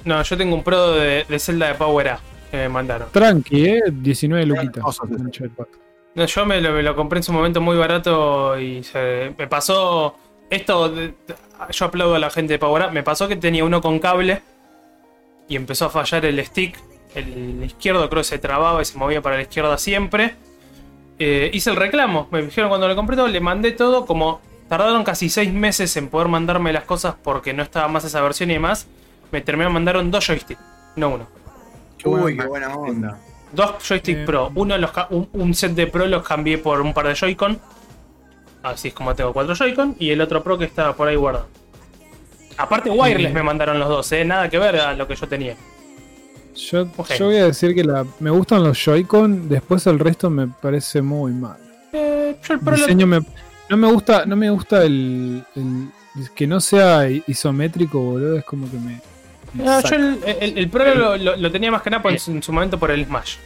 No, 0.05 0.23
yo 0.23 0.37
tengo 0.37 0.55
un 0.55 0.63
pro 0.63 0.93
de, 0.93 1.25
de 1.29 1.39
Zelda 1.41 1.67
de 1.69 1.75
Power 1.75 2.09
A 2.11 2.21
que 2.51 2.57
me 2.59 2.69
mandaron. 2.69 3.09
Tranqui, 3.11 3.67
eh. 3.67 3.83
19 3.91 4.47
luquitas. 4.47 4.85
No, 6.15 6.25
yo 6.27 6.47
me 6.47 6.61
lo, 6.61 6.73
me 6.73 6.83
lo 6.83 6.95
compré 6.97 7.19
en 7.19 7.23
su 7.23 7.33
momento 7.33 7.61
muy 7.61 7.77
barato 7.77 8.59
y 8.59 8.83
se- 8.85 9.35
me 9.37 9.47
pasó 9.49 10.15
esto. 10.51 10.89
de- 10.91 11.15
yo 11.71 11.87
aplaudo 11.87 12.15
a 12.15 12.19
la 12.19 12.31
gente 12.31 12.55
de 12.55 12.59
Power 12.59 12.87
Up. 12.87 12.93
Me 12.93 13.03
pasó 13.03 13.29
que 13.29 13.37
tenía 13.37 13.65
uno 13.65 13.81
con 13.81 13.99
cable 13.99 14.43
y 15.49 15.57
empezó 15.57 15.87
a 15.87 15.91
fallar 15.91 16.25
el 16.25 16.45
stick 16.45 16.79
el 17.15 17.65
izquierdo 17.65 18.09
creo 18.09 18.23
que 18.23 18.29
se 18.29 18.39
trababa 18.39 18.83
y 18.83 18.85
se 18.85 18.99
movía 18.99 19.21
para 19.23 19.37
la 19.37 19.43
izquierda 19.43 19.79
siempre. 19.79 20.35
Eh, 21.19 21.51
hice 21.53 21.71
el 21.71 21.77
reclamo, 21.77 22.29
me 22.31 22.43
dijeron 22.43 22.69
cuando 22.69 22.87
le 22.87 22.95
compré 22.95 23.17
todo, 23.17 23.27
le 23.27 23.41
mandé 23.41 23.73
todo, 23.73 24.07
como 24.07 24.41
tardaron 24.69 25.03
casi 25.03 25.29
6 25.29 25.53
meses 25.53 25.97
en 25.97 26.09
poder 26.09 26.29
mandarme 26.29 26.73
las 26.73 26.85
cosas 26.85 27.17
porque 27.23 27.53
no 27.53 27.63
estaba 27.63 27.89
más 27.89 28.05
esa 28.05 28.21
versión 28.21 28.51
y 28.51 28.55
demás, 28.55 28.87
me 29.33 29.41
terminaron 29.41 29.73
mandaron 29.73 30.11
dos 30.11 30.25
joysticks, 30.27 30.61
no 30.95 31.11
uno. 31.11 31.27
Uy, 32.05 32.37
qué 32.37 32.47
buena 32.47 32.77
onda. 32.77 33.19
Dos 33.51 33.83
joysticks 33.83 34.21
Eh, 34.21 34.25
Pro, 34.25 34.53
uno 34.55 34.79
los 34.79 34.93
un, 35.11 35.29
un 35.33 35.55
set 35.55 35.73
de 35.73 35.89
Pro 35.89 36.07
los 36.07 36.23
cambié 36.23 36.59
por 36.59 36.81
un 36.81 36.95
par 36.95 37.09
de 37.09 37.17
Joy-Con, 37.17 37.59
así 38.63 38.89
es 38.89 38.95
como 38.95 39.15
tengo 39.15 39.33
cuatro 39.33 39.55
Joy-Con, 39.55 39.97
y 39.99 40.11
el 40.11 40.21
otro 40.21 40.43
Pro 40.43 40.59
que 40.59 40.65
estaba 40.65 40.95
por 40.95 41.09
ahí 41.09 41.17
guardado. 41.17 41.47
Aparte 42.57 42.91
wireless 42.91 43.33
me 43.33 43.43
mandaron 43.43 43.79
los 43.79 43.89
dos, 43.89 44.13
eh, 44.13 44.25
nada 44.25 44.49
que 44.49 44.59
ver 44.59 44.77
a 44.77 44.95
lo 44.95 45.07
que 45.07 45.15
yo 45.15 45.29
tenía. 45.29 45.55
Yo, 46.57 46.87
voy 47.21 47.37
a 47.37 47.45
decir 47.47 47.73
que 47.75 47.85
la, 47.85 48.05
me 48.19 48.31
gustan 48.31 48.65
los 48.65 48.77
Joy-Con, 48.85 49.49
después 49.49 49.87
el 49.87 49.99
resto 50.01 50.29
me 50.29 50.49
parece 50.49 51.01
muy 51.01 51.31
mal. 51.33 51.57
Eh, 51.93 52.37
yo 52.43 52.55
el 52.55 52.61
Pro 52.61 52.75
El 52.75 52.81
lo- 52.81 52.87
diseño 52.87 53.07
me, 53.07 53.21
no 53.71 53.77
me 53.77 53.93
gusta, 53.93 54.27
no 54.27 54.35
me 54.35 54.51
gusta 54.51 54.83
el, 54.83 55.45
el- 55.55 55.89
que 56.35 56.49
no 56.49 56.61
sea 56.61 57.09
isométrico, 57.09 58.01
boludo, 58.01 58.39
es 58.39 58.45
como 58.45 58.69
que 58.69 58.77
me. 58.77 59.01
me 59.55 59.65
No, 59.65 59.81
saca. 59.81 59.91
yo 59.91 59.97
el, 59.97 60.19
el- 60.41 60.59
el 60.59 60.69
Pro 60.69 61.17
lo, 61.17 61.53
tenía 61.53 61.71
más 61.71 61.83
que 61.83 61.91
nada 61.91 62.03
por- 62.03 62.11
en 62.13 62.43
su 62.43 62.53
momento 62.53 62.77
por 62.77 62.91
el 62.91 63.05
Smash. 63.07 63.37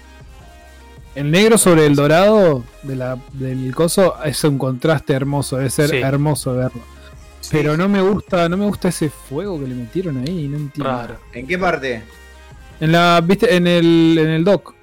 El 1.14 1.30
negro 1.30 1.58
sobre 1.58 1.84
el 1.86 1.94
dorado 1.94 2.64
de 2.82 2.96
la, 2.96 3.18
del 3.34 3.74
coso 3.74 4.14
es 4.24 4.42
un 4.44 4.56
contraste 4.58 5.12
hermoso, 5.12 5.58
debe 5.58 5.68
ser 5.70 5.90
Sí. 5.90 5.96
hermoso 5.96 6.54
verlo. 6.54 6.80
Pero 7.50 7.76
no 7.76 7.88
me 7.88 8.00
gusta, 8.00 8.48
no 8.48 8.56
me 8.56 8.64
gusta 8.66 8.88
ese 8.88 9.10
fuego 9.10 9.60
que 9.60 9.66
le 9.66 9.74
metieron 9.74 10.16
ahí, 10.18 10.48
no 10.48 10.56
entiendo. 10.56 10.90
Raro. 10.90 11.16
¿En 11.34 11.46
qué 11.46 11.58
parte? 11.58 12.02
En 12.80 12.92
la, 12.92 13.20
viste, 13.22 13.54
en 13.54 13.66
el, 13.66 14.16
en 14.18 14.28
el 14.28 14.44
dock. 14.44 14.74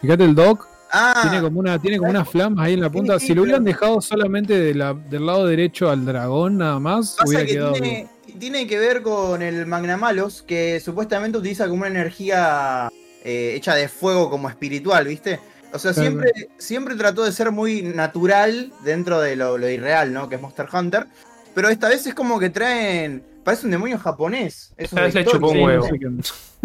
Fíjate 0.00 0.24
el 0.24 0.34
dock, 0.34 0.66
Ah, 0.92 1.18
tiene 1.22 1.42
como 1.42 1.58
una, 1.58 1.80
tiene 1.80 1.98
como 1.98 2.10
unas 2.10 2.28
flamas 2.28 2.64
ahí 2.64 2.74
en 2.74 2.80
la 2.80 2.88
punta. 2.90 3.18
Si 3.18 3.34
lo 3.34 3.42
hubieran 3.42 3.64
dejado 3.64 4.00
solamente 4.00 4.56
de 4.56 4.72
la, 4.72 4.94
del 4.94 5.26
lado 5.26 5.44
derecho 5.46 5.90
al 5.90 6.04
dragón 6.06 6.58
nada 6.58 6.78
más, 6.78 7.16
pasa 7.18 7.24
hubiera 7.28 7.44
que 7.44 7.52
quedado. 7.54 7.72
tiene, 7.72 8.08
tiene 8.38 8.66
que 8.68 8.78
ver 8.78 9.02
con 9.02 9.42
el 9.42 9.66
Magnamalos, 9.66 10.42
que 10.42 10.78
supuestamente 10.80 11.38
utiliza 11.38 11.64
como 11.66 11.80
una 11.80 11.88
energía 11.88 12.88
eh, 13.24 13.54
hecha 13.56 13.74
de 13.74 13.88
fuego 13.88 14.30
como 14.30 14.48
espiritual, 14.48 15.06
¿viste? 15.08 15.40
O 15.72 15.78
sea, 15.78 15.92
Claro. 15.92 16.08
siempre, 16.08 16.32
siempre 16.58 16.94
trató 16.94 17.24
de 17.24 17.32
ser 17.32 17.50
muy 17.52 17.82
natural 17.82 18.72
dentro 18.84 19.20
de 19.20 19.36
lo, 19.36 19.58
lo 19.58 19.68
irreal, 19.68 20.12
¿no? 20.12 20.28
Que 20.28 20.36
es 20.36 20.40
Monster 20.40 20.66
Hunter. 20.72 21.06
Pero 21.54 21.68
esta 21.68 21.88
vez 21.88 22.06
es 22.06 22.14
como 22.14 22.38
que 22.38 22.50
traen. 22.50 23.22
Parece 23.44 23.66
un 23.66 23.72
demonio 23.72 23.98
japonés. 23.98 24.72
Eso 24.76 24.96
Esta 24.98 25.20
vez 25.20 25.34
un 25.34 25.44
huevo. 25.44 25.86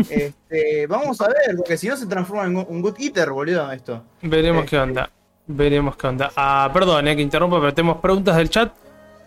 Este, 0.10 0.88
vamos 0.88 1.20
a 1.22 1.28
ver, 1.28 1.56
porque 1.58 1.78
si 1.78 1.88
no 1.88 1.96
se 1.96 2.06
transforma 2.08 2.46
en 2.46 2.56
un 2.58 2.82
good 2.82 2.96
eater, 3.00 3.30
boludo, 3.30 3.72
esto. 3.72 4.04
Veremos 4.22 4.64
Eh. 4.64 4.68
qué 4.70 4.78
onda. 4.80 5.10
Veremos 5.48 5.96
qué 5.98 6.08
onda. 6.08 6.32
Ah, 6.36 6.70
perdón, 6.74 7.08
eh, 7.08 7.16
que 7.16 7.22
interrumpa, 7.22 7.60
pero 7.60 7.74
tenemos 7.74 7.98
preguntas 7.98 8.36
del 8.38 8.50
chat. 8.50 8.72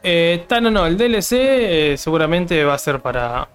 Eh, 0.03 0.47
no, 0.61 0.71
no, 0.71 0.87
el 0.87 0.97
DLC 0.97 1.33
eh, 1.93 1.97
seguramente 1.97 2.63
va 2.65 2.75
a 2.75 2.79
ser 2.79 3.01
para, 3.01 3.49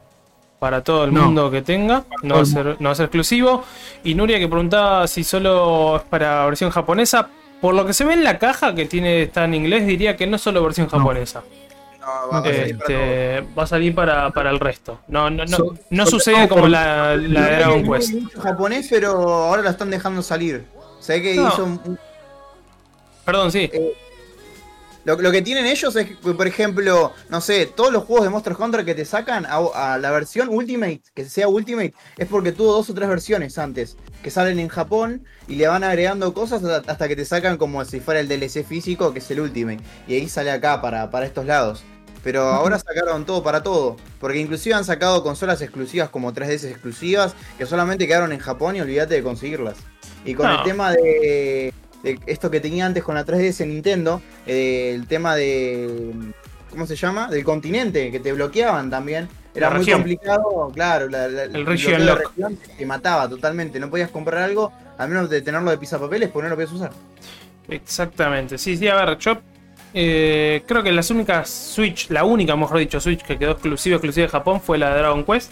para 0.60 0.84
todo 0.84 1.06
el 1.06 1.14
No. 1.14 1.24
mundo 1.26 1.50
que 1.50 1.62
tenga. 1.62 2.04
No 2.22 2.36
va, 2.36 2.42
a 2.42 2.46
ser, 2.46 2.76
no 2.80 2.90
va 2.90 2.92
a 2.92 2.96
ser 2.96 3.06
exclusivo. 3.06 3.64
Y 4.04 4.14
Nuria 4.16 4.40
que 4.40 4.48
preguntaba 4.48 5.08
si 5.08 5.24
solo 5.24 5.96
es 5.98 6.02
para 6.04 6.46
versión 6.46 6.70
japonesa. 6.70 7.30
Por 7.62 7.74
lo 7.76 7.86
que 7.86 7.94
se 7.94 8.06
ve 8.06 8.14
en 8.14 8.24
la 8.24 8.38
caja 8.40 8.74
que 8.76 8.86
tiene 8.86 9.24
está 9.24 9.44
en 9.46 9.54
inglés, 9.54 9.86
diría 9.86 10.16
que 10.16 10.28
no 10.28 10.36
es 10.38 10.42
solo 10.42 10.64
versión 10.64 10.88
japonesa. 10.88 11.44
No, 12.00 12.08
va 12.32 12.40
a 12.40 12.44
salir 12.44 12.78
para. 12.78 12.94
Este, 12.94 13.42
va 13.58 13.64
a 13.64 13.68
salir 13.68 13.96
para, 13.96 14.30
para 14.32 14.50
el 14.50 14.60
resto. 14.60 15.00
No, 15.08 15.30
no, 15.30 15.44
no, 15.46 15.58
So- 15.58 15.76
no 15.90 16.06
sobre 16.06 16.12
sucede 16.24 16.48
como 16.48 16.68
la, 16.68 17.16
la 17.18 17.42
de 17.46 17.52
No 17.52 17.58
Dragon 17.58 17.84
Quest. 17.94 18.14
mucho 18.14 18.42
japonés, 18.42 18.88
pero 18.90 19.12
ahora 19.12 19.62
la 19.62 19.70
están 19.72 19.90
dejando 19.92 20.22
salir. 20.22 20.66
Sé 21.02 21.22
que 21.22 21.36
No. 21.36 21.50
hizo 21.50 21.64
un- 21.66 22.00
Perdón, 23.26 23.52
sí. 23.52 23.70
Lo, 25.06 25.16
lo 25.16 25.32
que 25.32 25.42
tienen 25.42 25.66
ellos 25.66 25.96
es 25.96 26.08
que, 26.08 26.16
por 26.34 26.46
ejemplo, 26.46 27.14
no 27.30 27.42
sé, 27.42 27.66
todos 27.66 27.92
los 27.92 28.04
juegos 28.04 28.26
de 28.26 28.30
Monster 28.30 28.56
Hunter 28.60 28.84
que 28.86 28.94
te 28.96 29.06
sacan 29.06 29.46
a, 29.46 29.58
a 29.94 29.98
la 29.98 30.12
versión 30.12 30.50
Ultimate, 30.50 31.02
que 31.16 31.26
sea 31.26 31.48
Ultimate, 31.48 31.94
es 32.18 32.28
porque 32.28 32.52
tuvo 32.52 32.74
dos 32.74 32.90
o 32.90 32.94
tres 32.94 33.08
versiones 33.08 33.58
antes, 33.58 33.96
que 34.22 34.30
salen 34.30 34.60
en 34.60 34.68
Japón 34.68 35.24
y 35.48 35.56
le 35.56 35.68
van 35.68 35.84
agregando 35.84 36.34
cosas 36.34 36.64
hasta, 36.64 36.92
hasta 36.92 37.08
que 37.08 37.16
te 37.16 37.26
sacan 37.26 37.58
como 37.58 37.84
si 37.86 38.00
fuera 38.02 38.20
el 38.20 38.28
DLC 38.28 38.64
físico, 38.66 39.14
que 39.14 39.20
es 39.20 39.32
el 39.32 39.40
Ultimate. 39.40 39.80
Y 40.08 40.16
ahí 40.16 40.28
sale 40.30 40.52
acá 40.52 40.82
para, 40.82 41.10
para 41.10 41.26
estos 41.26 41.46
lados. 41.46 41.84
Pero 42.22 42.42
ahora 42.44 42.78
sacaron 42.78 43.26
todo 43.26 43.42
para 43.42 43.64
todo. 43.64 43.96
Porque 44.20 44.40
inclusive 44.40 44.76
han 44.76 44.84
sacado 44.84 45.24
consolas 45.24 45.62
exclusivas 45.62 46.10
como 46.10 46.34
3DS 46.34 46.66
exclusivas 46.70 47.34
que 47.58 47.66
solamente 47.66 48.06
quedaron 48.06 48.34
en 48.34 48.40
Japón 48.40 48.76
y 48.76 48.82
olvídate 48.82 49.16
de 49.16 49.24
conseguirlas. 49.24 49.78
Y 50.26 50.34
con 50.36 50.48
No. 50.48 50.58
el 50.58 50.64
tema 50.66 50.92
de, 50.92 51.74
de 52.04 52.20
esto 52.26 52.50
que 52.50 52.60
tenía 52.60 52.86
antes 52.86 53.04
con 53.04 53.16
la 53.16 53.26
3DS 53.26 53.66
Nintendo, 53.68 54.22
eh, 54.46 54.92
el 54.96 55.08
tema 55.08 55.36
de. 55.36 56.12
¿Cómo 56.70 56.86
se 56.86 56.96
llama? 56.96 57.28
Del 57.30 57.44
continente, 57.44 58.12
que 58.12 58.20
te 58.20 58.32
bloqueaban 58.34 58.90
también. 58.90 59.28
Era 59.56 59.68
La 59.68 59.76
muy 59.76 59.80
región. 59.80 60.00
complicado, 60.02 60.72
claro. 60.74 61.10
la- 61.10 61.28
la- 61.28 61.44
El 61.46 61.66
region 61.66 62.00
de 62.00 62.06
lock. 62.06 62.20
región 62.20 62.60
te 62.78 62.86
mataba 62.86 63.28
totalmente. 63.28 63.80
No 63.80 63.90
podías 63.90 64.12
comprar 64.12 64.44
algo, 64.44 64.72
a 64.98 65.08
menos 65.08 65.30
de 65.30 65.42
tenerlo 65.42 65.72
de 65.72 65.78
pisapapeles, 65.80 66.30
porque 66.30 66.44
no 66.44 66.50
lo 66.50 66.56
podías 66.56 66.72
usar. 66.72 66.92
Exactamente, 67.68 68.58
sí, 68.58 68.78
sí, 68.78 68.88
a 68.88 68.96
ver, 68.96 69.18
yo 69.18 69.38
eh, 69.94 70.64
creo 70.68 70.84
que 70.84 70.92
las 70.92 71.10
únicas 71.10 71.50
Switch, 71.50 72.10
la 72.12 72.24
única, 72.24 72.56
mejor 72.56 72.78
dicho, 72.78 73.00
Switch 73.00 73.22
que 73.24 73.38
quedó 73.40 73.52
exclusiva, 73.54 73.96
exclusiva 73.96 74.26
de 74.28 74.32
Japón 74.32 74.62
fue 74.62 74.78
la 74.78 74.92
de 74.92 75.00
Dragon 75.00 75.24
Quest. 75.24 75.52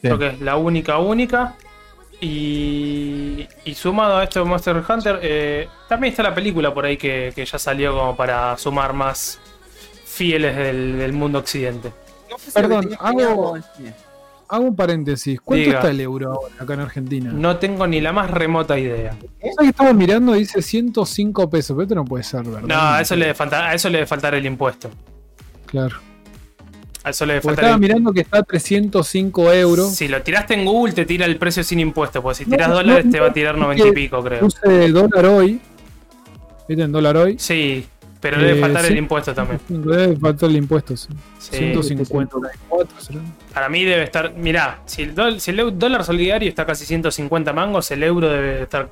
Creo 0.00 0.18
que 0.18 0.28
es 0.28 0.40
la 0.40 0.56
única, 0.56 0.98
única. 0.98 1.54
Y, 2.24 3.48
y 3.64 3.74
sumado 3.74 4.18
a 4.18 4.22
esto 4.22 4.38
de 4.38 4.44
Monster 4.44 4.80
Hunter, 4.88 5.18
eh, 5.20 5.68
también 5.88 6.12
está 6.12 6.22
la 6.22 6.32
película 6.32 6.72
por 6.72 6.84
ahí 6.84 6.96
que, 6.96 7.32
que 7.34 7.44
ya 7.44 7.58
salió 7.58 7.92
como 7.92 8.14
para 8.14 8.56
sumar 8.56 8.92
más 8.92 9.40
fieles 10.04 10.56
del, 10.56 10.98
del 10.98 11.12
mundo 11.12 11.40
occidente. 11.40 11.92
No 12.30 12.38
sé 12.38 12.44
si 12.44 12.52
Perdón, 12.52 12.90
hago-. 13.00 13.58
Hago 14.48 14.64
un 14.64 14.76
paréntesis. 14.76 15.40
¿Cuánto 15.40 15.64
Diga. 15.64 15.78
está 15.78 15.90
el 15.90 16.00
euro 16.00 16.32
ahora 16.34 16.54
acá 16.60 16.74
en 16.74 16.80
Argentina? 16.80 17.32
No 17.32 17.56
tengo 17.56 17.88
ni 17.88 18.00
la 18.00 18.12
más 18.12 18.30
remota 18.30 18.78
idea. 18.78 19.16
¿Sabes 19.40 19.56
que 19.58 19.66
estamos 19.68 19.94
mirando? 19.94 20.34
Dice 20.34 20.62
105 20.62 21.50
pesos, 21.50 21.74
pero 21.74 21.82
esto 21.82 21.94
no 21.96 22.04
puede 22.04 22.22
ser, 22.22 22.44
¿verdad? 22.44 22.68
No, 22.68 22.78
a 22.78 23.00
eso 23.00 23.16
le 23.16 23.24
debe 23.24 23.34
faltar, 23.34 23.64
a 23.64 23.74
eso 23.74 23.88
le 23.88 23.98
debe 23.98 24.06
faltar 24.06 24.34
el 24.36 24.46
impuesto. 24.46 24.90
Claro. 25.66 25.96
A 27.04 27.10
eso 27.10 27.26
le 27.26 27.38
estaba 27.38 27.70
el 27.74 27.80
mirando 27.80 28.12
que 28.12 28.20
está 28.20 28.38
a 28.38 28.42
305 28.44 29.52
euros. 29.52 29.92
Si 29.94 30.06
lo 30.08 30.22
tiraste 30.22 30.54
en 30.54 30.64
Google, 30.64 30.92
te 30.92 31.04
tira 31.04 31.26
el 31.26 31.36
precio 31.36 31.64
sin 31.64 31.80
impuesto. 31.80 32.22
Porque 32.22 32.44
si 32.44 32.50
tiras 32.50 32.68
no, 32.68 32.76
dólares, 32.76 33.06
te 33.10 33.18
va 33.18 33.28
a 33.28 33.32
tirar 33.32 33.54
es 33.56 33.60
90 33.60 33.88
y 33.88 33.92
pico, 33.92 34.22
creo. 34.22 34.40
Puse 34.40 34.88
dólar 34.90 35.26
hoy. 35.26 35.60
¿Viste 36.68 36.84
en 36.84 36.92
dólar 36.92 37.16
hoy? 37.16 37.36
Sí, 37.40 37.84
pero 38.20 38.38
debe 38.38 38.56
Eh, 38.56 38.60
faltar 38.60 38.84
sí. 38.84 38.92
el 38.92 38.98
impuesto 38.98 39.34
también. 39.34 39.60
Debe 39.68 40.16
faltar 40.16 40.48
el 40.50 40.56
impuesto. 40.56 40.96
sí. 40.96 41.08
Sí. 41.38 41.56
154 41.56 43.00
será. 43.00 43.20
Para 43.52 43.68
mí 43.68 43.84
debe 43.84 44.04
estar. 44.04 44.32
Mirá, 44.36 44.80
si 44.86 45.02
el, 45.02 45.40
si 45.40 45.52
dólar 45.52 46.04
solidario 46.04 46.48
está 46.48 46.64
casi 46.64 46.86
150 46.86 47.52
mangos, 47.52 47.90
el 47.90 48.04
euro 48.04 48.28
debe 48.30 48.62
estar. 48.62 48.88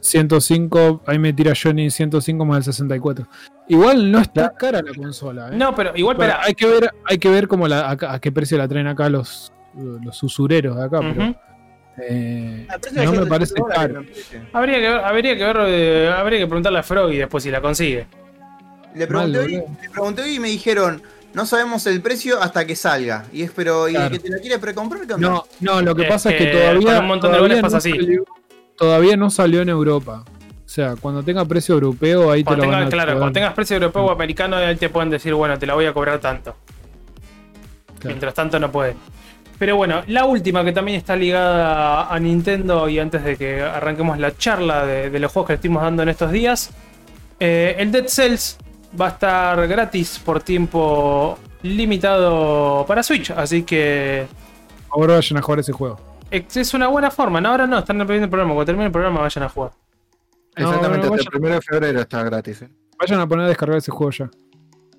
105, 0.00 1.02
ahí 1.06 1.18
me 1.18 1.32
tira 1.32 1.52
Johnny 1.60 1.90
105 1.90 2.44
más 2.44 2.58
el 2.58 2.64
64. 2.72 3.26
Igual 3.68 4.10
no 4.12 4.20
está 4.20 4.52
cara 4.54 4.80
la 4.82 4.94
consola. 4.94 5.48
¿eh? 5.48 5.56
No, 5.56 5.74
pero 5.74 5.92
igual, 5.96 6.16
espera. 6.16 6.40
hay 6.42 6.54
que 6.54 6.66
ver, 6.66 6.90
hay 7.04 7.18
que 7.18 7.28
ver 7.28 7.48
cómo 7.48 7.66
la, 7.66 7.90
acá- 7.90 8.12
a 8.12 8.20
qué 8.20 8.30
precio 8.30 8.56
la 8.58 8.68
traen 8.68 8.86
acá 8.86 9.08
los, 9.08 9.52
los 9.74 10.22
usureros 10.22 10.76
de 10.76 10.84
acá, 10.84 11.00
pero 11.00 11.34
eh, 11.98 12.66
pero 12.94 13.12
no 13.12 13.20
me 13.22 13.26
parece 13.26 13.54
caro. 13.54 14.04
Habría 14.52 14.76
que 14.76 14.88
ver, 14.88 14.96
habría 15.00 15.36
que 15.36 15.44
ver, 15.44 15.56
eh, 15.66 16.12
habría 16.16 16.38
que 16.40 16.46
preguntarle 16.46 16.78
a 16.78 16.82
Froggy 16.82 17.16
después 17.16 17.42
si 17.42 17.50
la 17.50 17.60
consigue. 17.60 18.06
Le 18.94 19.06
pregunté, 19.06 19.38
Mal, 19.38 19.46
hoy, 19.46 19.52
le 19.82 19.90
pregunté 19.90 20.22
hoy 20.22 20.34
y 20.34 20.38
me 20.40 20.48
dijeron, 20.48 21.02
no 21.34 21.44
sabemos 21.46 21.86
el 21.86 22.00
precio 22.00 22.40
hasta 22.40 22.66
que 22.66 22.76
salga. 22.76 23.24
Y 23.32 23.42
es, 23.42 23.50
pero, 23.50 23.88
¿y 23.88 23.92
Claro. 23.92 24.06
el 24.06 24.12
que 24.12 24.18
te 24.28 24.34
la 24.34 24.40
quiere 24.40 24.58
precomprar? 24.58 25.02
No, 25.18 25.44
no, 25.60 25.82
lo 25.82 25.94
que 25.94 26.04
pasa 26.04 26.30
es 26.30 26.36
que 26.38 26.50
que 26.50 26.56
todavía, 26.58 27.00
un 27.00 27.06
montón 27.06 27.32
de 27.32 27.60
pasa 27.62 27.68
no 27.72 27.76
así. 27.78 27.90
salió, 27.90 28.24
todavía 28.76 29.16
no 29.16 29.28
salió 29.30 29.62
en 29.62 29.68
Europa. 29.70 30.24
O 30.66 30.68
sea, 30.68 30.96
cuando 30.96 31.22
tenga 31.22 31.44
precio 31.44 31.74
europeo, 31.74 32.30
ahí 32.30 32.42
Cuando 32.42 32.64
te 32.64 32.66
lo 32.66 32.76
van 32.76 32.86
a 32.86 32.90
claro, 32.90 33.12
cuando 33.12 33.32
tengas 33.32 33.54
precio 33.54 33.76
europeo 33.76 34.06
o 34.06 34.10
americano, 34.10 34.56
ahí 34.56 34.74
te 34.74 34.88
pueden 34.88 35.10
decir, 35.10 35.32
bueno, 35.32 35.56
te 35.58 35.64
la 35.64 35.74
voy 35.74 35.86
a 35.86 35.92
cobrar 35.92 36.18
tanto. 36.18 36.56
Claro. 37.98 38.08
Mientras 38.08 38.34
tanto 38.34 38.58
no 38.58 38.70
pueden. 38.70 38.96
Pero 39.58 39.76
bueno, 39.76 40.02
la 40.08 40.24
última 40.24 40.64
que 40.64 40.72
también 40.72 40.98
está 40.98 41.16
ligada 41.16 42.12
a 42.12 42.18
Nintendo 42.18 42.88
y 42.88 42.98
antes 42.98 43.24
de 43.24 43.36
que 43.36 43.62
arranquemos 43.62 44.18
la 44.18 44.36
charla 44.36 44.84
de, 44.84 45.08
de 45.08 45.18
los 45.20 45.32
juegos 45.32 45.46
que 45.46 45.54
estuvimos 45.54 45.82
dando 45.82 46.02
en 46.02 46.10
estos 46.10 46.30
días, 46.30 46.70
eh, 47.38 47.76
el 47.78 47.92
Dead 47.92 48.06
Cells 48.08 48.58
va 49.00 49.06
a 49.06 49.10
estar 49.10 49.68
gratis 49.68 50.20
por 50.22 50.42
tiempo 50.42 51.38
limitado 51.62 52.84
para 52.86 53.02
Switch, 53.02 53.30
así 53.30 53.62
que 53.62 54.26
Ahora 54.90 55.14
vayan 55.14 55.38
a 55.38 55.42
jugar 55.42 55.60
ese 55.60 55.72
juego. 55.72 55.98
es 56.30 56.56
es 56.56 56.74
una 56.74 56.88
buena 56.88 57.10
forma. 57.10 57.40
No, 57.40 57.50
ahora 57.50 57.66
no, 57.66 57.78
están 57.78 58.00
en 58.00 58.10
el 58.10 58.28
programa. 58.28 58.54
Cuando 58.54 58.64
termine 58.64 58.86
el 58.86 58.92
programa 58.92 59.20
vayan 59.20 59.44
a 59.44 59.48
jugar. 59.48 59.72
Exactamente, 60.56 61.06
no, 61.06 61.14
hasta 61.14 61.36
el 61.36 61.40
vayan, 61.40 61.44
1 61.44 61.54
de 61.54 61.62
febrero 61.62 62.00
está 62.00 62.22
gratis. 62.24 62.62
¿eh? 62.62 62.70
vayan 62.98 63.20
a 63.20 63.28
poner 63.28 63.44
a 63.44 63.48
descargar 63.48 63.78
ese 63.78 63.90
juego 63.90 64.10
ya. 64.10 64.30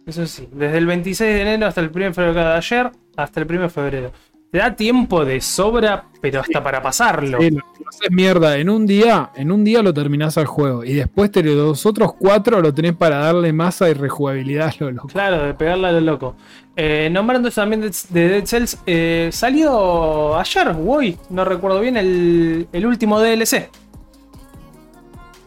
Eso 0.05 0.25
sí, 0.25 0.47
desde 0.53 0.77
el 0.77 0.85
26 0.85 1.33
de 1.33 1.41
enero 1.41 1.67
hasta 1.67 1.81
el 1.81 1.91
1 1.93 2.05
de 2.05 2.13
febrero 2.13 2.33
de 2.33 2.53
ayer, 2.53 2.91
hasta 3.17 3.41
el 3.41 3.47
1 3.49 3.61
de 3.63 3.69
febrero. 3.69 4.11
te 4.51 4.59
da 4.59 4.73
tiempo 4.73 5.25
de 5.25 5.41
sobra, 5.41 6.05
pero 6.21 6.39
hasta 6.39 6.63
para 6.63 6.81
pasarlo. 6.81 7.39
Sí, 7.41 7.49
lo 7.49 7.59
haces 7.89 8.11
mierda. 8.11 8.57
En 8.57 8.69
un 8.69 8.87
día, 8.87 9.31
en 9.35 9.51
un 9.51 9.65
día 9.65 9.81
lo 9.81 9.93
terminás 9.93 10.37
al 10.37 10.45
juego. 10.45 10.85
Y 10.85 10.93
después 10.93 11.29
te, 11.31 11.43
los 11.43 11.85
otros 11.85 12.13
cuatro 12.13 12.61
lo 12.61 12.73
tenés 12.73 12.95
para 12.95 13.17
darle 13.17 13.51
masa 13.51 13.89
y 13.89 13.93
rejugabilidad 13.93 14.69
a 14.69 14.83
lo 14.85 14.91
loco. 14.91 15.07
Claro, 15.09 15.43
de 15.43 15.53
pegarle 15.53 15.87
a 15.87 15.91
lo 15.91 15.99
loco. 15.99 16.35
Eh, 16.77 17.09
nombrando 17.11 17.51
también 17.51 17.81
de, 17.81 17.91
de 18.09 18.29
Dead 18.29 18.45
Cells, 18.45 18.77
eh, 18.85 19.29
salió 19.33 20.37
ayer 20.37 20.73
hoy, 20.85 21.17
no 21.31 21.43
recuerdo 21.43 21.81
bien, 21.81 21.97
el, 21.97 22.67
el 22.71 22.85
último 22.85 23.19
DLC 23.19 23.69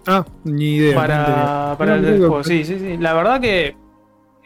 Ah, 0.06 0.24
ni 0.44 0.76
idea. 0.76 0.94
para, 0.96 1.74
para 1.78 1.96
No, 1.96 2.08
el 2.08 2.18
juego. 2.18 2.38
que- 2.38 2.44
Sí, 2.44 2.64
sí, 2.64 2.78
sí. 2.78 2.96
La 2.98 3.12
verdad 3.14 3.40
que 3.40 3.76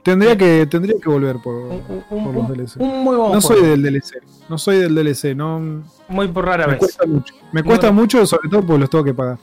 Tendría 0.03 0.37
que, 0.37 0.67
tendría 0.67 0.97
que 1.03 1.09
volver 1.09 1.37
por, 1.43 1.55
un, 1.55 1.83
un- 2.11 2.25
por 2.25 2.35
los 2.35 2.49
DLC. 2.49 2.77
un 2.79 3.03
muy 3.05 3.17
buen 3.17 3.33
No 3.33 3.41
soy 3.41 3.63
del 3.63 3.83
DLC. 3.83 4.21
No 4.51 4.59
soy 4.59 4.77
del 4.79 4.95
DLC. 4.95 5.35
No, 5.35 5.83
Muy 6.09 6.29
por 6.29 6.45
rara 6.45 6.67
me 6.67 6.73
vez. 6.73 6.81
cuesta 6.81 7.07
mucho. 7.07 7.35
Me 7.53 7.63
cuesta 7.63 7.91
mucho, 7.91 8.27
sobre 8.27 8.51
todo 8.51 8.61
porque 8.67 8.81
los 8.81 8.91
tengo 8.91 9.05
que 9.05 9.15
pagar. 9.15 9.39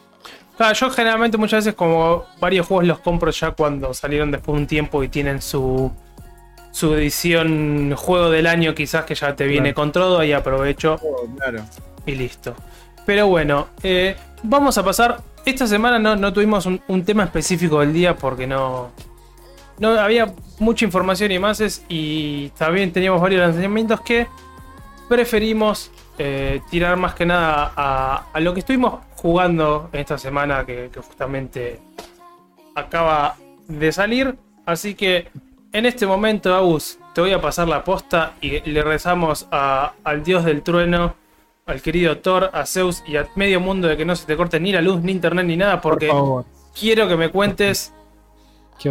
Claro, 0.57 0.75
yo 0.75 0.89
generalmente 0.91 1.37
muchas 1.39 1.65
veces 1.65 1.73
como 1.73 2.25
varios 2.39 2.67
juegos 2.67 2.85
los 2.85 2.99
compro 2.99 3.31
ya 3.31 3.51
cuando 3.51 3.91
salieron 3.95 4.29
después 4.29 4.55
de 4.55 4.61
un 4.61 4.67
tiempo 4.67 5.03
y 5.03 5.07
tienen 5.07 5.41
su 5.41 5.91
su 6.73 6.93
edición 6.93 7.93
juego 7.97 8.29
del 8.29 8.45
año 8.47 8.73
quizás 8.75 9.03
que 9.05 9.13
ya 9.15 9.35
te 9.35 9.45
viene 9.45 9.73
Claro. 9.73 9.75
con 9.75 9.91
todo, 9.91 10.19
ahí 10.19 10.31
aprovecho 10.31 10.97
Oh, 11.03 11.27
claro. 11.37 11.63
y 12.05 12.13
listo. 12.15 12.53
Pero 13.05 13.27
bueno, 13.27 13.67
eh, 13.81 14.15
vamos 14.43 14.77
a 14.77 14.83
pasar. 14.85 15.17
Esta 15.45 15.65
semana 15.65 15.97
no, 16.15 16.33
tuvimos 16.33 16.65
un, 16.65 17.03
tema 17.03 17.23
específico 17.23 17.79
del 17.79 17.93
día 17.93 18.15
porque 18.15 18.45
no, 18.45 18.91
no 19.79 19.99
había 19.99 20.33
mucha 20.59 20.85
información 20.85 21.31
y 21.31 21.39
más 21.39 21.83
y 21.89 22.49
también 22.49 22.91
teníamos 22.91 23.19
varios 23.21 23.41
lanzamientos 23.41 24.01
que 24.01 24.27
preferimos 25.09 25.91
eh, 26.19 26.61
tirar 26.69 26.95
más 26.97 27.15
que 27.15 27.25
nada 27.25 27.73
a, 27.75 28.39
lo 28.39 28.53
que 28.53 28.59
estuvimos 28.59 28.99
jugando 29.15 29.89
esta 29.93 30.17
semana 30.17 30.65
que, 30.65 30.89
que 30.93 30.99
justamente 30.99 31.79
acaba 32.75 33.35
de 33.67 33.91
salir. 33.91 34.37
Así 34.65 34.93
que 34.93 35.27
en 35.73 35.85
este 35.87 36.05
momento, 36.05 36.53
Agus, 36.53 36.99
te 37.15 37.21
voy 37.21 37.31
a 37.31 37.41
pasar 37.41 37.67
la 37.67 37.83
posta 37.83 38.33
y 38.41 38.59
le 38.69 38.83
rezamos 38.83 39.47
a- 39.51 39.93
al 40.03 40.23
dios 40.23 40.45
del 40.45 40.61
trueno, 40.61 41.15
al 41.65 41.81
querido 41.81 42.17
Thor, 42.17 42.49
a 42.53 42.65
Zeus 42.65 43.03
y 43.07 43.17
a 43.17 43.27
medio 43.35 43.59
mundo 43.59 43.87
de 43.87 43.97
que 43.97 44.05
no 44.05 44.15
se 44.15 44.25
te 44.25 44.35
corte 44.35 44.59
ni 44.59 44.71
la 44.71 44.81
luz, 44.81 45.01
ni 45.01 45.11
internet, 45.11 45.45
ni 45.45 45.57
nada, 45.57 45.81
porque 45.81 46.07
Por 46.07 46.45
quiero 46.77 47.07
que 47.07 47.15
me 47.15 47.29
cuentes 47.29 47.93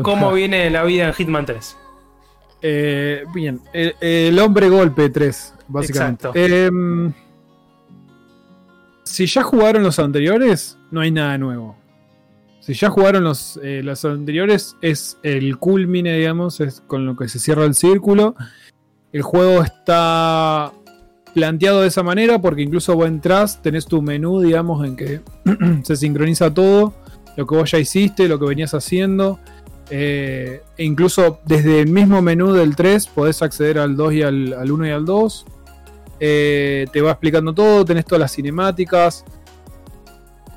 cómo 0.03 0.33
viene 0.33 0.71
la 0.71 0.85
vida 0.85 1.07
en 1.07 1.13
Hitman 1.13 1.47
3. 1.47 1.77
Eh, 2.63 3.25
bien, 3.35 3.61
el, 3.73 3.95
el 4.01 4.39
hombre 4.39 4.69
golpe 4.69 5.09
3, 5.09 5.55
básicamente. 5.69 6.29
Exacto. 6.29 6.39
Em, 6.39 7.13
si 9.05 9.27
ya 9.27 9.43
jugaron 9.43 9.83
los 9.83 9.99
anteriores, 9.99 10.79
no 10.91 11.01
hay 11.01 11.11
nada 11.11 11.37
nuevo. 11.39 11.77
Si 12.61 12.75
ya 12.75 12.91
jugaron 12.91 13.25
los, 13.25 13.59
eh, 13.63 13.81
los 13.83 14.05
anteriores, 14.05 14.77
es 14.83 15.19
el 15.23 15.59
culmine, 15.59 16.17
digamos, 16.17 16.61
es 16.61 16.83
con 16.87 17.07
lo 17.07 17.17
que 17.17 17.29
se 17.29 17.39
cierra 17.39 17.65
el 17.65 17.75
círculo. 17.75 18.37
El 19.13 19.23
juego 19.23 19.63
está 19.63 20.73
planteado 21.35 21.83
de 21.83 21.89
esa 21.89 22.03
manera 22.03 22.41
porque 22.41 22.63
incluso 22.63 22.95
vos 22.95 23.07
entras, 23.07 23.63
tenés 23.63 23.87
tu 23.87 24.03
menú, 24.03 24.41
digamos, 24.41 24.87
en 24.87 24.97
que 24.97 25.21
se 25.83 25.97
sincroniza 25.97 26.53
todo, 26.53 26.95
lo 27.37 27.47
que 27.47 27.55
vos 27.55 27.71
ya 27.71 27.79
hiciste, 27.79 28.29
lo 28.29 28.39
que 28.39 28.47
venías 28.47 28.75
haciendo. 28.75 29.39
Eh, 29.93 30.63
e 30.77 30.85
incluso 30.85 31.41
desde 31.47 31.81
el 31.81 31.89
mismo 31.89 32.23
menú 32.23 32.53
del 32.53 32.77
3 32.77 33.09
podés 33.09 33.43
acceder 33.43 33.77
al 33.79 33.97
2 33.97 34.13
y 34.15 34.23
al, 34.23 34.53
al 34.53 34.71
1 34.71 34.87
y 34.87 34.91
al 34.91 35.05
2. 35.05 35.47
Eh, 36.21 36.87
te 36.93 37.01
va 37.01 37.13
explicando 37.13 37.55
todo, 37.55 37.85
tenés 37.85 38.05
todas 38.05 38.21
las 38.21 38.33
cinemáticas. 38.33 39.25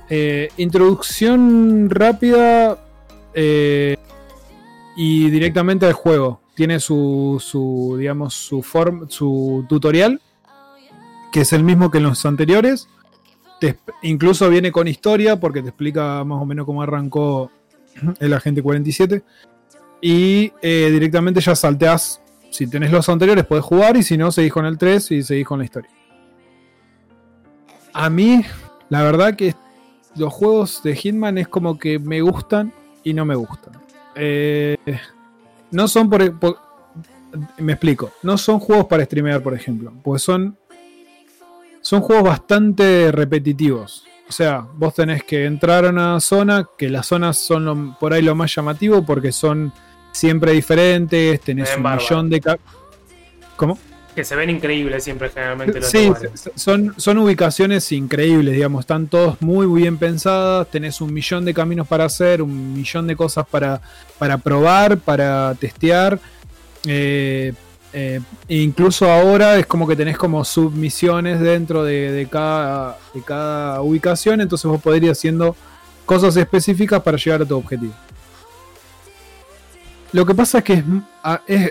Eh, 0.09 0.49
introducción 0.57 1.89
rápida 1.89 2.77
y 4.95 5.29
directamente 5.29 5.85
al 5.85 5.93
juego. 5.93 6.41
Tiene 6.55 6.79
su, 6.79 7.41
su 7.43 7.95
digamos, 7.97 8.35
su, 8.35 8.61
form, 8.61 9.09
su 9.09 9.65
tutorial, 9.67 10.21
que 11.33 11.41
es 11.41 11.51
el 11.51 11.63
mismo 11.65 11.91
que 11.91 11.97
en 11.97 12.05
los 12.05 12.25
anteriores. 12.25 12.87
Te 13.59 13.77
incluso 14.03 14.49
viene 14.49 14.71
con 14.71 14.87
historia 14.87 15.39
porque 15.39 15.61
te 15.61 15.69
explica 15.69 16.23
más 16.23 16.41
o 16.41 16.45
menos 16.45 16.65
cómo 16.65 16.81
arrancó 16.81 17.51
el 18.19 18.33
agente 18.33 18.61
47. 18.63 19.21
Y 20.01 20.53
eh, 20.61 20.89
directamente 20.91 21.41
ya 21.41 21.55
salteás. 21.55 22.21
Si 22.51 22.67
tenés 22.67 22.91
los 22.91 23.09
anteriores, 23.09 23.45
podés 23.45 23.63
jugar. 23.65 23.97
Y 23.97 24.03
si 24.03 24.15
no, 24.17 24.31
seguís 24.31 24.53
con 24.53 24.65
el 24.65 24.77
3 24.77 25.11
y 25.11 25.23
seguís 25.23 25.45
con 25.47 25.59
la 25.59 25.65
historia. 25.65 25.89
A 27.93 28.09
mí, 28.09 28.43
la 28.89 29.03
verdad 29.03 29.35
que 29.35 29.55
los 30.15 30.31
juegos 30.33 30.81
de 30.83 30.95
Hitman 30.95 31.37
es 31.37 31.47
como 31.47 31.77
que 31.77 31.99
me 31.99 32.21
gustan 32.21 32.71
y 33.03 33.13
no 33.13 33.25
me 33.25 33.35
gustan. 33.35 33.73
Eh, 34.15 34.77
no 35.71 35.87
son 35.87 36.09
por, 36.09 36.39
por- 36.39 36.57
Me 37.57 37.73
explico. 37.73 38.11
No 38.21 38.37
son 38.37 38.59
juegos 38.59 38.85
para 38.85 39.05
streamear, 39.05 39.41
por 39.41 39.53
ejemplo. 39.53 39.91
Pues 40.03 40.21
son. 40.21 40.57
Son 41.83 42.01
juegos 42.01 42.23
bastante 42.23 43.11
repetitivos. 43.11 44.05
O 44.27 44.31
sea, 44.31 44.65
vos 44.75 44.95
tenés 44.95 45.23
que 45.23 45.45
entrar 45.45 45.85
a 45.85 45.89
una 45.89 46.19
zona, 46.19 46.67
que 46.77 46.89
las 46.89 47.05
zonas 47.05 47.37
son 47.37 47.65
lo- 47.65 47.97
por 47.99 48.13
ahí 48.13 48.23
lo 48.23 48.33
más 48.33 48.55
llamativo 48.55 49.05
porque 49.05 49.31
son 49.31 49.71
siempre 50.11 50.53
diferentes, 50.53 51.39
tenés 51.41 51.75
un 51.77 51.83
bárbaro. 51.83 52.01
millón 52.03 52.29
de... 52.31 52.57
¿Cómo? 53.55 53.77
Que 54.15 54.23
se 54.23 54.35
ven 54.35 54.49
increíbles 54.51 55.03
siempre 55.03 55.29
generalmente 55.29 55.79
los 55.79 55.89
Sí, 55.89 56.05
lugares. 56.07 56.49
son, 56.55 56.93
son 56.97 57.17
ubicaciones 57.17 57.91
increíbles, 57.91 58.53
digamos, 58.53 58.81
están 58.81 59.07
todos 59.07 59.41
muy 59.41 59.65
bien 59.81 59.97
pensadas, 59.97 60.67
tenés 60.69 61.01
un 61.01 61.11
millón 61.13 61.45
de 61.45 61.53
caminos 61.53 61.87
para 61.87 62.05
hacer, 62.05 62.41
un 62.41 62.73
millón 62.73 63.07
de 63.07 63.15
cosas 63.15 63.45
para, 63.47 63.81
para 64.19 64.37
probar, 64.37 64.97
para 64.99 65.53
testear. 65.59 66.19
eh, 66.85 67.53
eh, 67.95 68.19
incluso 68.47 69.09
ahora 69.09 69.59
es 69.59 69.67
como 69.67 69.87
que 69.87 69.95
tenés 69.95 70.17
como 70.17 70.43
submisiones 70.43 71.39
dentro 71.39 71.83
de, 71.83 72.27
cada, 72.29 73.81
ubicación, 73.81 74.41
entonces 74.41 74.65
vos 74.69 74.81
podés 74.81 75.03
ir 75.03 75.11
haciendo 75.11 75.55
cosas 76.03 76.35
específicas 76.35 77.03
para 77.03 77.17
llegar 77.17 77.43
a 77.43 77.45
tu 77.45 77.55
objetivo. 77.55 77.93
Lo 80.11 80.25
que 80.25 80.33
pasa 80.33 80.59
es 80.59 80.63
que 80.63 80.83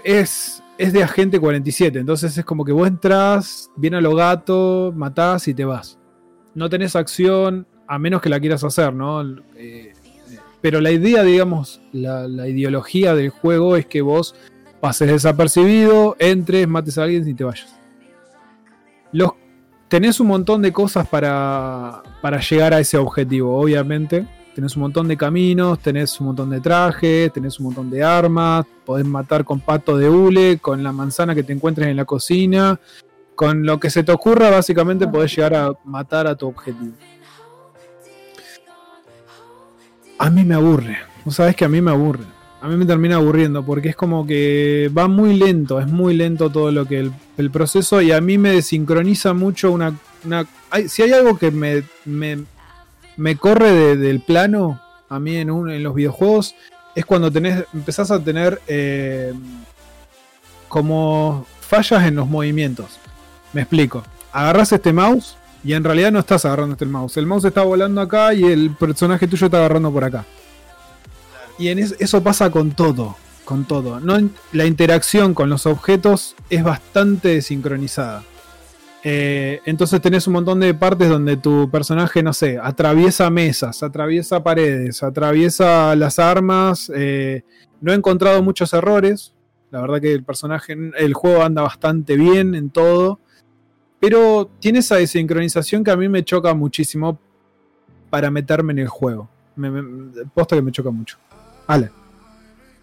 es, 0.04 0.62
de 0.78 1.02
agente 1.02 1.40
47, 1.40 1.98
entonces 1.98 2.38
es 2.38 2.44
como 2.44 2.64
que 2.64 2.72
vos 2.72 2.86
entras, 2.86 3.70
viene 3.76 3.96
a 3.96 4.00
lo 4.00 4.14
gato, 4.14 4.92
matás 4.96 5.48
y 5.48 5.54
te 5.54 5.64
vas. 5.64 5.98
No 6.54 6.70
tenés 6.70 6.94
acción, 6.94 7.66
a 7.88 7.98
menos 7.98 8.22
que 8.22 8.28
la 8.28 8.38
quieras 8.38 8.62
hacer, 8.62 8.92
¿no? 8.94 9.22
Eh, 9.22 9.36
eh, 9.56 9.92
pero 10.60 10.80
la 10.80 10.92
idea, 10.92 11.24
digamos, 11.24 11.80
la 11.92 12.48
ideología 12.48 13.14
del 13.16 13.30
juego 13.30 13.76
es 13.76 13.86
que 13.86 14.02
vos 14.02 14.36
pases 14.82 15.06
desapercibido, 15.06 16.16
entres, 16.18 16.66
mates 16.66 16.98
a 16.98 17.04
alguien 17.04 17.28
y 17.28 17.34
te 17.34 17.44
vayas. 17.44 17.72
Los, 19.12 19.30
tenés 19.86 20.18
un 20.18 20.26
montón 20.26 20.60
de 20.60 20.72
cosas 20.72 21.06
para, 21.06 22.02
para 22.20 22.40
llegar 22.40 22.74
a 22.74 22.80
ese 22.80 22.98
objetivo, 22.98 23.56
obviamente. 23.56 24.26
Tenés 24.56 24.74
un 24.74 24.82
montón 24.82 25.06
de 25.06 25.16
caminos, 25.16 25.78
tenés 25.78 26.18
un 26.20 26.26
montón 26.26 26.50
de 26.50 26.60
trajes, 26.60 27.32
tenés 27.32 27.60
un 27.60 27.66
montón 27.66 27.90
de 27.90 28.02
armas, 28.02 28.66
podés 28.84 29.06
matar 29.06 29.44
con 29.44 29.60
pato 29.60 29.96
de 29.96 30.10
hule, 30.10 30.58
con 30.58 30.82
la 30.82 30.90
manzana 30.90 31.36
que 31.36 31.44
te 31.44 31.52
encuentres 31.52 31.86
en 31.86 31.96
la 31.96 32.04
cocina, 32.04 32.80
con 33.36 33.64
lo 33.64 33.78
que 33.78 33.88
se 33.88 34.02
te 34.02 34.10
ocurra, 34.10 34.50
básicamente 34.50 35.06
podés 35.06 35.36
llegar 35.36 35.54
a 35.54 35.72
matar 35.84 36.26
a 36.26 36.34
tu 36.34 36.48
objetivo. 36.48 36.94
A 40.18 40.28
mí 40.28 40.42
me 40.42 40.56
aburre, 40.56 40.98
vos 41.24 41.36
sabés 41.36 41.54
que 41.54 41.64
a 41.64 41.68
mí 41.68 41.80
me 41.80 41.92
aburre. 41.92 42.41
A 42.62 42.68
mí 42.68 42.76
me 42.76 42.86
termina 42.86 43.16
aburriendo 43.16 43.64
porque 43.64 43.88
es 43.88 43.96
como 43.96 44.24
que 44.24 44.88
va 44.96 45.08
muy 45.08 45.36
lento, 45.36 45.80
es 45.80 45.88
muy 45.88 46.14
lento 46.14 46.48
todo 46.48 46.70
lo 46.70 46.86
que 46.86 47.10
el, 47.36 47.50
proceso 47.50 48.00
y 48.00 48.12
a 48.12 48.20
mí 48.20 48.38
me 48.38 48.50
desincroniza 48.52 49.34
mucho 49.34 49.72
una... 49.72 49.92
una 50.24 50.46
si 50.86 51.02
hay 51.02 51.12
algo 51.12 51.36
que 51.36 51.50
me, 51.50 51.82
me, 52.04 53.36
corre 53.36 53.72
de- 53.72 53.96
del 53.96 54.20
plano 54.20 54.80
a 55.08 55.18
mí 55.18 55.36
en, 55.36 55.50
un- 55.50 55.70
en 55.72 55.82
los 55.82 55.92
videojuegos 55.92 56.54
es 56.94 57.04
cuando 57.04 57.32
tenés, 57.32 57.64
empezás 57.74 58.12
a 58.12 58.22
tener 58.22 58.60
eh, 58.68 59.32
como 60.68 61.46
fallas 61.60 62.04
en 62.06 62.14
los 62.16 62.28
movimientos. 62.28 62.98
Me 63.52 63.62
explico. 63.62 64.04
Agarras 64.32 64.72
este 64.72 64.92
mouse 64.92 65.36
y 65.64 65.72
en 65.72 65.82
realidad 65.84 66.12
no 66.12 66.20
estás 66.20 66.44
agarrando 66.44 66.74
este 66.74 66.86
mouse. 66.86 67.16
El 67.16 67.26
mouse 67.26 67.44
está 67.46 67.62
volando 67.62 68.00
acá 68.00 68.32
y 68.34 68.44
el 68.44 68.70
personaje 68.76 69.26
tuyo 69.26 69.46
está 69.46 69.58
agarrando 69.58 69.90
por 69.92 70.04
acá. 70.04 70.24
Y 71.62 71.68
eso 71.68 72.22
pasa 72.24 72.50
con 72.50 72.72
todo. 72.72 73.14
Con 73.44 73.64
todo. 73.64 74.00
La 74.52 74.66
interacción 74.66 75.32
con 75.32 75.48
los 75.48 75.66
objetos 75.66 76.34
es 76.50 76.64
bastante 76.64 77.28
desincronizada. 77.28 78.24
Eh, 79.04 79.60
entonces 79.64 80.00
tenés 80.00 80.26
un 80.26 80.32
montón 80.32 80.58
de 80.58 80.74
partes 80.74 81.08
donde 81.08 81.36
tu 81.36 81.70
personaje, 81.70 82.22
no 82.22 82.32
sé, 82.32 82.58
atraviesa 82.60 83.30
mesas, 83.30 83.82
atraviesa 83.84 84.42
paredes, 84.42 85.04
atraviesa 85.04 85.94
las 85.94 86.18
armas. 86.18 86.90
eh, 86.94 87.42
no 87.80 87.92
he 87.92 87.94
encontrado 87.94 88.42
muchos 88.42 88.72
errores. 88.72 89.32
La 89.70 89.80
verdad 89.80 90.00
que 90.00 90.12
el 90.12 90.24
personaje, 90.24 90.76
el 90.98 91.14
juego 91.14 91.42
anda 91.44 91.62
bastante 91.62 92.16
bien 92.16 92.54
en 92.56 92.70
todo. 92.70 93.20
pero 94.00 94.50
tiene 94.58 94.80
esa 94.80 94.96
desincronización 94.96 95.84
que 95.84 95.92
a 95.92 95.96
mí 95.96 96.08
me 96.08 96.24
choca 96.24 96.54
muchísimo 96.54 97.20
para 98.10 98.32
meterme 98.32 98.72
en 98.72 98.80
el 98.80 98.88
juego. 98.88 99.28
Me, 99.54 99.70
que 100.48 100.62
me 100.62 100.72
choca 100.72 100.90
mucho. 100.90 101.18
Ale. 101.66 101.90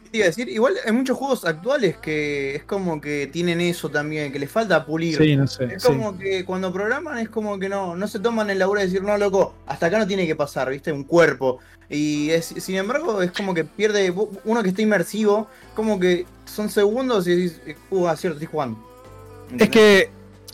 ¿Qué 0.05 0.09
te 0.11 0.17
iba 0.17 0.25
a 0.25 0.27
decir? 0.29 0.49
Igual 0.49 0.73
hay 0.85 0.91
muchos 0.91 1.17
juegos 1.17 1.45
actuales 1.45 1.97
que 1.97 2.55
es 2.55 2.63
como 2.63 2.99
que 2.99 3.27
tienen 3.27 3.61
eso 3.61 3.89
también, 3.89 4.31
que 4.31 4.39
les 4.39 4.49
falta 4.51 4.83
pulir. 4.85 5.17
Sí, 5.17 5.35
no 5.35 5.45
sé. 5.45 5.65
Es 5.65 5.83
sí. 5.83 5.87
como 5.89 6.17
que 6.17 6.43
cuando 6.45 6.73
programan 6.73 7.19
es 7.19 7.29
como 7.29 7.59
que 7.59 7.69
no, 7.69 7.95
no 7.95 8.07
se 8.07 8.19
toman 8.19 8.49
el 8.49 8.57
laburo 8.59 8.79
de 8.79 8.87
decir, 8.87 9.03
no, 9.03 9.15
loco, 9.17 9.53
hasta 9.67 9.85
acá 9.85 9.99
no 9.99 10.07
tiene 10.07 10.25
que 10.25 10.35
pasar, 10.35 10.69
¿viste? 10.71 10.91
Un 10.91 11.03
cuerpo. 11.03 11.59
Y 11.89 12.29
es- 12.31 12.55
sin 12.57 12.75
embargo 12.75 13.21
es 13.21 13.31
como 13.31 13.53
que 13.53 13.63
pierde, 13.65 14.11
uno 14.45 14.63
que 14.63 14.69
está 14.69 14.81
inmersivo, 14.81 15.47
como 15.75 15.99
que 15.99 16.25
son 16.45 16.69
segundos 16.69 17.27
y 17.27 17.35
decís, 17.35 17.61
uh, 17.91 18.07
ah, 18.07 18.15
cierto, 18.15 18.37
estoy 18.39 18.51
jugando. 18.51 18.79
Es 19.59 19.69
que, 19.69 20.09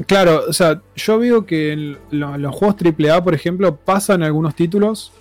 claro, 0.07 0.43
o 0.49 0.53
sea, 0.53 0.81
yo 0.97 1.17
veo 1.19 1.45
que 1.45 1.71
en 1.71 1.97
lo- 2.11 2.37
los 2.37 2.53
juegos 2.53 2.75
AAA, 2.77 3.23
por 3.23 3.33
ejemplo, 3.33 3.73
pasan 3.75 4.21
algunos 4.23 4.53
títulos. 4.55 5.13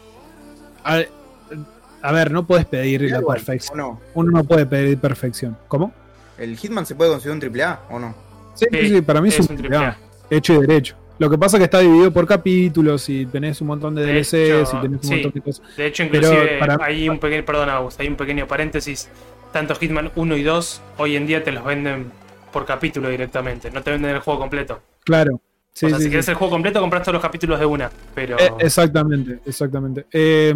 A 2.04 2.12
ver, 2.12 2.30
no 2.30 2.46
puedes 2.46 2.66
pedir 2.66 3.02
la 3.10 3.18
Igual, 3.18 3.36
perfección. 3.38 3.80
¿O 3.80 3.82
no? 3.82 4.00
Uno 4.14 4.30
no 4.30 4.44
puede 4.44 4.66
pedir 4.66 4.98
perfección. 4.98 5.56
¿Cómo? 5.68 5.92
¿El 6.38 6.56
Hitman 6.56 6.84
se 6.86 6.94
puede 6.94 7.10
considerar 7.10 7.34
un 7.36 7.40
triple 7.40 7.62
A 7.64 7.80
o 7.90 7.98
no? 7.98 8.14
Sí, 8.54 8.66
Sí, 8.70 8.88
sí, 8.88 9.00
para 9.02 9.20
mí 9.20 9.28
es, 9.30 9.38
es 9.40 9.48
un 9.50 9.56
AAA, 9.56 9.78
AAA. 9.80 9.96
hecho 10.30 10.54
y 10.54 10.60
derecho. 10.60 10.96
Lo 11.18 11.30
que 11.30 11.38
pasa 11.38 11.56
es 11.56 11.60
que 11.60 11.64
está 11.64 11.78
dividido 11.78 12.10
por 12.12 12.26
capítulos 12.26 13.08
y 13.08 13.24
tenés 13.26 13.60
un 13.60 13.68
montón 13.68 13.94
de, 13.94 14.02
De 14.04 14.12
DLCs 14.14 14.34
hecho, 14.34 14.76
y 14.78 14.80
tenés 14.82 14.98
un 14.98 15.02
sí. 15.02 15.10
montón 15.14 15.32
de 15.32 15.40
cosas. 15.40 15.76
De 15.76 15.86
hecho, 15.86 16.04
Pero 16.10 16.26
inclusive 16.28 16.58
para- 16.58 16.78
hay 16.84 17.08
un 17.08 17.18
pequeño, 17.18 17.44
perdón, 17.44 17.68
Agus, 17.70 17.98
hay 18.00 18.08
un 18.08 18.16
pequeño 18.16 18.46
paréntesis. 18.48 19.08
Tanto 19.52 19.74
Hitman 19.76 20.10
1 20.16 20.36
y 20.36 20.42
2 20.42 20.82
hoy 20.98 21.14
en 21.16 21.26
día 21.28 21.42
te 21.44 21.52
los 21.52 21.64
venden 21.64 22.10
por 22.52 22.66
capítulo 22.66 23.08
directamente, 23.08 23.70
no 23.70 23.82
te 23.82 23.92
venden 23.92 24.10
el 24.10 24.18
juego 24.20 24.40
completo. 24.40 24.80
Claro. 25.04 25.40
Sí, 25.72 25.86
o 25.86 25.88
sea, 25.88 25.98
sí, 25.98 26.02
si 26.02 26.04
sí. 26.04 26.08
quieres 26.10 26.28
el 26.28 26.34
juego 26.34 26.52
completo, 26.52 26.80
compras 26.80 27.02
todos 27.02 27.14
los 27.14 27.22
capítulos 27.22 27.58
de 27.60 27.66
una. 27.66 27.90
Pero 28.14 28.38
Eh, 28.38 28.50
exactamente, 28.60 29.38
exactamente. 29.46 30.06
Eh, 30.12 30.54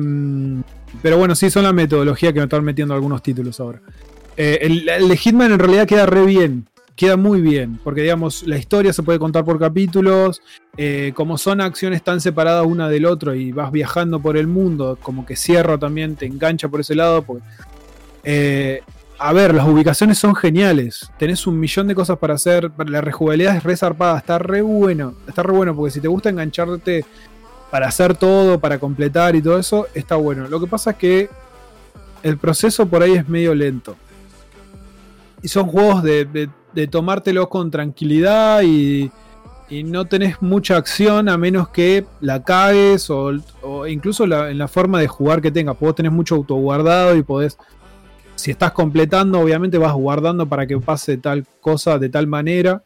pero 1.02 1.18
bueno, 1.18 1.34
sí, 1.34 1.50
son 1.50 1.64
la 1.64 1.72
metodología 1.72 2.32
que 2.32 2.40
me 2.40 2.44
están 2.44 2.64
metiendo 2.64 2.94
algunos 2.94 3.22
títulos 3.22 3.60
ahora. 3.60 3.80
Eh, 4.36 4.58
el, 4.62 5.16
Hitman 5.16 5.52
en 5.52 5.58
realidad 5.58 5.86
queda 5.86 6.06
re 6.06 6.24
bien, 6.24 6.68
queda 6.94 7.16
muy 7.16 7.40
bien, 7.40 7.78
porque 7.82 8.02
digamos, 8.02 8.46
la 8.46 8.56
historia 8.56 8.92
se 8.92 9.02
puede 9.02 9.18
contar 9.18 9.44
por 9.44 9.58
capítulos, 9.58 10.40
eh, 10.76 11.12
como 11.14 11.38
son 11.38 11.60
acciones 11.60 12.02
tan 12.04 12.20
separadas 12.20 12.64
una 12.64 12.88
del 12.88 13.04
otro 13.04 13.34
y 13.34 13.50
vas 13.50 13.72
viajando 13.72 14.20
por 14.20 14.36
el 14.36 14.46
mundo, 14.46 14.96
como 15.02 15.26
que 15.26 15.34
cierra 15.34 15.76
también, 15.76 16.14
te 16.14 16.26
engancha 16.26 16.68
por 16.68 16.80
ese 16.80 16.94
lado. 16.94 17.22
Porque, 17.22 17.44
eh, 18.22 18.82
a 19.18 19.32
ver, 19.32 19.52
las 19.54 19.66
ubicaciones 19.66 20.18
son 20.18 20.36
geniales. 20.36 21.10
Tenés 21.18 21.46
un 21.48 21.58
millón 21.58 21.88
de 21.88 21.96
cosas 21.96 22.18
para 22.18 22.34
hacer. 22.34 22.70
La 22.86 23.00
rejugabilidad 23.00 23.56
es 23.56 23.64
re 23.64 23.76
zarpada. 23.76 24.18
Está 24.18 24.38
re 24.38 24.62
bueno. 24.62 25.14
Está 25.26 25.42
re 25.42 25.52
bueno 25.52 25.74
porque 25.74 25.90
si 25.90 26.00
te 26.00 26.06
gusta 26.06 26.28
engancharte 26.28 27.04
para 27.70 27.88
hacer 27.88 28.16
todo, 28.16 28.58
para 28.60 28.78
completar 28.78 29.36
y 29.36 29.42
todo 29.42 29.58
eso, 29.58 29.86
está 29.94 30.16
bueno. 30.16 30.48
Lo 30.48 30.60
que 30.60 30.66
pasa 30.66 30.92
es 30.92 30.96
que 30.96 31.30
el 32.22 32.38
proceso 32.38 32.86
por 32.86 33.02
ahí 33.02 33.12
es 33.12 33.28
medio 33.28 33.54
lento. 33.54 33.96
Y 35.42 35.48
son 35.48 35.66
juegos 35.66 36.02
de, 36.02 36.50
tomártelos 36.90 37.48
con 37.48 37.70
tranquilidad 37.70 38.62
y, 38.62 39.10
no 39.84 40.06
tenés 40.06 40.40
mucha 40.40 40.78
acción 40.78 41.28
a 41.28 41.36
menos 41.36 41.68
que 41.68 42.06
la 42.22 42.42
cagues 42.42 43.10
o, 43.10 43.34
incluso 43.86 44.24
en 44.24 44.56
la 44.56 44.66
forma 44.66 44.98
de 44.98 45.08
jugar 45.08 45.42
que 45.42 45.50
tengas. 45.50 45.78
Vos 45.78 45.94
tenés 45.94 46.12
mucho 46.12 46.36
autoguardado 46.36 47.14
y 47.16 47.22
podés 47.22 47.58
si 48.38 48.52
estás 48.52 48.70
completando, 48.70 49.40
obviamente 49.40 49.78
vas 49.78 49.92
guardando 49.92 50.48
para 50.48 50.66
que 50.66 50.78
pase 50.78 51.16
tal 51.18 51.44
cosa 51.60 51.98
de 51.98 52.08
tal 52.08 52.28
manera. 52.28 52.82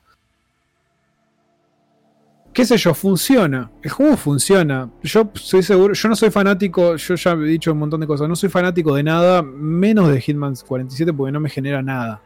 Qué 2.52 2.66
sé 2.66 2.76
yo, 2.76 2.92
funciona. 2.92 3.70
El 3.82 3.90
juego 3.90 4.16
funciona. 4.16 4.90
Yo 5.02 5.30
soy 5.34 5.62
seguro, 5.62 5.94
yo 5.94 6.08
no 6.08 6.16
soy 6.16 6.30
fanático, 6.30 6.96
yo 6.96 7.14
ya 7.14 7.32
he 7.32 7.36
dicho 7.44 7.72
un 7.72 7.78
montón 7.78 8.00
de 8.00 8.06
cosas, 8.06 8.28
no 8.28 8.36
soy 8.36 8.50
fanático 8.50 8.94
de 8.94 9.02
nada, 9.02 9.42
menos 9.42 10.08
de 10.12 10.20
Hitman 10.20 10.54
47 10.66 11.12
porque 11.14 11.32
no 11.32 11.40
me 11.40 11.48
genera 11.48 11.82
nada. 11.82 12.20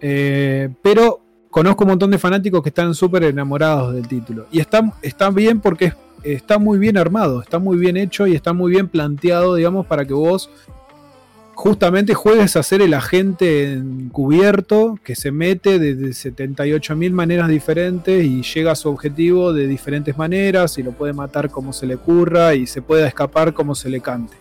Eh, 0.00 0.68
pero 0.82 1.20
conozco 1.50 1.84
un 1.84 1.90
montón 1.90 2.10
de 2.10 2.18
fanáticos 2.18 2.62
que 2.62 2.70
están 2.70 2.94
súper 2.94 3.24
enamorados 3.24 3.94
del 3.94 4.08
título. 4.08 4.46
Y 4.50 4.58
está, 4.58 4.92
está 5.02 5.30
bien 5.30 5.60
porque 5.60 5.86
es- 5.86 5.94
está 6.24 6.58
muy 6.58 6.78
bien 6.78 6.96
armado, 6.98 7.40
está 7.40 7.58
muy 7.60 7.76
bien 7.78 7.96
hecho 7.96 8.26
y 8.26 8.34
está 8.34 8.52
muy 8.52 8.70
bien 8.72 8.88
planteado, 8.88 9.54
digamos, 9.54 9.86
para 9.86 10.04
que 10.04 10.14
vos 10.14 10.50
justamente 11.54 12.14
juegues 12.14 12.56
a 12.56 12.62
ser 12.62 12.82
el 12.82 12.94
agente 12.94 13.72
encubierto 13.74 14.98
que 15.04 15.14
se 15.14 15.30
mete 15.30 15.78
de, 15.78 15.94
de 15.94 16.08
78.000 16.10 17.12
maneras 17.12 17.48
diferentes 17.48 18.24
y 18.24 18.42
llega 18.42 18.72
a 18.72 18.76
su 18.76 18.88
objetivo 18.88 19.52
de 19.52 19.66
diferentes 19.66 20.16
maneras 20.18 20.76
y 20.78 20.82
lo 20.82 20.92
puede 20.92 21.12
matar 21.12 21.50
como 21.50 21.72
se 21.72 21.86
le 21.86 21.94
ocurra 21.96 22.54
y 22.54 22.66
se 22.66 22.82
puede 22.82 23.06
escapar 23.06 23.54
como 23.54 23.74
se 23.74 23.88
le 23.88 24.00
cante. 24.00 24.36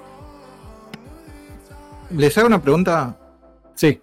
Les 2.16 2.38
hago 2.38 2.48
una 2.48 2.62
pregunta. 2.62 3.18
Sí, 3.76 4.00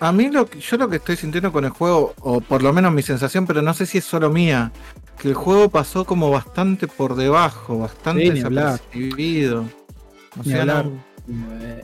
A 0.00 0.10
mí 0.10 0.30
lo 0.30 0.46
que, 0.46 0.58
yo 0.58 0.76
lo 0.76 0.88
que 0.88 0.96
estoy 0.96 1.14
sintiendo 1.16 1.52
con 1.52 1.64
el 1.64 1.70
juego, 1.70 2.12
o 2.20 2.40
por 2.40 2.60
lo 2.62 2.72
menos 2.72 2.92
mi 2.92 3.02
sensación, 3.02 3.46
pero 3.46 3.62
no 3.62 3.72
sé 3.72 3.86
si 3.86 3.98
es 3.98 4.04
solo 4.04 4.30
mía, 4.30 4.72
que 5.20 5.28
el 5.28 5.34
juego 5.34 5.68
pasó 5.70 6.04
como 6.04 6.28
bastante 6.30 6.88
por 6.88 7.14
debajo, 7.14 7.78
bastante 7.78 8.22
Sí, 8.24 8.30
ni 8.30 8.40
hablar. 8.40 8.72
desapercibido. 8.80 9.60
O 9.60 10.42
Ni 10.44 10.50
sea, 10.50 10.60
hablar. 10.62 10.86
no- 10.86 11.11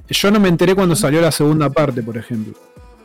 yo 0.08 0.30
no 0.30 0.40
me 0.40 0.48
enteré 0.48 0.74
cuando 0.74 0.96
salió 0.96 1.20
la 1.20 1.32
segunda 1.32 1.70
parte, 1.70 2.02
por 2.02 2.16
ejemplo. 2.16 2.54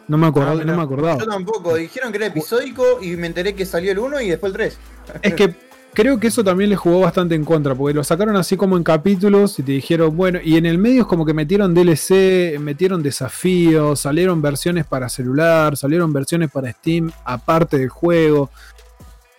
No 0.07 0.17
me 0.17 0.27
acordaba, 0.27 0.61
Ah, 0.61 0.65
no 0.65 0.75
me 0.75 0.81
acordaba. 0.81 1.19
Yo 1.19 1.27
tampoco, 1.27 1.75
dijeron 1.75 2.11
que 2.11 2.17
era 2.17 2.27
episódico 2.27 2.99
y 3.01 3.15
me 3.15 3.27
enteré 3.27 3.55
que 3.55 3.65
salió 3.65 3.91
el 3.91 3.99
1 3.99 4.21
y 4.21 4.29
después 4.29 4.51
el 4.51 4.57
3. 4.57 4.77
Es 5.21 5.33
que 5.33 5.55
creo 5.93 6.19
que 6.19 6.27
eso 6.27 6.43
también 6.43 6.69
le 6.69 6.75
jugó 6.75 7.01
bastante 7.01 7.35
en 7.35 7.45
contra, 7.45 7.75
porque 7.75 7.93
lo 7.93 8.03
sacaron 8.03 8.35
así 8.35 8.57
como 8.57 8.75
en 8.75 8.83
capítulos 8.83 9.57
y 9.59 9.63
te 9.63 9.73
dijeron, 9.73 10.15
bueno, 10.15 10.39
y 10.43 10.57
en 10.57 10.65
el 10.65 10.77
medio 10.77 11.01
es 11.01 11.07
como 11.07 11.25
que 11.25 11.33
metieron 11.33 11.73
DLC, 11.73 12.59
metieron 12.59 13.01
desafíos, 13.01 14.01
salieron 14.01 14.41
versiones 14.41 14.85
para 14.85 15.07
celular, 15.07 15.77
salieron 15.77 16.11
versiones 16.11 16.51
para 16.51 16.71
Steam, 16.71 17.11
aparte 17.23 17.77
del 17.77 17.89
juego. 17.89 18.49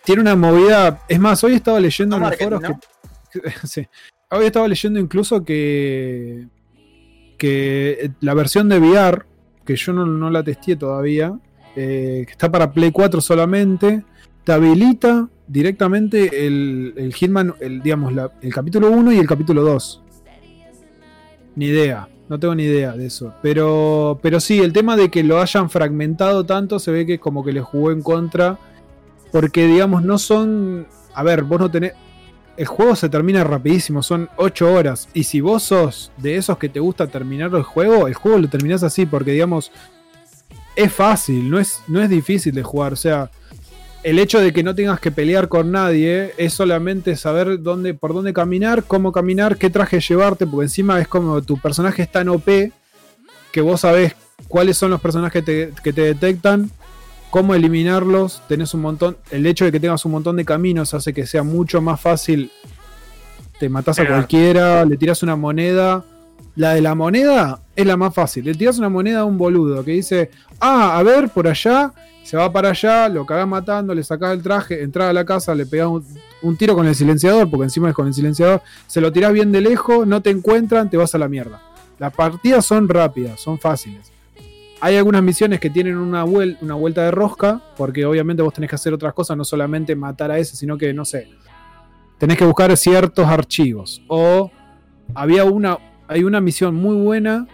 Tiene 0.04 0.22
una 0.22 0.36
movida, 0.36 1.02
es 1.08 1.18
más, 1.18 1.42
hoy 1.44 1.54
estaba 1.54 1.80
leyendo 1.80 2.16
en 2.16 2.22
los 2.22 2.36
foros 2.36 2.62
que... 2.62 3.50
sí. 3.66 3.86
Hoy 4.30 4.46
estaba 4.46 4.66
leyendo 4.66 4.98
incluso 4.98 5.44
que, 5.44 6.46
que 7.44 8.10
la 8.20 8.32
versión 8.32 8.70
de 8.70 8.78
VR, 8.78 9.26
que 9.66 9.76
yo 9.76 9.92
no, 9.92 10.06
no 10.06 10.30
la 10.30 10.42
testé 10.42 10.76
todavía, 10.76 11.38
eh, 11.76 12.22
que 12.24 12.32
está 12.32 12.50
para 12.50 12.72
Play 12.72 12.90
4 12.90 13.20
solamente, 13.20 14.02
te 14.44 14.52
habilita 14.52 15.28
directamente 15.46 16.46
el, 16.46 16.94
el 16.96 17.12
Hitman, 17.12 17.54
el, 17.60 17.82
digamos, 17.82 18.14
el 18.40 18.54
capítulo 18.54 18.90
1 18.90 19.12
y 19.12 19.18
el 19.18 19.26
capítulo 19.26 19.62
2. 19.62 20.02
Ni 21.56 21.66
idea, 21.66 22.08
no 22.30 22.40
tengo 22.40 22.54
ni 22.54 22.62
idea 22.62 22.92
de 22.92 23.06
eso. 23.06 23.34
Pero, 23.42 24.18
pero 24.22 24.40
sí, 24.40 24.60
el 24.60 24.72
tema 24.72 24.96
de 24.96 25.10
que 25.10 25.22
lo 25.22 25.38
hayan 25.38 25.68
fragmentado 25.68 26.46
tanto 26.46 26.78
se 26.78 26.92
ve 26.92 27.04
que 27.04 27.18
como 27.18 27.44
que 27.44 27.52
le 27.52 27.60
jugó 27.60 27.90
en 27.90 28.00
contra. 28.00 28.58
Porque, 29.30 29.66
digamos, 29.66 30.02
no 30.02 30.16
son. 30.16 30.86
A 31.12 31.22
ver, 31.22 31.42
vos 31.42 31.60
no 31.60 31.70
tenés. 31.70 31.92
El 32.56 32.66
juego 32.66 32.94
se 32.94 33.08
termina 33.08 33.42
rapidísimo, 33.42 34.02
son 34.02 34.28
8 34.36 34.72
horas. 34.72 35.08
Y 35.12 35.24
si 35.24 35.40
vos 35.40 35.62
sos 35.64 36.12
de 36.16 36.36
esos 36.36 36.58
que 36.58 36.68
te 36.68 36.80
gusta 36.80 37.06
terminar 37.06 37.54
el 37.54 37.62
juego, 37.62 38.06
el 38.06 38.14
juego 38.14 38.38
lo 38.38 38.48
terminás 38.48 38.82
así, 38.82 39.06
porque 39.06 39.32
digamos, 39.32 39.72
es 40.76 40.92
fácil, 40.92 41.50
no 41.50 41.58
es, 41.58 41.82
no 41.88 42.00
es 42.00 42.08
difícil 42.08 42.54
de 42.54 42.62
jugar. 42.62 42.92
O 42.92 42.96
sea, 42.96 43.30
el 44.04 44.18
hecho 44.18 44.38
de 44.38 44.52
que 44.52 44.62
no 44.62 44.74
tengas 44.74 45.00
que 45.00 45.10
pelear 45.10 45.48
con 45.48 45.72
nadie 45.72 46.34
es 46.36 46.52
solamente 46.52 47.16
saber 47.16 47.62
dónde, 47.62 47.94
por 47.94 48.12
dónde 48.12 48.32
caminar, 48.32 48.84
cómo 48.84 49.12
caminar, 49.12 49.56
qué 49.56 49.70
traje 49.70 50.00
llevarte, 50.00 50.46
porque 50.46 50.66
encima 50.66 51.00
es 51.00 51.08
como 51.08 51.40
tu 51.42 51.58
personaje 51.58 52.02
es 52.02 52.12
tan 52.12 52.28
OP 52.28 52.46
que 53.50 53.60
vos 53.60 53.80
sabés 53.80 54.14
cuáles 54.46 54.76
son 54.76 54.90
los 54.90 55.00
personajes 55.00 55.44
te, 55.44 55.72
que 55.82 55.92
te 55.92 56.02
detectan, 56.02 56.70
cómo 57.34 57.56
eliminarlos, 57.56 58.42
tenés 58.46 58.74
un 58.74 58.82
montón, 58.82 59.16
el 59.32 59.44
hecho 59.44 59.64
de 59.64 59.72
que 59.72 59.80
tengas 59.80 60.04
un 60.04 60.12
montón 60.12 60.36
de 60.36 60.44
caminos 60.44 60.94
hace 60.94 61.12
que 61.12 61.26
sea 61.26 61.42
mucho 61.42 61.82
más 61.82 62.00
fácil, 62.00 62.52
te 63.58 63.68
matás 63.68 63.98
a 63.98 64.06
cualquiera, 64.06 64.84
le 64.84 64.96
tirás 64.96 65.20
una 65.24 65.34
moneda, 65.34 66.04
la 66.54 66.74
de 66.74 66.80
la 66.80 66.94
moneda 66.94 67.58
es 67.74 67.86
la 67.86 67.96
más 67.96 68.14
fácil, 68.14 68.44
le 68.44 68.54
tirás 68.54 68.78
una 68.78 68.88
moneda 68.88 69.22
a 69.22 69.24
un 69.24 69.36
boludo 69.36 69.84
que 69.84 69.90
dice, 69.90 70.30
ah, 70.60 70.96
a 70.96 71.02
ver, 71.02 71.28
por 71.28 71.48
allá, 71.48 71.92
se 72.22 72.36
va 72.36 72.52
para 72.52 72.70
allá, 72.70 73.08
lo 73.08 73.26
cagás 73.26 73.48
matando, 73.48 73.96
le 73.96 74.04
sacás 74.04 74.32
el 74.32 74.40
traje, 74.40 74.84
entras 74.84 75.10
a 75.10 75.12
la 75.12 75.24
casa, 75.24 75.56
le 75.56 75.66
pegás 75.66 75.88
un, 75.88 76.06
un 76.40 76.56
tiro 76.56 76.76
con 76.76 76.86
el 76.86 76.94
silenciador, 76.94 77.50
porque 77.50 77.64
encima 77.64 77.88
es 77.88 77.96
con 77.96 78.06
el 78.06 78.14
silenciador, 78.14 78.62
se 78.86 79.00
lo 79.00 79.12
tirás 79.12 79.32
bien 79.32 79.50
de 79.50 79.60
lejos, 79.60 80.06
no 80.06 80.22
te 80.22 80.30
encuentran, 80.30 80.88
te 80.88 80.96
vas 80.96 81.16
a 81.16 81.18
la 81.18 81.26
mierda. 81.26 81.60
Las 81.98 82.14
partidas 82.14 82.64
son 82.64 82.88
rápidas, 82.88 83.40
son 83.40 83.58
fáciles. 83.58 84.13
Hay 84.84 84.98
algunas 84.98 85.22
misiones 85.22 85.60
que 85.60 85.70
tienen 85.70 85.96
una, 85.96 86.26
vuel- 86.26 86.58
una 86.60 86.74
vuelta 86.74 87.04
de 87.04 87.10
rosca, 87.10 87.62
porque 87.74 88.04
obviamente 88.04 88.42
vos 88.42 88.52
tenés 88.52 88.68
que 88.68 88.76
hacer 88.76 88.92
otras 88.92 89.14
cosas, 89.14 89.34
no 89.34 89.42
solamente 89.42 89.96
matar 89.96 90.30
a 90.30 90.38
ese, 90.38 90.56
sino 90.56 90.76
que, 90.76 90.92
no 90.92 91.06
sé, 91.06 91.30
tenés 92.18 92.36
que 92.36 92.44
buscar 92.44 92.76
ciertos 92.76 93.26
archivos. 93.26 94.02
O 94.08 94.50
había 95.14 95.46
una, 95.46 95.78
hay 96.06 96.22
una 96.22 96.38
misión 96.42 96.74
muy 96.74 96.96
buena, 96.96 97.46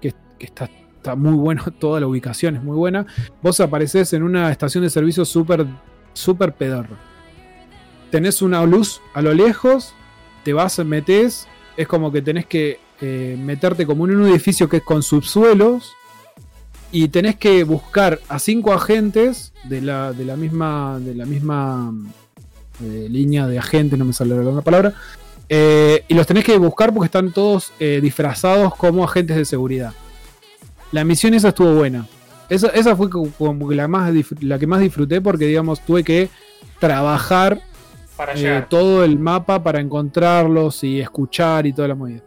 que, 0.00 0.12
está 0.40 1.14
muy 1.14 1.34
buena, 1.34 1.62
toda 1.78 2.00
la 2.00 2.08
ubicación 2.08 2.56
es 2.56 2.64
muy 2.64 2.76
buena. 2.76 3.06
Vos 3.42 3.60
apareces 3.60 4.12
en 4.12 4.24
una 4.24 4.50
estación 4.50 4.82
de 4.82 4.90
servicio 4.90 5.24
súper 5.24 5.64
súper 6.14 6.52
pedorro. 6.52 6.96
Tenés 8.10 8.42
una 8.42 8.66
luz 8.66 9.00
a 9.14 9.22
lo 9.22 9.32
lejos, 9.32 9.94
te 10.42 10.52
vas, 10.52 10.80
metes, 10.80 11.46
es 11.76 11.86
como 11.86 12.10
que 12.10 12.22
tenés 12.22 12.46
que 12.46 12.80
eh, 13.00 13.36
meterte 13.38 13.86
como 13.86 14.04
en 14.08 14.16
un 14.16 14.28
edificio 14.28 14.68
que 14.68 14.78
es 14.78 14.82
con 14.82 15.04
subsuelos 15.04 15.94
y 16.92 17.08
tenés 17.08 17.36
que 17.36 17.64
buscar 17.64 18.20
a 18.28 18.38
cinco 18.38 18.72
agentes 18.72 19.52
de 19.64 19.80
la, 19.80 20.12
de 20.12 20.26
la 20.26 20.36
misma, 20.36 21.00
de 21.00 21.14
la 21.14 21.24
misma 21.24 21.92
eh, 22.82 23.06
línea 23.10 23.46
de 23.46 23.58
agentes, 23.58 23.98
no 23.98 24.04
me 24.04 24.12
sale 24.12 24.36
la 24.36 24.60
palabra, 24.60 24.94
eh, 25.48 26.04
y 26.06 26.14
los 26.14 26.26
tenés 26.26 26.44
que 26.44 26.56
buscar 26.58 26.92
porque 26.92 27.06
están 27.06 27.32
todos 27.32 27.72
eh, 27.80 28.00
disfrazados 28.02 28.74
como 28.76 29.04
agentes 29.04 29.36
de 29.36 29.44
seguridad. 29.44 29.92
La 30.92 31.04
misión 31.04 31.34
esa 31.34 31.48
estuvo 31.48 31.74
buena. 31.74 32.06
Esa, 32.48 32.68
esa 32.68 32.94
fue 32.94 33.08
como 33.08 33.72
la, 33.72 33.88
más, 33.88 34.12
la 34.40 34.58
que 34.58 34.66
más 34.66 34.80
disfruté 34.80 35.20
porque, 35.22 35.46
digamos, 35.46 35.80
tuve 35.80 36.04
que 36.04 36.28
trabajar 36.78 37.60
Para 38.16 38.34
eh, 38.34 38.66
todo 38.68 39.04
el 39.04 39.18
mapa 39.18 39.62
para 39.62 39.80
encontrarlos 39.80 40.84
y 40.84 41.00
escuchar 41.00 41.66
y 41.66 41.72
toda 41.72 41.88
la 41.88 41.94
movida. 41.94 42.22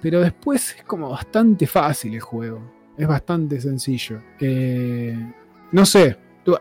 Pero 0.00 0.20
después 0.20 0.74
es 0.78 0.84
como 0.84 1.10
bastante 1.10 1.66
fácil 1.66 2.14
el 2.14 2.20
juego. 2.20 2.77
Es 2.98 3.06
bastante 3.06 3.60
sencillo. 3.60 4.20
Eh, 4.40 5.16
no 5.72 5.86
sé. 5.86 6.16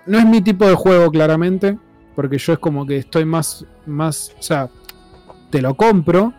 No 0.06 0.20
es 0.20 0.26
mi 0.26 0.42
tipo 0.42 0.68
de 0.68 0.76
juego, 0.76 1.10
claramente. 1.12 1.78
Porque 2.16 2.38
yo 2.38 2.54
es 2.54 2.60
como 2.60 2.86
que 2.86 2.98
estoy 2.98 3.26
más. 3.26 3.66
más. 3.86 4.34
O 4.40 4.44
sea. 4.44 4.70
Te 5.50 5.62
lo 5.62 5.76
compro. 5.76 6.34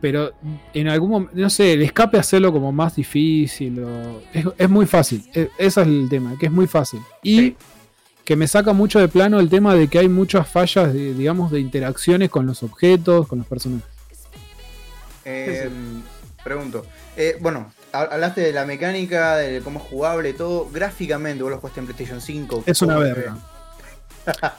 Pero 0.00 0.32
en 0.74 0.88
algún 0.88 1.10
momento. 1.10 1.32
No 1.36 1.48
sé, 1.50 1.72
el 1.72 1.82
escape 1.82 2.18
hacerlo 2.18 2.52
como 2.52 2.70
más 2.72 2.94
difícil. 2.96 3.80
o- 3.82 4.20
es, 4.32 4.44
es 4.58 4.68
muy 4.70 4.86
fácil. 4.86 5.24
E- 5.34 5.48
ese 5.58 5.80
es 5.80 5.86
el 5.86 6.06
tema, 6.08 6.36
que 6.38 6.46
es 6.46 6.52
muy 6.52 6.66
fácil. 6.66 7.00
Y 7.22 7.38
Sí. 7.38 7.56
que 8.24 8.36
me 8.36 8.46
saca 8.46 8.72
mucho 8.72 8.98
de 9.00 9.08
plano 9.08 9.40
el 9.40 9.48
tema 9.48 9.74
de 9.74 9.88
que 9.88 9.98
hay 9.98 10.08
muchas 10.08 10.48
fallas, 10.48 10.92
de, 10.92 11.14
digamos, 11.14 11.50
de 11.50 11.60
interacciones 11.60 12.30
con 12.30 12.46
los 12.46 12.62
objetos, 12.62 13.26
con 13.26 13.38
los 13.38 13.46
personajes. 13.46 13.86
Eh, 15.24 15.68
Pregunto. 16.44 16.84
Eh, 17.16 17.36
bueno, 17.40 17.70
hablaste 18.02 18.40
de 18.40 18.52
la 18.52 18.64
mecánica, 18.64 19.36
de 19.36 19.60
cómo 19.60 19.78
es 19.80 19.84
jugable, 19.86 20.32
todo. 20.32 20.68
Gráficamente, 20.70 21.42
vos 21.42 21.50
lo 21.52 21.58
jugaste 21.58 21.80
en 21.80 21.86
PlayStation 21.86 22.20
5. 22.20 22.64
Es 22.66 22.82
una 22.82 22.94
¿cómo 22.94 23.06
verga. 23.06 23.36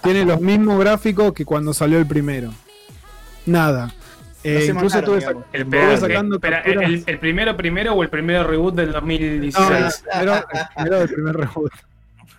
Tiene 0.02 0.26
los 0.26 0.41
mismos 0.41 0.80
gráficos 0.80 1.34
que 1.34 1.45
cuando 1.45 1.74
salió 1.74 1.98
el 1.99 2.06
primero. 2.07 2.52
Nada. 3.45 3.94
Eh, 4.44 4.68
No 4.74 4.76
incluso 4.76 5.02
digamos. 5.02 5.24
sac- 5.24 5.44
El, 5.52 5.61
espera, 5.64 5.98
sacando 5.98 6.40
el, 6.41 6.82
el- 6.84 7.03
el 7.06 7.20
primero 7.20 7.57
primero 7.57 7.94
o 7.94 8.03
el 8.03 8.10
primero 8.10 8.45
reboot 8.45 8.74
del 8.76 8.88
No, 8.88 8.94
2016. 8.94 10.03
el 10.14 10.20
primero, 10.20 10.36
el 10.36 10.68
primero 10.76 10.99
del 10.99 11.10
primer 11.10 11.36
reboot. 11.38 11.72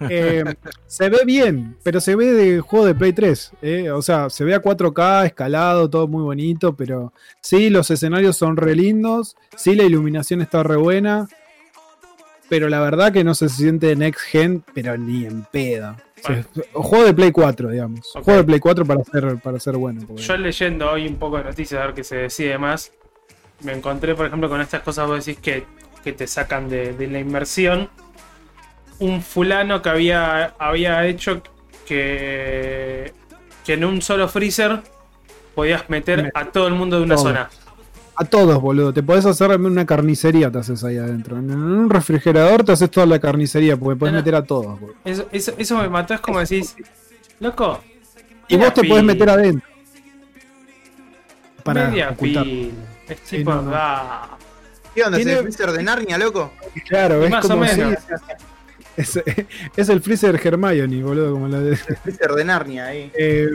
Eh, 0.09 0.45
se 0.87 1.09
ve 1.11 1.19
bien, 1.27 1.77
pero 1.83 2.01
se 2.01 2.17
ve 2.17 2.27
de 2.33 2.61
juego 2.61 2.87
de 2.87 2.95
Play 2.95 3.13
3. 3.13 3.53
eh, 3.61 3.91
O 3.91 4.01
sea, 4.01 4.31
se 4.31 4.45
ve 4.45 4.55
a 4.55 4.63
4K, 4.63 5.27
escalado, 5.27 5.91
todo 5.91 6.09
muy 6.09 6.23
bonito, 6.23 6.75
pero 6.75 7.13
sí, 7.43 7.69
los 7.71 7.91
escenarios 7.91 8.37
son 8.37 8.57
re 8.57 8.75
lindos, 8.75 9.37
sí, 9.57 9.75
la 9.75 9.85
iluminación 9.85 10.41
está 10.41 10.63
re 10.63 10.77
buena, 10.77 11.29
pero 12.49 12.69
la 12.69 12.81
verdad 12.81 13.13
que 13.13 13.23
no 13.25 13.35
se 13.35 13.49
siente 13.49 13.95
Next 13.95 14.21
Gen, 14.23 14.65
pero 14.75 14.97
ni 14.97 15.25
en 15.27 15.45
pedo. 15.45 15.97
O 16.23 16.27
sea, 16.27 16.45
juego 16.75 17.05
de 17.05 17.15
Play 17.15 17.33
4, 17.33 17.71
digamos. 17.71 18.11
Juego 18.13 18.39
de 18.41 18.45
Play 18.45 18.61
4 18.61 18.85
para 18.85 19.05
ser, 19.05 19.37
para 19.39 19.61
ser 19.61 19.77
bueno. 19.77 20.03
porque- 20.07 20.23
Yo 20.23 20.37
leyendo 20.37 20.91
hoy 20.91 21.07
un 21.07 21.17
poco 21.17 21.39
de 21.39 21.45
noticias 21.45 21.81
a 21.81 21.87
ver 21.87 21.95
qué 21.95 22.05
se 22.05 22.17
decide 22.17 22.59
más, 22.59 22.93
me 23.63 23.73
encontré, 23.73 24.15
por 24.15 24.27
ejemplo, 24.27 24.49
con 24.49 24.61
estas 24.61 24.83
cosas 24.83 25.07
vos 25.07 25.25
decís 25.25 25.41
que, 25.41 25.65
que 26.03 26.13
te 26.13 26.27
sacan 26.27 26.69
de, 26.69 26.93
de 26.95 27.07
la 27.07 27.19
inmersión. 27.21 27.89
Un 29.01 29.23
fulano 29.23 29.83
que 29.83 29.89
había, 29.89 30.55
había 30.59 31.07
hecho 31.07 31.43
que, 31.87 33.13
que 33.65 33.73
en 33.75 33.85
un 33.85 34.01
solo 34.03 34.29
freezer 34.29 34.81
podías 35.55 35.89
meter 35.91 36.23
Me- 36.25 36.31
a 36.35 36.45
todo 36.47 36.69
el 36.69 36.75
mundo 36.75 36.99
de 36.99 37.03
una 37.05 37.17
zona. 37.17 37.51
A 38.17 38.25
todos, 38.27 38.61
boludo. 38.61 38.93
Te 38.93 39.03
podés 39.03 39.25
hacer 39.25 39.51
una 39.59 39.87
carnicería, 39.87 40.51
te 40.51 40.59
haces 40.59 40.85
ahí 40.85 40.99
adentro. 40.99 41.39
En 41.39 41.51
un 41.51 41.89
refrigerador 41.89 42.63
te 42.65 42.73
haces 42.73 42.91
toda 42.91 43.07
la 43.07 43.19
carnicería, 43.19 43.77
porque 43.79 43.99
podés 43.99 44.13
No, 44.13 44.19
no. 44.19 44.23
meter 44.23 44.35
a 44.35 44.45
todos. 44.45 44.79
boludo. 44.79 44.97
Eso, 45.05 45.27
eso, 45.33 45.55
eso 45.57 45.79
me 45.79 45.89
mató, 45.89 46.13
es 46.15 46.21
como 46.21 46.39
decís, 46.41 46.77
loco. 47.41 47.81
Y 48.49 48.57
vos 48.57 48.75
te 48.75 48.83
media 48.83 48.91
podés 48.93 49.05
meter 49.05 49.31
adentro. 49.31 49.69
Para 51.65 51.89
media 51.89 52.11
ocultar. 52.11 52.45
pila. 52.45 52.73
Es 53.09 53.19
Sí, 53.25 53.39
tipo, 53.39 53.53
no, 53.55 53.63
no. 53.63 53.73
ah, 53.75 54.37
¿Qué 54.95 55.03
onda? 55.05 55.19
¿Es 55.19 55.27
el 55.27 55.39
freezer 55.39 55.73
de 55.73 55.83
Narnia, 55.83 56.19
loco? 56.19 56.53
Claro, 56.89 57.25
es 57.25 57.31
más 57.31 57.45
o 57.45 57.49
como 57.49 57.65
si-. 57.67 57.81
Es, 58.97 59.21
es 59.77 59.89
el 59.89 60.01
freezer 60.01 60.41
Hermione, 60.43 61.03
boludo, 61.03 61.33
como 61.33 61.49
la 61.49 61.61
de. 61.61 61.71
El 61.71 61.97
freezer 61.97 62.33
de 62.33 62.45
Narnia 62.45 62.87
ahí. 62.87 63.11
Eh, 63.15 63.51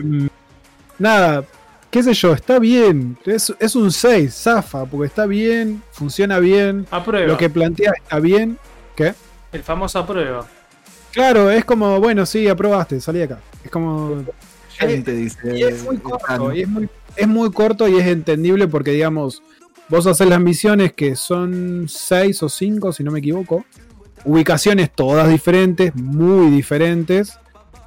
nada, 0.98 1.44
qué 1.90 2.02
sé 2.02 2.14
yo, 2.14 2.32
está 2.32 2.58
bien. 2.58 3.16
Es, 3.24 3.54
es 3.58 3.76
un 3.76 3.92
6, 3.92 4.34
zafa, 4.34 4.84
porque 4.86 5.06
está 5.06 5.26
bien, 5.26 5.82
funciona 5.92 6.38
bien. 6.38 6.86
aprueba. 6.90 7.26
Lo 7.26 7.36
que 7.36 7.50
plantea 7.50 7.92
está 8.02 8.20
bien. 8.20 8.58
¿Qué? 8.94 9.14
El 9.52 9.62
famoso 9.62 9.98
aprueba. 9.98 10.46
Claro, 11.12 11.50
es 11.50 11.64
como, 11.64 11.98
bueno, 11.98 12.26
sí, 12.26 12.46
aprobaste, 12.48 13.00
salí 13.00 13.18
de 13.18 13.24
acá. 13.24 13.40
Es 13.64 13.70
como. 13.70 14.24
Gente, 14.70 15.12
dice. 15.12 15.56
Y 15.56 15.62
es 15.62 15.82
muy 15.82 15.96
corto, 15.96 16.52
y 16.52 16.62
es 16.62 16.68
muy, 16.68 16.88
es 17.16 17.28
muy 17.28 17.50
corto 17.50 17.88
y 17.88 17.96
es 17.96 18.06
entendible 18.06 18.68
porque, 18.68 18.90
digamos, 18.90 19.42
vos 19.88 20.06
haces 20.06 20.28
las 20.28 20.40
misiones 20.40 20.92
que 20.92 21.16
son 21.16 21.86
6 21.88 22.42
o 22.42 22.48
5, 22.48 22.92
si 22.92 23.02
no 23.02 23.10
me 23.10 23.20
equivoco. 23.20 23.64
Ubicaciones 24.26 24.90
todas 24.90 25.28
diferentes, 25.28 25.94
muy 25.94 26.50
diferentes. 26.50 27.38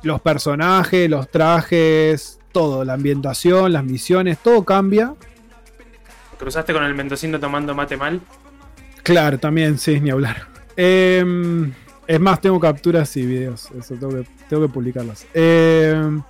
Los 0.03 0.21
personajes, 0.21 1.09
los 1.09 1.29
trajes, 1.29 2.39
todo, 2.53 2.85
la 2.85 2.93
ambientación, 2.93 3.73
las 3.73 3.83
misiones, 3.83 4.37
todo 4.39 4.63
cambia. 4.63 5.13
¿Cruzaste 6.37 6.71
con 6.71 6.83
el 6.83 6.95
mendocino 6.95 7.39
tomando 7.39 7.75
mate 7.75 7.97
mal? 7.97 8.21
Claro, 9.03 9.37
también, 9.37 9.77
sí, 9.77 9.99
ni 9.99 10.09
hablar. 10.09 10.47
Em, 10.77 11.73
es 12.07 12.19
más, 12.21 12.39
tengo 12.39 12.57
capturas 12.57 13.15
y 13.17 13.25
videos. 13.25 13.69
Eso 13.77 13.95
tengo 13.95 14.09
que, 14.09 14.25
tengo 14.47 14.65
que 14.65 14.73
publicarlas. 14.73 15.27
Em, 15.33 16.21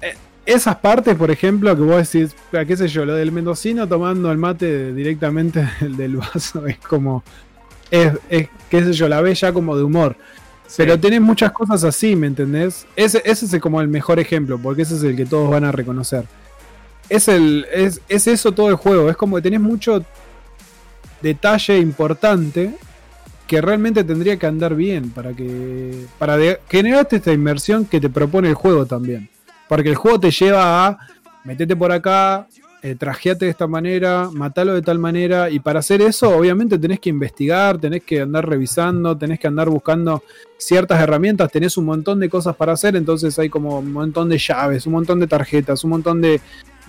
eh, 0.00 0.14
esas 0.46 0.76
partes, 0.76 1.14
por 1.14 1.30
ejemplo, 1.30 1.76
que 1.76 1.82
vos 1.82 2.10
decís, 2.10 2.34
ah, 2.54 2.64
qué 2.64 2.74
sé 2.74 2.88
yo, 2.88 3.04
lo 3.04 3.14
del 3.14 3.32
mendocino 3.32 3.86
tomando 3.86 4.32
el 4.32 4.38
mate 4.38 4.94
directamente 4.94 5.68
del, 5.80 5.96
del 5.98 6.16
vaso, 6.16 6.66
es 6.66 6.78
como. 6.78 7.22
Es, 7.90 8.12
es, 8.28 8.48
qué 8.70 8.84
sé 8.84 8.92
yo, 8.92 9.08
la 9.08 9.20
ves 9.20 9.40
ya 9.40 9.52
como 9.52 9.76
de 9.76 9.82
humor. 9.82 10.16
Pero 10.76 11.00
tenés 11.00 11.22
muchas 11.22 11.50
cosas 11.52 11.82
así, 11.84 12.14
¿me 12.14 12.26
entendés? 12.26 12.86
Ese, 12.94 13.22
ese 13.24 13.46
es 13.46 13.62
como 13.62 13.80
el 13.80 13.88
mejor 13.88 14.18
ejemplo, 14.18 14.58
porque 14.58 14.82
ese 14.82 14.96
es 14.96 15.02
el 15.02 15.16
que 15.16 15.24
todos 15.24 15.50
van 15.50 15.64
a 15.64 15.72
reconocer. 15.72 16.24
Es, 17.08 17.26
el, 17.28 17.66
es, 17.72 18.02
es 18.08 18.26
eso 18.26 18.52
todo 18.52 18.68
el 18.68 18.74
juego, 18.76 19.08
es 19.08 19.16
como 19.16 19.36
que 19.36 19.42
tenés 19.42 19.60
mucho 19.60 20.04
detalle 21.22 21.78
importante 21.78 22.74
que 23.46 23.60
realmente 23.62 24.04
tendría 24.04 24.36
que 24.36 24.46
andar 24.46 24.74
bien 24.74 25.10
para 25.10 25.32
que 25.32 26.04
para 26.18 26.36
de- 26.36 26.60
generarte 26.68 27.16
esta 27.16 27.32
inmersión 27.32 27.86
que 27.86 27.98
te 27.98 28.10
propone 28.10 28.48
el 28.48 28.54
juego 28.54 28.84
también. 28.84 29.28
Porque 29.68 29.88
el 29.88 29.94
juego 29.96 30.20
te 30.20 30.30
lleva 30.30 30.86
a 30.86 30.98
metete 31.44 31.74
por 31.74 31.90
acá, 31.90 32.46
eh, 32.82 32.94
trajeate 32.94 33.46
de 33.46 33.50
esta 33.50 33.66
manera, 33.66 34.30
matalo 34.32 34.74
de 34.74 34.82
tal 34.82 34.98
manera, 34.98 35.50
y 35.50 35.58
para 35.58 35.80
hacer 35.80 36.00
eso 36.00 36.36
obviamente 36.36 36.78
tenés 36.78 37.00
que 37.00 37.10
investigar, 37.10 37.78
tenés 37.78 38.04
que 38.04 38.20
andar 38.20 38.48
revisando, 38.48 39.16
tenés 39.16 39.40
que 39.40 39.48
andar 39.48 39.68
buscando 39.68 40.22
ciertas 40.56 41.00
herramientas, 41.00 41.50
tenés 41.50 41.76
un 41.76 41.86
montón 41.86 42.20
de 42.20 42.28
cosas 42.28 42.54
para 42.56 42.72
hacer, 42.72 42.94
entonces 42.96 43.38
hay 43.38 43.48
como 43.48 43.78
un 43.78 43.92
montón 43.92 44.28
de 44.28 44.38
llaves, 44.38 44.86
un 44.86 44.92
montón 44.92 45.20
de 45.20 45.26
tarjetas, 45.26 45.82
un 45.82 45.90
montón 45.90 46.20
de, 46.20 46.40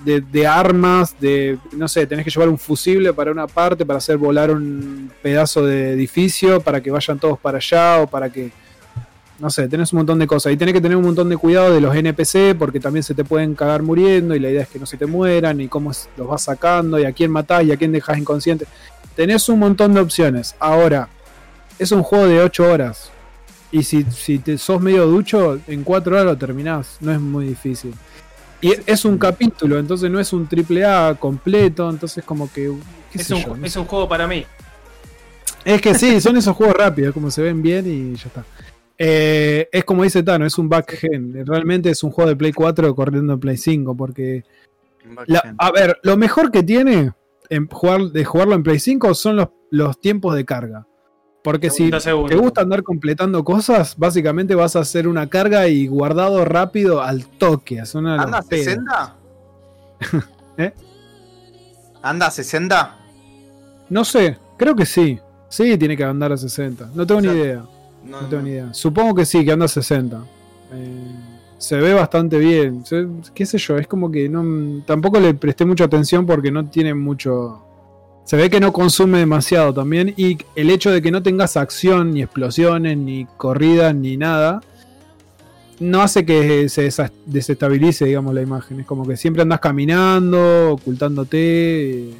de, 0.06 0.22
de 0.22 0.48
armas, 0.48 1.20
de, 1.20 1.57
no 1.76 1.88
sé, 1.88 2.06
tenés 2.06 2.26
que 2.26 2.32
llevar 2.32 2.49
un 2.49 2.57
fusible 2.57 3.14
para 3.14 3.32
una 3.32 3.48
parte, 3.48 3.86
para 3.86 3.98
hacer 3.98 4.18
volar 4.18 4.52
un 4.52 5.11
pedazo 5.22 5.66
de 5.66 5.94
edificio, 5.94 6.61
para 6.61 6.82
que 6.82 6.91
vayan 6.91 7.20
todos 7.20 7.40
para 7.40 7.57
allá 7.57 8.02
o 8.02 8.07
para 8.07 8.30
que, 8.32 8.52
no 9.40 9.49
sé, 9.49 9.68
tenés 9.68 9.94
un 9.94 9.98
montón 9.98 10.20
de 10.20 10.28
cosas. 10.28 10.53
Y 10.53 10.57
tenés 10.57 10.74
que 10.74 10.82
tener 10.82 10.98
un 10.98 11.03
montón 11.03 11.30
de 11.30 11.38
cuidado 11.38 11.74
de 11.74 11.82
los 11.82 11.95
NPC 11.95 12.57
porque 12.57 12.80
también 12.80 13.03
se 13.03 13.14
te 13.14 13.24
pueden 13.24 13.56
cagar 13.56 13.82
muriendo 13.82 14.36
y 14.36 14.40
la 14.40 14.49
idea 14.49 14.64
es 14.64 14.70
que 14.70 14.80
no 14.80 14.86
se 14.86 14.98
te 14.98 15.06
mueran 15.06 15.61
y 15.61 15.68
cómo 15.68 15.91
los 16.18 16.28
vas 16.28 16.44
sacando 16.44 16.99
y 16.99 17.06
a 17.06 17.11
quién 17.11 17.32
matás 17.32 17.64
y 17.64 17.72
a 17.72 17.78
quién 17.78 17.91
dejas 17.91 18.18
inconsciente. 18.18 18.66
Tenés 19.16 19.48
un 19.49 19.60
montón 19.60 19.94
de 19.94 20.02
opciones. 20.02 20.56
Ahora, 20.60 21.10
es 21.78 21.91
un 21.91 22.03
juego 22.03 22.28
de 22.28 22.41
8 22.41 22.72
horas. 22.72 23.11
Y 23.72 23.84
si, 23.84 24.03
si 24.03 24.40
te 24.40 24.57
sos 24.57 24.82
medio 24.82 25.06
ducho, 25.06 25.60
en 25.68 25.84
4 25.84 26.14
horas 26.14 26.26
lo 26.26 26.38
terminás. 26.38 26.98
No 26.99 27.11
es 27.11 27.20
muy 27.20 27.48
difícil. 27.48 27.94
Y 28.61 28.74
es 28.86 29.06
un 29.06 29.18
capítulo, 29.18 29.80
entonces 29.80 30.11
no 30.11 30.20
es 30.20 30.34
un 30.34 30.45
triple 30.48 30.84
A 30.84 31.16
completo, 31.18 31.90
entonces 31.90 32.24
como 32.26 32.52
que... 32.52 32.74
Es 33.14 33.32
un, 33.32 33.41
yo, 33.41 33.56
no 33.56 33.66
es 33.66 33.76
un 33.78 33.86
juego 33.86 34.10
para 34.10 34.28
mí. 34.28 34.45
Es 35.64 35.82
que 35.82 35.95
sí, 35.95 36.20
son 36.20 36.36
esos 36.36 36.56
juegos 36.56 36.76
rápidos, 36.76 37.14
como 37.14 37.32
se 37.32 37.41
ven 37.41 37.61
bien 37.61 37.86
y 37.88 38.16
ya 38.16 38.28
está. 38.28 38.44
Eh, 39.01 39.69
es 39.71 39.85
como 39.85 40.03
dice 40.03 40.21
Tano, 40.23 40.45
es 40.45 40.57
un 40.57 40.67
backgen. 40.67 41.45
Realmente 41.45 41.89
es 41.89 42.03
un 42.03 42.11
juego 42.11 42.30
de 42.30 42.35
Play 42.35 42.51
4 42.51 42.93
corriendo 42.93 43.34
en 43.34 43.39
Play 43.39 43.55
5, 43.57 43.95
porque... 43.95 44.43
la- 45.26 45.55
a 45.57 45.71
ver, 45.71 45.97
lo 46.03 46.17
mejor 46.17 46.51
que 46.51 46.63
tiene 46.63 47.13
en 47.49 47.67
jugar, 47.67 48.01
de 48.11 48.26
jugarlo 48.26 48.55
en 48.55 48.63
Play 48.63 48.77
5 48.80 49.13
son 49.13 49.38
los, 49.38 49.47
los 49.71 49.99
tiempos 50.01 50.35
de 50.35 50.43
carga. 50.45 50.85
Porque 51.41 51.69
si 51.69 51.89
te 51.89 52.35
gusta 52.35 52.61
andar 52.61 52.84
completando 52.84 53.45
cosas, 53.45 53.95
básicamente 53.97 54.55
vas 54.55 54.76
a 54.76 54.80
hacer 54.81 55.07
una 55.07 55.30
carga 55.30 55.69
y 55.69 55.88
guardado 55.88 56.43
rápido 56.43 57.01
al 57.01 57.26
toque. 57.26 57.80
¿Anda 57.80 58.39
a 58.39 58.41
pedos. 58.41 58.65
60? 58.65 59.15
¿Eh? 60.57 60.73
¿Anda 62.01 62.27
a 62.27 62.31
60? 62.31 62.97
No 63.89 64.03
sé, 64.03 64.38
creo 64.57 64.76
que 64.76 64.85
sí. 64.85 65.17
Sí, 65.47 65.77
tiene 65.77 65.95
que 65.95 66.03
andar 66.03 66.34
a 66.34 66.38
60. 66.38 66.91
No 66.93 67.07
tengo 67.07 67.19
O 67.19 67.23
sea, 67.23 67.31
ni 67.31 67.39
idea. 67.39 67.63
No, 68.03 68.21
No 68.21 68.27
tengo 68.27 68.43
ni 68.43 68.49
idea. 68.51 68.73
Supongo 68.73 69.15
que 69.15 69.26
sí, 69.26 69.43
que 69.45 69.51
anda 69.51 69.65
a 69.65 69.69
60. 69.69 70.23
Eh, 70.73 70.93
se 71.57 71.77
ve 71.77 71.93
bastante 71.93 72.38
bien. 72.38 72.85
Se- 72.85 73.07
qué 73.34 73.45
sé 73.45 73.57
yo, 73.57 73.77
es 73.77 73.88
como 73.88 74.09
que 74.11 74.30
no 74.30 74.81
tampoco 74.85 75.19
le 75.19 75.34
presté 75.34 75.65
mucha 75.65 75.85
atención 75.85 76.26
porque 76.26 76.51
no 76.51 76.65
tiene 76.67 76.93
mucho. 76.93 77.61
Se 78.26 78.38
ve 78.38 78.49
que 78.49 78.59
no 78.59 78.71
consume 78.71 79.17
demasiado 79.19 79.73
también. 79.73 80.13
Y 80.15 80.38
el 80.55 80.69
hecho 80.69 80.91
de 80.91 81.01
que 81.01 81.11
no 81.11 81.21
tengas 81.23 81.57
acción, 81.57 82.13
ni 82.13 82.21
explosiones, 82.21 82.97
ni 82.97 83.26
corridas, 83.38 83.93
ni 83.95 84.17
nada. 84.17 84.61
No 85.80 86.01
hace 86.01 86.26
que 86.26 86.67
se 86.69 86.89
desestabilice, 87.26 88.05
digamos, 88.05 88.34
la 88.35 88.41
imagen. 88.41 88.81
Es 88.81 88.85
como 88.85 89.07
que 89.07 89.15
siempre 89.17 89.41
andas 89.41 89.59
caminando, 89.61 90.73
ocultándote. 90.73 92.11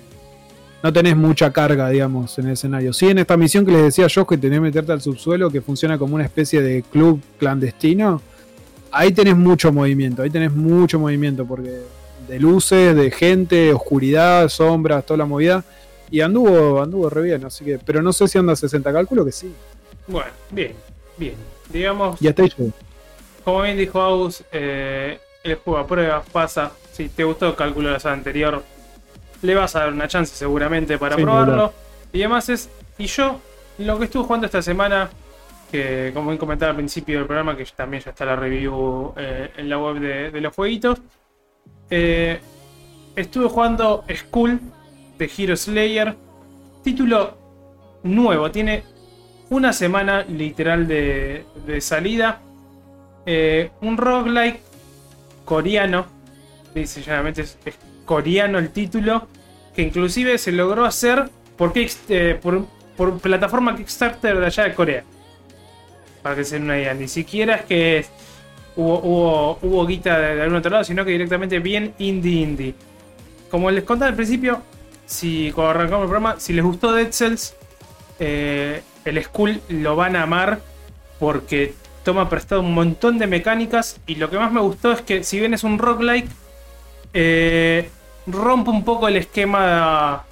No 0.81 0.93
tenés 0.93 1.15
mucha 1.15 1.51
carga, 1.51 1.89
digamos, 1.89 2.38
en 2.39 2.47
el 2.47 2.53
escenario. 2.53 2.93
Sí, 2.93 3.07
en 3.07 3.18
esta 3.18 3.35
misión 3.35 3.65
que 3.65 3.72
les 3.72 3.84
decía 3.84 4.07
yo, 4.07 4.26
que 4.26 4.38
tenés 4.38 4.57
que 4.57 4.61
meterte 4.61 4.91
al 4.91 5.01
subsuelo, 5.01 5.49
que 5.49 5.61
funciona 5.61 5.97
como 5.97 6.15
una 6.15 6.23
especie 6.23 6.61
de 6.61 6.84
club 6.84 7.22
clandestino. 7.38 8.22
Ahí 8.91 9.11
tenés 9.11 9.35
mucho 9.35 9.72
movimiento, 9.72 10.22
ahí 10.22 10.30
tenés 10.30 10.51
mucho 10.51 10.97
movimiento, 10.97 11.45
porque 11.45 11.81
de 12.27 12.39
luces, 12.39 12.95
de 12.95 13.11
gente, 13.11 13.73
oscuridad, 13.73 14.47
sombras, 14.47 15.06
toda 15.06 15.18
la 15.18 15.26
movida. 15.26 15.64
Y 16.11 16.22
anduvo, 16.22 16.81
anduvo 16.81 17.10
re 17.10 17.23
bien, 17.23 17.45
así 17.45 17.65
que. 17.65 17.77
Pero 17.77 18.01
no 18.01 18.14
sé 18.14 18.27
si 18.27 18.38
anda 18.38 18.53
a 18.53 18.56
60, 18.56 18.91
calculo 18.91 19.26
que 19.26 19.31
sí. 19.31 19.53
Bueno, 20.07 20.31
bien, 20.49 20.73
bien. 21.18 21.35
Digamos, 21.72 22.19
Y 22.19 22.27
hasta 22.27 22.43
ahí 22.43 22.51
como 23.43 23.64
bien 23.64 23.77
dijo 23.77 23.99
Aus, 23.99 24.43
eh, 24.51 25.18
el 25.43 25.56
juego 25.56 25.80
a 25.80 25.88
pruebas 25.88 26.26
pasa. 26.31 26.72
Si 26.91 27.10
te 27.10 27.23
gustó, 27.23 27.56
calculo 27.56 27.89
la 27.89 27.99
saga 27.99 28.15
anterior, 28.15 28.64
le 29.41 29.56
vas 29.56 29.76
a 29.76 29.80
dar 29.82 29.94
una 29.94 30.07
chance 30.07 30.36
seguramente 30.36 30.98
para 30.98 31.16
Sí, 31.16 31.22
probarlo. 31.22 31.74
Y 32.11 32.22
además 32.22 32.49
es. 32.49 32.70
Y 32.98 33.06
yo, 33.07 33.40
lo 33.80 33.98
que 33.98 34.06
estuve 34.06 34.24
jugando 34.24 34.45
esta 34.48 34.61
semana, 34.61 35.10
que 35.72 36.11
como 36.14 36.38
comentaba 36.38 36.72
al 36.72 36.76
principio 36.78 37.18
del 37.20 37.28
programa, 37.28 37.56
que 37.56 37.66
también 37.76 38.03
ya 38.03 38.11
está 38.11 38.26
la 38.26 38.36
review 38.36 39.14
eh, 39.18 39.52
en 39.57 39.70
la 39.70 39.78
web 39.78 39.99
de, 39.99 40.32
de 40.32 40.41
los 40.41 40.53
jueguitos. 40.56 40.99
eh, 41.90 42.40
estuve 43.16 43.48
jugando 43.49 44.03
Skull 44.14 44.60
de 45.18 45.32
Hero 45.38 45.56
Slayer. 45.56 46.16
Título 46.84 47.38
nuevo, 48.03 48.49
tiene 48.52 48.84
una 49.49 49.74
semana 49.74 50.24
literal 50.24 50.88
de, 50.88 51.45
de 51.66 51.82
salida. 51.82 52.41
Eh, 53.26 53.72
un 53.82 53.98
roguelike 53.98 54.60
coreano. 55.45 56.06
Dice 56.74 57.02
llanamente 57.02 57.41
es, 57.41 57.57
es 57.66 57.76
coreano 58.10 58.57
el 58.57 58.72
título. 58.72 59.27
Que 59.76 59.84
inclusive 59.84 60.40
se 60.40 60.52
logró 60.52 60.84
hacer 60.84 61.30
eh, 62.10 62.40
por, 62.41 62.65
por 62.98 63.19
plataforma 63.19 63.76
Kickstarter 63.76 64.40
de 64.40 64.45
allá 64.48 64.64
de 64.64 64.73
Corea. 64.73 65.03
Para 66.23 66.36
que 66.36 66.44
se 66.44 66.56
den 66.56 66.64
una 66.64 66.80
idea. 66.80 66.95
Ni 66.95 67.07
siquiera 67.07 67.57
es 67.57 67.65
que 67.65 68.06
hubo, 68.76 68.99
hubo, 68.99 69.60
hubo 69.61 69.86
guita 69.86 70.18
de, 70.18 70.36
de 70.38 70.41
algún 70.41 70.57
otro 70.57 70.72
lado, 70.72 70.84
sino 70.84 71.06
que 71.06 71.11
directamente 71.11 71.60
bien 71.60 71.94
indie 71.99 72.41
indie. 72.41 72.73
Como 73.52 73.69
les 73.69 73.84
contaba 73.84 74.10
al 74.10 74.15
principio, 74.15 74.64
si 75.06 75.52
cuando 75.52 75.72
arrancamos 75.72 76.03
el 76.03 76.10
programa, 76.10 76.40
si 76.40 76.52
les 76.53 76.65
gustó 76.65 76.91
Dead 76.91 77.11
Cells, 77.11 77.56
eh, 78.19 78.81
el 79.06 79.23
Skull 79.23 79.61
lo 79.69 79.95
van 79.95 80.15
a 80.15 80.23
amar 80.23 80.60
porque 81.19 81.73
toma 82.03 82.27
prestado 82.27 82.61
un 82.61 82.73
montón 82.73 83.19
de 83.19 83.27
mecánicas 83.27 84.02
y 84.07 84.15
lo 84.15 84.30
que 84.30 84.40
más 84.40 84.52
me 84.52 84.61
gustó 84.61 84.91
es 84.91 85.02
que 85.02 85.23
si 85.23 85.40
bien 85.40 85.53
es 85.53 85.64
un 85.64 85.77
roguelike, 85.77 86.30
eh, 87.14 87.90
rompe 88.31 88.69
un 88.69 88.84
poco 88.84 89.07
el 89.07 89.18
esquema 89.18 90.26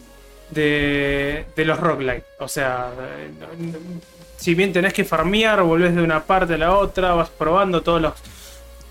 de, 0.50 1.46
los 1.56 1.80
roguelike. 1.80 2.24
O 2.40 2.48
sea, 2.48 2.92
si 4.38 4.56
bien 4.56 4.74
tenés 4.74 4.94
que 4.94 5.04
farmear, 5.04 5.62
volvés 5.64 5.96
de 5.96 6.02
una 6.02 6.24
parte 6.24 6.56
a 6.56 6.58
la 6.58 6.76
otra, 6.76 7.14
vas 7.14 7.30
probando, 7.30 7.82
todos 7.82 8.02
los, 8.02 8.14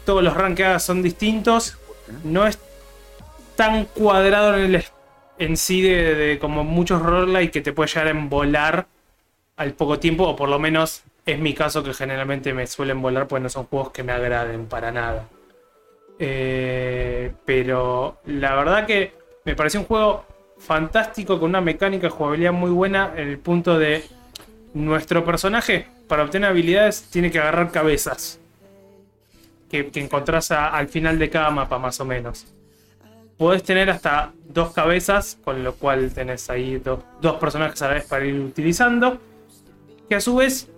todos 0.05 0.23
los 0.23 0.83
son 0.83 1.03
distintos, 1.03 1.79
no 2.25 2.47
es 2.47 2.59
tan 3.57 3.87
cuadrado 3.87 4.57
en, 4.57 4.75
el, 4.75 4.85
en 5.39 5.57
sí 5.57 5.83
de, 5.83 6.39
como 6.41 6.65
muchos 6.65 7.03
roguelike 7.03 7.53
que 7.53 7.63
te 7.63 7.73
puede 7.73 7.89
llegar 7.89 8.09
a 8.09 8.11
embolar 8.11 8.87
al 9.57 9.73
poco 9.73 9.99
tiempo, 9.99 10.25
o 10.25 10.37
por 10.37 10.49
lo 10.49 10.59
menos 10.59 11.03
es 11.25 11.39
mi 11.39 11.55
caso 11.55 11.83
que 11.83 11.95
generalmente 11.95 12.53
me 12.53 12.67
suelen 12.67 13.01
volar 13.01 13.27
porque 13.27 13.43
no 13.43 13.49
son 13.49 13.65
juegos 13.67 13.91
que 13.91 14.03
me 14.03 14.13
agraden 14.13 14.67
para 14.67 14.93
nada. 14.93 15.27
Eh, 16.19 17.33
pero 17.45 18.19
la 18.27 18.55
verdad 18.57 18.87
que 18.87 19.13
me 19.45 19.55
pareció 19.55 19.81
un 19.81 19.87
juego 19.87 20.25
fantástico 20.59 21.39
con 21.39 21.51
una 21.51 21.61
mecánica 21.61 22.07
de 22.07 22.11
jugabilidad 22.11 22.53
muy 22.53 22.71
buena 22.71 23.13
en 23.17 23.29
el 23.29 23.39
punto 23.39 23.79
de 23.79 24.03
nuestro 24.73 25.25
personaje 25.25 25.87
para 26.09 26.23
obtener 26.23 26.49
habilidades 26.51 27.03
tiene 27.11 27.31
que 27.31 27.39
agarrar 27.39 27.71
cabezas 27.71 28.41
que, 29.71 29.89
que 29.89 30.01
encontrás 30.01 30.51
a- 30.51 30.69
al 30.69 30.89
final 30.89 31.19
de 31.19 31.29
cada 31.29 31.51
mapa 31.51 31.79
más 31.79 32.01
o 32.01 32.05
menos. 32.05 32.47
Podés 33.37 33.63
tener 33.63 33.91
hasta 33.91 34.33
dos 34.49 34.73
cabezas, 34.73 35.39
con 35.45 35.63
lo 35.63 35.75
cual 35.75 36.11
tenés 36.15 36.49
ahí 36.49 36.77
do- 36.79 37.03
dos 37.21 37.37
personajes 37.37 37.83
a 37.83 37.89
la 37.89 37.95
vez 37.95 38.07
para 38.07 38.25
ir 38.25 38.41
utilizando. 38.41 39.19
Que 40.09 40.15
a 40.15 40.21
su 40.21 40.37
vez 40.37 40.69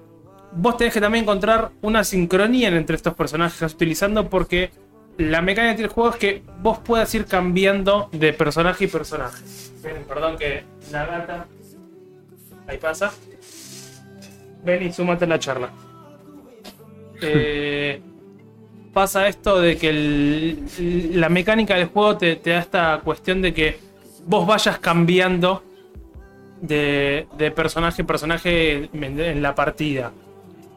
vos 0.52 0.76
tenés 0.76 0.94
que 0.94 1.00
también 1.00 1.22
encontrar 1.22 1.70
una 1.82 2.02
sincronía 2.02 2.68
entre 2.68 2.96
estos 2.96 3.14
personajes 3.14 3.72
utilizando 3.72 4.28
porque 4.28 4.70
la 5.18 5.42
mecánica 5.42 5.72
que 5.72 5.76
tiene 5.76 5.88
el 5.88 5.94
juego 5.94 6.10
es 6.10 6.16
que 6.16 6.42
vos 6.62 6.78
puedas 6.78 7.12
ir 7.14 7.26
cambiando 7.26 8.08
de 8.12 8.32
personaje 8.32 8.84
y 8.84 8.86
personaje. 8.88 9.42
Ven, 9.82 10.04
perdón 10.08 10.36
que 10.38 10.64
la 10.90 11.06
gata... 11.06 11.46
Ahí 12.66 12.78
pasa. 12.78 13.12
Ven 14.64 14.82
y 14.82 14.92
súmate 14.92 15.24
a 15.24 15.28
la 15.28 15.38
charla. 15.38 15.70
Eh, 17.20 18.00
pasa 18.94 19.26
esto 19.26 19.60
de 19.60 19.76
que 19.76 19.88
el- 19.88 21.10
la 21.20 21.28
mecánica 21.28 21.74
del 21.74 21.86
juego 21.88 22.16
te, 22.16 22.36
te 22.36 22.50
da 22.50 22.58
esta 22.60 23.00
cuestión 23.02 23.42
de 23.42 23.52
que 23.52 23.76
vos 24.24 24.46
vayas 24.46 24.78
cambiando 24.78 25.64
de, 26.60 27.26
de 27.36 27.50
personaje 27.50 28.02
en 28.02 28.06
personaje 28.06 28.74
en, 28.92 29.18
en 29.20 29.42
la 29.42 29.56
partida. 29.56 30.12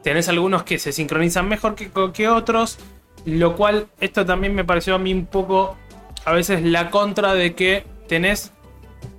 Tenés 0.02 0.28
algunos 0.28 0.64
que 0.64 0.80
se 0.80 0.90
sincronizan 0.90 1.48
mejor 1.48 1.76
que, 1.76 1.90
que 2.12 2.28
otros, 2.28 2.76
lo 3.24 3.56
cual 3.56 3.86
esto 4.00 4.26
también 4.26 4.54
me 4.54 4.64
pareció 4.64 4.94
a 4.94 4.98
mí 4.98 5.12
un 5.12 5.26
poco 5.26 5.76
a 6.24 6.32
veces 6.32 6.62
la 6.62 6.90
contra 6.90 7.34
de 7.34 7.54
que 7.54 7.84
tenés 8.08 8.52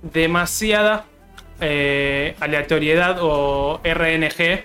demasiada 0.02 1.06
eh, 1.60 2.36
aleatoriedad 2.40 3.18
o 3.20 3.80
RNG, 3.84 4.64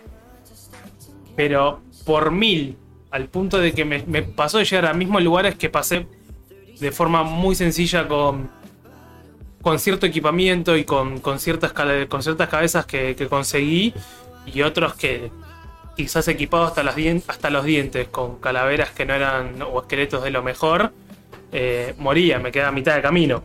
pero 1.36 1.82
por 2.06 2.32
mil, 2.32 2.78
al 3.12 3.28
punto 3.28 3.60
de 3.60 3.74
que 3.74 3.86
me, 3.86 4.00
pasó 4.24 4.58
de 4.58 4.66
llegar 4.66 4.88
a 4.88 4.94
mismos 4.94 5.24
lugares 5.24 5.56
que 5.56 5.70
pasé 5.70 6.08
de 6.80 6.92
forma 6.92 7.24
muy 7.24 7.56
sencilla 7.56 8.08
con, 8.08 8.50
con 9.62 9.80
cierto 9.80 10.06
equipamiento 10.06 10.78
y 10.78 10.86
con, 10.86 11.20
con 11.20 11.40
ciertas, 11.40 11.74
con 12.08 12.24
ciertas 12.24 12.50
cabezas 12.50 12.86
que, 12.86 13.16
que 13.16 13.28
conseguí 13.28 13.94
y 14.46 14.62
otros 14.62 14.96
que 14.96 15.32
quizás 16.00 16.30
equipados 16.30 16.70
hasta, 16.70 16.82
las 16.82 16.96
hasta 17.28 17.50
los 17.50 17.66
dientes 17.66 18.08
con 18.08 18.38
calaveras 18.40 18.92
que 18.92 19.06
no 19.06 19.14
eran 19.14 19.62
o 19.62 19.82
esqueletos 19.82 20.24
de 20.24 20.32
lo 20.32 20.42
mejor, 20.42 20.94
eh, 21.52 21.94
moría, 21.98 22.40
me 22.40 22.54
quedaba 22.54 22.70
a 22.70 22.72
mitad 22.72 22.96
de 22.96 23.02
camino. 23.02 23.44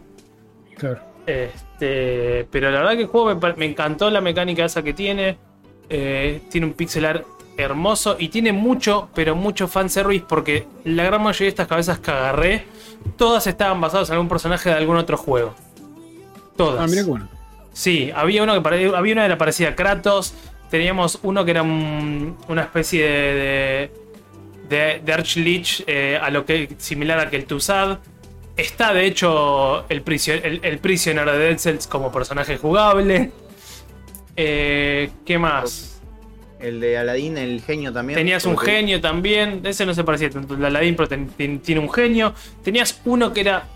Claro. 0.79 1.01
Este, 1.27 2.47
pero 2.53 2.71
la 2.71 2.79
verdad 2.79 2.93
que 2.93 3.03
el 3.03 3.07
juego 3.09 3.35
me, 3.57 3.67
encantó 3.67 4.09
la 4.09 4.21
mecánica 4.21 4.65
esa 4.65 4.85
que 4.85 4.93
tiene. 4.93 5.37
Eh, 5.89 6.43
tiene 6.49 6.69
un 6.69 6.75
pixel 6.75 7.07
art 7.07 7.27
hermoso 7.57 8.15
y 8.21 8.29
tiene 8.29 8.53
mucho, 8.53 9.09
pero 9.17 9.35
mucho 9.35 9.67
fanservice 9.67 10.25
porque 10.29 10.69
la 10.85 11.03
gran 11.03 11.25
mayoría 11.25 11.47
de 11.47 11.49
estas 11.49 11.67
cabezas 11.67 11.99
que 11.99 12.13
agarré, 12.13 12.67
todas 13.17 13.49
estaban 13.49 13.81
basadas 13.81 14.11
en 14.11 14.13
algún 14.13 14.29
personaje 14.29 14.69
de 14.69 14.77
algún 14.77 14.97
otro 14.97 15.17
juego. 15.17 15.57
Todas. 16.57 16.85
Ah, 16.85 16.87
mira 16.87 17.03
bueno. 17.03 17.29
Sí, 17.73 18.13
había 18.15 18.45
uno 18.45 18.63
que 18.63 18.69
había 18.95 19.13
una 19.13 19.23
que 19.23 19.27
era 19.27 19.39
parecida 19.39 19.71
a 19.71 19.75
Kratos. 19.75 20.35
Teníamos 20.75 21.21
uno 21.23 21.45
que 21.45 21.53
era 21.53 21.63
un- 21.63 22.37
una 22.49 22.63
especie 22.63 23.05
de, 23.07 23.91
de, 24.69 24.77
de, 24.77 25.01
de 25.05 25.13
Archlich 25.13 25.85
eh, 25.87 26.19
a 26.21 26.31
lo 26.31 26.45
que 26.45 26.69
similar 26.79 27.21
a 27.21 27.31
Kel'Thuzad. 27.31 28.01
Está 28.57 28.93
de 28.93 29.07
hecho 29.07 29.85
el, 29.89 30.03
prisio- 30.03 30.41
el, 30.43 30.59
el 30.65 30.79
Prisoner 30.79 31.31
de 31.31 31.39
Dead 31.39 31.59
Cells 31.59 31.87
como 31.87 32.11
personaje 32.11 32.57
jugable. 32.57 33.31
Eh, 34.37 35.11
¿Qué 35.25 35.39
más? 35.39 36.01
El 36.59 36.81
de 36.81 36.99
Aladdin, 36.99 37.39
el 37.39 37.63
genio 37.63 37.93
también. 37.93 38.17
Tenías 38.19 38.45
un 38.47 38.59
genio 38.59 39.01
también. 39.01 39.61
Ese 39.65 39.87
no 39.87 39.95
se 39.95 40.03
parecía 40.03 40.29
tanto 40.29 40.55
al 40.55 40.65
Aladdin, 40.65 40.97
pero 40.97 41.09
ten- 41.09 41.29
ten- 41.37 41.61
tiene 41.61 41.81
un 41.81 41.89
genio. 41.93 42.35
Tenías 42.65 43.01
uno 43.05 43.33
que 43.33 43.43
era. 43.43 43.69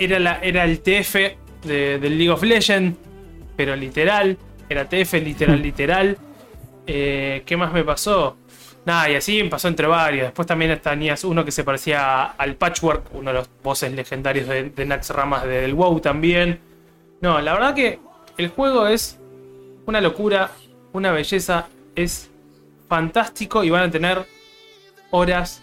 Era, 0.00 0.18
la, 0.18 0.40
era 0.42 0.64
el 0.64 0.80
TF 0.80 1.14
de- 1.62 1.98
del 2.00 2.18
League 2.18 2.30
of 2.30 2.42
Legends. 2.42 2.98
Pero 3.56 3.76
literal. 3.76 4.36
Era 4.68 4.88
TF 4.88 5.12
literal, 5.14 5.62
literal. 5.62 6.18
Eh, 6.86 7.42
¿Qué 7.46 7.56
más 7.56 7.72
me 7.72 7.84
pasó? 7.84 8.36
Nada, 8.84 9.10
y 9.10 9.16
así 9.16 9.42
me 9.42 9.50
pasó 9.50 9.68
entre 9.68 9.86
varios. 9.86 10.26
Después 10.26 10.46
también 10.46 10.78
tenías 10.80 11.24
uno 11.24 11.44
que 11.44 11.50
se 11.50 11.64
parecía 11.64 12.24
al 12.24 12.54
Patchwork, 12.54 13.14
uno 13.14 13.32
de 13.32 13.38
los 13.38 13.50
bosses 13.62 13.92
legendarios 13.92 14.46
de, 14.46 14.70
de 14.70 14.86
Nax 14.86 15.10
Ramas 15.10 15.44
del 15.44 15.74
WoW 15.74 16.00
también. 16.00 16.60
No, 17.20 17.40
la 17.40 17.52
verdad 17.54 17.74
que 17.74 17.98
el 18.36 18.48
juego 18.48 18.86
es 18.86 19.18
una 19.86 20.00
locura, 20.00 20.50
una 20.92 21.10
belleza, 21.10 21.66
es 21.96 22.30
fantástico 22.88 23.64
y 23.64 23.70
van 23.70 23.88
a 23.88 23.90
tener 23.90 24.24
horas 25.10 25.62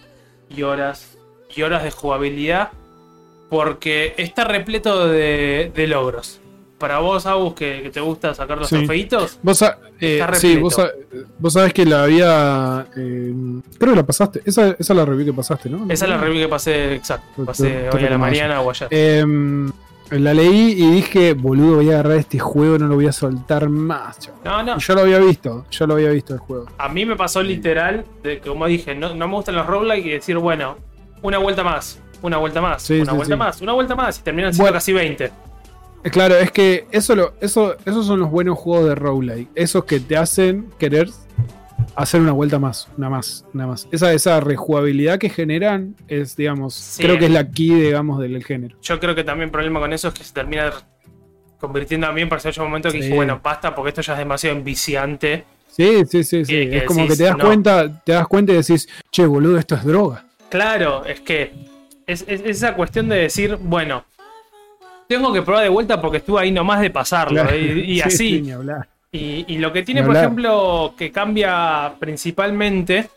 y 0.49 0.63
horas 0.63 1.17
y 1.55 1.61
horas 1.61 1.83
de 1.83 1.91
jugabilidad 1.91 2.71
porque 3.49 4.15
está 4.17 4.43
repleto 4.43 5.07
de 5.07 5.85
logros. 5.87 6.41
Para 6.83 6.99
vos, 6.99 7.25
Agus, 7.25 7.53
que, 7.53 7.79
que 7.81 7.89
te 7.91 8.01
gusta 8.01 8.33
sacar 8.33 8.57
los 8.57 8.67
Sí. 8.67 8.75
trofeitos, 8.75 9.39
Vos, 9.41 9.57
sa- 9.57 9.77
eh, 10.01 10.21
sí, 10.33 10.57
vos, 10.57 10.73
sa- 10.73 10.91
vos 11.39 11.53
sabés 11.53 11.71
que 11.73 11.85
la 11.85 12.03
había. 12.03 12.85
eh, 12.97 13.33
creo 13.79 13.93
que 13.93 13.95
la 13.95 14.05
pasaste. 14.05 14.41
Esa, 14.43 14.71
esa 14.71 14.75
es 14.79 14.89
la 14.89 15.05
review 15.05 15.27
que 15.27 15.31
pasaste, 15.33 15.69
¿no? 15.69 15.85
esa 15.89 16.03
es 16.03 16.11
la 16.11 16.17
review 16.17 16.41
que 16.43 16.49
pasé, 16.49 16.93
exacto. 16.95 17.45
Pasé 17.45 17.87
hoy 17.89 18.03
a 18.03 18.09
la 18.09 18.17
mañana 18.17 18.59
o 18.59 18.69
ayer. 18.69 18.89
Em, 18.91 19.71
la 20.11 20.33
leí 20.33 20.73
y 20.77 20.91
dije, 20.91 21.31
boludo, 21.31 21.75
voy 21.77 21.89
a 21.91 21.93
agarrar 21.93 22.17
este 22.17 22.37
juego, 22.37 22.77
no 22.77 22.87
lo 22.87 22.95
voy 22.95 23.07
a 23.07 23.13
soltar 23.13 23.69
más. 23.69 24.19
chaval". 24.19 24.41
No, 24.43 24.63
no. 24.63 24.75
Y 24.77 24.81
Yo 24.81 24.93
lo 24.95 25.01
había 25.03 25.19
visto, 25.19 25.65
yo 25.71 25.87
lo 25.87 25.93
había 25.93 26.09
visto 26.09 26.33
el 26.33 26.39
juego. 26.41 26.65
A 26.77 26.89
mí 26.89 27.05
me 27.05 27.15
pasó 27.15 27.41
literal, 27.41 28.03
de, 28.23 28.41
que, 28.41 28.49
como 28.49 28.65
dije, 28.67 28.93
no, 28.93 29.15
no 29.15 29.25
me 29.29 29.35
gustan 29.35 29.55
los 29.55 29.65
roguelike 29.65 30.05
y 30.05 30.09
decir, 30.09 30.37
bueno, 30.37 30.75
una 31.21 31.37
vuelta 31.37 31.63
más, 31.63 32.01
una 32.21 32.35
vuelta 32.39 32.59
más, 32.59 32.81
Sí, 32.83 32.95
una 32.99 33.11
sí, 33.11 33.15
vuelta 33.15 33.35
sí. 33.35 33.39
más, 33.39 33.61
una 33.61 33.71
vuelta 33.71 33.95
más, 33.95 34.19
y 34.19 34.21
terminan 34.23 34.51
siendo 34.51 34.63
Bueno. 34.65 34.73
casi 34.75 34.91
20. 34.91 35.31
Eh, 36.03 36.09
Claro, 36.09 36.35
es 36.37 36.51
que 36.51 36.85
eso, 36.91 37.15
lo, 37.15 37.33
eso, 37.41 37.75
esos 37.85 38.05
son 38.05 38.19
los 38.19 38.29
buenos 38.29 38.57
juegos 38.57 38.87
de 38.89 38.95
roguelike. 38.95 39.49
Esos 39.55 39.85
que 39.85 39.99
te 39.99 40.17
hacen 40.17 40.69
querer 40.77 41.09
hacer 41.95 42.21
una 42.21 42.31
vuelta 42.31 42.59
más, 42.59 42.87
una 42.97 43.09
más, 43.09 43.45
una 43.53 43.67
más. 43.67 43.87
Esa, 43.91 44.11
esa 44.13 44.39
rejugabilidad 44.39 45.17
que 45.19 45.29
generan 45.29 45.95
es, 46.07 46.35
digamos, 46.35 46.73
Sí. 46.73 47.03
creo 47.03 47.17
que 47.19 47.25
es 47.25 47.31
la 47.31 47.49
key, 47.49 47.69
digamos, 47.73 48.19
del 48.19 48.43
género. 48.43 48.77
Yo 48.81 48.99
creo 48.99 49.15
que 49.15 49.23
también 49.23 49.47
el 49.47 49.51
problema 49.51 49.79
con 49.79 49.93
eso 49.93 50.07
es 50.09 50.13
que 50.13 50.23
se 50.23 50.33
termina 50.33 50.71
convirtiendo 51.59 52.07
a 52.07 52.11
mí 52.11 52.21
en 52.21 52.27
un 52.29 52.63
momento 52.65 52.89
que 52.89 52.97
Sí. 52.97 53.03
dije, 53.03 53.15
bueno, 53.15 53.39
basta, 53.41 53.73
porque 53.73 53.89
esto 53.89 54.01
ya 54.01 54.13
es 54.13 54.19
demasiado 54.19 54.57
enviciante. 54.57 55.45
Sí, 55.69 56.03
sí, 56.09 56.23
sí, 56.23 56.45
sí. 56.45 56.51
Que 56.69 56.77
es 56.79 56.83
como 56.83 57.01
decís, 57.01 57.13
que 57.17 57.23
te 57.23 57.29
das 57.29 57.37
no. 57.37 57.45
cuenta, 57.45 58.03
te 58.03 58.11
das 58.11 58.27
cuenta 58.27 58.51
y 58.51 58.55
decís, 58.57 58.87
che, 59.11 59.25
boludo, 59.25 59.57
esto 59.57 59.75
es 59.75 59.83
droga. 59.85 60.25
Claro, 60.49 61.05
es 61.05 61.21
que 61.21 61.51
es, 62.05 62.25
es 62.27 62.41
esa 62.45 62.75
cuestión 62.75 63.07
de 63.09 63.15
decir, 63.15 63.57
bueno, 63.61 64.03
tengo 65.07 65.31
que 65.33 65.41
probar 65.41 65.63
de 65.63 65.69
vuelta 65.69 65.99
porque 66.01 66.17
estuve 66.17 66.41
ahí 66.41 66.51
nomás 66.51 66.81
de 66.81 66.89
pasarlo. 66.89 67.41
Claro. 67.41 67.57
Y, 67.57 67.61
y 67.91 67.95
Sí, 67.95 68.01
así. 68.01 68.17
sí. 68.45 68.53
Y, 69.11 69.45
y 69.47 69.57
lo 69.59 69.71
que 69.71 69.83
tiene, 69.83 70.01
por 70.03 70.15
ejemplo, 70.17 70.95
que 70.97 71.11
cambia 71.11 71.93
principalmente 71.99 73.09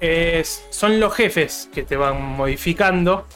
es, 0.00 0.64
son 0.70 1.00
los 1.00 1.14
jefes 1.14 1.68
que 1.72 1.82
te 1.82 1.96
van 1.96 2.20
modificando. 2.36 3.26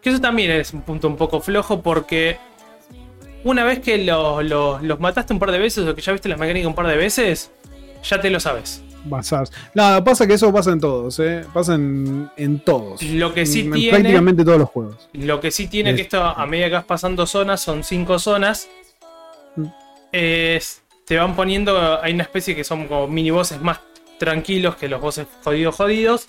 Que 0.00 0.10
eso 0.10 0.20
también 0.20 0.50
es 0.50 0.72
un 0.72 0.82
punto 0.82 1.08
un 1.08 1.16
poco 1.16 1.40
flojo 1.40 1.80
porque 1.82 2.38
una 3.44 3.64
vez 3.64 3.80
que 3.80 3.98
los, 3.98 4.42
los- 4.44 4.82
los 4.82 5.00
mataste 5.00 5.32
un 5.32 5.38
par 5.38 5.50
de 5.52 5.58
veces 5.58 5.86
o 5.86 5.94
que 5.94 6.00
ya 6.00 6.12
viste 6.12 6.28
las 6.28 6.38
mecánicas 6.38 6.66
un 6.66 6.74
par 6.74 6.86
de 6.86 6.96
veces, 6.96 7.50
ya 8.02 8.20
te 8.20 8.30
lo 8.30 8.40
sabes. 8.40 8.82
Basarse. 9.04 9.52
Nada, 9.74 10.02
pasa 10.04 10.26
que 10.26 10.34
eso 10.34 10.52
pasa 10.52 10.72
en 10.72 10.80
todos, 10.80 11.18
¿eh? 11.18 11.44
Pasa 11.52 11.74
en, 11.74 12.30
en 12.36 12.60
todos. 12.60 13.02
Lo 13.02 13.32
que 13.34 13.46
sí 13.46 13.60
en, 13.60 13.66
en 13.66 13.72
tiene- 13.72 13.90
prácticamente 13.90 14.44
todos 14.44 14.58
los 14.58 14.68
juegos. 14.68 15.08
Lo 15.12 15.40
que 15.40 15.50
sí 15.50 15.66
tiene 15.68 15.90
Es- 15.90 15.96
que 15.96 16.02
esto, 16.02 16.22
a 16.22 16.46
medida 16.46 16.66
que 16.68 16.74
vas 16.74 16.84
pasando 16.84 17.26
zonas, 17.26 17.60
son 17.60 17.82
cinco 17.84 18.18
zonas. 18.18 18.68
Mm. 19.56 19.66
es- 20.12 20.82
te 21.04 21.16
van 21.16 21.34
poniendo. 21.36 22.00
Hay 22.02 22.12
una 22.14 22.22
especie 22.22 22.54
que 22.54 22.64
son 22.64 22.86
como 22.86 23.08
mini 23.08 23.30
bosses 23.30 23.60
más 23.60 23.80
tranquilos 24.18 24.76
que 24.76 24.88
los 24.88 25.00
bosses 25.00 25.26
jodidos, 25.42 25.74
jodidos. 25.74 26.28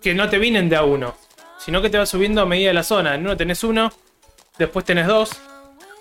Que 0.00 0.14
no 0.14 0.28
te 0.28 0.38
vienen 0.38 0.68
de 0.68 0.76
a 0.76 0.82
uno. 0.84 1.14
Sino 1.58 1.80
que 1.82 1.90
te 1.90 1.98
va 1.98 2.06
subiendo 2.06 2.40
a 2.42 2.46
medida 2.46 2.68
de 2.68 2.74
la 2.74 2.82
zona. 2.82 3.14
En 3.14 3.20
uno 3.20 3.36
tenés 3.36 3.62
uno. 3.62 3.92
Después 4.58 4.84
tenés 4.84 5.06
dos. 5.06 5.30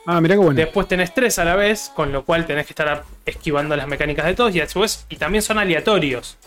Ah, 0.05 0.19
mirá 0.21 0.35
qué 0.35 0.39
bueno. 0.39 0.55
Después 0.55 0.87
tenés 0.87 1.13
tres 1.13 1.37
a 1.39 1.45
la 1.45 1.55
vez. 1.55 1.91
Con 1.95 2.11
lo 2.11 2.23
cual 2.25 2.45
tenés 2.45 2.65
que 2.65 2.73
estar 2.73 3.03
esquivando 3.25 3.75
las 3.75 3.87
mecánicas 3.87 4.25
de 4.25 4.33
todos. 4.33 4.55
Y 4.55 4.59
vez. 4.59 5.05
Y 5.09 5.15
también 5.17 5.41
son 5.41 5.57
aleatorios. 5.59 6.37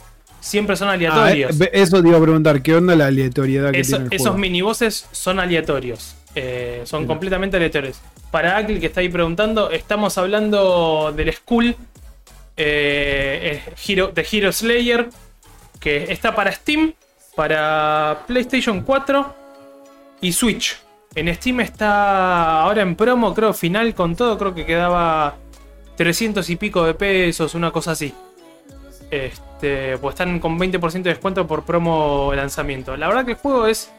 Siempre 0.41 0.77
son 0.77 0.89
Ah, 0.89 0.93
aleatorios. 0.93 1.61
eh, 1.61 1.71
eso 1.73 2.03
te 2.03 2.09
iba 2.09 2.19
a 2.19 2.21
preguntar, 2.21 2.61
¿qué 2.63 2.75
onda 2.75 2.95
la 2.95 3.07
aleatoriedad 3.07 3.71
que 3.73 3.81
Eso- 3.81 3.97
tiene 3.97 4.05
el 4.07 4.13
esos 4.13 4.27
juego? 4.27 4.39
minibosses 4.39 5.07
son 5.13 5.41
aleatorios. 5.41 6.17
Eh, 6.35 6.83
son 6.85 7.03
Sí. 7.03 7.07
completamente 7.07 7.57
aleatorios. 7.57 7.99
Para 8.31 8.57
Akil 8.59 8.81
que 8.81 8.87
está 8.87 9.01
ahí 9.01 9.09
preguntando, 9.09 9.71
estamos 9.71 10.19
hablando 10.19 11.13
del 11.17 11.33
Skull 11.33 11.77
eh, 12.57 13.63
eh, 13.67 13.73
Hero, 13.87 14.09
de 14.15 14.27
Hero 14.31 14.53
Slayer. 14.53 15.09
Que 15.81 16.13
está 16.13 16.35
para 16.35 16.51
Steam, 16.53 16.95
para 17.37 18.23
PlayStation 18.27 18.83
4 18.83 19.35
y 20.21 20.33
Switch. 20.33 20.77
En 21.15 21.33
Steam 21.35 21.61
está 21.61 22.63
ahora 22.63 22.83
en 22.83 22.97
promo, 22.97 23.35
creo, 23.35 23.53
final 23.55 23.95
con 23.95 24.17
todo. 24.17 24.37
Creo 24.39 24.55
que 24.55 24.67
quedaba 24.67 25.37
300 25.97 26.49
y 26.51 26.57
pico 26.57 26.85
de 26.85 26.95
pesos, 26.95 27.55
una 27.55 27.71
cosa 27.71 27.93
así. 27.93 28.13
Este, 29.11 29.97
pues 29.99 30.15
están 30.15 30.41
con 30.41 30.59
20% 30.59 31.03
de 31.03 31.11
descuento 31.11 31.47
por 31.47 31.65
promo 31.65 32.33
lanzamiento. 32.35 32.97
La 32.97 33.07
verdad 33.07 33.25
que 33.25 33.33
el 33.33 33.37
juego 33.39 33.67
es, 33.67 33.93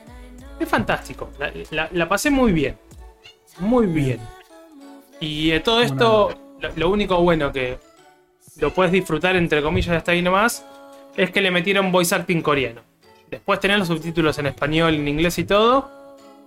es 0.60 0.68
fantástico. 0.68 1.30
La, 1.40 1.52
la- 1.72 1.90
la 1.92 2.10
pasé 2.10 2.30
muy 2.30 2.52
bien. 2.52 2.78
Muy 3.60 3.88
bien. 3.88 4.20
Y 5.22 5.52
de 5.52 5.62
todo 5.62 5.82
esto, 5.82 6.34
lo, 6.60 6.70
lo 6.76 6.90
único 6.90 7.22
bueno 7.22 7.54
que 7.54 7.78
lo 8.60 8.74
puedes 8.74 8.92
disfrutar, 8.92 9.38
entre 9.38 9.62
comillas, 9.62 9.96
hasta 9.96 10.12
ahí 10.12 10.22
nomás, 10.22 10.66
es 11.16 11.32
que 11.32 11.40
le 11.42 11.52
metieron 11.52 11.94
voice 11.94 12.14
acting 12.14 12.42
coreano. 12.42 12.82
Después 13.32 13.62
tenés 13.62 13.80
los 13.80 13.88
subtítulos 13.88 14.38
en 14.40 14.48
español, 14.48 14.96
en 14.96 15.08
inglés 15.08 15.40
y 15.40 15.46
todo. 15.46 15.90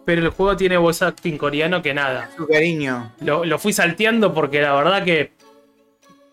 Pero 0.05 0.23
el 0.23 0.31
juego 0.31 0.57
tiene 0.57 0.77
voice 0.77 1.05
acting 1.05 1.37
coreano 1.37 1.83
que 1.83 1.93
nada. 1.95 2.31
Su 2.37 2.47
cariño. 2.47 3.13
Lo, 3.21 3.45
lo 3.45 3.59
fui 3.59 3.73
salteando 3.73 4.33
porque 4.33 4.61
la 4.63 4.75
verdad 4.75 5.05
que 5.05 5.33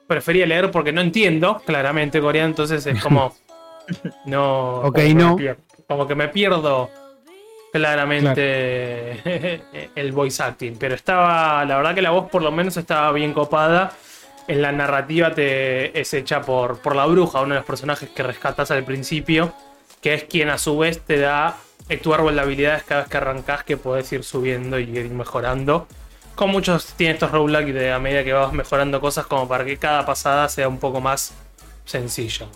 prefería 0.07 0.45
leer 0.45 0.71
porque 0.71 0.93
no 0.93 1.01
entiendo 1.01 1.61
claramente 1.65 2.21
coreano, 2.21 2.49
entonces 2.49 2.85
es 2.85 3.01
como. 3.01 3.33
No. 4.25 4.77
Ok, 4.79 4.83
como 4.83 4.93
que 4.95 5.03
me 5.13 5.13
no. 5.13 5.35
pierdo- 5.35 5.57
como 5.87 6.07
que 6.07 6.15
me 6.15 6.27
pierdo 6.29 6.89
claramente 7.71 9.61
el 9.95 10.11
voice 10.11 10.41
acting. 10.41 10.75
Pero 10.79 10.95
estaba. 10.95 11.63
La 11.65 11.77
verdad 11.77 11.93
que 11.93 12.01
la 12.01 12.11
voz 12.11 12.29
por 12.29 12.41
lo 12.41 12.51
menos 12.51 12.77
estaba 12.77 13.11
bien 13.11 13.33
copada. 13.33 13.91
En 14.47 14.61
la 14.61 14.71
narrativa 14.71 15.33
te 15.33 15.99
es 15.99 16.13
hecha 16.13 16.41
por, 16.41 16.79
por 16.79 16.95
la 16.95 17.05
bruja, 17.07 17.41
uno 17.41 17.55
de 17.55 17.59
los 17.59 17.65
personajes 17.65 18.09
que 18.09 18.23
rescatas 18.23 18.71
al 18.71 18.83
principio. 18.83 19.53
Que 20.01 20.13
es 20.13 20.23
quien 20.23 20.49
a 20.49 20.57
su 20.57 20.77
vez 20.77 21.01
te 21.01 21.19
da 21.19 21.57
tu 22.01 22.13
árbol 22.13 22.35
de 22.35 22.41
habilidades 22.41 22.83
cada 22.83 23.01
vez 23.01 23.09
que 23.09 23.17
arrancas 23.17 23.63
que 23.63 23.77
puedes 23.77 24.11
ir 24.11 24.23
subiendo 24.23 24.79
y 24.79 24.83
ir 24.97 25.09
mejorando. 25.11 25.87
Con 26.35 26.49
muchos 26.49 26.87
tiene 26.97 27.13
estos 27.13 27.31
roguelike 27.31 27.71
de 27.73 27.91
a 27.91 27.99
medida 27.99 28.23
que 28.23 28.33
vas 28.33 28.51
mejorando 28.51 28.99
cosas 28.99 29.25
como 29.25 29.47
para 29.47 29.63
que 29.63 29.77
cada 29.77 30.05
pasada 30.05 30.49
sea 30.49 30.67
un 30.67 30.79
poco 30.79 30.99
más 30.99 31.33
sencilla. 31.85 32.47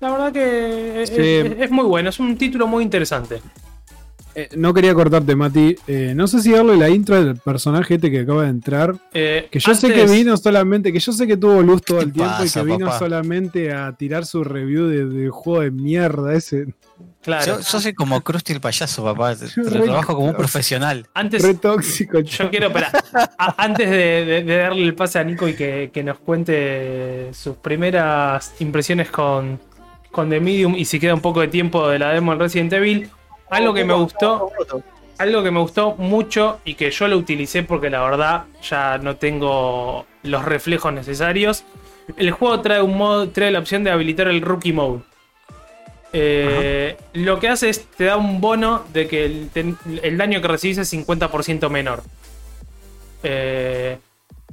La 0.00 0.10
verdad 0.10 0.32
que 0.32 1.02
es, 1.02 1.10
Sí. 1.10 1.16
es- 1.16 1.60
es 1.60 1.70
muy 1.70 1.84
bueno, 1.84 2.08
es 2.08 2.18
un 2.20 2.36
título 2.36 2.66
muy 2.66 2.82
interesante. 2.84 3.40
Eh, 4.36 4.48
no 4.56 4.74
quería 4.74 4.92
cortarte, 4.94 5.36
Mati. 5.36 5.76
Eh, 5.86 6.12
no 6.16 6.26
sé 6.26 6.40
si 6.40 6.50
darle 6.50 6.76
la 6.76 6.88
intro 6.90 7.22
del 7.22 7.36
personaje 7.36 7.94
este 7.94 8.10
que 8.10 8.20
acaba 8.20 8.42
de 8.42 8.48
entrar. 8.48 8.94
Eh, 9.12 9.46
Que 9.50 9.60
yo 9.60 9.74
sé 9.76 9.92
que 9.92 10.06
vino 10.06 10.36
solamente, 10.36 10.92
que 10.92 10.98
yo 10.98 11.12
sé 11.12 11.26
que 11.28 11.36
tuvo 11.36 11.62
luz 11.62 11.82
todo 11.82 11.98
¿Qué 11.98 12.04
el 12.06 12.12
tiempo 12.12 12.32
pasa, 12.38 12.60
y 12.60 12.62
que 12.64 12.72
vino 12.72 12.86
papá? 12.86 12.98
solamente 12.98 13.72
a 13.72 13.92
tirar 13.92 14.26
su 14.26 14.42
review 14.42 14.86
de, 14.88 15.04
de 15.06 15.28
juego 15.30 15.60
de 15.62 15.70
mierda 15.70 16.34
ese. 16.34 16.66
Claro, 17.22 17.44
Yo, 17.46 17.60
yo 17.60 17.80
soy 17.80 17.94
como 17.94 18.20
Krusty 18.20 18.52
el 18.52 18.60
payaso, 18.60 19.02
papá. 19.02 19.34
Te, 19.34 19.46
lo 19.56 19.82
trabajo 19.84 20.14
como 20.14 20.28
un 20.28 20.34
profesional. 20.36 21.06
antes 21.14 21.42
Re 21.42 21.54
tóxico, 21.54 22.20
yo 22.20 22.50
quiero, 22.50 22.66
espera, 22.68 22.90
a- 23.38 23.54
antes 23.64 23.88
de, 23.90 24.24
de- 24.24 24.42
de 24.44 24.56
darle 24.58 24.82
el 24.84 24.94
pase 24.94 25.18
a 25.18 25.24
Nico 25.24 25.48
y 25.48 25.54
que, 25.54 25.90
que 25.92 26.02
nos 26.04 26.18
cuente 26.18 27.30
sus 27.32 27.56
primeras 27.56 28.52
impresiones 28.60 29.10
con, 29.10 29.58
con 30.10 30.28
The 30.30 30.40
Medium 30.40 30.74
y 30.74 30.84
si 30.84 31.00
queda 31.00 31.14
un 31.14 31.20
poco 31.20 31.40
de 31.40 31.48
tiempo 31.48 31.88
de 31.88 31.98
la 31.98 32.10
demo 32.10 32.32
en 32.34 32.38
Resident 32.40 32.72
Evil, 32.74 33.10
algo 33.50 33.72
que 33.74 33.84
me 33.84 33.94
gustó 33.94 34.50
algo 35.16 35.44
que 35.44 35.50
me 35.52 35.60
gustó 35.60 35.94
mucho 35.96 36.58
y 36.64 36.74
que 36.74 36.90
yo 36.90 37.06
lo 37.06 37.16
utilicé 37.16 37.62
porque 37.62 37.88
la 37.88 38.00
verdad 38.02 38.44
ya 38.68 38.98
no 38.98 39.14
tengo 39.16 40.06
los 40.24 40.44
reflejos 40.44 40.92
necesarios. 40.92 41.64
El 42.16 42.32
juego 42.32 42.60
trae 42.60 42.82
un 42.82 42.98
modo, 42.98 43.28
trae 43.30 43.52
la 43.52 43.60
opción 43.60 43.84
de 43.84 43.92
habilitar 43.92 44.26
el 44.26 44.40
rookie 44.42 44.72
mode. 44.72 45.02
Eh, 46.16 46.96
lo 47.14 47.40
que 47.40 47.48
hace 47.48 47.68
es 47.70 47.84
te 47.86 48.04
da 48.04 48.16
un 48.16 48.40
bono 48.40 48.84
de 48.92 49.08
que 49.08 49.24
el, 49.24 50.16
daño 50.16 50.40
que 50.40 50.46
recibís 50.48 50.78
es 50.78 50.92
50% 50.92 51.68
menor. 51.68 52.04
Eh, 53.24 53.98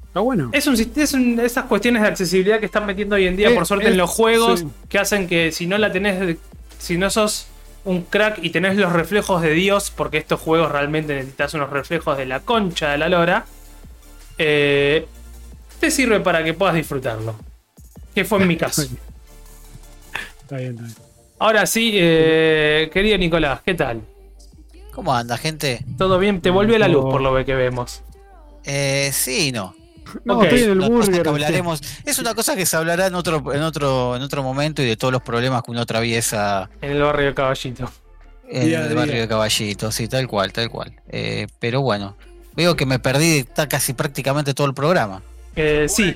Está 0.08 0.20
bueno. 0.22 0.50
es 0.54 0.66
un, 0.68 0.76
sist- 0.76 0.98
es 0.98 1.14
un- 1.14 1.40
esas 1.40 1.66
cuestiones 1.66 2.02
de 2.02 2.08
accesibilidad 2.08 2.60
que 2.60 2.66
están 2.66 2.86
metiendo 2.86 3.16
hoy 3.16 3.28
en 3.28 3.38
día, 3.38 3.50
Eh, 3.50 3.54
por 3.56 3.66
suerte, 3.68 3.86
eh, 3.88 3.92
en 3.92 3.98
los 3.98 4.10
juegos, 4.10 4.62
sí. 4.62 4.68
que 4.90 4.98
hacen 5.00 5.28
que 5.28 5.52
si 5.52 5.68
no 5.68 5.78
la 5.78 5.92
tenés, 5.92 6.38
si 6.80 6.98
no 6.98 7.10
sos 7.10 7.48
un 7.86 8.02
crack 8.04 8.40
y 8.44 8.50
tenés 8.50 8.76
los 8.78 8.92
reflejos 8.92 9.42
de 9.42 9.52
Dios, 9.52 9.92
porque 9.96 10.18
estos 10.18 10.40
juegos 10.40 10.72
realmente 10.72 11.14
necesitas 11.16 11.54
unos 11.54 11.70
reflejos 11.70 12.18
de 12.18 12.26
la 12.26 12.40
concha 12.42 12.90
de 12.90 12.98
la 12.98 13.08
lora, 13.10 13.46
eh, 14.38 15.06
te 15.80 15.92
sirve 15.92 16.20
para 16.20 16.44
que 16.44 16.54
puedas 16.56 16.76
disfrutarlo. 16.76 17.36
Que 18.16 18.26
fue 18.26 18.40
en 18.42 18.48
mi 18.48 18.58
caso. 18.58 18.82
Está 18.82 20.58
bien, 20.58 20.72
está 20.74 20.84
bien. 20.84 21.11
Ahora 21.42 21.66
sí, 21.66 21.94
eh, 21.96 22.92
querido 22.94 23.18
Nicolás, 23.18 23.62
¿qué 23.66 23.74
tal? 23.74 24.04
¿Cómo 24.94 25.12
anda, 25.12 25.40
gente? 25.40 25.84
¿Todo 25.98 26.20
bien? 26.20 26.40
Te 26.40 26.52
volvió 26.52 26.78
la 26.78 26.88
luz 26.88 27.06
por 27.06 27.20
lo 27.20 27.44
que 27.44 27.56
vemos. 27.56 28.04
Eh, 28.64 29.10
sí 29.12 29.48
y 29.48 29.52
no. 29.52 29.74
No, 30.24 30.38
Ok, 30.38 30.44
estoy 30.44 30.64
en 30.66 30.70
el 30.84 30.88
burger. 30.88 31.24
que 31.24 31.28
hablaremos, 31.30 31.82
es 32.06 32.20
una 32.20 32.36
cosa 32.36 32.56
que 32.56 32.68
se 32.68 32.78
hablará 32.78 33.08
en 33.08 33.16
otro, 33.16 33.42
en 33.56 33.64
otro, 33.64 34.16
en 34.16 34.22
otro 34.22 34.44
momento 34.44 34.84
y 34.84 34.86
de 34.86 34.98
todos 34.98 35.12
los 35.12 35.24
problemas 35.24 35.64
que 35.64 35.72
uno 35.72 35.82
atraviesa 35.82 36.70
En 36.80 36.92
el 36.92 37.02
barrio 37.02 37.26
de 37.30 37.34
Caballito. 37.34 37.92
en 38.48 38.68
Día 38.68 38.82
el 38.84 38.90
día. 38.90 38.96
barrio 38.96 39.22
de 39.22 39.28
Caballito, 39.28 39.92
sí, 39.92 40.08
tal 40.08 40.28
cual, 40.28 40.54
tal 40.54 40.70
cual. 40.70 40.94
Eh, 41.10 41.48
pero 41.58 41.82
bueno, 41.82 42.18
veo 42.56 42.76
que 42.76 42.86
me 42.86 43.00
perdí 43.00 43.38
está 43.40 43.68
casi 43.68 43.94
prácticamente 43.94 44.54
todo 44.54 44.68
el 44.68 44.76
programa. 44.76 45.24
Eh, 45.56 45.88
sí. 45.90 46.16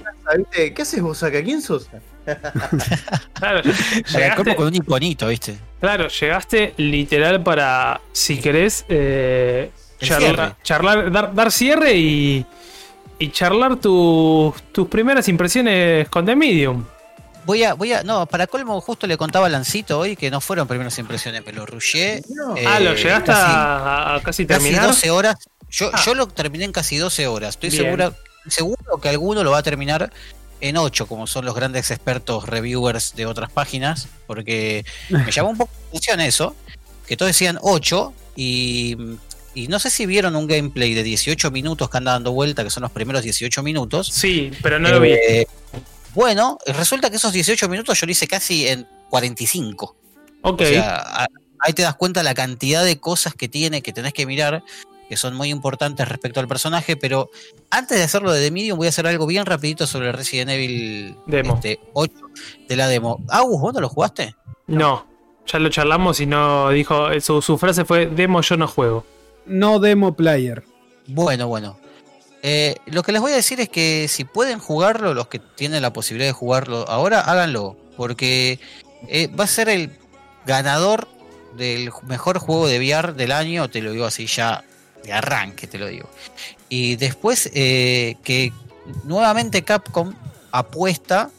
¿Qué 0.54 0.82
haces 0.84 1.02
vos 1.02 1.24
acá? 1.24 1.42
¿Quién 1.42 1.64
sos? 1.64 1.90
claro. 3.34 3.60
El 3.60 3.74
Llegaste, 4.06 4.36
cuerpo 4.36 4.56
con 4.56 4.68
un 4.68 4.76
iconito, 4.76 5.28
¿viste? 5.28 5.58
claro, 5.80 6.08
llegaste 6.08 6.74
literal 6.78 7.44
para, 7.44 8.02
si 8.12 8.40
querés, 8.40 8.86
eh, 8.90 9.70
charlar, 10.00 11.12
dar, 11.12 11.34
dar 11.34 11.52
cierre 11.52 11.94
y, 11.96 12.46
y 13.20 13.30
charlar 13.32 13.76
tus 13.78 14.54
tus 14.72 14.88
primeras 14.88 15.28
impresiones 15.28 16.10
con 16.10 16.26
The 16.26 16.36
Medium. 16.36 16.86
Voy 17.46 17.64
a, 17.64 17.76
voy 17.76 17.94
a, 17.94 18.02
no, 18.02 18.26
para 18.26 18.48
colmo, 18.48 18.82
justo 18.82 19.06
le 19.06 19.18
contaba 19.18 19.46
a 19.46 19.50
Lancito 19.50 20.00
hoy 20.00 20.16
que 20.16 20.32
no 20.32 20.42
fueron 20.42 20.68
primeras 20.68 20.98
impresiones, 20.98 21.46
me 21.46 21.54
lo 21.54 21.66
rushé. 21.68 22.24
No. 22.30 22.58
eh, 22.58 22.66
ah, 22.68 22.80
lo 22.80 22.96
llegaste 22.96 23.32
casi- 23.32 23.44
a, 23.46 24.16
a 24.16 24.22
casi 24.24 24.46
casi 24.48 24.64
terminar. 24.64 24.88
12 24.88 25.12
horas. 25.12 25.36
Yo, 25.70 25.92
Ah. 25.94 26.02
yo 26.04 26.16
lo 26.16 26.28
terminé 26.28 26.66
en 26.66 26.72
casi 26.72 26.98
12 26.98 27.28
horas. 27.28 27.50
Estoy 27.56 27.70
Bien. 27.70 27.84
segura, 27.84 28.14
seguro 28.48 28.98
que 29.00 29.10
alguno 29.10 29.44
lo 29.44 29.52
va 29.52 29.60
a 29.60 29.64
terminar 29.64 30.12
en 30.62 30.78
8, 30.78 31.08
como 31.08 31.28
son 31.28 31.46
los 31.46 31.56
grandes 31.56 31.92
expertos 31.92 32.48
reviewers 32.48 33.16
de 33.16 33.26
otras 33.26 33.52
páginas, 33.52 34.08
porque 34.28 34.86
me 35.10 35.32
llamó 35.32 35.50
un 35.50 35.58
poco 35.58 35.72
la 35.74 35.88
atención 35.90 36.22
eso, 36.22 36.56
que 37.08 37.18
todos 37.18 37.30
decían 37.30 37.60
8 37.62 38.14
y, 38.36 38.98
y 39.54 39.68
no 39.68 39.80
sé 39.80 39.90
si 39.90 40.06
vieron 40.06 40.36
un 40.36 40.48
gameplay 40.48 40.94
de 40.94 41.04
18 41.04 41.52
minutos 41.52 41.90
que 41.90 41.98
anda 41.98 42.14
dando 42.14 42.32
vuelta, 42.32 42.64
que 42.64 42.70
son 42.70 42.82
los 42.82 42.92
primeros 42.92 43.24
18 43.24 43.64
minutos. 43.64 44.08
Sí, 44.08 44.52
pero 44.62 44.80
no 44.80 44.90
lo 44.90 45.00
vi. 45.00 45.12
Eh, 45.12 45.48
Bueno, 46.14 46.58
resulta 46.66 47.10
que 47.10 47.18
esos 47.18 47.34
18 47.34 47.68
minutos 47.70 48.00
yo 48.00 48.06
lo 48.06 48.12
hice 48.12 48.28
casi 48.28 48.68
en 48.68 48.88
45. 49.10 49.96
Ok. 50.42 50.62
O 50.62 50.66
sea, 50.66 51.28
ahí 51.60 51.74
te 51.74 51.82
das 51.82 51.96
cuenta 51.96 52.24
la 52.24 52.34
cantidad 52.34 52.84
de 52.84 53.00
cosas 53.00 53.34
que 53.34 53.48
tiene 53.48 53.82
que 53.82 53.92
tenés 53.92 54.14
que 54.14 54.26
mirar, 54.26 54.64
que 55.08 55.18
son 55.18 55.36
muy 55.36 55.50
importantes 55.50 56.08
respecto 56.08 56.40
al 56.40 56.48
personaje, 56.48 56.96
pero 56.98 57.30
antes 57.70 57.98
de 57.98 58.04
hacerlo 58.04 58.32
de 58.32 58.44
The 58.44 58.52
Medium 58.52 58.78
voy 58.78 58.88
a 58.88 58.90
hacer 58.90 59.08
algo 59.08 59.28
bien 59.28 59.46
rapidito 59.46 59.88
sobre 59.88 60.12
Resident 60.12 60.52
Evil 60.52 61.16
Demo. 61.28 61.56
este, 61.56 61.80
8 61.94 62.14
de 62.68 62.76
la 62.76 62.88
demo. 62.88 63.24
Agus, 63.30 63.62
¿vos 63.62 63.74
no 63.74 63.82
lo 63.82 63.90
jugaste? 63.90 64.36
No, 64.68 65.06
ya 65.46 65.60
lo 65.60 65.70
charlamos 65.70 66.20
y 66.20 66.26
no 66.26 66.70
dijo. 66.70 67.08
Su, 67.22 67.42
su 67.42 67.58
frase 67.58 67.86
fue: 67.86 68.08
Demo, 68.08 68.42
yo 68.42 68.58
no 68.58 68.68
juego. 68.68 69.06
No 69.46 69.80
demo 69.80 70.16
player. 70.16 70.64
Bueno, 71.08 71.48
bueno. 71.48 71.78
Eh, 72.42 72.76
lo 72.86 73.02
que 73.02 73.12
les 73.12 73.22
voy 73.22 73.32
a 73.32 73.36
decir 73.36 73.60
es 73.60 73.70
que 73.70 74.08
si 74.08 74.24
pueden 74.24 74.60
jugarlo, 74.60 75.14
los 75.14 75.28
que 75.28 75.40
tienen 75.40 75.82
la 75.82 75.94
posibilidad 75.94 76.30
de 76.30 76.34
jugarlo 76.34 76.88
ahora, 76.88 77.22
háganlo, 77.22 77.76
porque 77.98 78.60
eh, 79.08 79.28
va 79.28 79.46
a 79.46 79.48
ser 79.48 79.68
el 79.68 79.92
ganador 80.46 81.08
del 81.58 81.90
mejor 82.08 82.38
juego 82.38 82.68
de 82.68 82.78
VR 82.78 83.14
del 83.14 83.32
año, 83.32 83.68
te 83.70 83.82
lo 83.82 83.92
digo 83.92 84.06
así 84.06 84.28
ya 84.28 84.64
de 85.06 85.14
arranque, 85.14 85.68
te 85.68 85.78
lo 85.78 85.88
digo. 85.88 86.10
Y 86.70 86.96
después 86.96 87.50
eh, 87.54 88.16
que 88.24 88.52
nuevamente 89.04 89.64
Capcom 89.64 90.14
apuesta 90.52 91.30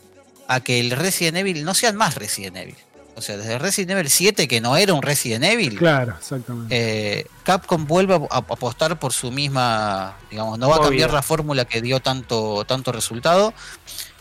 a 0.49 0.61
que 0.61 0.79
el 0.81 0.91
Resident 0.93 1.37
Evil 1.39 1.65
no 1.65 1.75
sean 1.75 1.97
más 1.97 2.15
Resident 2.15 2.57
Evil. 2.57 2.77
O 3.17 3.23
sea, 3.23 3.39
desde 3.39 3.59
Resident 3.59 3.93
Evil 3.93 4.11
7, 4.11 4.47
que 4.47 4.61
no 4.61 4.77
era 4.77 4.93
un 4.93 5.01
Resident 5.03 5.43
Evil, 5.45 5.79
Claro, 5.79 6.15
exactamente. 6.19 6.75
eh, 7.21 7.27
Capcom 7.45 7.87
vuelve 7.87 8.15
a, 8.15 8.19
a 8.31 8.37
apostar 8.39 8.99
por 8.99 9.13
su 9.15 9.31
misma, 9.33 10.17
digamos, 10.31 10.59
no 10.59 10.69
va 10.69 10.77
a 10.77 10.81
cambiar 10.83 11.13
la 11.13 11.23
fórmula 11.23 11.65
que 11.65 11.81
dio 11.81 12.01
tanto, 12.01 12.65
tanto 12.67 12.93
resultado. 12.93 13.55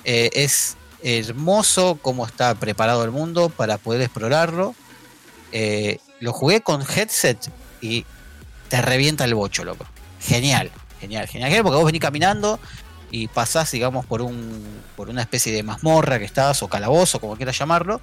Eh, 0.05 0.29
es 0.33 0.77
hermoso 1.03 1.99
cómo 2.01 2.25
está 2.25 2.55
preparado 2.55 3.03
el 3.03 3.11
mundo 3.11 3.49
para 3.49 3.77
poder 3.77 4.01
explorarlo. 4.01 4.73
Eh, 5.51 5.99
lo 6.21 6.31
jugué 6.31 6.61
con 6.61 6.81
headset 6.81 7.37
y 7.81 8.05
te 8.75 8.81
revienta 8.81 9.23
el 9.25 9.33
bocho, 9.35 9.63
loco. 9.63 9.85
Genial, 10.19 10.71
genial, 10.99 11.27
genial, 11.27 11.49
genial, 11.49 11.63
porque 11.63 11.77
vos 11.77 11.85
venís 11.85 12.01
caminando 12.01 12.59
y 13.11 13.27
pasás, 13.27 13.71
digamos, 13.71 14.05
por 14.05 14.21
un 14.21 14.63
por 14.95 15.09
una 15.09 15.21
especie 15.21 15.53
de 15.53 15.63
mazmorra 15.63 16.19
que 16.19 16.25
estás, 16.25 16.61
o 16.63 16.67
calabozo, 16.67 17.19
como 17.19 17.35
quieras 17.35 17.57
llamarlo, 17.57 18.01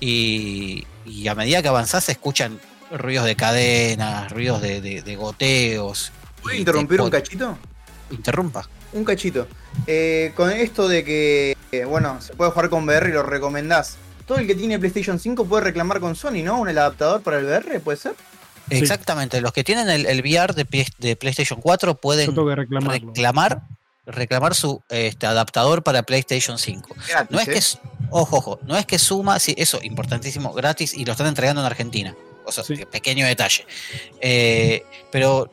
y, 0.00 0.86
y 1.04 1.28
a 1.28 1.34
medida 1.34 1.62
que 1.62 1.68
avanzás 1.68 2.04
se 2.04 2.12
escuchan 2.12 2.58
ruidos 2.90 3.24
de 3.26 3.36
cadenas, 3.36 4.30
ruidos 4.30 4.62
de, 4.62 4.80
de- 4.80 5.02
de 5.02 5.16
goteos. 5.16 6.12
¿Puedo 6.42 6.56
interrumpir 6.56 6.98
te 6.98 7.02
un 7.02 7.10
cachito? 7.10 7.58
Interrumpa. 8.10 8.68
Un 8.92 9.04
cachito. 9.04 9.48
Eh, 9.86 10.32
con 10.36 10.50
esto 10.52 10.86
de 10.88 11.04
que, 11.04 11.56
eh, 11.72 11.84
bueno, 11.84 12.20
se 12.20 12.34
puede 12.34 12.50
jugar 12.52 12.70
con 12.70 12.84
VR 12.84 13.08
y 13.08 13.12
lo 13.12 13.22
recomendás. 13.22 13.96
Todo 14.26 14.38
el 14.38 14.46
que 14.46 14.54
tiene 14.54 14.78
PlayStation 14.78 15.18
5 15.18 15.44
puede 15.46 15.64
reclamar 15.64 16.00
con 16.00 16.14
Sony, 16.16 16.42
¿no? 16.44 16.58
Un 16.60 16.68
adaptador 16.68 17.22
para 17.22 17.38
el 17.38 17.46
VR, 17.46 17.80
¿puede 17.80 17.98
ser? 17.98 18.14
Sí. 18.68 18.76
Exactamente, 18.78 19.40
los 19.40 19.52
que 19.52 19.62
tienen 19.64 19.88
el, 19.88 20.06
el 20.06 20.20
VR 20.20 20.52
de, 20.54 20.64
Play- 20.64 20.86
de 20.98 21.14
PlayStation 21.16 21.60
4 21.60 21.94
pueden 22.00 22.34
reclamar, 22.34 23.62
reclamar 24.06 24.54
su 24.54 24.82
este, 24.88 25.26
adaptador 25.26 25.82
para 25.82 26.02
PlayStation 26.02 26.58
5. 26.58 26.94
Gratis, 27.08 27.30
No 27.30 27.38
es 27.40 27.48
¿eh? 27.48 27.52
que, 27.52 27.58
s- 27.58 27.78
ojo, 28.10 28.36
ojo, 28.38 28.58
no 28.64 28.76
es 28.76 28.86
que 28.86 28.98
suma, 28.98 29.38
sí, 29.38 29.54
eso, 29.58 29.78
importantísimo, 29.82 30.52
gratis, 30.52 30.94
y 30.94 31.04
lo 31.04 31.12
están 31.12 31.26
entregando 31.28 31.60
en 31.60 31.66
Argentina. 31.66 32.14
O 32.44 32.52
sea, 32.52 32.62
Sí. 32.64 32.76
pequeño 32.90 33.26
detalle. 33.26 33.66
Eh, 34.20 34.84
pero 35.10 35.50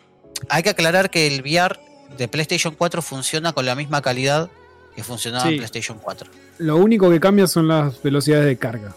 hay 0.49 0.61
que 0.63 0.69
aclarar 0.69 1.09
que 1.09 1.27
el 1.27 1.41
VR 1.41 1.79
de 2.17 2.27
PlayStation 2.27 2.75
4 2.75 3.01
funciona 3.01 3.53
con 3.53 3.65
la 3.65 3.75
misma 3.75 4.01
calidad 4.01 4.49
que 4.95 5.03
funcionaba 5.03 5.43
Sí. 5.45 5.49
en 5.53 5.57
PlayStation 5.57 5.97
4. 5.99 6.29
Lo 6.59 6.77
único 6.77 7.09
que 7.09 7.19
cambia 7.19 7.47
son 7.47 7.67
las 7.67 8.01
velocidades 8.03 8.45
de 8.45 8.57
carga. 8.57 8.95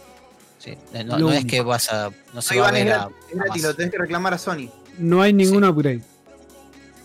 ¿Sí? 0.66 0.78
Eh, 0.94 1.04
No, 1.04 1.32
es 1.32 1.44
que 1.44 1.60
vas 1.62 1.90
a. 1.92 2.10
No 2.34 2.42
se 2.42 2.54
Ahí 2.54 2.60
va 2.60 2.68
a 2.68 2.72
ver 2.72 2.92
a- 2.92 3.08
gratis, 3.32 3.62
lo 3.62 3.74
tenés 3.74 3.92
que 3.92 3.98
reclamar 3.98 4.34
a 4.34 4.38
Sony. 4.38 4.68
No 4.98 5.22
hay 5.22 5.32
ningún 5.32 5.64
upgrade. 5.64 6.02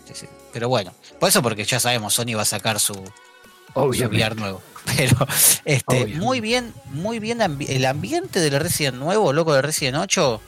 Sí, 0.06 0.12
sí. 0.14 0.26
Pero 0.52 0.68
bueno, 0.68 0.92
por 1.18 1.28
eso 1.28 1.42
porque 1.42 1.64
ya 1.64 1.80
sabemos, 1.80 2.12
Sony 2.14 2.34
va 2.36 2.42
a 2.42 2.46
sacar 2.46 2.78
su, 2.80 2.94
su 2.94 3.80
VR 3.80 4.34
nuevo. 4.34 4.60
Pero 4.96 5.16
este, 5.64 5.84
Obviamente. 5.86 6.18
muy 6.20 6.40
bien, 6.40 6.74
muy 6.86 7.18
bien 7.20 7.38
ambi- 7.38 7.68
el 7.70 7.84
ambiente 7.86 8.40
del 8.40 8.58
Resident 8.60 8.96
nuevo, 8.96 9.32
loco 9.32 9.54
del 9.54 9.62
Resident 9.62 9.96
8, 9.96 10.40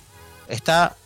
está 0.48 0.96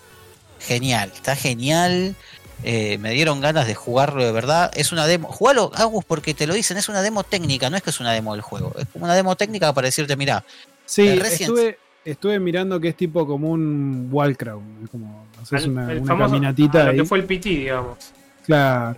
genial, 0.60 1.12
está 1.14 1.36
genial. 1.36 2.16
Eh, 2.64 2.98
me 2.98 3.12
dieron 3.12 3.40
ganas 3.40 3.68
de 3.68 3.74
jugarlo 3.76 4.24
de 4.24 4.32
verdad. 4.32 4.72
Es 4.74 4.90
una 4.90 5.06
demo. 5.06 5.28
Jugalo, 5.30 5.70
Agus, 5.76 6.04
porque 6.04 6.34
te 6.34 6.46
lo 6.48 6.54
dicen, 6.54 6.76
es 6.76 6.88
una 6.88 7.02
demo 7.02 7.22
técnica, 7.22 7.70
no 7.70 7.76
es 7.76 7.82
que 7.84 7.90
es 7.90 8.00
una 8.00 8.12
demo 8.12 8.32
del 8.32 8.42
juego. 8.42 8.72
Es 8.78 8.86
como 8.92 9.04
una 9.04 9.14
demo 9.14 9.36
técnica 9.36 9.72
para 9.72 9.86
decirte, 9.86 10.16
mira, 10.16 10.44
Sí, 10.86 11.06
El 11.06 11.20
Resident- 11.20 11.40
estuve, 11.50 11.78
estuve 12.04 12.38
mirando 12.40 12.80
que 12.80 12.88
es 12.88 12.96
tipo 12.96 13.26
como 13.26 13.50
un 13.50 14.10
es 14.14 14.90
Como 14.90 15.26
haces 15.42 15.66
una, 15.66 15.90
el 15.92 15.98
una 15.98 16.14
famoso- 16.14 16.30
caminatita 16.30 16.84
lo 16.84 16.90
ahí. 16.90 16.96
que 16.96 17.04
fue 17.04 17.18
el 17.18 17.24
PT, 17.24 17.48
digamos. 17.50 17.98
Claro. 18.46 18.96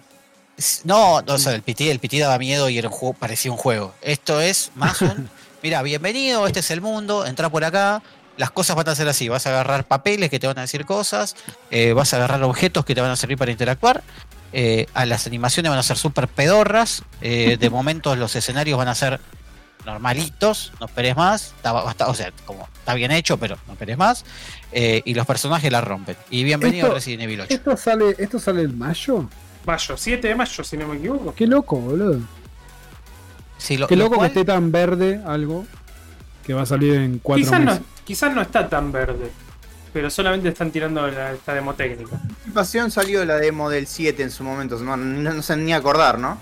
No, 0.85 1.23
no, 1.23 1.35
o 1.35 1.39
sea, 1.39 1.55
el 1.55 1.63
PT, 1.63 1.91
el 1.91 1.99
PT 2.01 2.19
daba 2.19 2.39
miedo 2.39 2.69
y 2.69 2.77
era 2.79 2.89
un 2.89 2.95
juego, 2.95 3.15
parecía 3.15 3.51
un 3.51 3.57
juego. 3.57 3.95
Esto 4.03 4.41
es 4.41 4.71
más 4.75 5.01
un. 5.01 5.29
Mira, 5.63 5.83
bienvenido, 5.83 6.47
este 6.47 6.61
es 6.61 6.71
el 6.71 6.81
mundo, 6.81 7.27
entra 7.27 7.49
por 7.49 7.65
acá. 7.65 8.03
Las 8.37 8.51
cosas 8.51 8.77
van 8.77 8.89
a 8.89 8.95
ser 8.95 9.09
así: 9.09 9.29
vas 9.29 9.47
a 9.47 9.51
agarrar 9.51 9.85
papeles 9.85 10.29
que 10.31 10.39
te 10.39 10.47
van 10.47 10.59
a 10.59 10.63
decir 10.63 10.85
cosas, 10.85 11.35
eh, 11.71 11.93
vas 11.95 12.13
a 12.13 12.17
agarrar 12.19 12.43
objetos 12.43 12.85
que 12.85 12.95
te 12.95 13.01
van 13.01 13.11
a 13.11 13.17
servir 13.17 13.39
para 13.39 13.51
interactuar. 13.51 14.03
eh, 14.53 14.87
a 14.95 15.07
las 15.07 15.27
animaciones 15.27 15.71
van 15.71 15.79
a 15.79 15.83
ser 15.83 15.97
súper 15.97 16.29
pedorras. 16.29 17.03
eh, 17.23 17.57
de 17.59 17.71
momento 17.71 18.15
los 18.17 18.35
escenarios 18.37 18.77
van 18.77 18.89
a 18.89 18.95
ser 18.95 19.21
normalitos, 19.85 20.73
no 20.81 20.87
esperes 20.87 21.17
más. 21.17 21.55
Está, 21.57 21.73
o 22.09 22.15
sea, 22.15 22.33
como 22.47 22.69
está 22.79 22.95
bien 22.95 23.11
hecho, 23.11 23.37
pero 23.39 23.57
no 23.67 23.73
esperes 23.75 23.97
más. 23.99 24.25
eh, 24.73 25.03
y 25.05 25.15
los 25.15 25.27
personajes 25.27 25.71
la 25.73 25.81
rompen. 25.81 26.17
Y 26.31 26.45
bienvenido 26.45 26.85
Esto- 26.87 26.93
a 26.93 26.95
Resident 26.97 27.23
Evil 27.23 27.41
8. 27.43 27.55
¿Esto 27.55 27.77
sale, 27.77 28.15
¿Esto 28.19 28.39
sale 28.39 28.63
en 28.63 28.79
mayo? 28.79 29.29
Mayo, 29.67 29.97
7 29.97 30.29
de 30.29 30.35
mayo, 30.35 30.65
si 30.65 30.77
no 30.77 30.87
me 30.89 30.97
equivoco. 30.97 31.35
Qué 31.35 31.47
loco, 31.47 31.77
boludo. 31.77 32.21
Sí, 33.59 33.77
lo- 33.77 33.87
Qué 33.87 33.97
lo 33.97 34.05
loco 34.05 34.17
cual- 34.17 34.33
que 34.33 34.41
esté 34.41 34.53
tan 34.53 34.71
verde 34.73 35.21
algo 35.27 35.67
que 36.47 36.55
va 36.55 36.63
a 36.63 36.67
salir 36.67 36.95
en 36.95 37.19
cuatro 37.19 37.45
Quizás 37.45 37.61
no, 37.61 37.67
meses. 37.73 37.83
quizás 38.05 38.35
no 38.35 38.41
está 38.43 38.69
tan 38.69 38.91
verde. 38.93 39.31
Pero 39.93 40.09
solamente 40.09 40.49
están 40.49 40.71
tirando 40.71 41.05
la, 41.09 41.33
esta 41.33 41.53
demo 41.53 41.75
técnica. 41.75 42.15
Anticipación 42.23 42.91
salió 42.93 43.25
la 43.25 43.37
demo 43.37 43.69
del 43.69 43.89
7 43.89 44.23
en 44.23 44.31
su 44.31 44.45
momento, 44.45 44.79
no, 44.79 44.97
no, 44.97 45.33
no 45.35 45.43
sé 45.43 45.57
ni 45.57 45.73
acordar, 45.73 46.19
¿no? 46.19 46.39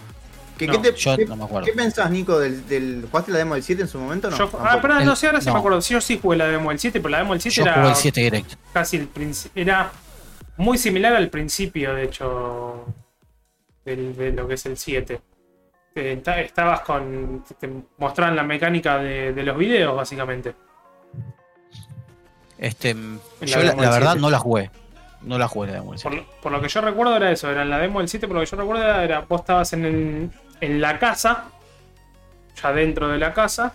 ¿Qué, 0.59 0.66
No, 0.66 0.72
qué 0.82 0.90
te- 0.93 0.97
yo 0.98 1.16
qué- 1.16 1.24
no 1.26 1.36
me 1.36 1.44
acuerdo. 1.44 1.64
¿Qué 1.66 1.72
pensás, 1.72 2.10
Nico, 2.10 2.39
del, 2.39 2.66
del. 2.68 3.06
¿Jugaste 3.10 3.32
la 3.32 3.39
demo 3.39 3.55
del 3.55 3.62
7 3.62 3.82
en 3.82 3.89
su 3.89 3.98
momento 3.98 4.28
o 4.28 4.30
no? 4.32 4.36
Yo- 4.36 4.51
ah, 4.60 4.78
pero 4.82 5.01
no 5.01 5.16
sé, 5.16 5.26
ahora 5.28 5.40
sí 5.40 5.47
No. 5.47 5.52
me 5.55 5.59
acuerdo. 5.60 5.80
Yo 5.80 6.01
sí 6.01 6.18
jugué 6.20 6.36
la 6.36 6.47
demo 6.48 6.70
del 6.70 6.78
7, 6.78 7.01
pero 7.01 7.10
la 7.10 7.18
demo 7.18 7.32
del 7.32 7.40
7 7.40 7.56
Yo 7.56 7.62
era 7.62 7.74
jugué 7.74 7.89
el 7.90 7.94
7 7.97 8.20
directo. 8.20 8.56
casi 8.72 8.97
el 8.97 9.06
principio. 9.09 9.62
Era 9.62 9.90
muy 10.56 10.76
similar 10.76 11.14
al 11.14 11.30
principio, 11.30 11.94
de 11.94 12.05
hecho, 12.05 12.85
del- 13.85 14.16
de 14.16 14.32
lo 14.32 14.47
que 14.48 14.55
es 14.55 14.66
el 14.66 14.76
7. 14.76 15.20
eh, 15.94 16.12
esta- 16.18 16.40
estabas 16.40 16.80
con. 16.82 17.44
Te 17.59 17.68
mostraban 17.97 18.36
la 18.36 18.43
mecánica 18.44 18.98
de, 18.98 19.32
de 19.32 19.43
los 19.43 19.56
videos, 19.59 19.97
básicamente. 19.97 20.55
Este, 22.59 22.94
la 22.94 23.47
yo 23.47 23.59
la, 23.62 23.74
la 23.74 23.90
verdad 23.90 24.12
7. 24.12 24.20
no 24.20 24.30
la 24.30 24.39
jugué. 24.39 24.70
No 25.22 25.36
la 25.39 25.48
jugué 25.48 25.68
la 25.68 25.74
demo 25.74 25.93
del 25.93 26.01
Por, 26.01 26.12
7. 26.12 26.16
lo- 26.16 26.40
por 26.40 26.52
lo 26.52 26.60
que 26.60 26.68
yo 26.68 26.80
recuerdo 26.80 27.16
era 27.16 27.32
eso, 27.32 27.51
era 27.51 27.62
en 27.62 27.70
la 27.70 27.78
demo 27.78 27.98
del 27.98 28.09
7, 28.09 28.26
por 28.28 28.36
lo 28.36 28.40
que 28.43 28.47
yo 28.47 28.56
recuerdo 28.56 28.82
era, 28.85 29.02
era 29.05 29.20
vos 29.28 29.40
estabas 29.40 29.72
en, 29.72 29.85
el- 29.85 30.30
en 30.60 30.80
la 30.80 30.98
casa, 30.98 31.47
ya 32.62 32.72
dentro 32.72 33.09
de 33.09 33.18
la 33.18 33.32
casa, 33.35 33.74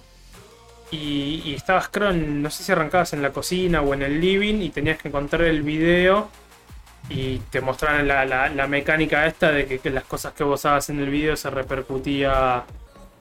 y, 0.91 1.53
estabas, 1.55 1.88
creo, 1.89 2.11
en- 2.11 2.41
no 2.43 2.49
sé 2.51 2.64
si 2.64 2.72
arrancabas 2.72 3.14
en 3.14 3.22
la 3.23 3.31
cocina 3.31 3.81
o 3.81 3.93
en 3.95 4.03
el 4.03 4.22
living 4.22 4.61
y 4.61 4.69
tenías 4.69 4.99
que 5.01 5.07
encontrar 5.07 5.41
el 5.43 5.64
video 5.64 6.30
y 7.10 7.39
te 7.49 7.61
mostraban 7.61 8.07
la, 8.07 8.26
la- 8.26 8.49
la 8.49 8.68
mecánica 8.68 9.26
esta 9.26 9.51
de 9.51 9.65
que, 9.65 9.89
las 9.89 10.03
cosas 10.03 10.34
que 10.34 10.43
vos 10.43 10.65
hagas 10.65 10.89
en 10.89 10.99
el 10.99 11.10
video 11.10 11.35
se 11.35 11.49
repercutía 11.49 12.64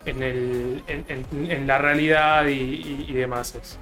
en, 0.05 0.22
el, 0.22 0.82
en, 0.86 1.66
la 1.66 1.78
realidad 1.78 2.47
y 2.47 3.12
demás. 3.12 3.55
eso. 3.55 3.78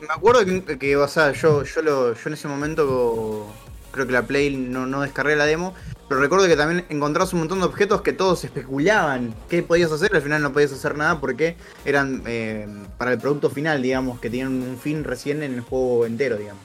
Me 0.00 0.08
acuerdo 0.08 0.44
que, 0.44 0.78
que, 0.78 0.96
o 0.96 1.06
sea, 1.08 1.32
yo, 1.32 1.62
yo, 1.64 1.82
lo, 1.82 2.14
yo 2.14 2.20
en 2.26 2.32
ese 2.32 2.48
momento 2.48 3.52
creo 3.94 4.06
que 4.06 4.12
la 4.12 4.22
Play 4.22 4.54
no, 4.56 4.86
no 4.86 5.00
descargué 5.00 5.36
la 5.36 5.46
demo, 5.46 5.72
pero 6.08 6.20
recuerdo 6.20 6.46
que 6.46 6.56
también 6.56 6.84
encontrabas 6.90 7.32
un 7.32 7.38
montón 7.38 7.60
de 7.60 7.64
objetos 7.66 8.02
que 8.02 8.12
todos 8.12 8.44
especulaban 8.44 9.34
qué 9.48 9.62
podías 9.62 9.90
hacer, 9.92 10.14
al 10.14 10.20
final 10.22 10.42
no 10.42 10.52
podías 10.52 10.72
hacer 10.72 10.96
nada 10.96 11.18
porque 11.20 11.56
eran 11.86 12.22
eh, 12.26 12.68
para 12.98 13.12
el 13.12 13.18
producto 13.18 13.48
final, 13.48 13.80
digamos, 13.80 14.20
que 14.20 14.28
tenían 14.28 14.52
un 14.62 14.76
fin 14.78 15.04
recién 15.04 15.42
en 15.42 15.54
el 15.54 15.60
juego 15.62 16.04
entero, 16.04 16.36
digamos. 16.36 16.62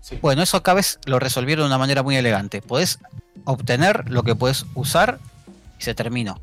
Sí. 0.00 0.18
Bueno, 0.22 0.42
eso 0.42 0.56
acá 0.56 0.72
ves 0.74 0.98
lo 1.04 1.18
resolvieron 1.18 1.64
de 1.64 1.66
una 1.66 1.78
manera 1.78 2.02
muy 2.02 2.16
elegante. 2.16 2.62
Podés 2.62 2.98
obtener 3.44 4.10
lo 4.10 4.22
que 4.22 4.34
puedes 4.34 4.64
usar 4.74 5.18
y 5.78 5.82
se 5.82 5.94
terminó. 5.94 6.40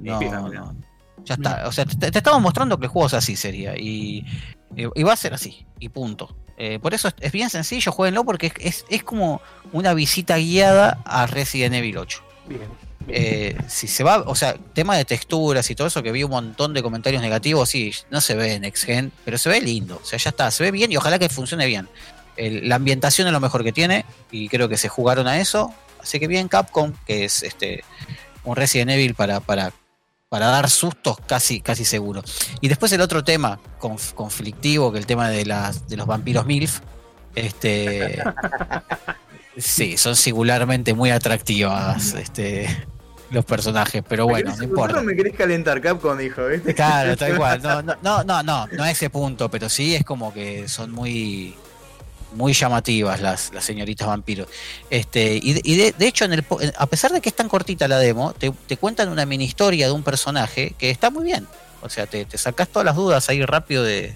No, 0.00 0.20
no. 0.20 0.74
Ya 1.24 1.34
está. 1.34 1.66
O 1.66 1.72
sea, 1.72 1.84
te, 1.84 2.10
te 2.10 2.18
estamos 2.18 2.40
mostrando 2.40 2.78
que 2.78 2.86
el 2.86 2.90
juego 2.90 3.08
es 3.08 3.14
así 3.14 3.36
sería. 3.36 3.76
Y, 3.76 4.24
y- 4.76 4.88
y 4.94 5.02
va 5.02 5.12
a 5.12 5.16
ser 5.16 5.34
así. 5.34 5.66
Y 5.78 5.88
punto. 5.90 6.34
Eh, 6.58 6.78
por 6.80 6.94
eso 6.94 7.08
es, 7.08 7.14
es 7.20 7.32
bien 7.32 7.50
sencillo, 7.50 7.92
jueguenlo 7.92 8.24
porque 8.24 8.52
es, 8.60 8.84
es, 8.88 9.02
como 9.02 9.42
una 9.72 9.92
visita 9.94 10.38
guiada 10.38 11.02
a 11.04 11.26
Resident 11.26 11.74
Evil 11.74 11.98
8. 11.98 12.22
Bien. 12.48 12.60
bien. 12.60 12.70
Eh, 13.08 13.56
si 13.68 13.86
se 13.86 14.02
va, 14.02 14.22
o 14.22 14.34
sea, 14.34 14.56
tema 14.72 14.96
de 14.96 15.04
texturas 15.04 15.70
y 15.70 15.74
todo 15.74 15.86
eso, 15.86 16.02
que 16.02 16.12
vi 16.12 16.24
un 16.24 16.30
montón 16.30 16.72
de 16.74 16.82
comentarios 16.82 17.22
negativos, 17.22 17.68
sí, 17.68 17.92
no 18.10 18.20
se 18.20 18.34
ve 18.34 18.54
en 18.54 18.62
Next 18.62 18.84
Gen, 18.84 19.12
pero 19.24 19.38
se 19.38 19.48
ve 19.48 19.60
lindo, 19.60 20.00
o 20.02 20.04
sea, 20.06 20.18
ya 20.18 20.30
está, 20.30 20.50
se 20.50 20.64
ve 20.64 20.70
bien 20.70 20.90
y 20.90 20.96
ojalá 20.96 21.18
que 21.18 21.28
funcione 21.28 21.66
bien. 21.66 21.88
El- 22.36 22.68
la 22.68 22.76
ambientación 22.76 23.26
es 23.28 23.32
lo 23.32 23.40
mejor 23.40 23.62
que 23.62 23.72
tiene 23.72 24.04
y 24.30 24.48
creo 24.48 24.68
que 24.68 24.76
se 24.76 24.88
jugaron 24.88 25.26
a 25.28 25.38
eso, 25.40 25.72
así 26.00 26.18
que 26.18 26.26
bien 26.26 26.48
Capcom, 26.48 26.92
que 27.06 27.24
es 27.24 27.42
este 27.42 27.84
un 28.44 28.56
Resident 28.56 28.90
Evil 28.92 29.14
para, 29.14 29.40
para, 29.40 29.72
para 30.28 30.46
dar 30.46 30.68
sustos 30.70 31.16
casi, 31.26 31.60
casi 31.60 31.84
seguro. 31.84 32.22
Y 32.60 32.68
después 32.68 32.90
el 32.92 33.00
otro 33.00 33.22
tema 33.24 33.60
conf- 33.78 34.12
conflictivo, 34.14 34.92
que 34.92 34.98
el 34.98 35.06
tema 35.06 35.28
de, 35.28 35.46
las, 35.46 35.88
de 35.88 35.96
los 35.96 36.06
vampiros 36.06 36.46
MILF, 36.46 36.80
este... 37.34 38.22
Sí, 39.56 39.96
son 39.96 40.16
singularmente 40.16 40.92
muy 40.92 41.10
atractivas 41.10 42.12
este, 42.14 42.68
los 43.30 43.42
personajes, 43.44 44.02
pero 44.06 44.26
bueno, 44.26 44.54
no 44.54 44.64
importa. 44.64 44.96
No 44.96 45.02
me 45.02 45.16
querés 45.16 45.34
calentar, 45.34 45.80
Capcom 45.80 46.18
dijo, 46.18 46.46
¿viste? 46.46 46.74
Claro, 46.74 47.16
tal 47.16 47.36
cual. 47.38 47.62
No, 47.62 47.80
no, 47.82 47.96
no, 48.02 48.22
no, 48.24 48.42
no, 48.42 48.66
no 48.66 48.82
a 48.82 48.90
ese 48.90 49.08
punto, 49.08 49.50
pero 49.50 49.70
sí 49.70 49.94
es 49.94 50.04
como 50.04 50.34
que 50.34 50.68
son 50.68 50.90
muy 50.92 51.54
muy 52.36 52.52
llamativas 52.52 53.20
las, 53.20 53.52
las 53.52 53.64
señoritas 53.64 54.06
vampiros. 54.06 54.48
Este, 54.90 55.38
y 55.42 55.54
de, 55.54 55.60
y 55.64 55.76
de- 55.76 55.92
de 55.92 56.06
hecho, 56.06 56.24
en 56.24 56.34
el, 56.34 56.44
a 56.78 56.86
pesar 56.86 57.10
de 57.12 57.20
que 57.20 57.28
es 57.30 57.34
tan 57.36 57.48
cortita 57.48 57.88
la 57.88 57.98
demo, 57.98 58.32
te, 58.32 58.50
te 58.66 58.76
cuentan 58.76 59.08
una 59.08 59.24
mini 59.26 59.44
historia 59.44 59.86
de 59.86 59.92
un 59.92 60.02
personaje 60.02 60.74
que 60.78 60.90
está 60.90 61.10
muy 61.10 61.24
bien. 61.24 61.46
O 61.82 61.88
sea, 61.88 62.06
te, 62.06 62.24
te 62.24 62.38
sacas 62.38 62.68
todas 62.68 62.84
las 62.86 62.96
dudas 62.96 63.28
ahí 63.28 63.44
rápido 63.44 63.82
de, 63.82 64.14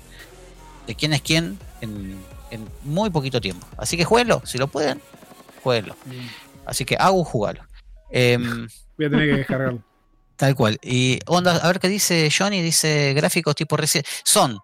de 0.87 0.95
quién 0.95 1.13
es 1.13 1.23
quién 1.23 1.59
en, 1.81 2.17
en 2.51 2.69
muy 2.85 3.11
poquito 3.11 3.41
tiempo. 3.41 3.67
Así 3.77 3.97
que 3.97 4.05
jueguenlo, 4.05 4.43
si 4.45 4.59
lo 4.59 4.67
pueden, 4.69 5.01
jueguenlo. 5.63 5.97
Así 6.67 6.85
que 6.85 6.97
hago 6.97 7.25
jugalo. 7.25 7.63
Em, 8.11 8.69
Voy 8.99 9.07
a 9.07 9.11
tener 9.11 9.31
que 9.31 9.37
descargarlo. 9.39 9.83
Tal 10.37 10.55
cual. 10.55 10.79
Y 10.83 11.19
onda, 11.27 11.57
a 11.57 11.67
ver 11.67 11.81
qué 11.81 11.89
dice 11.89 12.31
Johnny, 12.37 12.63
dice 12.63 13.13
gráficos 13.15 13.55
tipo 13.55 13.77
Resident 13.77 14.07
Son 14.25 14.59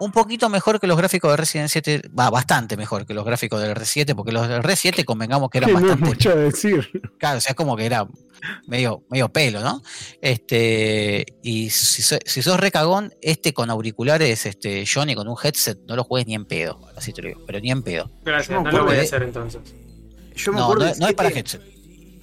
un 0.00 0.12
poquito 0.12 0.48
mejor 0.48 0.78
que 0.80 0.86
los 0.86 0.96
gráficos 0.96 1.30
de 1.30 1.36
Resident 1.36 1.68
7, 1.68 2.02
va, 2.18 2.30
bastante 2.30 2.76
mejor 2.76 3.04
que 3.06 3.14
los 3.14 3.24
gráficos 3.24 3.60
del 3.60 3.74
R7, 3.74 4.14
porque 4.14 4.32
los 4.32 4.48
del 4.48 4.62
R7 4.62 5.04
convengamos 5.04 5.50
que 5.50 5.58
eran 5.58 5.70
no 5.72 5.78
es 5.78 5.82
bastante. 5.84 6.04
mucho 6.06 6.36
decir. 6.36 6.88
Claro, 7.18 7.38
o 7.38 7.40
sea, 7.40 7.54
como 7.54 7.76
que 7.76 7.86
era 7.86 8.06
medio, 8.66 9.04
medio 9.10 9.28
pelo, 9.30 9.60
¿no? 9.60 9.82
Este, 10.22 11.26
y 11.42 11.70
si, 11.70 12.02
si 12.02 12.42
sos 12.42 12.60
recagón, 12.60 13.12
este 13.20 13.52
con 13.52 13.70
auriculares, 13.70 14.46
este, 14.46 14.84
Johnny 14.86 15.14
con 15.14 15.26
un 15.28 15.36
headset, 15.42 15.78
no 15.86 15.96
lo 15.96 16.04
juegues 16.04 16.26
ni 16.28 16.34
en 16.34 16.44
pedo, 16.44 16.80
así 16.96 17.12
te 17.12 17.22
lo 17.22 17.28
digo, 17.28 17.40
pero 17.46 17.58
ni 17.60 17.70
en 17.70 17.82
pedo. 17.82 18.10
Gracias, 18.24 18.50
no 18.50 18.64
lo 18.64 18.70
voy 18.70 18.78
a 18.78 18.82
acuerdo, 18.82 19.02
hacer 19.02 19.22
entonces. 19.22 19.60
Yo 20.36 20.52
me 20.52 20.58
No, 20.58 20.64
acuerdo 20.64 20.84
no, 20.86 20.94
no 20.96 21.08
es 21.08 21.14
para 21.14 21.30
7, 21.30 21.38
headset. 21.40 21.77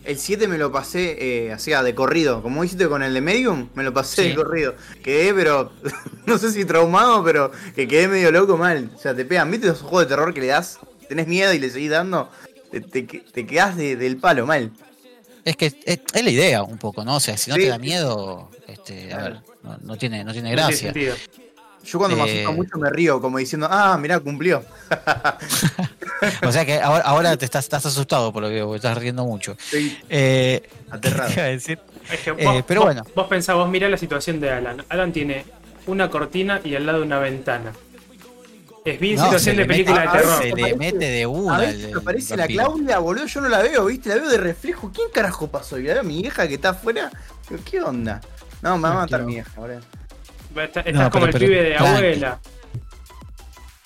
El 0.05 0.19
7 0.19 0.47
me 0.47 0.57
lo 0.57 0.71
pasé, 0.71 1.17
eh, 1.49 1.55
ah, 1.75 1.83
de 1.83 1.95
corrido. 1.95 2.41
Como 2.43 2.63
hiciste 2.63 2.87
con 2.87 3.01
el 3.03 3.13
de 3.13 3.21
Medium, 3.21 3.69
me 3.73 3.83
lo 3.83 3.91
pasé 3.93 4.23
Sí. 4.23 4.29
de 4.29 4.35
corrido. 4.35 4.75
Quedé, 5.03 5.33
pero. 5.33 5.71
no 6.25 6.37
sé 6.37 6.51
si 6.51 6.63
traumado, 6.65 7.23
pero 7.23 7.51
que 7.75 7.87
quedé 7.87 8.07
medio 8.07 8.31
loco 8.31 8.55
mal. 8.57 8.91
O 8.95 8.99
sea, 8.99 9.15
te 9.15 9.25
pegan. 9.25 9.49
¿Viste 9.51 9.67
esos 9.67 9.81
juegos 9.81 10.01
de 10.03 10.09
terror 10.09 10.33
que 10.33 10.41
le 10.41 10.47
das? 10.47 10.79
Tenés 11.09 11.27
miedo 11.27 11.53
y 11.53 11.59
le 11.59 11.69
seguís 11.69 11.89
dando. 11.89 12.29
Te, 12.71 12.81
te, 12.81 13.03
te 13.03 13.45
quedás 13.45 13.75
de- 13.77 13.95
del 13.95 14.17
palo 14.17 14.45
mal. 14.45 14.71
Es 15.43 15.55
que 15.57 15.67
es, 15.67 15.75
es 15.85 16.23
la 16.23 16.29
idea 16.31 16.63
un 16.63 16.77
poco, 16.77 17.03
¿no? 17.05 17.15
O 17.17 17.19
sea, 17.19 17.37
si 17.37 17.49
no 17.51 17.55
Sí. 17.55 17.63
te 17.63 17.67
da 17.69 17.77
miedo, 17.77 18.49
este, 18.67 19.13
a 19.13 19.17
ver, 19.17 19.33
no, 19.63 19.77
no 19.83 19.95
tiene, 19.97 20.23
no 20.23 20.31
tiene 20.33 20.49
No 20.49 20.55
tiene 20.55 20.55
gracia. 20.55 20.91
sentido. 20.93 21.15
Yo 21.85 21.99
cuando 21.99 22.17
me 22.17 22.23
Eh. 22.29 22.33
asusto 22.43 22.53
mucho 22.53 22.77
me 22.77 22.89
río, 22.89 23.21
como 23.21 23.37
diciendo, 23.37 23.67
ah, 23.69 23.97
mirá, 23.97 24.19
cumplió. 24.19 24.63
O 26.47 26.51
sea 26.51 26.65
que 26.65 26.81
ahora, 26.81 27.03
ahora 27.05 27.37
te 27.37 27.45
estás, 27.45 27.65
estás 27.65 27.85
asustado 27.85 28.31
por 28.33 28.41
lo 28.41 28.47
que 28.49 28.55
veo, 28.55 28.75
estás 28.75 28.97
riendo 28.97 29.25
mucho. 29.25 29.51
Estoy 29.51 29.97
Eh, 30.09 30.63
aterrado. 30.89 31.27
¿qué 31.33 31.33
iba 31.39 31.43
a 31.43 31.49
decir? 31.49 31.79
Es 32.11 32.19
que 32.21 32.29
Eh, 32.31 32.45
vos, 32.45 32.63
pero 32.67 32.81
vos- 32.81 32.87
bueno. 32.87 33.03
vos 33.15 33.27
pensás, 33.27 33.55
vos 33.55 33.69
mirá 33.69 33.89
la 33.89 33.97
situación 33.97 34.39
de 34.39 34.49
Alan. 34.51 34.83
Alan 34.89 35.11
tiene 35.11 35.45
una 35.87 36.09
cortina 36.09 36.61
y 36.63 36.73
al 36.75 36.85
lado 36.85 37.03
una 37.03 37.19
ventana. 37.19 37.73
Es 38.85 38.99
bien 38.99 39.15
No, 39.17 39.25
situación 39.25 39.57
de 39.57 39.65
película 39.65 40.05
mete- 40.05 40.11
de 40.11 40.17
terror. 40.23 40.41
Se 40.43 40.53
le 40.55 40.75
mete 40.77 41.05
de 41.09 41.25
una. 41.25 41.55
A 41.55 41.59
veces 41.59 41.83
el 41.85 41.97
aparece 41.97 42.37
la. 42.37 42.47
Claudia, 42.47 42.99
boludo, 42.99 43.25
yo 43.25 43.41
no 43.41 43.49
la 43.49 43.59
veo, 43.61 43.85
¿viste? 43.85 44.09
La 44.09 44.15
veo 44.15 44.29
de 44.29 44.37
reflejo. 44.37 44.91
¿Quién 44.93 45.09
carajo 45.13 45.47
pasó? 45.47 45.77
Y 45.79 45.83
la 45.83 45.93
veo 45.93 46.01
a 46.01 46.05
mi 46.05 46.21
vieja 46.21 46.47
que 46.47 46.55
está 46.55 46.69
afuera. 46.69 47.11
Digo, 47.49 47.61
¿Qué 47.69 47.81
onda? 47.81 48.21
No, 48.61 48.77
me 48.77 48.83
va 48.83 48.91
a 48.91 48.97
matar 48.99 49.23
mi 49.23 49.33
vieja, 49.33 49.51
boludo. 49.59 49.81
Está- 50.55 50.79
Estás 50.81 50.93
No, 50.93 51.09
como 51.09 51.25
pero- 51.25 51.37
el 51.37 51.43
pibe 51.45 51.63
de 51.63 51.75
tranqui. 51.75 51.93
abuela. 51.95 52.39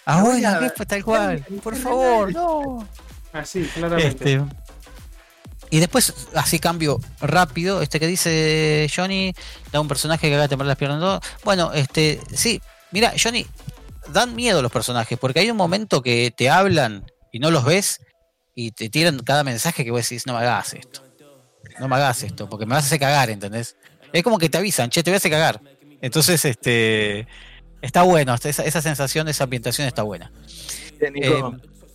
Abuela, 0.06 0.50
Abuela, 0.56 0.74
¿qué? 0.76 0.86
tal 0.86 1.04
cual. 1.04 1.46
Por 1.64 1.76
favor, 1.76 2.34
no. 2.34 2.88
Así, 3.32 3.64
claramente. 3.76 4.34
Este, 4.34 4.42
y 5.70 5.80
después, 5.80 6.14
así 6.34 6.58
cambio 6.58 7.00
rápido, 7.22 7.82
este 7.84 8.00
que 8.00 8.08
dice 8.08 8.88
Johnny, 8.94 9.34
da 9.72 9.80
un 9.80 9.88
personaje 9.88 10.28
que 10.28 10.36
haga 10.36 10.48
temblar 10.48 10.68
las 10.68 10.78
piernas. 10.78 11.00
¿no? 11.00 11.20
Bueno, 11.44 11.72
este, 11.74 12.20
sí, 12.34 12.60
mira, 12.92 13.14
Johnny, 13.22 13.46
dan 14.12 14.36
miedo 14.36 14.64
los 14.64 14.72
personajes, 14.72 15.20
porque 15.20 15.42
hay 15.42 15.52
un 15.52 15.58
momento 15.58 16.02
que 16.02 16.34
te 16.36 16.50
hablan 16.50 17.06
y 17.32 17.38
no 17.38 17.52
los 17.52 17.64
ves 17.64 18.02
y 18.56 18.72
te 18.72 18.90
tiran 18.90 19.20
cada 19.20 19.44
mensaje 19.44 19.86
que 19.86 19.92
vos 19.92 20.02
decís, 20.02 20.26
no 20.26 20.34
me 20.34 20.40
hagas 20.40 20.74
esto. 20.74 21.04
No 21.80 21.88
me 21.88 21.96
hagas 21.98 22.24
esto, 22.24 22.50
porque 22.50 22.66
me 22.66 22.74
vas 22.74 22.86
a 22.86 22.88
hacer 22.88 23.00
cagar, 23.00 23.30
¿entendés? 23.30 23.76
Es 24.12 24.24
como 24.24 24.40
que 24.40 24.50
te 24.50 24.58
avisan, 24.58 24.90
che, 24.90 25.04
te 25.04 25.12
voy 25.12 25.16
a 25.16 25.18
hacer 25.18 25.30
cagar. 25.32 25.62
Entonces, 26.02 26.44
este, 26.46 27.28
está 27.82 28.04
bueno, 28.04 28.34
esa, 28.36 28.64
esa 28.64 28.82
sensación, 28.82 29.28
esa 29.28 29.44
ambientación 29.46 29.88
está 29.88 30.04
buena. 30.04 30.32
Eh, 31.00 31.42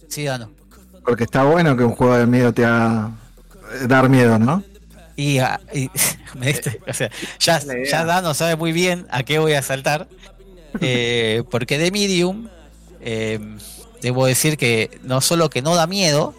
sí, 0.08 0.24
Dano. 0.24 0.50
Porque 1.04 1.24
está 1.24 1.44
bueno 1.44 1.76
que 1.76 1.84
un 1.84 1.94
juego 1.94 2.16
de 2.16 2.26
miedo 2.26 2.52
te 2.52 2.64
haga 2.64 3.12
eh, 3.74 3.86
dar 3.86 4.08
miedo, 4.08 4.38
¿no? 4.38 4.62
Y, 5.16 5.38
ah, 5.38 5.60
y- 5.72 5.90
me 6.34 6.52
diste- 6.52 6.80
o 6.88 6.92
sea, 6.92 7.10
ya, 7.38 7.60
ya 7.90 8.04
Dano 8.04 8.34
sabe 8.34 8.56
muy 8.56 8.72
bien 8.72 9.06
a 9.10 9.22
qué 9.22 9.38
voy 9.38 9.52
a 9.54 9.62
saltar. 9.62 10.08
eh, 10.80 11.42
porque 11.50 11.78
de 11.78 11.90
Medium, 11.90 12.48
eh, 13.00 13.38
debo 14.02 14.26
decir 14.26 14.56
que 14.56 14.98
no 15.02 15.20
solo 15.20 15.50
que 15.50 15.62
no 15.62 15.74
da 15.76 15.86
miedo, 15.86 16.34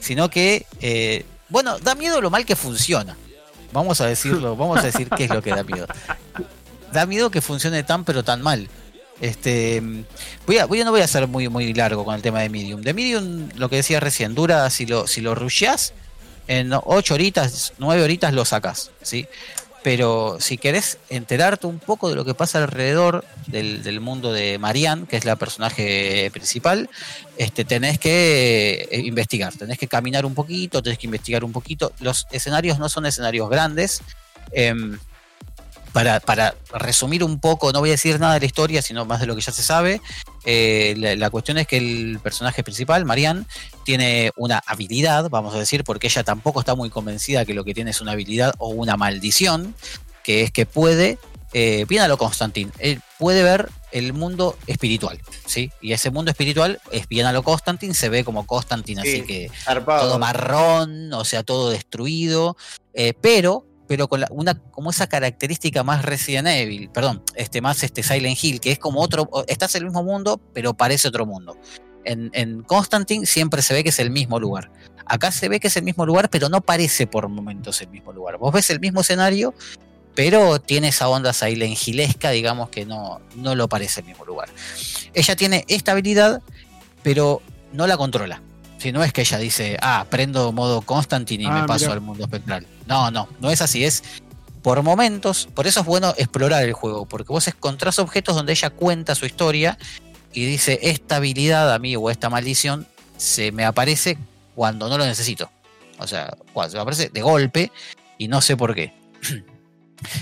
sino 0.00 0.30
que, 0.30 0.66
eh, 0.80 1.24
bueno, 1.48 1.78
da 1.80 1.94
miedo 1.94 2.20
lo 2.20 2.30
mal 2.30 2.44
que 2.46 2.56
funciona. 2.56 3.16
Vamos 3.72 4.00
a 4.00 4.06
decirlo, 4.06 4.56
vamos 4.56 4.78
a 4.78 4.82
decir 4.82 5.08
qué 5.16 5.24
es 5.24 5.30
lo 5.30 5.42
que 5.42 5.50
da 5.50 5.62
miedo. 5.64 5.86
Da 6.92 7.06
miedo 7.06 7.30
que 7.30 7.40
funcione 7.40 7.82
tan 7.82 8.04
pero 8.04 8.22
tan 8.24 8.42
mal. 8.42 8.68
Este, 9.20 9.82
voy 10.46 10.58
a, 10.58 10.66
voy 10.66 10.80
a- 10.80 10.84
no 10.84 10.90
voy 10.92 11.02
a 11.02 11.06
ser 11.06 11.26
muy, 11.26 11.48
muy 11.48 11.72
largo 11.74 12.04
con 12.04 12.14
el 12.14 12.22
tema 12.22 12.40
de 12.40 12.48
Medium. 12.48 12.80
De 12.80 12.94
Medium, 12.94 13.48
lo 13.56 13.68
que 13.68 13.76
decía 13.76 14.00
recién, 14.00 14.34
dura 14.34 14.68
si 14.70 14.86
lo, 14.86 15.06
si 15.06 15.20
lo 15.20 15.34
rusheás, 15.34 15.92
en 16.48 16.72
8 16.72 17.14
horitas, 17.14 17.74
9 17.78 18.02
horitas 18.02 18.32
lo 18.32 18.44
sacas, 18.44 18.90
¿sí? 19.02 19.26
Pero 19.82 20.36
si 20.40 20.58
querés 20.58 20.98
enterarte 21.10 21.66
un 21.66 21.78
poco 21.78 22.08
de 22.10 22.14
lo 22.16 22.24
que 22.24 22.34
pasa 22.34 22.58
alrededor 22.58 23.24
del, 23.46 23.82
del 23.82 24.00
mundo 24.00 24.32
de 24.32 24.58
Marianne, 24.58 25.06
que 25.06 25.16
es 25.16 25.24
la 25.24 25.36
personaje 25.36 26.30
principal, 26.32 26.90
este, 27.38 27.64
tenés 27.64 27.98
que 27.98 28.88
eh, 28.90 29.00
investigar, 29.00 29.54
tenés 29.54 29.78
que 29.78 29.86
caminar 29.86 30.26
un 30.26 30.34
poquito, 30.34 30.82
tenés 30.82 30.98
que 30.98 31.06
investigar 31.06 31.44
un 31.44 31.52
poquito. 31.52 31.92
Los 32.00 32.26
escenarios 32.32 32.78
no 32.78 32.88
son 32.90 33.06
escenarios 33.06 33.48
grandes, 33.48 34.02
em, 34.52 34.98
para, 35.92 36.20
para, 36.20 36.54
resumir 36.72 37.24
un 37.24 37.40
poco, 37.40 37.72
no 37.72 37.80
voy 37.80 37.90
a 37.90 37.92
decir 37.92 38.18
nada 38.20 38.34
de 38.34 38.40
la 38.40 38.46
historia, 38.46 38.82
sino 38.82 39.04
más 39.04 39.20
de 39.20 39.26
lo 39.26 39.34
que 39.34 39.42
ya 39.42 39.52
se 39.52 39.62
sabe, 39.62 40.00
eh, 40.44 40.94
la, 40.96 41.30
cuestión 41.30 41.58
es 41.58 41.66
que 41.66 41.76
el 41.76 42.18
personaje 42.22 42.62
principal, 42.62 43.04
Marianne, 43.04 43.44
tiene 43.84 44.32
una 44.36 44.62
habilidad, 44.66 45.28
vamos 45.30 45.54
a 45.54 45.58
decir, 45.58 45.84
porque 45.84 46.06
ella 46.06 46.24
tampoco 46.24 46.60
está 46.60 46.74
muy 46.74 46.90
convencida 46.90 47.44
que 47.44 47.54
lo 47.54 47.64
que 47.64 47.74
tiene 47.74 47.90
es 47.90 48.00
una 48.00 48.12
habilidad 48.12 48.54
o 48.58 48.68
una 48.68 48.96
maldición, 48.96 49.74
que 50.22 50.42
es 50.42 50.50
que 50.50 50.66
puede, 50.66 51.18
eh, 51.52 51.84
bien 51.88 52.02
a 52.02 52.08
lo 52.08 52.16
Constantin, 52.16 52.72
él 52.78 53.00
puede 53.18 53.42
ver 53.42 53.68
el 53.92 54.12
mundo 54.12 54.56
espiritual, 54.66 55.20
¿sí? 55.46 55.72
Y 55.80 55.92
ese 55.92 56.10
mundo 56.10 56.30
espiritual 56.30 56.80
es 56.92 57.08
bien 57.08 57.26
a 57.26 57.32
lo 57.32 57.42
Constantin, 57.42 57.94
se 57.94 58.08
ve 58.08 58.24
como 58.24 58.46
Constantin, 58.46 59.00
así 59.00 59.22
que 59.22 59.50
todo 59.84 60.18
marrón, 60.18 61.12
o 61.12 61.24
sea, 61.24 61.42
todo 61.42 61.70
destruido, 61.70 62.56
eh, 62.94 63.14
pero 63.20 63.66
pero 63.90 64.06
con 64.06 64.24
una, 64.30 64.54
como 64.54 64.90
esa 64.90 65.08
característica 65.08 65.82
más 65.82 66.04
Resident 66.04 66.46
Evil, 66.46 66.90
perdón, 66.90 67.24
este, 67.34 67.60
más 67.60 67.82
este 67.82 68.04
Silent 68.04 68.38
Hill, 68.40 68.60
que 68.60 68.70
es 68.70 68.78
como 68.78 69.00
otro, 69.00 69.28
estás 69.48 69.74
en 69.74 69.80
el 69.80 69.86
mismo 69.86 70.04
mundo, 70.04 70.40
pero 70.54 70.74
parece 70.74 71.08
otro 71.08 71.26
mundo. 71.26 71.58
En, 72.04 72.30
en, 72.32 72.62
Constantine 72.62 73.26
siempre 73.26 73.62
se 73.62 73.74
ve 73.74 73.82
que 73.82 73.88
es 73.88 73.98
el 73.98 74.12
mismo 74.12 74.38
lugar. 74.38 74.70
Acá 75.06 75.32
se 75.32 75.48
ve 75.48 75.58
que 75.58 75.66
es 75.66 75.76
el 75.76 75.82
mismo 75.82 76.06
lugar, 76.06 76.30
pero 76.30 76.48
no 76.48 76.60
parece 76.60 77.08
por 77.08 77.28
momentos 77.28 77.82
el 77.82 77.88
mismo 77.88 78.12
lugar. 78.12 78.38
Vos 78.38 78.54
ves 78.54 78.70
el 78.70 78.78
mismo 78.78 79.00
escenario, 79.00 79.54
pero 80.14 80.60
tiene 80.60 80.86
esa 80.86 81.08
onda 81.08 81.32
Silent 81.32 81.76
Hillesca, 81.76 82.30
digamos 82.30 82.68
que 82.68 82.86
no, 82.86 83.20
no 83.34 83.56
lo 83.56 83.68
parece 83.68 84.02
el 84.02 84.06
mismo 84.06 84.24
lugar. 84.24 84.50
Ella 85.14 85.34
tiene 85.34 85.64
esta 85.66 85.90
habilidad, 85.90 86.42
pero 87.02 87.42
no 87.72 87.88
la 87.88 87.96
controla. 87.96 88.40
Si 88.80 88.92
no 88.92 89.04
es 89.04 89.12
que 89.12 89.20
ella 89.20 89.36
dice, 89.36 89.76
ah, 89.82 90.06
prendo 90.08 90.52
modo 90.52 90.80
Constantine 90.80 91.44
y 91.44 91.46
me 91.48 91.60
ah, 91.60 91.66
paso 91.66 91.92
al 91.92 92.00
mundo 92.00 92.24
espectral. 92.24 92.66
No, 92.86 93.10
no, 93.10 93.28
no 93.38 93.50
es 93.50 93.60
así, 93.60 93.84
es 93.84 94.02
por 94.62 94.82
momentos, 94.82 95.50
por 95.54 95.66
eso 95.66 95.80
es 95.80 95.86
bueno 95.86 96.14
explorar 96.16 96.64
el 96.64 96.72
juego, 96.72 97.04
porque 97.04 97.30
vos 97.30 97.46
encontrás 97.46 97.98
objetos 97.98 98.34
donde 98.34 98.52
ella 98.52 98.70
cuenta 98.70 99.14
su 99.14 99.26
historia 99.26 99.76
y 100.32 100.46
dice, 100.46 100.78
esta 100.82 101.16
habilidad 101.16 101.74
a 101.74 101.78
mí 101.78 101.94
o 101.94 102.08
esta 102.08 102.30
maldición 102.30 102.86
se 103.18 103.52
me 103.52 103.66
aparece 103.66 104.16
cuando 104.54 104.88
no 104.88 104.96
lo 104.96 105.04
necesito. 105.04 105.50
O 105.98 106.06
sea, 106.06 106.34
cuando 106.54 106.70
se 106.70 106.76
me 106.78 106.82
aparece 106.82 107.10
de 107.10 107.20
golpe 107.20 107.70
y 108.16 108.28
no 108.28 108.40
sé 108.40 108.56
por 108.56 108.74
qué. 108.74 108.94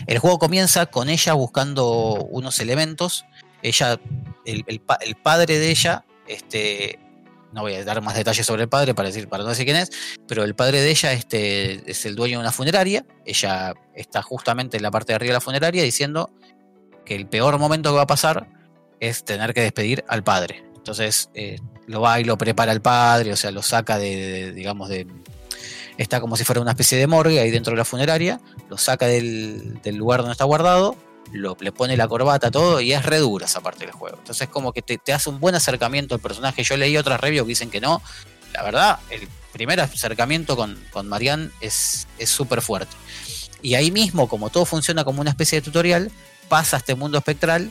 El 0.09 0.18
juego 0.18 0.40
comienza 0.40 0.86
con 0.86 1.09
ella 1.09 1.35
buscando 1.35 2.14
unos 2.30 2.59
elementos. 2.59 3.24
Ella, 3.62 4.01
el, 4.44 4.64
el 4.66 5.14
padre 5.14 5.60
de 5.60 5.70
ella, 5.70 6.05
este, 6.26 6.98
no 7.53 7.62
voy 7.62 7.75
a 7.75 7.85
dar 7.85 8.01
más 8.03 8.15
detalles 8.15 8.47
sobre 8.47 8.62
el 8.62 8.69
padre 8.69 8.95
para 8.95 9.09
decir 9.09 9.29
para 9.29 9.43
no 9.43 9.51
decir 9.51 9.65
quién 9.65 9.77
es, 9.77 9.91
pero 10.27 10.45
el 10.45 10.55
padre 10.55 10.81
de 10.81 10.91
ella 10.91 11.12
este, 11.12 11.91
es 11.91 12.05
el 12.07 12.15
dueño 12.15 12.39
de 12.39 12.43
una 12.43 12.53
funeraria. 12.53 13.05
Ella 13.25 13.75
está 13.95 14.23
justamente 14.23 14.77
en 14.77 14.83
la 14.83 14.91
parte 14.91 15.12
de 15.12 15.16
arriba 15.16 15.31
de 15.31 15.35
la 15.35 15.41
funeraria 15.41 15.83
diciendo 15.83 16.31
que 17.05 17.15
el 17.15 17.27
peor 17.27 17.59
momento 17.59 17.91
que 17.91 17.97
va 17.97 18.03
a 18.03 18.07
pasar 18.07 18.49
es 19.01 19.25
tener 19.25 19.55
que 19.55 19.62
despedir 19.62 20.05
al 20.09 20.23
padre. 20.23 20.65
Entonces 20.77 21.31
eh, 21.35 21.59
lo 21.87 22.01
va 22.01 22.20
y 22.20 22.25
lo 22.25 22.37
prepara 22.39 22.73
al 22.73 22.83
padre, 22.83 23.33
o 23.33 23.37
sea, 23.37 23.51
lo 23.51 23.62
saca 23.62 23.99
de, 23.99 24.53
digamos, 24.53 24.89
de. 24.89 25.07
Está 25.97 26.20
como 26.20 26.37
si 26.37 26.45
fuera 26.45 26.61
una 26.61 26.70
especie 26.70 26.97
de 26.97 27.07
morgue 27.09 27.41
ahí 27.41 27.51
dentro 27.51 27.73
de 27.73 27.79
la 27.79 27.85
funeraria, 27.85 28.41
lo 28.69 28.79
saca 28.79 29.07
del 29.07 29.81
lugar 29.97 30.20
donde 30.20 30.33
está 30.33 30.45
guardado 30.45 30.97
le 31.33 31.73
pone 31.73 31.97
la 31.97 32.09
corbata, 32.09 32.51
todo, 32.51 32.81
y 32.81 32.93
es 32.93 33.05
re 33.05 33.19
dura 33.19 33.47
esa 33.47 33.61
parte 33.61 33.85
del 33.85 33.93
juego. 33.93 34.17
Entonces, 34.19 34.49
como 34.49 34.73
que 34.73 34.83
te, 34.83 35.13
hace 35.13 35.31
un 35.31 35.41
buen 35.41 35.55
acercamiento 35.55 36.15
al 36.15 36.21
personaje. 36.21 36.63
Yo 36.63 36.77
leí 36.77 36.97
otras 36.97 37.21
reviews 37.21 37.45
que 37.45 37.51
dicen 37.51 37.71
que 37.71 37.81
no. 37.81 38.03
La 38.53 38.63
verdad, 38.63 38.99
el 39.11 39.29
primer 39.53 39.81
acercamiento 39.81 40.57
con, 40.57 40.79
con 40.91 41.09
Marianne 41.09 41.51
es 41.61 42.07
súper 42.25 42.63
fuerte. 42.63 42.97
Y 43.63 43.75
ahí 43.75 43.91
mismo, 43.91 44.29
como 44.29 44.51
todo 44.51 44.65
funciona 44.65 45.05
como 45.05 45.21
una 45.21 45.31
especie 45.31 45.61
de 45.61 45.65
tutorial, 45.65 46.11
pasa 46.49 46.77
a 46.77 46.79
este 46.79 46.95
mundo 46.95 47.19
espectral 47.19 47.71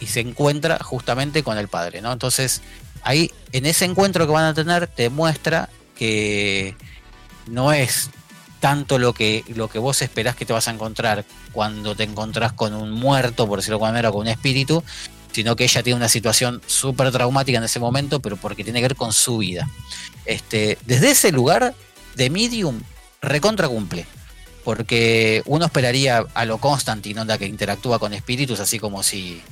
y 0.00 0.06
se 0.06 0.20
encuentra 0.20 0.78
justamente 0.82 1.42
con 1.42 1.58
el 1.58 1.68
padre, 1.68 2.00
¿no? 2.00 2.12
Entonces, 2.12 2.62
ahí, 3.02 3.30
en 3.52 3.66
ese 3.66 3.84
encuentro 3.84 4.26
que 4.26 4.32
van 4.32 4.44
a 4.44 4.54
tener, 4.54 4.86
te 4.86 5.10
muestra 5.10 5.68
que 5.96 6.74
no 7.46 7.72
es 7.72 8.10
tanto 8.62 8.96
lo 8.96 9.12
que, 9.12 9.44
lo 9.56 9.68
que 9.68 9.80
vos 9.80 10.02
esperás 10.02 10.36
que 10.36 10.46
te 10.46 10.52
vas 10.52 10.68
a 10.68 10.70
encontrar 10.70 11.24
cuando 11.52 11.96
te 11.96 12.04
encontrás 12.04 12.52
con 12.52 12.74
un 12.74 12.92
muerto, 12.92 13.48
por 13.48 13.58
decirlo 13.58 13.74
de 13.74 13.78
alguna 13.78 13.90
manera, 13.90 14.12
con 14.12 14.20
un 14.20 14.28
espíritu, 14.28 14.84
sino 15.32 15.56
que 15.56 15.64
ella 15.64 15.82
tiene 15.82 15.96
una 15.96 16.08
situación 16.08 16.62
súper 16.68 17.10
traumática 17.10 17.58
en 17.58 17.64
ese 17.64 17.80
momento, 17.80 18.20
pero 18.20 18.36
porque 18.36 18.62
tiene 18.62 18.78
que 18.78 18.84
ver 18.84 18.96
con 18.96 19.12
su 19.12 19.38
vida. 19.38 19.68
Este, 20.26 20.78
desde 20.86 21.10
ese 21.10 21.32
lugar, 21.32 21.74
de 22.14 22.30
Medium 22.30 22.80
recontra 23.20 23.68
cumple. 23.68 24.06
Porque 24.62 25.42
uno 25.46 25.64
esperaría 25.64 26.24
a 26.32 26.44
lo 26.44 26.58
Constantine, 26.58 27.20
onda 27.20 27.38
que 27.38 27.46
interactúa 27.46 27.98
con 27.98 28.14
espíritus, 28.14 28.60
así 28.60 28.78
como 28.78 29.02
si, 29.02 29.42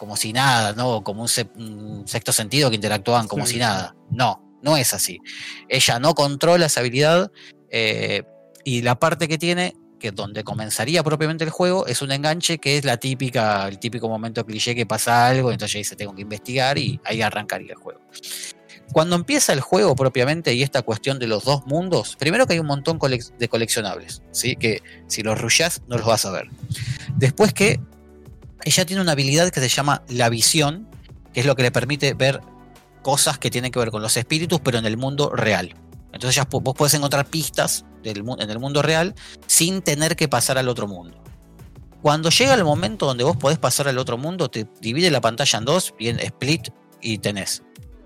como 0.00 0.16
si 0.16 0.32
nada, 0.32 0.72
¿no? 0.72 1.04
Como 1.04 1.22
un, 1.22 2.08
sexto 2.08 2.32
sentido 2.32 2.70
que 2.70 2.74
interactúan 2.74 3.28
como 3.28 3.46
si 3.46 3.58
nada. 3.58 3.94
No, 4.10 4.58
no 4.64 4.76
es 4.76 4.94
así. 4.94 5.20
Ella 5.68 6.00
no 6.00 6.16
controla 6.16 6.66
esa 6.66 6.80
habilidad. 6.80 7.30
Eh, 7.70 8.24
y 8.64 8.82
la 8.82 8.98
parte 8.98 9.28
que 9.28 9.38
tiene, 9.38 9.74
que 9.98 10.12
donde 10.12 10.44
comenzaría 10.44 11.02
propiamente 11.02 11.44
el 11.44 11.50
juego, 11.50 11.86
es 11.86 12.02
un 12.02 12.12
enganche 12.12 12.58
que 12.58 12.78
es 12.78 12.84
la 12.84 12.96
típica, 12.96 13.66
el 13.68 13.78
típico 13.78 14.08
momento 14.08 14.44
cliché 14.44 14.74
que 14.74 14.86
pasa 14.86 15.26
algo, 15.26 15.50
entonces 15.50 15.72
ya 15.74 15.78
dice 15.78 15.96
tengo 15.96 16.14
que 16.14 16.22
investigar 16.22 16.78
y 16.78 17.00
ahí 17.04 17.22
arrancaría 17.22 17.72
el 17.72 17.78
juego. 17.78 18.00
Cuando 18.92 19.16
empieza 19.16 19.52
el 19.52 19.60
juego 19.60 19.94
propiamente 19.94 20.54
y 20.54 20.62
esta 20.62 20.82
cuestión 20.82 21.18
de 21.18 21.26
los 21.26 21.44
dos 21.44 21.66
mundos, 21.66 22.16
primero 22.16 22.46
que 22.46 22.54
hay 22.54 22.58
un 22.58 22.66
montón 22.66 22.98
de 23.38 23.48
coleccionables, 23.48 24.22
¿sí? 24.30 24.56
que 24.56 24.82
si 25.08 25.22
los 25.22 25.38
rushas 25.38 25.82
no 25.88 25.98
los 25.98 26.06
vas 26.06 26.24
a 26.24 26.30
ver. 26.30 26.48
Después 27.16 27.52
que 27.52 27.80
ella 28.64 28.86
tiene 28.86 29.02
una 29.02 29.12
habilidad 29.12 29.50
que 29.50 29.60
se 29.60 29.68
llama 29.68 30.02
la 30.08 30.30
visión, 30.30 30.88
que 31.34 31.40
es 31.40 31.46
lo 31.46 31.54
que 31.54 31.62
le 31.62 31.70
permite 31.70 32.14
ver 32.14 32.40
cosas 33.02 33.38
que 33.38 33.50
tienen 33.50 33.70
que 33.70 33.78
ver 33.78 33.90
con 33.90 34.02
los 34.02 34.16
espíritus, 34.16 34.60
pero 34.60 34.78
en 34.78 34.86
el 34.86 34.96
mundo 34.96 35.30
real. 35.30 35.74
Entonces 36.12 36.36
ya 36.36 36.48
vos 36.50 36.74
podés 36.74 36.94
encontrar 36.94 37.26
pistas 37.26 37.84
en 38.02 38.50
el 38.50 38.58
mundo 38.58 38.82
real 38.82 39.14
sin 39.46 39.82
tener 39.82 40.16
que 40.16 40.28
pasar 40.28 40.58
al 40.58 40.68
otro 40.68 40.86
mundo. 40.86 41.22
Cuando 42.02 42.30
llega 42.30 42.54
el 42.54 42.64
momento 42.64 43.06
donde 43.06 43.24
vos 43.24 43.36
podés 43.36 43.58
pasar 43.58 43.88
al 43.88 43.98
otro 43.98 44.16
mundo, 44.16 44.48
te 44.48 44.66
divide 44.80 45.10
la 45.10 45.20
pantalla 45.20 45.58
en 45.58 45.64
dos, 45.64 45.94
bien 45.98 46.20
split, 46.20 46.68
y 47.00 47.18
tenés. 47.18 47.62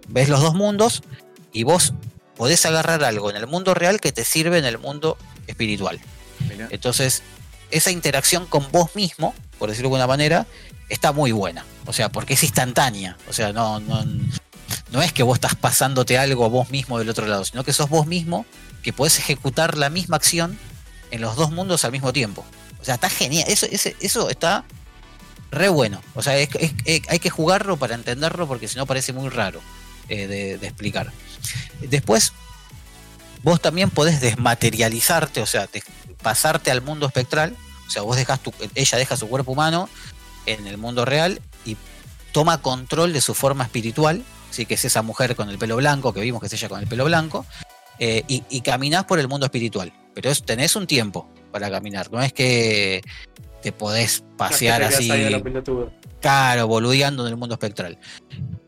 Ves 0.08 0.28
los 0.28 0.40
dos 0.40 0.54
mundos 0.54 1.02
y 1.52 1.64
vos 1.64 1.94
podés 2.36 2.64
agarrar 2.66 3.04
algo 3.04 3.30
en 3.30 3.36
el 3.36 3.46
mundo 3.46 3.74
real 3.74 4.00
que 4.00 4.12
te 4.12 4.24
sirve 4.24 4.58
en 4.58 4.64
el 4.64 4.78
mundo 4.78 5.16
espiritual. 5.46 6.00
Entonces, 6.70 7.22
esa 7.70 7.90
interacción 7.90 8.46
con 8.46 8.70
vos 8.72 8.94
mismo, 8.94 9.34
por 9.58 9.68
decirlo 9.68 9.88
de 9.88 9.96
alguna 9.96 10.06
manera, 10.06 10.46
está 10.88 11.12
muy 11.12 11.32
buena. 11.32 11.64
O 11.86 11.92
sea, 11.92 12.10
porque 12.10 12.34
es 12.34 12.42
instantánea. 12.42 13.16
O 13.28 13.32
sea, 13.32 13.52
no, 13.52 13.80
no, 13.80 14.04
no 14.90 15.02
es 15.02 15.12
que 15.12 15.22
vos 15.22 15.36
estás 15.36 15.54
pasándote 15.54 16.18
algo 16.18 16.44
a 16.44 16.48
vos 16.48 16.70
mismo 16.70 16.98
del 16.98 17.08
otro 17.08 17.26
lado, 17.26 17.44
sino 17.44 17.64
que 17.64 17.72
sos 17.72 17.88
vos 17.88 18.06
mismo 18.06 18.46
que 18.82 18.92
podés 18.92 19.18
ejecutar 19.18 19.76
la 19.76 19.90
misma 19.90 20.16
acción 20.16 20.58
en 21.10 21.20
los 21.20 21.36
dos 21.36 21.50
mundos 21.50 21.84
al 21.84 21.92
mismo 21.92 22.12
tiempo. 22.12 22.44
O 22.80 22.84
sea, 22.84 22.94
está 22.94 23.08
genial. 23.08 23.44
Eso, 23.48 23.66
eso 23.70 24.30
está 24.30 24.64
re 25.50 25.68
bueno. 25.68 26.02
O 26.14 26.22
sea, 26.22 26.32
hay 26.34 27.18
que 27.20 27.30
jugarlo 27.30 27.76
para 27.76 27.94
entenderlo 27.94 28.48
porque 28.48 28.66
si 28.66 28.76
no 28.76 28.86
parece 28.86 29.12
muy 29.12 29.28
raro 29.28 29.60
eh, 30.08 30.26
de, 30.26 30.66
explicar. 30.66 31.12
Después, 31.80 32.32
vos 33.42 33.60
también 33.60 33.88
podés 33.90 34.20
desmaterializarte, 34.20 35.40
o 35.40 35.46
sea, 35.46 35.68
pasarte 36.22 36.70
al 36.70 36.82
mundo 36.82 37.06
espectral. 37.06 37.56
O 37.86 37.90
sea, 37.90 38.02
vos 38.02 38.16
dejas 38.16 38.40
tu, 38.40 38.52
ella 38.74 38.98
deja 38.98 39.16
su 39.16 39.28
cuerpo 39.28 39.52
humano 39.52 39.88
en 40.46 40.66
el 40.66 40.76
mundo 40.76 41.04
real 41.04 41.40
y 41.64 41.76
toma 42.32 42.60
control 42.62 43.12
de 43.12 43.20
su 43.20 43.34
forma 43.34 43.64
espiritual. 43.64 44.24
Sí, 44.52 44.66
que 44.66 44.74
es 44.74 44.84
esa 44.84 45.02
mujer 45.02 45.34
con 45.34 45.48
el 45.48 45.58
pelo 45.58 45.76
blanco, 45.76 46.12
que 46.12 46.20
vimos 46.20 46.40
que 46.40 46.46
es 46.46 46.52
ella 46.52 46.68
con 46.68 46.80
el 46.80 46.86
pelo 46.86 47.04
blanco, 47.04 47.44
eh, 47.98 48.22
y, 48.28 48.44
y, 48.48 48.60
caminás 48.60 49.04
por 49.04 49.18
el 49.18 49.26
mundo 49.26 49.46
espiritual. 49.46 49.92
Pero 50.14 50.32
tenés 50.36 50.76
un 50.76 50.86
tiempo 50.86 51.28
para 51.50 51.70
caminar, 51.70 52.10
no 52.12 52.22
es 52.22 52.32
que 52.32 53.02
te 53.62 53.72
podés 53.72 54.24
pasear 54.36 54.82
así. 54.82 55.08
Claro, 56.20 56.66
boludeando 56.66 57.26
en 57.26 57.32
el 57.32 57.38
mundo 57.38 57.54
espectral. 57.54 57.98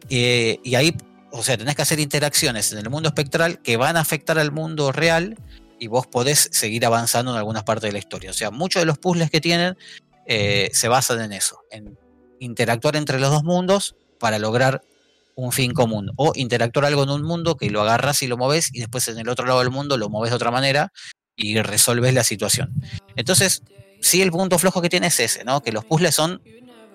Eh, 0.08 0.58
y 0.62 0.74
ahí, 0.76 0.96
o 1.32 1.42
sea, 1.42 1.58
tenés 1.58 1.74
que 1.74 1.82
hacer 1.82 2.00
interacciones 2.00 2.72
en 2.72 2.78
el 2.78 2.88
mundo 2.88 3.08
espectral 3.08 3.60
que 3.60 3.76
van 3.76 3.96
a 3.96 4.00
afectar 4.00 4.38
al 4.38 4.52
mundo 4.52 4.92
real 4.92 5.36
y 5.78 5.88
vos 5.88 6.06
podés 6.06 6.48
seguir 6.52 6.86
avanzando 6.86 7.32
en 7.32 7.38
algunas 7.38 7.64
partes 7.64 7.88
de 7.88 7.92
la 7.92 7.98
historia. 7.98 8.30
O 8.30 8.34
sea, 8.34 8.50
muchos 8.50 8.80
de 8.80 8.86
los 8.86 8.98
puzzles 8.98 9.30
que 9.30 9.40
tienen 9.40 9.76
eh, 10.26 10.70
se 10.72 10.88
basan 10.88 11.20
en 11.20 11.32
eso, 11.32 11.60
en 11.70 11.98
interactuar 12.38 12.96
entre 12.96 13.18
los 13.18 13.30
dos 13.30 13.44
mundos 13.44 13.96
para 14.18 14.38
lograr 14.38 14.82
un 15.36 15.52
fin 15.52 15.72
común. 15.72 16.10
O 16.16 16.32
interactuar 16.34 16.86
algo 16.86 17.02
en 17.02 17.10
un 17.10 17.22
mundo 17.22 17.56
que 17.56 17.70
lo 17.70 17.82
agarras 17.82 18.22
y 18.22 18.26
lo 18.26 18.36
moves 18.36 18.70
y 18.72 18.80
después 18.80 19.08
en 19.08 19.18
el 19.18 19.28
otro 19.28 19.46
lado 19.46 19.60
del 19.60 19.70
mundo 19.70 19.96
lo 19.96 20.08
moves 20.08 20.30
de 20.30 20.36
otra 20.36 20.50
manera 20.50 20.92
y 21.36 21.60
resolves 21.60 22.14
la 22.14 22.24
situación. 22.24 22.72
Entonces, 23.16 23.62
sí 24.00 24.22
el 24.22 24.30
punto 24.30 24.58
flojo 24.58 24.80
que 24.82 24.88
tiene 24.88 25.08
es 25.08 25.20
ese, 25.20 25.44
¿no? 25.44 25.62
Que 25.62 25.72
los 25.72 25.84
puzzles 25.84 26.14
son 26.14 26.42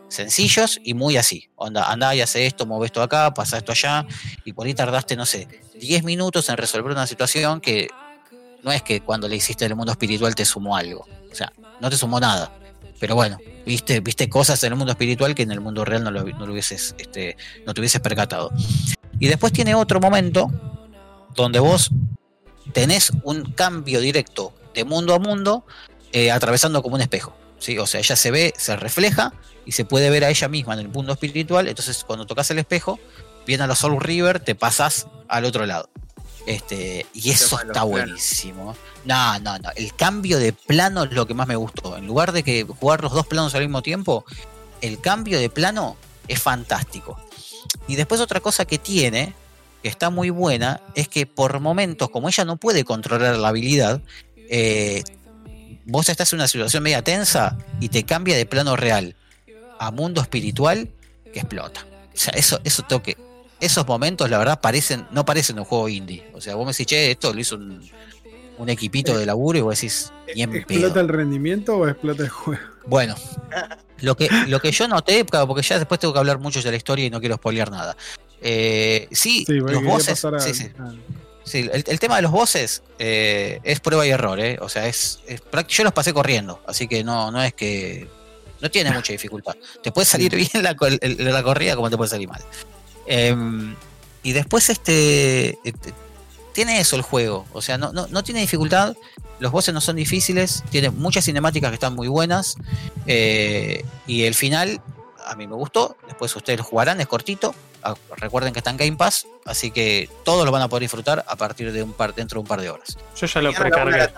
sencillos 0.09 0.79
y 0.83 0.93
muy 0.93 1.17
así. 1.17 1.49
Onda, 1.55 1.91
anda 1.91 2.15
y 2.15 2.21
hace 2.21 2.45
esto, 2.45 2.65
mueve 2.65 2.87
esto 2.87 3.01
acá, 3.01 3.33
pasa 3.33 3.57
esto 3.57 3.71
allá, 3.71 4.05
y 4.43 4.53
por 4.53 4.67
ahí 4.67 4.73
tardaste, 4.73 5.15
no 5.15 5.25
sé, 5.25 5.47
10 5.79 6.03
minutos 6.03 6.49
en 6.49 6.57
resolver 6.57 6.91
una 6.91 7.07
situación 7.07 7.61
que 7.61 7.89
no 8.63 8.71
es 8.71 8.81
que 8.81 9.01
cuando 9.01 9.27
le 9.27 9.35
hiciste 9.35 9.65
el 9.65 9.75
mundo 9.75 9.91
espiritual 9.91 10.35
te 10.35 10.45
sumó 10.45 10.75
algo. 10.75 11.07
O 11.31 11.35
sea, 11.35 11.53
no 11.79 11.89
te 11.89 11.97
sumó 11.97 12.19
nada. 12.19 12.51
Pero 12.99 13.15
bueno, 13.15 13.38
viste, 13.65 13.99
viste 14.01 14.30
cosas 14.30 14.63
en 14.63 14.73
el 14.73 14.77
mundo 14.77 14.91
espiritual 14.91 15.35
que 15.35 15.43
en 15.43 15.51
el 15.51 15.61
mundo 15.61 15.85
real 15.85 16.03
no 16.03 16.11
lo, 16.11 16.23
no 16.23 16.45
lo 16.45 16.51
hubieses, 16.51 16.95
este, 16.97 17.38
no 17.65 17.73
te 17.73 17.81
hubieses 17.81 18.01
percatado. 18.01 18.51
Y 19.19 19.27
después 19.27 19.53
tiene 19.53 19.76
otro 19.76 19.99
momento 19.99 20.51
donde 21.35 21.59
vos 21.59 21.91
tenés 22.73 23.11
un 23.23 23.51
cambio 23.53 23.99
directo 23.99 24.53
de 24.73 24.84
mundo 24.84 25.13
a 25.13 25.19
mundo 25.19 25.65
eh, 26.11 26.31
atravesando 26.31 26.81
como 26.81 26.95
un 26.95 27.01
espejo. 27.01 27.35
¿sí? 27.59 27.77
O 27.77 27.88
sea, 27.88 27.99
ella 27.99 28.15
se 28.15 28.31
ve, 28.31 28.53
se 28.57 28.76
refleja 28.76 29.34
y 29.65 29.71
se 29.73 29.85
puede 29.85 30.09
ver 30.09 30.23
a 30.23 30.30
ella 30.30 30.47
misma 30.47 30.73
en 30.73 30.80
el 30.80 30.89
mundo 30.89 31.13
espiritual. 31.13 31.67
Entonces, 31.67 32.03
cuando 32.03 32.26
tocas 32.26 32.49
el 32.51 32.59
espejo, 32.59 32.99
viene 33.45 33.63
a 33.63 33.67
la 33.67 33.76
Soul 33.76 34.01
River, 34.01 34.39
te 34.39 34.55
pasas 34.55 35.07
al 35.27 35.45
otro 35.45 35.65
lado. 35.65 35.89
Este, 36.47 37.05
y 37.13 37.30
eso 37.30 37.59
está 37.59 37.85
planos. 37.85 38.21
No, 39.05 39.39
no, 39.39 39.57
no. 39.59 39.69
El 39.76 39.95
cambio 39.95 40.38
de 40.38 40.53
plano 40.53 41.03
es 41.03 41.11
lo 41.11 41.26
que 41.26 41.34
más 41.34 41.47
me 41.47 41.55
gustó. 41.55 41.97
En 41.97 42.07
lugar 42.07 42.31
de 42.31 42.43
que 42.43 42.63
jugar 42.63 43.01
los 43.01 43.13
dos 43.13 43.27
planos 43.27 43.55
al 43.55 43.61
mismo 43.61 43.81
tiempo, 43.81 44.26
el 44.81 44.99
cambio 44.99 45.39
de 45.39 45.49
plano 45.49 45.95
es 46.27 46.41
fantástico. 46.41 47.19
Y 47.88 47.95
después 47.95 48.21
otra 48.21 48.39
cosa 48.39 48.65
que 48.65 48.77
tiene, 48.77 49.34
que 49.81 49.89
está 49.89 50.09
muy 50.09 50.30
buena, 50.30 50.81
es 50.95 51.07
que 51.07 51.26
por 51.26 51.59
momentos, 51.59 52.09
como 52.09 52.30
ella 52.30 52.45
no 52.45 52.57
puede 52.57 52.84
controlar 52.84 53.38
la 53.38 53.49
habilidad, 53.49 54.01
eh, 54.49 55.03
vos 55.85 56.09
estás 56.09 56.31
en 56.34 56.39
una 56.39 56.47
situación 56.47 56.84
media 56.84 57.03
tensa 57.03 57.57
y 57.80 57.89
te 57.89 58.03
cambia 58.03 58.38
de 58.38 58.45
plano 58.45 58.76
real 58.76 59.15
a 59.80 59.91
mundo 59.91 60.21
espiritual 60.21 60.89
que 61.34 61.39
explota. 61.39 61.85
O 62.13 62.17
sea, 62.17 62.34
eso, 62.34 62.59
eso 62.63 62.84
toque. 62.84 63.17
Esos 63.59 63.88
momentos, 63.88 64.30
la 64.30 64.38
verdad, 64.38 64.61
parecen, 64.61 65.07
no 65.11 65.26
parecen 65.26 65.59
un 65.59 65.65
juego 65.65 65.89
indie. 65.89 66.30
O 66.34 66.41
sea, 66.41 66.55
vos 66.55 66.65
me 66.65 66.71
decís, 66.71 66.85
che, 66.85 67.11
esto 67.11 67.34
lo 67.34 67.39
hizo 67.39 67.55
un, 67.55 67.81
un 68.60 68.69
equipito 68.69 69.18
de 69.18 69.26
laburo 69.26 69.57
y 69.57 69.61
vos 69.61 69.76
decís, 69.76 70.11
ni 70.36 70.44
en 70.44 70.52
pedo. 70.52 70.60
¿Explota 70.60 70.99
el 70.99 71.07
rendimiento 71.07 71.77
o 71.77 71.88
explota 71.88 72.23
el 72.23 72.30
juego? 72.30 72.61
Bueno, 72.86 73.15
lo 74.02 74.15
que, 74.18 74.30
lo 74.48 74.60
que 74.60 74.72
yo 74.72 74.88
noté, 74.88 75.23
claro, 75.23 75.45
porque 75.48 75.61
ya 75.61 75.77
después 75.77 75.99
tengo 75.99 76.11
que 76.14 76.19
hablar 76.19 76.40
mucho 76.40 76.60
de 76.61 76.72
la 76.72 76.77
historia 76.77 77.06
y 77.06 77.10
no 77.11 77.19
quiero 77.19 77.36
spoilear 77.36 77.69
nada. 77.69 77.95
Eh, 78.41 79.07
sí, 79.11 79.45
los 79.48 80.07
a- 80.07 80.40
sí, 80.40 80.53
sí. 80.53 80.72
a- 80.80 80.94
Sí, 81.44 81.69
el, 81.72 81.84
el 81.88 81.99
tema 81.99 82.15
de 82.18 82.22
los 82.23 82.31
bosses 82.31 82.84
eh, 82.99 83.60
es 83.64 83.80
prueba 83.80 84.06
y 84.06 84.10
error, 84.11 84.40
¿eh? 84.40 84.57
O 84.61 84.69
sea, 84.69 84.88
es, 84.88 85.19
yo 85.68 85.84
los 85.84 85.94
pasé 85.94 86.14
corriendo, 86.14 86.61
así 86.68 86.88
que 86.88 87.03
no, 87.03 87.31
no 87.31 87.41
es 87.44 87.53
que. 87.53 88.07
No 88.61 88.69
tiene 88.69 88.91
mucha 88.91 89.14
dificultad. 89.14 89.56
Te 89.81 89.91
puede 89.91 90.06
salir 90.06 90.36
bien 90.36 90.49
la, 90.64 90.76
la 91.31 91.44
corrida 91.44 91.76
como 91.76 91.90
te 91.90 91.98
puede 91.98 92.10
salir 92.10 92.27
mal. 92.27 92.41
Em, 93.07 93.76
y 94.23 94.31
después, 94.34 94.69
este. 94.69 95.57
Tiene 96.60 96.81
eso 96.81 96.98
el 96.98 97.03
juego. 97.03 97.45
O 97.53 97.61
sea, 97.61 97.77
no, 97.77 97.94
no, 97.94 98.07
no 98.07 98.22
tiene 98.22 98.41
dificultad. 98.41 98.94
Los 99.40 99.49
bosses 99.53 99.73
no 99.73 99.80
son 99.80 99.95
difíciles. 99.95 100.61
Tiene 100.69 100.90
muchas 100.90 101.23
cinemáticas 101.23 101.69
que 101.69 101.76
están 101.76 101.95
muy 101.95 102.10
buenas. 102.10 102.57
eh, 103.07 103.86
y 104.06 104.23
el 104.23 104.36
final, 104.36 104.81
a 105.26 105.36
mí 105.36 105.48
me 105.48 105.56
gustó. 105.56 105.95
Después 106.06 106.36
ustedes 106.36 106.60
lo 106.60 106.65
jugarán, 106.65 106.99
es 106.99 107.07
cortito. 107.07 107.56
Ah, 107.81 107.95
Recuerden 108.18 108.52
que 108.52 108.60
está 108.60 108.72
en 108.72 108.76
Game 108.76 108.98
Pass, 108.98 109.26
así 109.45 109.72
que 109.72 110.10
todos 110.26 110.45
lo 110.45 110.52
van 110.52 110.61
a 110.61 110.68
poder 110.68 110.81
disfrutar 110.81 111.23
a 111.26 111.38
partir 111.38 111.72
de 111.72 111.81
un 111.81 111.94
par, 111.94 112.14
dentro 112.14 112.36
de 112.36 112.41
un 112.41 112.48
par 112.48 112.60
de 112.60 112.69
horas. 112.69 112.98
Yo 113.15 113.26
ya 113.26 113.41
lo 113.41 113.53
precargué. 113.53 114.10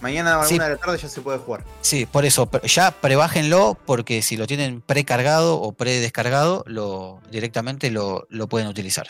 Mañana 0.00 0.34
a 0.34 0.38
la 0.38 0.44
Sí. 0.44 0.54
una 0.56 0.64
de 0.64 0.70
la 0.70 0.76
tarde 0.76 0.98
ya 0.98 1.08
se 1.08 1.20
puede 1.20 1.38
jugar. 1.38 1.64
Sí, 1.80 2.04
por 2.06 2.24
eso, 2.26 2.48
ya 2.64 2.90
prebájenlo, 2.90 3.78
porque 3.86 4.20
si 4.22 4.36
lo 4.36 4.46
tienen 4.46 4.80
precargado 4.82 5.60
o 5.60 5.72
predescargado, 5.72 6.64
lo, 6.66 7.20
directamente 7.30 7.90
lo, 7.90 8.26
lo 8.28 8.48
pueden 8.48 8.68
utilizar. 8.68 9.06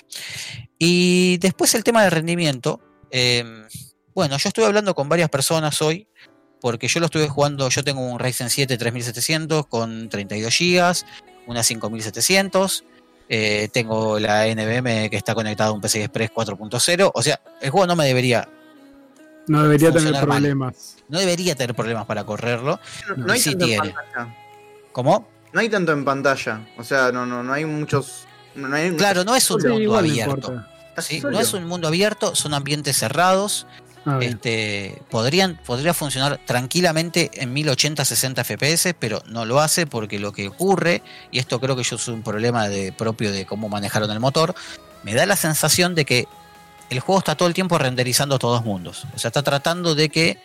Y 0.78 1.38
después 1.38 1.74
el 1.74 1.84
tema 1.84 2.02
del 2.02 2.12
rendimiento. 2.12 2.80
eh, 3.10 3.44
bueno, 4.14 4.38
yo 4.38 4.48
estuve 4.48 4.64
hablando 4.64 4.94
con 4.94 5.08
varias 5.10 5.28
personas 5.28 5.82
hoy, 5.82 6.08
porque 6.62 6.88
yo 6.88 7.00
lo 7.00 7.06
estuve 7.06 7.28
jugando, 7.28 7.68
yo 7.68 7.84
tengo 7.84 8.00
un 8.00 8.18
Ryzen 8.18 8.48
7 8.48 8.78
3700 8.78 9.66
con 9.66 10.08
32 10.08 10.58
GB, 10.58 11.04
una 11.46 11.62
5700, 11.62 12.84
eh, 13.28 13.68
tengo 13.72 14.18
la 14.18 14.46
NVMe 14.46 15.10
que 15.10 15.16
está 15.16 15.34
conectada 15.34 15.68
a 15.68 15.72
un 15.72 15.82
PCI 15.82 16.00
Express 16.04 16.30
4.0, 16.32 17.10
o 17.12 17.22
sea, 17.22 17.40
el 17.60 17.68
juego 17.70 17.86
no 17.86 17.94
me 17.94 18.06
debería, 18.06 18.48
No 19.48 19.62
debería 19.62 19.92
tener 19.92 20.12
mal. 20.12 20.24
problemas. 20.26 20.96
no 21.08 21.18
debería 21.18 21.54
tener 21.54 21.74
problemas 21.74 22.06
para 22.06 22.24
correrlo. 22.24 22.80
No, 23.16 23.26
no 23.26 23.32
hay 23.32 23.40
Sí 23.40 23.50
tanto 23.50 23.66
tiene. 23.66 23.88
en 23.88 23.94
pantalla. 23.94 24.34
¿Cómo? 24.92 25.28
No 25.52 25.60
hay 25.60 25.68
tanto 25.68 25.92
en 25.92 26.04
pantalla. 26.04 26.66
O 26.76 26.84
sea, 26.84 27.12
no, 27.12 27.24
no, 27.26 27.42
no 27.42 27.52
hay 27.52 27.64
muchos. 27.64 28.26
No 28.54 28.74
hay, 28.74 28.90
Claro, 28.96 29.24
no 29.24 29.34
es 29.36 29.50
un 29.50 29.60
Sí, 29.60 29.68
mundo 29.68 29.96
abierto. 29.96 30.64
¿sí? 30.98 31.20
No 31.20 31.38
es 31.40 31.52
un 31.52 31.64
mundo 31.66 31.88
abierto, 31.88 32.34
son 32.34 32.54
ambientes 32.54 32.96
cerrados. 32.96 33.66
Ah. 34.08 34.18
Este, 34.22 35.02
podrían, 35.10 35.60
podría 35.66 35.92
funcionar 35.92 36.40
tranquilamente 36.46 37.30
en 37.34 37.52
1080 37.52 38.04
60 38.04 38.44
FPS, 38.44 38.94
pero 38.98 39.20
no 39.26 39.44
lo 39.44 39.60
hace 39.60 39.86
porque 39.86 40.20
lo 40.20 40.32
que 40.32 40.46
ocurre, 40.48 41.02
y 41.32 41.40
esto 41.40 41.58
creo 41.60 41.74
que 41.76 41.82
yo 41.82 41.96
es 41.96 42.06
un 42.06 42.22
problema 42.22 42.68
de, 42.68 42.92
propio 42.92 43.32
de 43.32 43.46
cómo 43.46 43.68
manejaron 43.68 44.08
el 44.12 44.20
motor, 44.20 44.54
me 45.02 45.12
da 45.14 45.26
la 45.26 45.34
sensación 45.34 45.94
de 45.96 46.04
que 46.04 46.28
el 46.90 47.00
juego 47.00 47.18
está 47.18 47.34
todo 47.34 47.48
el 47.48 47.54
tiempo 47.54 47.78
renderizando 47.78 48.38
todos 48.38 48.64
mundos. 48.64 49.06
O 49.14 49.18
sea, 49.18 49.28
está 49.28 49.42
tratando 49.42 49.94
de 49.94 50.08
que 50.08 50.38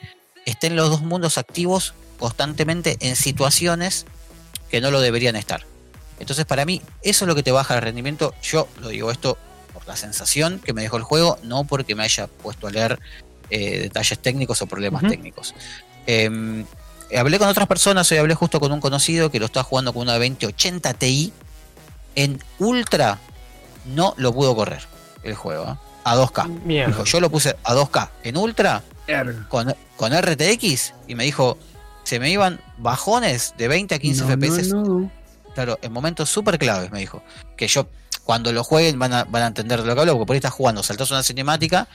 estén 0.45 0.75
los 0.75 0.89
dos 0.89 1.01
mundos 1.01 1.37
activos 1.37 1.93
constantemente 2.19 2.97
en 3.01 3.15
situaciones 3.15 4.05
que 4.69 4.81
no 4.81 4.91
lo 4.91 5.01
deberían 5.01 5.35
estar. 5.35 5.65
Entonces, 6.19 6.45
para 6.45 6.65
mí, 6.65 6.81
eso 7.01 7.25
es 7.25 7.27
lo 7.27 7.35
que 7.35 7.43
te 7.43 7.51
baja 7.51 7.75
el 7.75 7.81
rendimiento. 7.81 8.33
Yo 8.41 8.67
lo 8.79 8.89
digo 8.89 9.11
esto 9.11 9.37
por 9.73 9.87
la 9.87 9.95
sensación 9.95 10.59
que 10.59 10.73
me 10.73 10.81
dejó 10.81 10.97
el 10.97 11.03
juego, 11.03 11.37
no 11.43 11.63
porque 11.63 11.95
me 11.95 12.03
haya 12.03 12.27
puesto 12.27 12.67
a 12.67 12.71
leer 12.71 12.99
eh, 13.49 13.79
detalles 13.79 14.19
técnicos 14.19 14.61
o 14.61 14.67
problemas 14.67 15.01
técnicos. 15.01 15.53
Eh, 16.07 16.63
hablé 17.15 17.39
con 17.39 17.47
otras 17.47 17.67
personas, 17.67 18.11
hoy 18.11 18.17
hablé 18.17 18.35
justo 18.35 18.59
con 18.59 18.71
un 18.71 18.79
conocido 18.79 19.31
que 19.31 19.39
lo 19.39 19.45
está 19.45 19.63
jugando 19.63 19.93
con 19.93 20.03
una 20.03 20.13
2080 20.13 20.93
Ti. 20.93 21.33
En 22.15 22.43
Ultra 22.59 23.19
no 23.85 24.13
lo 24.17 24.33
pudo 24.33 24.55
correr 24.55 24.81
el 25.23 25.35
juego, 25.35 25.71
¿eh? 25.71 25.90
A 26.03 26.15
2K. 26.15 26.47
Mierda. 26.65 26.87
Dijo, 26.91 27.03
yo 27.05 27.19
lo 27.19 27.29
puse 27.29 27.55
a 27.63 27.73
2K 27.75 28.09
en 28.23 28.37
Ultra 28.37 28.81
con, 29.49 29.73
con 29.97 30.13
RTX 30.13 30.93
y 31.07 31.15
me 31.15 31.23
dijo, 31.25 31.57
se 32.03 32.19
me 32.19 32.29
iban 32.31 32.59
bajones 32.77 33.53
de 33.57 33.67
20 33.67 33.95
a 33.95 33.99
15 33.99 34.23
No, 34.23 34.29
FPS. 34.29 34.67
no, 34.69 34.83
no. 34.83 35.11
Claro, 35.53 35.77
en 35.81 35.91
momentos 35.91 36.29
súper 36.29 36.57
claves, 36.57 36.91
me 36.91 36.99
dijo. 36.99 37.21
Que 37.57 37.67
yo, 37.67 37.87
cuando 38.23 38.53
lo 38.53 38.63
jueguen, 38.63 38.97
van 38.97 39.13
a, 39.13 39.23
van 39.25 39.43
a 39.43 39.47
entender 39.47 39.81
de 39.81 39.87
lo 39.87 39.93
que 39.95 39.99
hablo, 40.01 40.13
porque 40.13 40.25
por 40.27 40.33
ahí 40.35 40.37
estás 40.37 40.53
jugando, 40.53 40.81
saltás 40.81 41.11
una 41.11 41.23
cinemática 41.23 41.87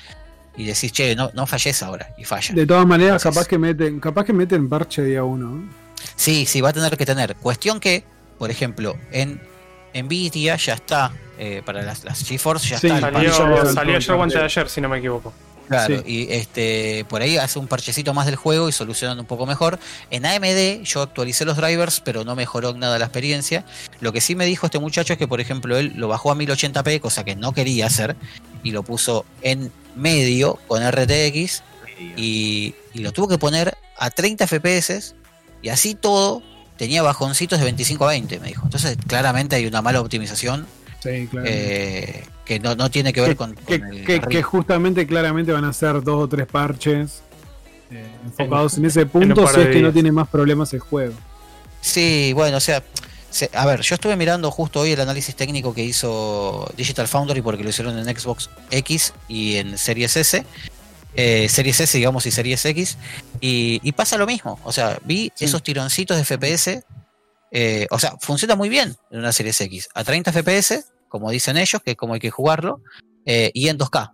y 0.58 0.64
decís, 0.66 0.92
che, 0.92 1.16
no, 1.16 1.30
no 1.34 1.46
falles 1.46 1.82
ahora, 1.82 2.14
y 2.18 2.24
falla. 2.24 2.54
De 2.54 2.66
todas 2.66 2.86
maneras, 2.86 3.22
Entonces- 3.22 3.34
capaz 3.38 3.48
que 3.48 3.58
meten, 3.58 3.98
capaz 4.00 4.24
que 4.24 4.32
meten 4.34 4.68
parche 4.68 5.02
día 5.02 5.24
uno. 5.24 5.68
Sí, 6.16 6.44
sí, 6.46 6.60
va 6.60 6.68
a 6.68 6.72
tener 6.74 6.96
que 6.98 7.06
tener. 7.06 7.34
Cuestión 7.36 7.80
que, 7.80 8.04
por 8.38 8.50
ejemplo, 8.50 8.96
en 9.10 9.40
Nvidia 9.94 10.56
ya 10.56 10.74
está, 10.74 11.12
eh, 11.38 11.62
para 11.64 11.82
las, 11.82 12.04
las 12.04 12.24
GeForce 12.24 12.68
ya 12.68 12.78
Sí, 12.78 12.86
está 12.88 13.00
Salió- 13.00 13.12
parche. 13.30 13.72
Salió, 13.74 13.96
ayer 13.96 14.10
o 14.12 14.22
antes 14.22 14.38
de 14.38 14.44
ayer, 14.44 14.68
si 14.68 14.80
no 14.80 14.88
me 14.88 14.98
equivoco. 14.98 15.32
Claro, 15.68 15.96
Sí. 15.96 16.02
y 16.28 16.32
este 16.32 17.04
por 17.08 17.22
ahí 17.22 17.38
hace 17.38 17.58
un 17.58 17.66
parchecito 17.66 18.14
más 18.14 18.26
del 18.26 18.36
juego 18.36 18.68
y 18.68 18.72
solucionan 18.72 19.18
un 19.18 19.26
poco 19.26 19.46
mejor. 19.46 19.80
En 20.10 20.24
AMD 20.24 20.84
yo 20.84 21.02
actualicé 21.02 21.44
los 21.44 21.56
drivers, 21.56 22.00
pero 22.00 22.22
no 22.24 22.36
mejoró 22.36 22.72
nada 22.74 23.00
la 23.00 23.06
experiencia. 23.06 23.64
Lo 24.00 24.12
que 24.12 24.20
sí 24.20 24.36
me 24.36 24.46
dijo 24.46 24.66
este 24.66 24.78
muchacho 24.78 25.14
es 25.14 25.18
que, 25.18 25.26
por 25.26 25.40
ejemplo, 25.40 25.76
él 25.76 25.92
lo 25.96 26.06
bajó 26.06 26.30
a 26.30 26.36
1080p, 26.36 27.00
cosa 27.00 27.24
que 27.24 27.34
no 27.34 27.52
quería 27.52 27.86
hacer, 27.86 28.14
y 28.62 28.70
lo 28.70 28.84
puso 28.84 29.24
en 29.42 29.72
medio 29.96 30.56
con 30.68 30.82
RTX 30.88 31.62
y, 32.16 32.74
y 32.94 32.98
lo 33.00 33.10
tuvo 33.12 33.26
que 33.26 33.38
poner 33.38 33.76
a 33.98 34.10
30 34.10 34.46
FPS 34.46 35.14
y 35.62 35.70
así 35.70 35.94
todo 35.96 36.42
tenía 36.76 37.02
bajoncitos 37.02 37.58
de 37.58 37.64
25 37.64 38.04
a 38.04 38.08
20, 38.08 38.38
me 38.38 38.48
dijo. 38.48 38.62
Entonces, 38.64 38.96
claramente 39.08 39.56
hay 39.56 39.66
una 39.66 39.82
mala 39.82 40.00
optimización 40.00 40.66
Sí, 41.10 41.26
claro. 41.28 41.46
eh, 41.50 42.24
que 42.44 42.60
no, 42.60 42.74
no 42.74 42.90
tiene 42.90 43.12
que 43.12 43.20
ver 43.20 43.30
que, 43.30 43.36
con, 43.36 43.54
que- 43.54 43.80
con 43.80 43.88
el 43.92 44.04
que- 44.04 44.12
ritmo. 44.14 44.28
que 44.28 44.42
justamente, 44.42 45.06
claramente 45.06 45.52
van 45.52 45.64
a 45.64 45.72
ser 45.72 46.02
dos 46.02 46.24
o 46.24 46.28
tres 46.28 46.46
parches 46.46 47.22
eh, 47.90 48.06
enfocados 48.24 48.78
en, 48.78 48.84
ese 48.86 49.02
un 49.02 49.08
punto 49.08 49.46
si 49.48 49.60
es 49.60 49.68
que 49.68 49.80
no 49.80 49.92
tiene 49.92 50.10
más 50.12 50.28
problemas 50.28 50.72
el 50.72 50.80
juego. 50.80 51.14
Sí, 51.80 52.32
bueno, 52.34 52.56
o 52.56 52.60
sea, 52.60 52.82
se- 53.30 53.50
a 53.52 53.66
ver, 53.66 53.80
yo 53.82 53.94
estuve 53.94 54.16
mirando 54.16 54.50
justo 54.50 54.80
hoy 54.80 54.92
el 54.92 55.00
análisis 55.00 55.34
técnico 55.36 55.72
que 55.74 55.84
hizo 55.84 56.70
Digital 56.76 57.06
Foundry 57.08 57.42
porque 57.42 57.62
lo 57.62 57.70
hicieron 57.70 57.98
en 57.98 58.16
Xbox 58.16 58.50
X 58.70 59.12
y 59.28 59.56
en 59.56 59.78
Series 59.78 60.16
S, 60.16 60.44
eh, 61.14 61.48
Series 61.48 61.80
S, 61.80 61.96
digamos, 61.96 62.26
y 62.26 62.30
Series 62.30 62.64
X, 62.64 62.98
y, 63.40 63.80
y 63.82 63.92
pasa 63.92 64.16
lo 64.18 64.26
mismo. 64.26 64.58
O 64.64 64.72
sea, 64.72 64.98
vi 65.04 65.32
Sí. 65.34 65.44
esos 65.46 65.62
tironcitos 65.62 66.16
de 66.16 66.24
FPS, 66.24 66.82
eh, 67.52 67.86
o 67.90 67.98
sea, 67.98 68.14
funciona 68.20 68.54
muy 68.56 68.68
bien 68.68 68.96
en 69.10 69.18
una 69.20 69.32
Series 69.32 69.60
X, 69.60 69.88
a 69.94 70.02
30 70.04 70.32
FPS, 70.32 70.84
como 71.08 71.30
dicen 71.30 71.56
ellos, 71.56 71.80
que 71.84 71.92
es 71.92 71.96
como 71.96 72.14
hay 72.14 72.20
que 72.20 72.30
jugarlo, 72.30 72.80
eh, 73.24 73.50
y 73.54 73.68
en 73.68 73.78
2K. 73.78 74.12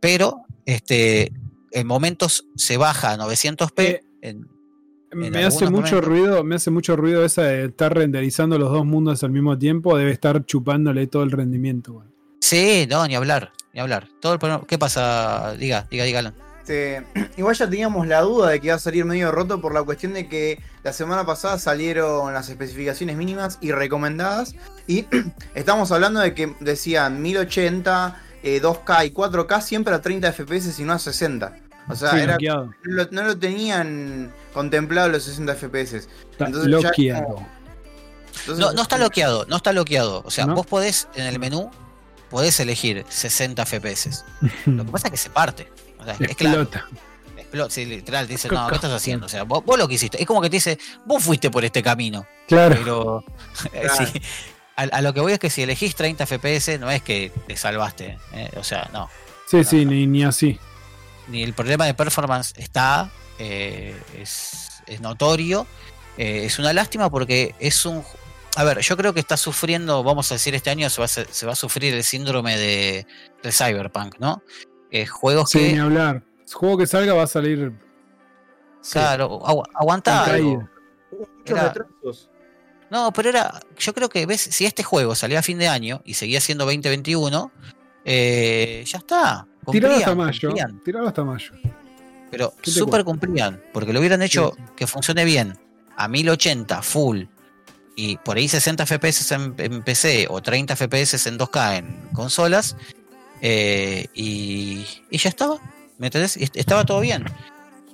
Pero, 0.00 0.42
este, 0.64 1.32
en 1.72 1.86
momentos 1.86 2.46
se 2.56 2.76
baja 2.76 3.12
a 3.12 3.16
900p. 3.16 3.82
Eh, 3.82 4.00
en- 4.22 4.48
Me 5.14 5.42
hace 5.44 5.64
mucho 5.64 5.70
momentos. 5.70 6.04
ruido, 6.04 6.44
me 6.44 6.56
hace 6.56 6.70
mucho 6.70 6.94
ruido 6.94 7.24
esa 7.24 7.42
de 7.44 7.64
estar 7.66 7.94
renderizando 7.94 8.58
los 8.58 8.70
dos 8.70 8.84
mundos 8.84 9.24
al 9.24 9.30
mismo 9.30 9.56
tiempo, 9.58 9.96
debe 9.96 10.10
estar 10.10 10.44
chupándole 10.44 11.06
todo 11.06 11.22
el 11.22 11.30
rendimiento. 11.30 12.04
Sí, 12.40 12.86
no, 12.90 13.06
ni 13.06 13.14
hablar, 13.14 13.52
ni 13.72 13.80
hablar. 13.80 14.08
Todo 14.20 14.34
el 14.34 14.38
problema- 14.38 14.64
¿Qué 14.66 14.76
pasa? 14.78 15.54
Diga, 15.58 15.86
diga, 15.90 16.04
diga. 16.04 16.18
Alan. 16.20 16.34
Este, 16.68 17.02
igual 17.38 17.54
ya 17.56 17.68
teníamos 17.68 18.06
la 18.06 18.20
duda 18.20 18.50
de 18.50 18.60
que 18.60 18.66
iba 18.66 18.76
a 18.76 18.78
salir 18.78 19.04
medio 19.06 19.32
roto 19.32 19.60
por 19.60 19.72
la 19.72 19.82
cuestión 19.82 20.12
de 20.12 20.28
que 20.28 20.60
la 20.82 20.92
semana 20.92 21.24
pasada 21.24 21.58
salieron 21.58 22.32
las 22.34 22.48
especificaciones 22.50 23.16
mínimas 23.16 23.58
y 23.62 23.72
recomendadas. 23.72 24.54
Y 24.86 25.06
estamos 25.54 25.90
hablando 25.92 26.20
de 26.20 26.34
que 26.34 26.54
decían 26.60 27.22
1080, 27.22 28.20
eh, 28.42 28.60
2K 28.62 29.06
y 29.06 29.10
4K 29.12 29.62
siempre 29.62 29.94
a 29.94 30.02
30 30.02 30.30
FPS 30.32 30.78
y 30.78 30.84
no 30.84 30.92
a 30.92 30.98
60. 30.98 31.56
O 31.88 31.96
sea, 31.96 32.10
Sí, 32.10 32.16
era- 32.18 32.34
bloqueado. 32.34 32.64
no, 32.84 32.92
lo, 32.94 33.08
no 33.12 33.22
lo 33.22 33.38
tenían 33.38 34.30
contemplado 34.52 35.08
los 35.08 35.22
60 35.22 35.54
FPS. 35.54 36.06
Entonces 36.38 36.70
ya 36.98 37.24
No, 38.58 38.72
no 38.72 38.82
está 38.82 38.96
bloqueado, 38.98 39.46
no 39.46 39.56
está 39.56 39.72
bloqueado. 39.72 40.22
O 40.26 40.30
sea, 40.30 40.44
¿No? 40.44 40.54
vos 40.54 40.66
podés 40.66 41.08
en 41.14 41.24
el 41.24 41.38
menú, 41.38 41.70
podés 42.28 42.60
elegir 42.60 43.06
60 43.08 43.64
FPS. 43.64 44.22
Lo 44.66 44.84
que 44.84 44.92
pasa 44.92 45.06
es 45.08 45.12
que 45.12 45.16
se 45.16 45.30
parte. 45.30 45.66
Sea, 46.16 46.26
es 46.28 46.36
claro. 46.36 46.62
Explota. 46.62 46.88
Explota, 47.36 47.70
sí, 47.70 47.84
literal, 47.86 48.26
te 48.26 48.32
dice, 48.34 48.48
no, 48.48 48.68
¿qué 48.68 48.74
estás 48.74 48.92
haciendo? 48.92 49.26
O 49.26 49.28
sea, 49.28 49.44
vos, 49.44 49.64
vos 49.64 49.78
lo 49.78 49.86
que 49.88 49.94
hiciste. 49.94 50.20
Es 50.20 50.26
como 50.26 50.40
que 50.42 50.50
te 50.50 50.56
dice, 50.56 50.78
vos 51.06 51.22
fuiste 51.22 51.50
por 51.50 51.64
este 51.64 51.82
camino. 51.82 52.26
Claro. 52.46 52.76
Pero 52.78 53.24
eh, 53.72 53.80
Claro. 53.82 54.06
sí. 54.12 54.20
a, 54.76 54.82
a 54.82 55.00
lo 55.02 55.14
que 55.14 55.20
voy 55.20 55.32
es 55.32 55.38
que 55.38 55.48
si 55.50 55.62
elegís 55.62 55.94
30 55.94 56.26
FPS, 56.26 56.78
no 56.78 56.90
es 56.90 57.02
que 57.02 57.32
te 57.46 57.56
salvaste. 57.56 58.18
eh, 58.32 58.50
O 58.56 58.64
sea, 58.64 58.88
no. 58.92 59.08
Sí, 59.46 59.64
sí, 59.64 59.84
ni, 59.86 60.06
ni 60.06 60.24
así. 60.24 60.58
Ni 61.28 61.42
el 61.42 61.52
problema 61.54 61.86
de 61.86 61.94
performance 61.94 62.52
está, 62.56 63.10
eh, 63.38 63.96
es, 64.18 64.68
es 64.86 65.00
notorio. 65.00 65.66
eh, 66.18 66.44
es 66.44 66.58
una 66.58 66.72
lástima 66.72 67.08
porque 67.10 67.54
es 67.58 67.86
un. 67.86 68.02
A 68.56 68.64
ver, 68.64 68.80
yo 68.80 68.96
creo 68.96 69.14
que 69.14 69.20
está 69.20 69.36
sufriendo, 69.36 70.02
vamos 70.02 70.30
a 70.32 70.34
decir, 70.34 70.54
este 70.54 70.70
año 70.70 70.90
se 70.90 71.00
va 71.00 71.04
a, 71.04 71.08
se 71.08 71.26
se 71.30 71.46
va 71.46 71.52
a 71.52 71.56
sufrir 71.56 71.94
el 71.94 72.02
síndrome 72.02 72.56
de, 72.58 73.06
de 73.42 73.52
Cyberpunk, 73.52 74.16
¿no? 74.18 74.42
Eh, 74.90 75.06
juegos 75.06 75.50
Sí, 75.50 75.58
que. 75.58 75.72
ni 75.72 75.78
hablar. 75.78 76.22
El 76.46 76.54
juego 76.54 76.78
que 76.78 76.86
salga 76.86 77.12
va 77.14 77.24
a 77.24 77.26
salir 77.26 77.72
Claro, 78.90 79.40
agu- 79.40 79.64
algo. 79.76 80.68
Hubo 81.10 81.28
muchos 81.36 81.58
Era- 81.58 81.68
retrasos. 81.72 82.30
No, 82.90 83.12
pero 83.12 83.28
era. 83.28 83.60
Yo 83.78 83.92
creo 83.92 84.08
que 84.08 84.24
ves, 84.24 84.40
si 84.40 84.64
este 84.64 84.82
juego 84.82 85.14
salía 85.14 85.40
a 85.40 85.42
fin 85.42 85.58
de 85.58 85.68
año 85.68 86.00
y 86.04 86.14
seguía 86.14 86.40
siendo 86.40 86.64
2021, 86.64 87.52
eh, 88.04 88.82
ya 88.86 88.98
está. 88.98 89.46
Tiralo 89.70 89.96
hasta 89.96 90.14
mayo. 90.14 90.48
cumplían. 90.48 90.80
Tiralo 90.82 91.08
hasta 91.08 91.24
mayo. 91.24 91.52
Pero 92.30 92.54
¿Qué 92.56 92.70
te 92.70 92.78
súper 92.78 93.04
cumplían, 93.04 93.62
porque 93.74 93.92
lo 93.92 94.00
hubieran 94.00 94.22
hecho 94.22 94.52
Sí, 94.56 94.62
que 94.76 94.86
funcione 94.86 95.24
bien 95.26 95.58
a 95.96 96.08
1080 96.08 96.80
full 96.82 97.24
y 97.96 98.16
por 98.18 98.36
ahí 98.38 98.48
60 98.48 98.84
FPS 98.86 99.34
en, 99.34 99.54
en 99.58 99.82
PC 99.82 100.26
o 100.30 100.40
30 100.40 100.74
FPS 100.76 101.26
en 101.28 101.38
2K 101.38 101.76
en 101.78 102.08
consolas 102.14 102.76
eh, 103.40 104.06
y, 104.14 104.86
y 105.10 105.18
ya 105.18 105.28
estaba. 105.28 105.58
¿Me 105.98 106.06
entendés? 106.06 106.36
Estaba 106.36 106.84
todo 106.84 107.00
bien. 107.00 107.24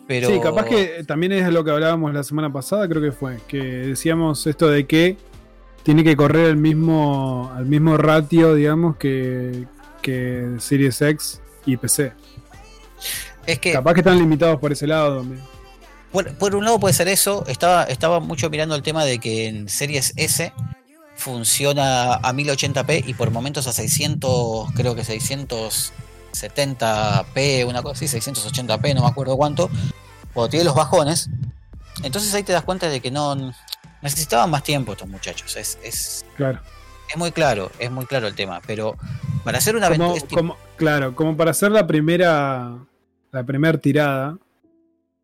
Pero 0.06 0.28
Sí, 0.28 0.38
capaz 0.40 0.66
que 0.66 1.04
también 1.06 1.32
es 1.32 1.50
lo 1.50 1.64
que 1.64 1.70
hablábamos 1.70 2.12
la 2.12 2.22
semana 2.22 2.52
pasada, 2.52 2.86
creo 2.88 3.00
que 3.00 3.12
fue, 3.12 3.38
que 3.48 3.58
decíamos 3.58 4.46
esto 4.46 4.68
de 4.68 4.86
que 4.86 5.16
tiene 5.82 6.04
que 6.04 6.14
correr 6.14 6.46
el 6.50 6.56
mismo, 6.56 7.50
al 7.54 7.64
mismo 7.64 7.96
ratio, 7.96 8.54
digamos, 8.54 8.96
que, 8.96 9.64
que 10.02 10.56
Series 10.58 11.00
X 11.00 11.40
y 11.64 11.76
PC. 11.78 12.12
es 13.46 13.58
que 13.58 13.72
Capaz 13.72 13.94
que 13.94 14.00
están 14.00 14.18
limitados 14.18 14.58
por 14.60 14.72
ese 14.72 14.86
lado 14.86 15.18
también. 15.20 15.40
Por, 16.12 16.36
por 16.36 16.54
un 16.54 16.64
lado 16.64 16.78
puede 16.78 16.94
ser 16.94 17.08
eso, 17.08 17.44
estaba, 17.48 17.84
estaba 17.84 18.20
mucho 18.20 18.50
mirando 18.50 18.74
el 18.74 18.82
tema 18.82 19.04
de 19.04 19.18
que 19.18 19.48
en 19.48 19.68
Series 19.68 20.12
S 20.16 20.52
funciona 21.16 22.14
a 22.14 22.32
1080p 22.32 23.04
y 23.06 23.14
por 23.14 23.30
momentos 23.30 23.66
a 23.66 23.72
600, 23.72 24.72
creo 24.74 24.94
que 24.94 25.02
670p, 26.32 27.66
una 27.66 27.82
cosa 27.82 28.04
así, 28.04 28.16
680p, 28.18 28.94
no 28.94 29.02
me 29.02 29.08
acuerdo 29.08 29.36
cuánto, 29.36 29.70
cuando 30.32 30.50
tiene 30.50 30.64
los 30.64 30.74
bajones. 30.74 31.28
Entonces 32.02 32.34
ahí 32.34 32.42
te 32.42 32.52
das 32.52 32.64
cuenta 32.64 32.88
de 32.88 33.00
que 33.00 33.10
no 33.10 33.36
necesitaban 34.02 34.50
más 34.50 34.62
tiempo 34.64 34.92
estos 34.92 35.08
muchachos, 35.08 35.56
es, 35.56 35.78
es, 35.82 36.24
Claro. 36.36 36.60
es 37.10 37.16
muy 37.16 37.32
claro, 37.32 37.70
es 37.78 37.90
muy 37.90 38.04
claro 38.06 38.26
el 38.26 38.34
tema, 38.34 38.60
pero 38.66 38.96
para 39.44 39.58
hacer 39.58 39.76
una 39.76 39.88
Como, 39.90 40.10
aventura... 40.10 40.40
como- 40.42 40.56
claro, 40.76 41.14
como 41.14 41.36
para 41.36 41.52
hacer 41.52 41.70
la 41.70 41.86
primera 41.86 42.76
la 43.30 43.42
primera 43.44 43.76
tirada. 43.78 44.36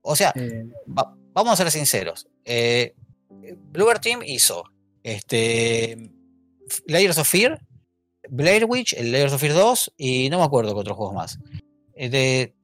O 0.03 0.17
sea, 0.17 0.33
eh, 0.35 0.65
va- 0.89 1.15
vamos 1.33 1.53
a 1.53 1.57
ser 1.57 1.71
sinceros. 1.71 2.27
Eh, 2.45 2.95
Bluebird 3.73 4.01
Team 4.01 4.21
hizo 4.27 4.65
este, 5.03 6.11
Layers 6.87 7.19
of 7.19 7.29
Fear, 7.29 7.61
Blair 8.29 8.65
Witch, 8.67 8.93
el 8.95 9.13
Layers 9.13 9.33
of 9.33 9.41
Fear 9.41 9.55
2 9.55 9.93
y 9.97 10.31
no 10.31 10.39
me 10.39 10.45
acuerdo 10.45 10.75
qué 10.75 10.81
otros 10.81 10.97
juegos 10.97 11.15
más. 11.15 11.39
Eh, 11.95 12.09
de, 12.09 12.55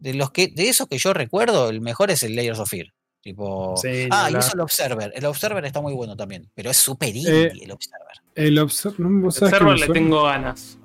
de 0.00 0.14
los 0.14 0.30
que 0.32 0.48
de 0.48 0.68
esos 0.68 0.88
que 0.88 0.98
yo 0.98 1.12
recuerdo, 1.14 1.68
el 1.68 1.80
mejor 1.80 2.10
es 2.10 2.22
el 2.22 2.34
Layers 2.34 2.58
of 2.58 2.68
Fear. 2.70 2.86
Tipo, 3.20 3.76
Sí, 3.76 4.08
ah, 4.10 4.28
y 4.32 4.36
hizo 4.36 4.54
el 4.54 4.60
Observer. 4.60 5.12
El 5.14 5.24
Observer 5.26 5.64
está 5.64 5.80
muy 5.80 5.92
bueno 5.94 6.16
también, 6.16 6.50
pero 6.54 6.70
es 6.72 6.76
super 6.76 7.14
indie 7.14 7.52
el 7.62 7.70
Observer. 7.70 8.16
el 8.34 8.58
obser- 8.58 8.98
no, 8.98 9.22
vos 9.24 9.36
El 9.36 9.38
sabés 9.40 9.52
que 9.52 9.58
server 9.60 9.74
me 9.80 9.86
le 9.86 9.92
tengo 9.92 10.22
ganas. 10.24 10.76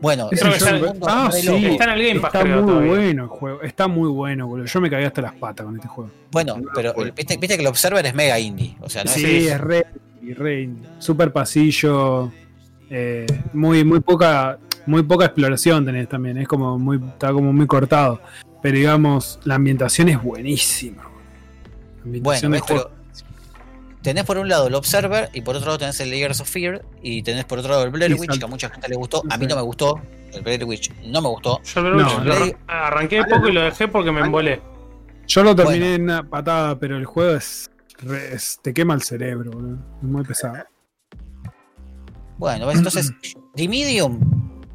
Bueno, 0.00 0.28
es 0.30 0.42
está- 0.42 0.72
mundo 0.74 1.06
ah, 1.08 1.30
sí. 1.32 1.48
Está 1.66 1.84
en 1.84 1.90
el 1.90 2.06
Game 2.08 2.20
Pass, 2.20 2.34
Está 2.34 2.42
creo, 2.44 2.56
muy 2.62 2.66
todavía. 2.70 2.90
bueno 2.92 3.22
el 3.24 3.28
juego. 3.28 3.62
Está 3.62 3.88
muy 3.88 4.08
bueno, 4.10 4.46
boludo. 4.46 4.66
Yo 4.66 4.80
me 4.80 4.90
cagué 4.90 5.06
hasta 5.06 5.22
las 5.22 5.34
patas 5.34 5.64
con 5.66 5.74
este 5.76 5.88
juego. 5.88 6.10
Bueno, 6.30 6.56
pero 6.74 6.94
el- 7.02 7.12
viste, 7.12 7.36
viste 7.36 7.56
que 7.56 7.62
el 7.62 7.66
Observer 7.68 8.04
es 8.04 8.14
mega 8.14 8.38
indie. 8.38 8.76
O 8.80 8.88
sea, 8.90 9.04
no 9.04 9.10
es- 9.10 9.16
Sí, 9.16 9.48
es 9.48 9.60
re, 9.60 9.86
y 10.22 10.32
re 10.34 10.68
super 10.98 11.32
pasillo. 11.32 12.30
eh, 12.88 13.26
muy, 13.52 13.82
muy 13.84 13.98
poca, 14.00 14.58
muy 14.86 15.02
poca 15.02 15.24
exploración 15.24 15.84
tenés 15.84 16.08
también. 16.08 16.38
Es 16.38 16.46
como 16.46 16.78
muy, 16.78 16.98
está 17.04 17.32
como 17.32 17.52
muy 17.52 17.66
cortado. 17.66 18.20
Pero 18.62 18.76
digamos, 18.78 19.40
la 19.44 19.56
ambientación 19.56 20.08
es 20.08 20.22
buenísima. 20.22 21.02
La 21.98 22.02
ambientación 22.04 22.52
Bueno, 22.52 22.90
tenés 24.06 24.24
por 24.24 24.38
un 24.38 24.48
lado 24.48 24.68
el 24.68 24.74
Observer 24.76 25.30
y 25.32 25.40
por 25.40 25.56
otro 25.56 25.66
lado 25.66 25.78
tenés 25.78 25.98
el 25.98 26.10
Layers 26.10 26.40
of 26.40 26.48
Fear 26.48 26.84
y 27.02 27.22
tenés 27.24 27.44
por 27.44 27.58
otro 27.58 27.72
lado 27.72 27.82
el 27.82 27.90
Blair 27.90 28.14
Witch, 28.14 28.38
que 28.38 28.44
a 28.44 28.48
mucha 28.48 28.68
gente 28.70 28.88
le 28.88 28.94
gustó. 28.94 29.20
A 29.28 29.36
mí 29.36 29.46
no 29.48 29.56
me 29.56 29.62
gustó. 29.62 30.00
El 30.32 30.42
Blair 30.42 30.64
Witch 30.64 30.92
no 31.06 31.20
me 31.20 31.28
gustó. 31.28 31.60
Yo 31.64 31.80
el 31.80 31.96
No, 31.96 32.06
Overwatch 32.06 32.18
no. 32.18 32.24
lo 32.24 32.34
arran- 32.34 32.56
arranqué 32.68 33.24
poco 33.24 33.48
y 33.48 33.52
lo 33.52 33.62
dejé 33.62 33.88
porque 33.88 34.12
me 34.12 34.20
embolé. 34.20 34.62
Yo 35.26 35.42
lo 35.42 35.56
terminé 35.56 35.78
bueno. 35.80 35.94
en 35.96 36.02
una 36.02 36.22
patada, 36.28 36.78
pero 36.78 36.96
el 36.96 37.04
juego 37.04 37.36
es, 37.36 37.68
re- 37.98 38.32
es- 38.34 38.60
te 38.62 38.72
quema 38.72 38.94
el 38.94 39.02
cerebro, 39.02 39.50
boludo. 39.50 39.78
Es 40.00 40.08
muy 40.08 40.22
pesado. 40.24 40.64
Bueno, 42.38 42.70
entonces 42.70 43.12
The 43.56 43.66
Medium 43.68 44.20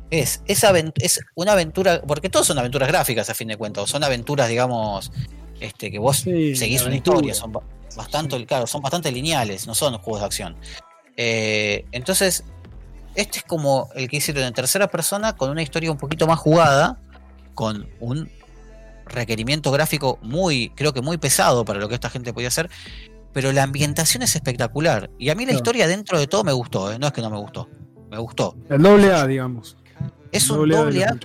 es, 0.09 0.43
es, 0.45 0.63
avent- 0.65 0.93
es 0.97 1.21
una 1.35 1.53
aventura, 1.53 2.01
porque 2.05 2.29
todos 2.29 2.47
son 2.47 2.59
aventuras 2.59 2.89
gráficas 2.89 3.29
a 3.29 3.33
fin 3.33 3.47
de 3.47 3.55
cuentas, 3.57 3.89
son 3.89 4.03
aventuras, 4.03 4.49
digamos, 4.49 5.11
este, 5.61 5.89
que 5.89 5.99
vos 5.99 6.17
Sí, 6.17 6.55
seguís 6.55 6.83
una 6.83 6.95
historia, 6.95 7.33
son 7.33 7.53
ba- 7.95 8.03
bastante, 8.03 8.45
claro, 8.45 8.67
son 8.67 8.81
bastante 8.81 9.11
lineales, 9.11 9.67
no 9.67 9.75
son 9.75 9.97
juegos 9.99 10.21
de 10.21 10.25
acción. 10.25 10.55
Eh, 11.17 11.85
entonces, 11.91 12.43
este 13.15 13.39
es 13.39 13.43
como 13.43 13.89
el 13.95 14.07
que 14.09 14.17
hicieron 14.17 14.43
en 14.43 14.53
tercera 14.53 14.87
persona 14.87 15.35
con 15.35 15.49
una 15.49 15.61
historia 15.61 15.91
un 15.91 15.97
poquito 15.97 16.27
más 16.27 16.39
jugada, 16.39 16.99
con 17.53 17.87
un 17.99 18.29
requerimiento 19.05 19.71
gráfico 19.71 20.17
muy, 20.21 20.69
creo 20.75 20.93
que 20.93 21.01
muy 21.01 21.17
pesado 21.17 21.65
para 21.65 21.79
lo 21.79 21.89
que 21.89 21.95
esta 21.95 22.09
gente 22.09 22.33
podía 22.33 22.47
hacer, 22.47 22.69
pero 23.33 23.51
la 23.51 23.63
ambientación 23.63 24.23
es 24.23 24.35
espectacular. 24.35 25.09
Y 25.17 25.29
a 25.29 25.35
mí 25.35 25.43
la 25.43 25.49
Claro. 25.49 25.57
historia 25.57 25.87
dentro 25.87 26.17
de 26.19 26.27
todo 26.27 26.43
me 26.43 26.53
gustó, 26.53 26.91
¿eh? 26.91 26.99
no 26.99 27.07
es 27.07 27.13
que 27.13 27.21
no 27.21 27.29
me 27.29 27.37
gustó, 27.37 27.69
me 28.09 28.17
gustó. 28.17 28.55
El 28.69 28.81
doble 28.81 29.11
A, 29.13 29.27
digamos. 29.27 29.77
Es 30.31 30.49
El 30.49 30.59
un 30.59 30.69
doble 30.69 31.03
A 31.05 31.17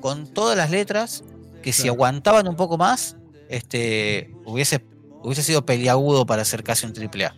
con 0.00 0.26
todas 0.26 0.56
las 0.56 0.70
letras 0.70 1.24
que 1.62 1.72
si 1.72 1.88
aguantaban 1.88 2.46
un 2.46 2.56
poco 2.56 2.76
más, 2.76 3.16
este 3.48 4.30
hubiese, 4.44 4.84
hubiese 5.24 5.42
sido 5.42 5.64
peliagudo 5.66 6.26
para 6.26 6.42
hacer 6.42 6.62
casi 6.62 6.86
un 6.86 6.92
triple 6.92 7.26
A. 7.26 7.34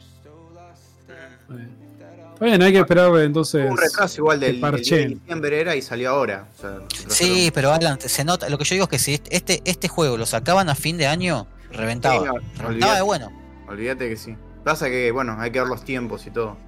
Está 2.34 2.44
bien, 2.44 2.60
hay 2.62 2.72
que 2.72 2.80
esperar 2.80 3.16
entonces. 3.20 3.64
Hubo 3.64 3.72
un 3.72 3.78
retraso 3.78 4.20
igual 4.20 4.40
del, 4.40 4.60
del 4.60 4.72
de 4.72 5.06
diciembre 5.06 5.60
era 5.60 5.74
y 5.74 5.80
salió 5.80 6.10
ahora. 6.10 6.46
O 6.58 6.60
sea, 6.60 6.78
Sí, 7.08 7.50
pero 7.54 7.72
Alan, 7.72 7.98
se 7.98 8.24
nota, 8.24 8.50
lo 8.50 8.58
que 8.58 8.64
yo 8.64 8.74
digo 8.74 8.84
es 8.84 8.90
que 8.90 8.98
si 8.98 9.20
este, 9.30 9.62
este 9.64 9.88
juego 9.88 10.18
lo 10.18 10.26
sacaban 10.26 10.68
a 10.68 10.74
fin 10.74 10.98
de 10.98 11.06
año, 11.06 11.46
reventaba. 11.72 12.18
Sí, 12.18 12.24
no, 12.26 12.32
reventaba 12.34 12.68
olvídate. 12.68 12.96
de 12.96 13.02
bueno. 13.02 13.32
Olvídate 13.68 14.08
que 14.10 14.16
sí. 14.16 14.36
Pasa 14.64 14.88
que, 14.90 15.10
bueno, 15.12 15.36
hay 15.40 15.50
que 15.50 15.60
ver 15.60 15.68
los 15.68 15.82
tiempos 15.84 16.26
y 16.26 16.30
todo. 16.30 16.58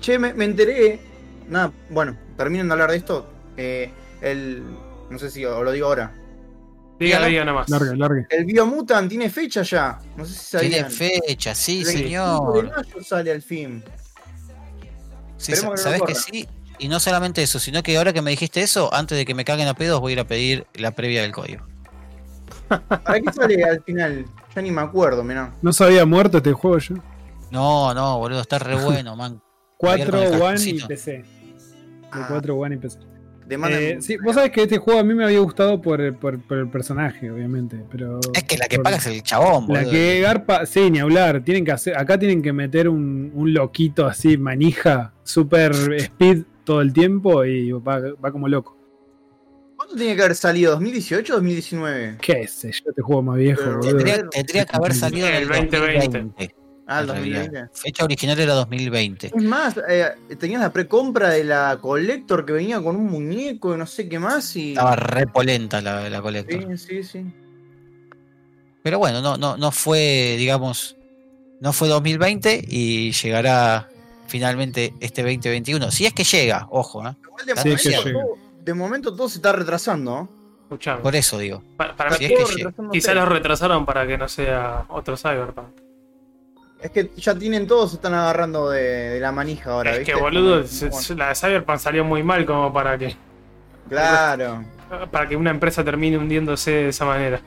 Che, 0.00 0.18
me, 0.18 0.34
me 0.34 0.44
enteré. 0.46 0.98
Nada, 1.48 1.70
bueno, 1.90 2.16
terminen 2.36 2.66
de 2.66 2.72
hablar 2.72 2.90
de 2.90 2.96
esto. 2.96 3.28
Eh, 3.56 3.92
el. 4.22 4.64
No 5.08 5.18
sé 5.20 5.30
si 5.30 5.44
o 5.44 5.62
lo 5.62 5.70
digo 5.70 5.86
ahora. 5.86 6.12
Diga, 6.98 7.26
diga 7.26 7.44
nomás. 7.44 7.68
Larga, 7.68 7.94
larga. 7.94 8.26
El 8.30 8.44
Biomutant 8.46 9.08
tiene 9.08 9.28
fecha 9.28 9.62
ya. 9.62 9.98
No 10.16 10.24
sé 10.24 10.32
si 10.32 10.58
Tiene 10.68 10.88
sabían. 10.90 10.90
fecha, 11.26 11.54
sí, 11.54 11.80
El 11.80 11.84
25 11.86 12.52
de 12.52 12.60
señor. 12.62 12.76
mayo 12.76 13.04
sale 13.04 13.32
al 13.32 13.42
fin. 13.42 13.84
Sí, 15.36 15.52
esperemos 15.52 15.80
que 15.82 15.90
no 15.90 15.96
sabes 15.98 16.02
que 16.06 16.14
sí. 16.14 16.48
Y 16.78 16.88
no 16.88 17.00
solamente 17.00 17.42
eso, 17.42 17.58
sino 17.58 17.82
que 17.82 17.96
ahora 17.96 18.12
que 18.12 18.22
me 18.22 18.30
dijiste 18.30 18.62
eso, 18.62 18.92
antes 18.92 19.16
de 19.16 19.24
que 19.24 19.34
me 19.34 19.44
caguen 19.44 19.68
a 19.68 19.74
pedos, 19.74 20.00
voy 20.00 20.12
a 20.12 20.14
ir 20.14 20.20
a 20.20 20.24
pedir 20.26 20.66
la 20.74 20.90
previa 20.92 21.22
del 21.22 21.32
código. 21.32 21.66
¿Para 22.68 23.20
qué 23.20 23.32
sale 23.32 23.62
al 23.64 23.82
final? 23.82 24.24
Ya 24.54 24.62
ni 24.62 24.70
me 24.70 24.80
acuerdo, 24.82 25.22
mirá. 25.22 25.52
No 25.62 25.72
se 25.72 25.84
había 25.84 26.04
muerto 26.06 26.38
este 26.38 26.52
juego 26.52 26.78
ya. 26.78 26.94
No, 27.50 27.92
no, 27.94 28.18
boludo, 28.18 28.40
está 28.40 28.58
re 28.58 28.74
bueno, 28.76 29.14
man. 29.16 29.40
4 29.78 30.10
con 30.10 30.22
el 30.22 30.40
One 30.42 30.60
y. 30.62 30.80
PC. 30.82 31.12
De 31.12 31.24
Ah. 32.10 32.26
4 32.28 32.56
One 32.56 32.74
y 32.76 32.78
PC. 32.78 32.98
Eh, 33.48 33.98
sí, 34.00 34.16
vos 34.16 34.34
sabés 34.34 34.50
que 34.50 34.62
este 34.62 34.78
juego 34.78 34.98
a 35.00 35.04
mí 35.04 35.14
me 35.14 35.24
había 35.24 35.38
gustado 35.38 35.80
por, 35.80 36.00
el- 36.00 36.14
por- 36.14 36.40
por 36.40 36.58
el 36.58 36.68
personaje, 36.68 37.30
obviamente. 37.30 37.80
Pero 37.90 38.18
Es 38.34 38.42
que 38.44 38.56
la 38.56 38.66
que 38.66 38.78
paga 38.80 38.96
es 38.96 39.06
el 39.06 39.22
chabón, 39.22 39.66
La 39.68 39.80
boludo. 39.80 39.90
que 39.92 40.20
garpa, 40.20 40.66
sí, 40.66 40.90
ni 40.90 40.98
hablar. 40.98 41.42
Tienen 41.44 41.64
que 41.64 41.72
hacer, 41.72 41.96
acá 41.96 42.18
tienen 42.18 42.42
que 42.42 42.52
meter 42.52 42.88
un, 42.88 43.30
un 43.34 43.54
loquito 43.54 44.06
así, 44.06 44.36
manija, 44.36 45.12
super 45.22 45.72
speed 45.98 46.42
todo 46.64 46.80
el 46.80 46.92
tiempo 46.92 47.44
y 47.44 47.70
va, 47.72 48.00
va 48.24 48.32
como 48.32 48.48
loco. 48.48 48.76
¿Cuándo 49.76 49.94
tiene 49.94 50.16
que 50.16 50.22
haber 50.22 50.34
salido? 50.34 50.80
¿2018 50.80 51.30
o 51.30 51.34
2019? 51.34 52.16
¿Qué 52.20 52.48
sé 52.48 52.72
yo? 52.72 52.90
Este 52.90 53.02
juego 53.02 53.22
más 53.22 53.36
viejo. 53.38 53.78
Tendría, 53.80 54.26
tendría 54.28 54.64
que 54.64 54.76
haber 54.76 54.94
salido 54.94 55.28
en 55.28 55.34
el 55.34 55.42
El 55.44 55.48
2020. 55.48 56.06
2020. 56.18 56.54
Ah, 56.86 57.00
el 57.00 57.10
en 57.10 57.16
realidad. 57.16 57.40
2020. 57.40 57.70
Fecha 57.74 58.04
original 58.04 58.38
era 58.38 58.54
2020. 58.54 59.26
Es 59.34 59.42
más, 59.42 59.74
eh, 59.88 60.14
tenías 60.38 60.60
la 60.60 60.72
precompra 60.72 61.30
de 61.30 61.42
la 61.42 61.78
Collector 61.80 62.46
que 62.46 62.52
venía 62.52 62.80
con 62.80 62.94
un 62.96 63.06
muñeco 63.06 63.74
y 63.74 63.78
no 63.78 63.86
sé 63.86 64.08
qué 64.08 64.18
más 64.18 64.54
y. 64.56 64.70
Estaba 64.70 64.94
re 64.94 65.26
polenta 65.26 65.80
la, 65.80 66.08
la 66.08 66.22
Collector. 66.22 66.78
Sí, 66.78 67.02
sí, 67.02 67.02
sí. 67.02 67.26
Pero 68.82 69.00
bueno, 69.00 69.20
no, 69.20 69.36
no, 69.36 69.56
no 69.56 69.72
fue, 69.72 70.36
digamos, 70.38 70.96
no 71.60 71.72
fue 71.72 71.88
2020 71.88 72.64
y 72.68 73.10
llegará 73.10 73.88
finalmente 74.28 74.94
este 75.00 75.22
2021. 75.22 75.90
Si 75.90 76.06
es 76.06 76.12
que 76.12 76.22
llega, 76.22 76.68
ojo, 76.70 77.04
¿eh? 77.06 77.16
Igual 77.24 77.46
de, 77.46 77.56
Sí, 77.56 77.68
momento, 77.68 77.82
que 77.82 77.88
llega. 77.88 78.12
todo, 78.12 78.38
de 78.64 78.74
momento 78.74 79.16
todo 79.16 79.28
se 79.28 79.38
está 79.38 79.50
retrasando. 79.52 80.10
¿no? 80.12 80.36
Escuchame. 80.62 81.00
por 81.02 81.16
eso 81.16 81.38
digo. 81.38 81.62
Para, 81.76 81.96
para 81.96 82.16
Si 82.16 82.26
es 82.26 82.32
que 82.32 82.72
quizá 82.92 83.12
los 83.14 83.28
retrasaron 83.28 83.84
para 83.86 84.06
que 84.06 84.16
no 84.18 84.28
sea 84.28 84.84
otro 84.88 85.16
Cyberpunk. 85.16 85.85
Es 86.80 86.90
que 86.90 87.10
ya 87.16 87.34
tienen 87.34 87.66
todos, 87.66 87.90
se 87.90 87.96
están 87.96 88.14
agarrando 88.14 88.68
de, 88.70 88.82
de 88.82 89.20
la 89.20 89.32
manija 89.32 89.70
ahora. 89.72 89.92
es 89.92 89.98
¿viste? 90.00 90.12
que 90.12 90.20
boludo, 90.20 90.56
Como- 90.56 90.66
se- 90.68 90.90
se- 90.92 91.14
la 91.14 91.28
de 91.30 91.34
Cyberpunk 91.34 91.78
salió 91.78 92.04
muy 92.04 92.22
mal 92.22 92.44
como 92.44 92.72
para 92.72 92.98
que 92.98 93.16
Claro. 93.88 94.64
para 95.10 95.28
que 95.28 95.36
una 95.36 95.50
empresa 95.50 95.82
termine 95.84 96.18
hundiéndose 96.18 96.70
de 96.70 96.88
esa 96.90 97.04
manera. 97.04 97.40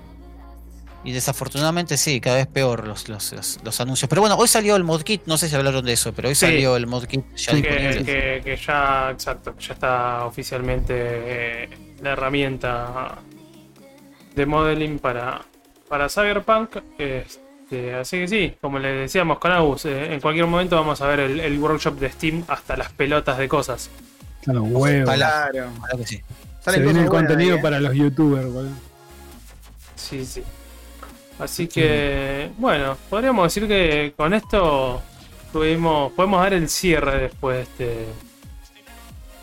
Y 1.04 1.14
desafortunadamente 1.14 1.96
sí, 1.96 2.20
cada 2.20 2.38
vez 2.38 2.48
peor 2.48 2.86
los, 2.88 3.08
los, 3.08 3.32
los- 3.32 3.60
los 3.64 3.80
anuncios. 3.80 4.10
Pero 4.10 4.22
bueno, 4.22 4.36
hoy 4.36 4.48
salió 4.50 4.76
el 4.76 4.84
modkit, 4.84 5.22
no 5.28 5.38
sé 5.38 5.48
si 5.48 5.56
hablaron 5.56 5.86
de 5.86 5.94
eso, 5.94 6.12
pero 6.14 6.28
hoy 6.28 6.36
Sí. 6.36 6.46
salió 6.48 6.76
el 6.76 6.88
modkit 6.88 7.24
ya 7.36 7.52
que, 7.54 7.58
disponible. 7.62 8.04
que- 8.06 8.42
que 8.44 8.58
ya, 8.58 9.12
exacto, 9.12 9.56
ya 9.60 9.74
está 9.74 10.26
oficialmente 10.26 10.94
eh, 10.98 11.70
la 12.02 12.12
herramienta 12.14 13.16
de 14.36 14.46
modeling 14.46 15.00
para, 15.00 15.42
para 15.88 16.10
Cyberpunk. 16.10 16.78
Este, 16.98 17.40
así 18.00 18.18
que 18.18 18.28
sí, 18.28 18.54
como 18.60 18.80
le 18.80 18.90
decíamos 18.90 19.38
con 19.40 19.52
Agus, 19.52 19.86
eh, 19.86 20.14
en 20.14 20.20
cualquier 20.20 20.48
momento 20.48 20.76
vamos 20.76 21.02
a 21.02 21.08
ver 21.08 21.20
el, 21.20 21.40
el 21.40 21.60
workshop 21.60 22.00
de 22.00 22.12
Steam 22.12 22.44
hasta 22.48 22.76
las 22.76 22.92
pelotas 22.92 23.38
de 23.38 23.48
cosas. 23.48 23.90
A 24.48 24.54
los 24.54 24.64
huevos. 24.64 25.14
Claro. 25.14 25.70
Que 25.98 26.06
sí. 26.06 26.22
Se 26.60 26.80
viene 26.80 27.02
el 27.04 27.10
contenido 27.10 27.54
ahí, 27.54 27.60
¿eh? 27.60 27.62
para 27.62 27.80
los 27.80 27.94
youtubers, 27.94 28.52
boludo. 28.52 28.72
Sí, 29.96 30.26
sí. 30.26 30.44
Así 31.40 31.68
que, 31.68 32.52
bueno, 32.58 32.98
podríamos 33.10 33.46
decir 33.46 33.68
que 33.68 34.14
con 34.18 34.34
esto 34.34 35.02
tuvimos, 35.54 36.12
podemos 36.14 36.42
dar 36.42 36.54
el 36.54 36.68
cierre 36.68 37.22
después 37.22 37.68
de, 37.78 37.86
este, 37.86 38.06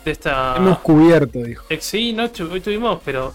de 0.05 0.11
esta... 0.11 0.57
Hemos 0.57 0.79
cubierto, 0.79 1.39
dijo. 1.39 1.65
Sí, 1.79 2.13
no, 2.13 2.29
hoy 2.51 2.61
tuvimos, 2.61 2.99
pero 3.03 3.33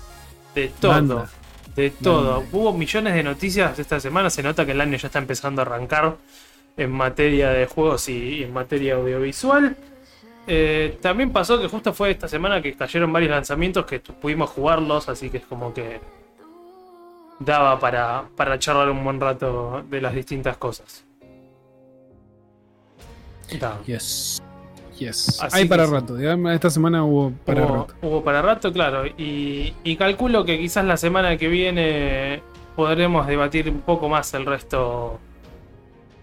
de 0.54 0.68
todo. 0.80 0.92
Banda. 0.92 1.30
De 1.76 1.90
todo. 1.90 2.44
Hubo 2.52 2.72
millones 2.72 3.14
de 3.14 3.22
noticias 3.22 3.78
esta 3.78 3.98
semana. 3.98 4.28
Se 4.30 4.42
nota 4.42 4.66
que 4.66 4.72
el 4.72 4.80
año 4.80 4.96
ya 4.96 5.06
está 5.06 5.18
empezando 5.18 5.62
a 5.62 5.64
arrancar 5.64 6.16
en 6.76 6.90
materia 6.90 7.50
de 7.50 7.66
juegos 7.66 8.08
y, 8.08 8.36
y 8.36 8.42
en 8.44 8.52
materia 8.52 8.96
audiovisual. 8.96 9.76
Eh, 10.46 10.98
también 11.00 11.30
pasó 11.32 11.60
que 11.60 11.68
justo 11.68 11.92
fue 11.92 12.10
esta 12.10 12.26
semana 12.28 12.60
que 12.60 12.74
cayeron 12.74 13.12
varios 13.12 13.30
lanzamientos 13.30 13.86
que 13.86 14.00
pudimos 14.00 14.50
jugarlos, 14.50 15.08
así 15.08 15.30
que 15.30 15.36
es 15.38 15.46
como 15.46 15.72
que 15.72 16.00
daba 17.38 17.78
para, 17.78 18.24
para 18.36 18.58
charlar 18.58 18.90
un 18.90 19.04
buen 19.04 19.20
rato 19.20 19.84
de 19.88 20.00
las 20.00 20.14
distintas 20.14 20.56
cosas. 20.56 21.04
Da. 23.58 23.80
Yes. 23.84 24.42
Yes. 24.98 25.40
Así 25.42 25.58
Hay 25.58 25.64
para 25.66 25.86
sí. 25.86 25.92
rato. 25.92 26.16
digamos, 26.16 26.52
Esta 26.52 26.70
semana 26.70 27.04
hubo 27.04 27.32
para 27.44 27.64
hubo, 27.66 27.76
rato. 27.76 27.94
hubo 28.02 28.22
para 28.24 28.42
rato, 28.42 28.72
claro. 28.72 29.06
Y, 29.06 29.72
y 29.84 29.96
calculo 29.96 30.44
que 30.44 30.58
quizás 30.58 30.84
la 30.84 30.96
semana 30.96 31.36
que 31.36 31.48
viene 31.48 32.42
podremos 32.76 33.26
debatir 33.26 33.68
un 33.68 33.80
poco 33.80 34.08
más 34.08 34.32
el 34.34 34.46
resto 34.46 35.18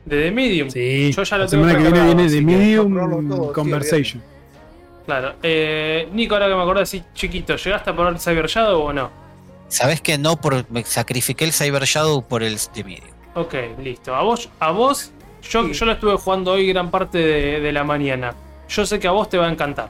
de 0.06 0.24
The 0.24 0.32
Medium. 0.32 0.70
Sí. 0.70 1.12
Yo 1.12 1.24
ya 1.24 1.38
lo 1.38 1.44
la 1.44 1.50
tengo 1.50 1.64
semana 1.66 1.78
que 1.84 1.92
viene 1.92 2.06
viene 2.16 2.32
que 2.34 2.42
Medium 2.42 3.30
todo, 3.30 3.54
Conversation. 3.54 4.22
Claro. 5.06 5.34
Eh, 5.42 6.08
Nico, 6.14 6.36
ahora 6.36 6.48
que 6.48 6.56
me 6.56 6.62
acordé 6.62 6.82
así 6.84 7.04
chiquito, 7.14 7.56
¿llegaste 7.56 7.90
a 7.90 7.96
poner 7.96 8.20
Cyber 8.20 8.48
Shadow 8.48 8.82
o 8.82 8.94
no? 8.94 9.10
Sabes 9.68 10.02
que 10.02 10.18
no 10.18 10.40
por 10.40 10.70
me 10.72 10.84
sacrifiqué 10.84 11.46
el 11.46 11.52
Cyber 11.54 11.84
Shadow 11.84 12.24
por 12.28 12.44
el 12.44 12.58
de 12.74 12.84
Medium. 12.84 13.10
Ok, 13.36 13.54
listo. 13.84 14.16
A 14.16 14.22
vos, 14.24 14.50
a 14.60 14.72
vos 14.72 15.12
yo, 15.44 15.66
Sí. 15.68 15.74
yo 15.74 15.86
lo 15.86 15.92
estuve 15.94 16.16
jugando 16.18 16.52
hoy 16.54 16.68
gran 16.68 16.90
parte 16.92 17.18
de, 17.20 17.60
de 17.60 17.72
la 17.72 17.84
mañana. 17.84 18.34
Yo 18.70 18.86
sé 18.86 19.00
que 19.00 19.08
a 19.08 19.12
vos 19.12 19.30
te 19.30 19.38
va 19.38 19.48
a 19.48 19.52
encantar. 19.52 19.90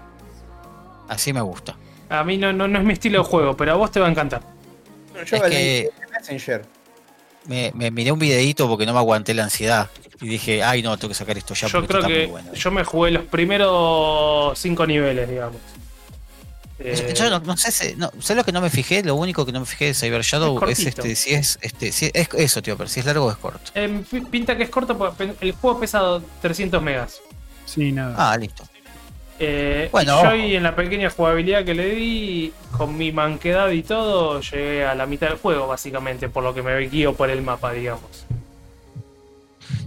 Así 1.07 1.33
me 1.33 1.41
gusta. 1.41 1.75
A 2.09 2.23
mí 2.23 2.37
no, 2.37 2.51
no, 2.53 2.67
no 2.67 2.79
es 2.79 2.85
mi 2.85 2.93
estilo 2.93 3.19
de 3.19 3.25
juego, 3.29 3.55
pero 3.57 3.73
a 3.73 3.75
vos 3.75 3.91
te 3.91 3.99
va 3.99 4.07
a 4.07 4.09
encantar. 4.09 4.41
Yo 5.25 5.37
Es 5.37 5.41
que- 5.43 5.89
Messenger. 6.11 6.65
Me, 7.45 7.71
me 7.73 7.89
miré 7.91 8.11
un 8.11 8.19
videito 8.19 8.67
porque 8.67 8.85
no 8.85 8.93
me 8.93 8.99
aguanté 8.99 9.33
la 9.33 9.43
ansiedad. 9.43 9.89
Y 10.21 10.27
dije, 10.27 10.61
ay 10.63 10.81
no, 10.83 10.97
tengo 10.97 11.09
que 11.09 11.15
sacar 11.15 11.37
esto 11.37 11.53
ya 11.53 11.67
yo 11.67 11.85
creo 11.87 12.03
que 12.03 12.25
bueno. 12.27 12.53
yo 12.53 12.71
me 12.71 12.83
jugué 12.83 13.11
los 13.11 13.23
primeros 13.25 14.59
cinco 14.59 14.85
niveles, 14.85 15.29
digamos. 15.29 15.57
Eh, 16.81 17.13
Yo 17.15 17.29
no, 17.29 17.39
no 17.39 17.57
sé, 17.57 17.71
si- 17.71 17.95
no, 17.95 18.09
¿sabes 18.19 18.37
lo 18.37 18.43
que 18.45 18.51
no 18.53 18.61
me 18.61 18.69
fijé? 18.69 19.03
Lo 19.03 19.15
único 19.15 19.45
que 19.45 19.51
no 19.51 19.59
me 19.61 19.65
fijé 19.65 19.85
de 19.85 19.93
Cyber 19.93 20.21
Shadow 20.21 20.57
Es 20.65 20.79
es, 20.79 20.85
este, 20.87 21.15
si 21.15 21.33
es, 21.33 21.59
este, 21.61 21.91
si 21.91 22.09
es 22.13 22.29
eso, 22.33 22.61
tío, 22.61 22.77
pero 22.77 22.89
si 22.89 23.01
es 23.01 23.05
largo 23.05 23.25
o 23.25 23.31
es 23.31 23.37
corto. 23.37 23.71
pi- 24.09 24.21
pinta 24.21 24.55
que 24.55 24.63
es 24.63 24.69
corto 24.69 24.97
porque 24.97 25.33
el 25.41 25.51
juego 25.53 25.79
pesa 25.79 26.19
300 26.41 26.81
megas. 26.81 27.19
Sí, 27.69 27.91
nada. 27.91 28.15
Ah, 28.17 28.35
listo. 28.37 28.63
Eh, 29.41 29.87
Bueno, 29.91 30.19
y 30.19 30.23
yo 30.23 30.29
ahí 30.29 30.55
en 30.55 30.63
la 30.63 30.75
pequeña 30.75 31.09
jugabilidad 31.09 31.63
que 31.63 31.73
le 31.73 31.95
di, 31.95 32.51
con 32.77 32.97
mi 32.97 33.11
manquedad 33.11 33.69
y 33.69 33.83
todo, 33.83 34.41
llegué 34.41 34.83
a 34.85 34.95
la 34.95 35.05
mitad 35.05 35.27
del 35.29 35.37
juego, 35.37 35.67
básicamente, 35.67 36.27
por 36.29 36.43
lo 36.43 36.53
que 36.53 36.61
me 36.61 36.77
guío 36.87 37.13
por 37.13 37.29
el 37.29 37.41
mapa, 37.41 37.71
digamos. 37.71 38.25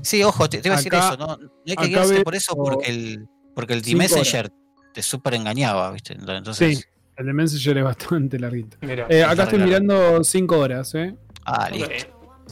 Sí, 0.00 0.22
ojo, 0.22 0.48
te, 0.48 0.58
te 0.62 0.68
iba 0.68 0.76
a 0.76 0.78
decir 0.78 0.94
Acá- 0.94 1.08
eso, 1.08 1.16
¿no? 1.18 1.36
No 1.36 1.50
hay 1.66 1.76
que 1.76 1.86
guiarse 1.88 2.14
veo 2.14 2.22
por 2.24 2.34
eso 2.34 2.54
porque 2.56 2.88
el, 2.90 3.28
porque 3.54 3.72
el 3.74 3.84
cinco 3.84 3.98
D-Messenger 3.98 4.50
te 4.94 5.02
super 5.02 5.34
engañaba, 5.34 5.90
¿viste? 5.90 6.14
Entonces, 6.14 6.78
Sí, 6.78 6.84
el 7.16 7.26
de 7.26 7.32
Messenger 7.32 7.78
es 7.78 7.84
bastante 7.84 8.38
larguito. 8.38 8.76
Mira. 8.80 9.06
Eh, 9.08 9.22
acá 9.24 9.42
estoy 9.44 9.58
mirando 9.58 10.22
5 10.24 10.58
horas, 10.58 10.94
¿eh? 10.94 11.14
ah, 11.44 11.68
listo. 11.70 11.90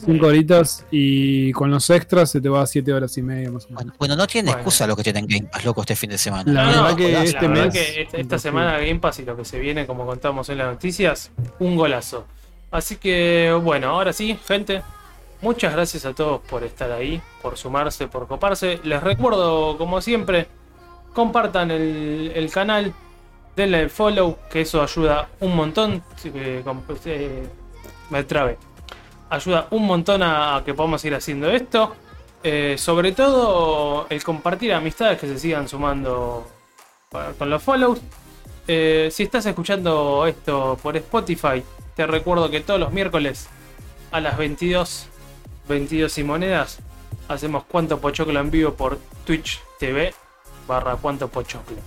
5 0.05 0.25
horitas 0.25 0.85
y 0.91 1.51
con 1.53 1.69
los 1.71 1.89
extras 1.89 2.29
se 2.31 2.41
te 2.41 2.49
va 2.49 2.61
a 2.61 2.65
7 2.67 2.91
horas 2.93 3.17
y 3.17 3.21
media 3.21 3.51
más 3.51 3.65
o 3.65 3.67
menos. 3.69 3.83
Bueno, 3.83 3.93
bueno, 3.99 4.15
no 4.15 4.27
tiene 4.27 4.47
Bueno. 4.49 4.59
excusa 4.61 4.87
los 4.87 4.95
que 4.97 5.03
tienen 5.03 5.25
Game 5.27 5.47
Pass, 5.51 5.63
loco, 5.65 5.81
este 5.81 5.95
fin 5.95 6.09
de 6.09 6.17
semana. 6.17 6.43
La 6.51 6.63
No, 6.63 6.67
verdad 6.71 6.89
no, 6.91 6.95
que 6.97 7.11
la 7.11 7.23
este 7.23 7.47
verdad 7.47 7.65
mes- 7.65 7.73
que 7.73 8.07
esta, 8.21 8.39
semana 8.39 8.77
Game 8.79 8.99
Pass 8.99 9.19
y 9.19 9.25
lo 9.25 9.35
que 9.37 9.45
se 9.45 9.59
viene, 9.59 9.85
como 9.85 10.05
contamos 10.05 10.49
en 10.49 10.57
las 10.57 10.67
noticias, 10.67 11.31
un 11.59 11.75
golazo. 11.75 12.25
Así 12.71 12.95
que, 12.97 13.57
bueno, 13.63 13.89
ahora 13.89 14.13
sí, 14.13 14.37
gente. 14.47 14.81
Muchas 15.41 15.73
gracias 15.73 16.05
a 16.05 16.13
todos 16.13 16.39
por 16.41 16.63
estar 16.63 16.91
ahí, 16.91 17.19
por 17.41 17.57
sumarse, 17.57 18.07
por 18.07 18.27
coparse. 18.27 18.79
Les 18.83 19.01
recuerdo, 19.01 19.75
como 19.77 19.99
siempre, 19.99 20.47
compartan 21.13 21.71
el, 21.71 22.31
el 22.35 22.51
canal, 22.51 22.93
denle 23.55 23.81
el 23.81 23.89
follow, 23.89 24.37
que 24.51 24.61
eso 24.61 24.81
ayuda 24.83 25.29
un 25.39 25.55
montón. 25.55 26.03
eh, 26.25 26.63
eh, 27.05 27.43
me 28.11 28.23
trabe. 28.23 28.57
Ayuda 29.31 29.67
un 29.71 29.85
montón 29.85 30.21
a, 30.23 30.61
que 30.65 30.73
podamos 30.73 31.03
ir 31.05 31.15
haciendo 31.15 31.49
esto. 31.49 31.95
Eh, 32.43 32.75
sobre 32.77 33.13
todo 33.13 34.07
el 34.09 34.21
compartir 34.23 34.73
amistades 34.73 35.19
que 35.19 35.27
se 35.27 35.39
sigan 35.39 35.69
sumando 35.69 36.47
con 37.37 37.49
los 37.49 37.63
follows. 37.63 38.01
Eh, 38.67 39.07
si 39.09 39.23
estás 39.23 39.45
escuchando 39.45 40.27
esto 40.27 40.77
por 40.83 40.97
Spotify, 40.97 41.63
te 41.95 42.05
recuerdo 42.05 42.49
que 42.49 42.59
todos 42.59 42.79
los 42.79 42.91
miércoles 42.91 43.47
a 44.11 44.19
las 44.19 44.37
22, 44.37 45.07
22 45.69 46.17
y 46.17 46.23
monedas, 46.25 46.79
hacemos 47.29 47.63
Cuánto 47.63 47.99
Pochoclo 48.01 48.37
en 48.37 48.51
vivo 48.51 48.73
por 48.73 48.99
Twitch 49.25 49.61
TV 49.79 50.13
barra 50.67 50.97
Cuánto 50.97 51.29
Pochoclo. 51.29 51.77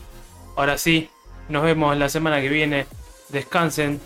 Ahora 0.57 0.79
sí, 0.79 1.11
nos 1.51 1.63
vemos 1.63 1.95
la 1.99 2.09
semana 2.09 2.41
que 2.41 2.49
viene. 2.49 2.87
Descansen, 3.29 4.01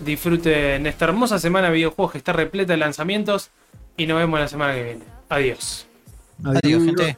disfruten 0.00 0.86
esta 0.86 1.04
hermosa 1.04 1.38
semana 1.38 1.68
de 1.68 1.74
videojuegos 1.74 2.12
que 2.12 2.18
está 2.18 2.32
repleta 2.32 2.72
de 2.72 2.78
lanzamientos 2.78 3.50
y 3.96 4.06
nos 4.06 4.18
vemos 4.18 4.40
la 4.40 4.48
semana 4.48 4.74
que 4.74 4.82
viene. 4.82 5.04
Adiós. 5.28 5.86
Adiós, 6.44 6.84
gente. 6.84 7.16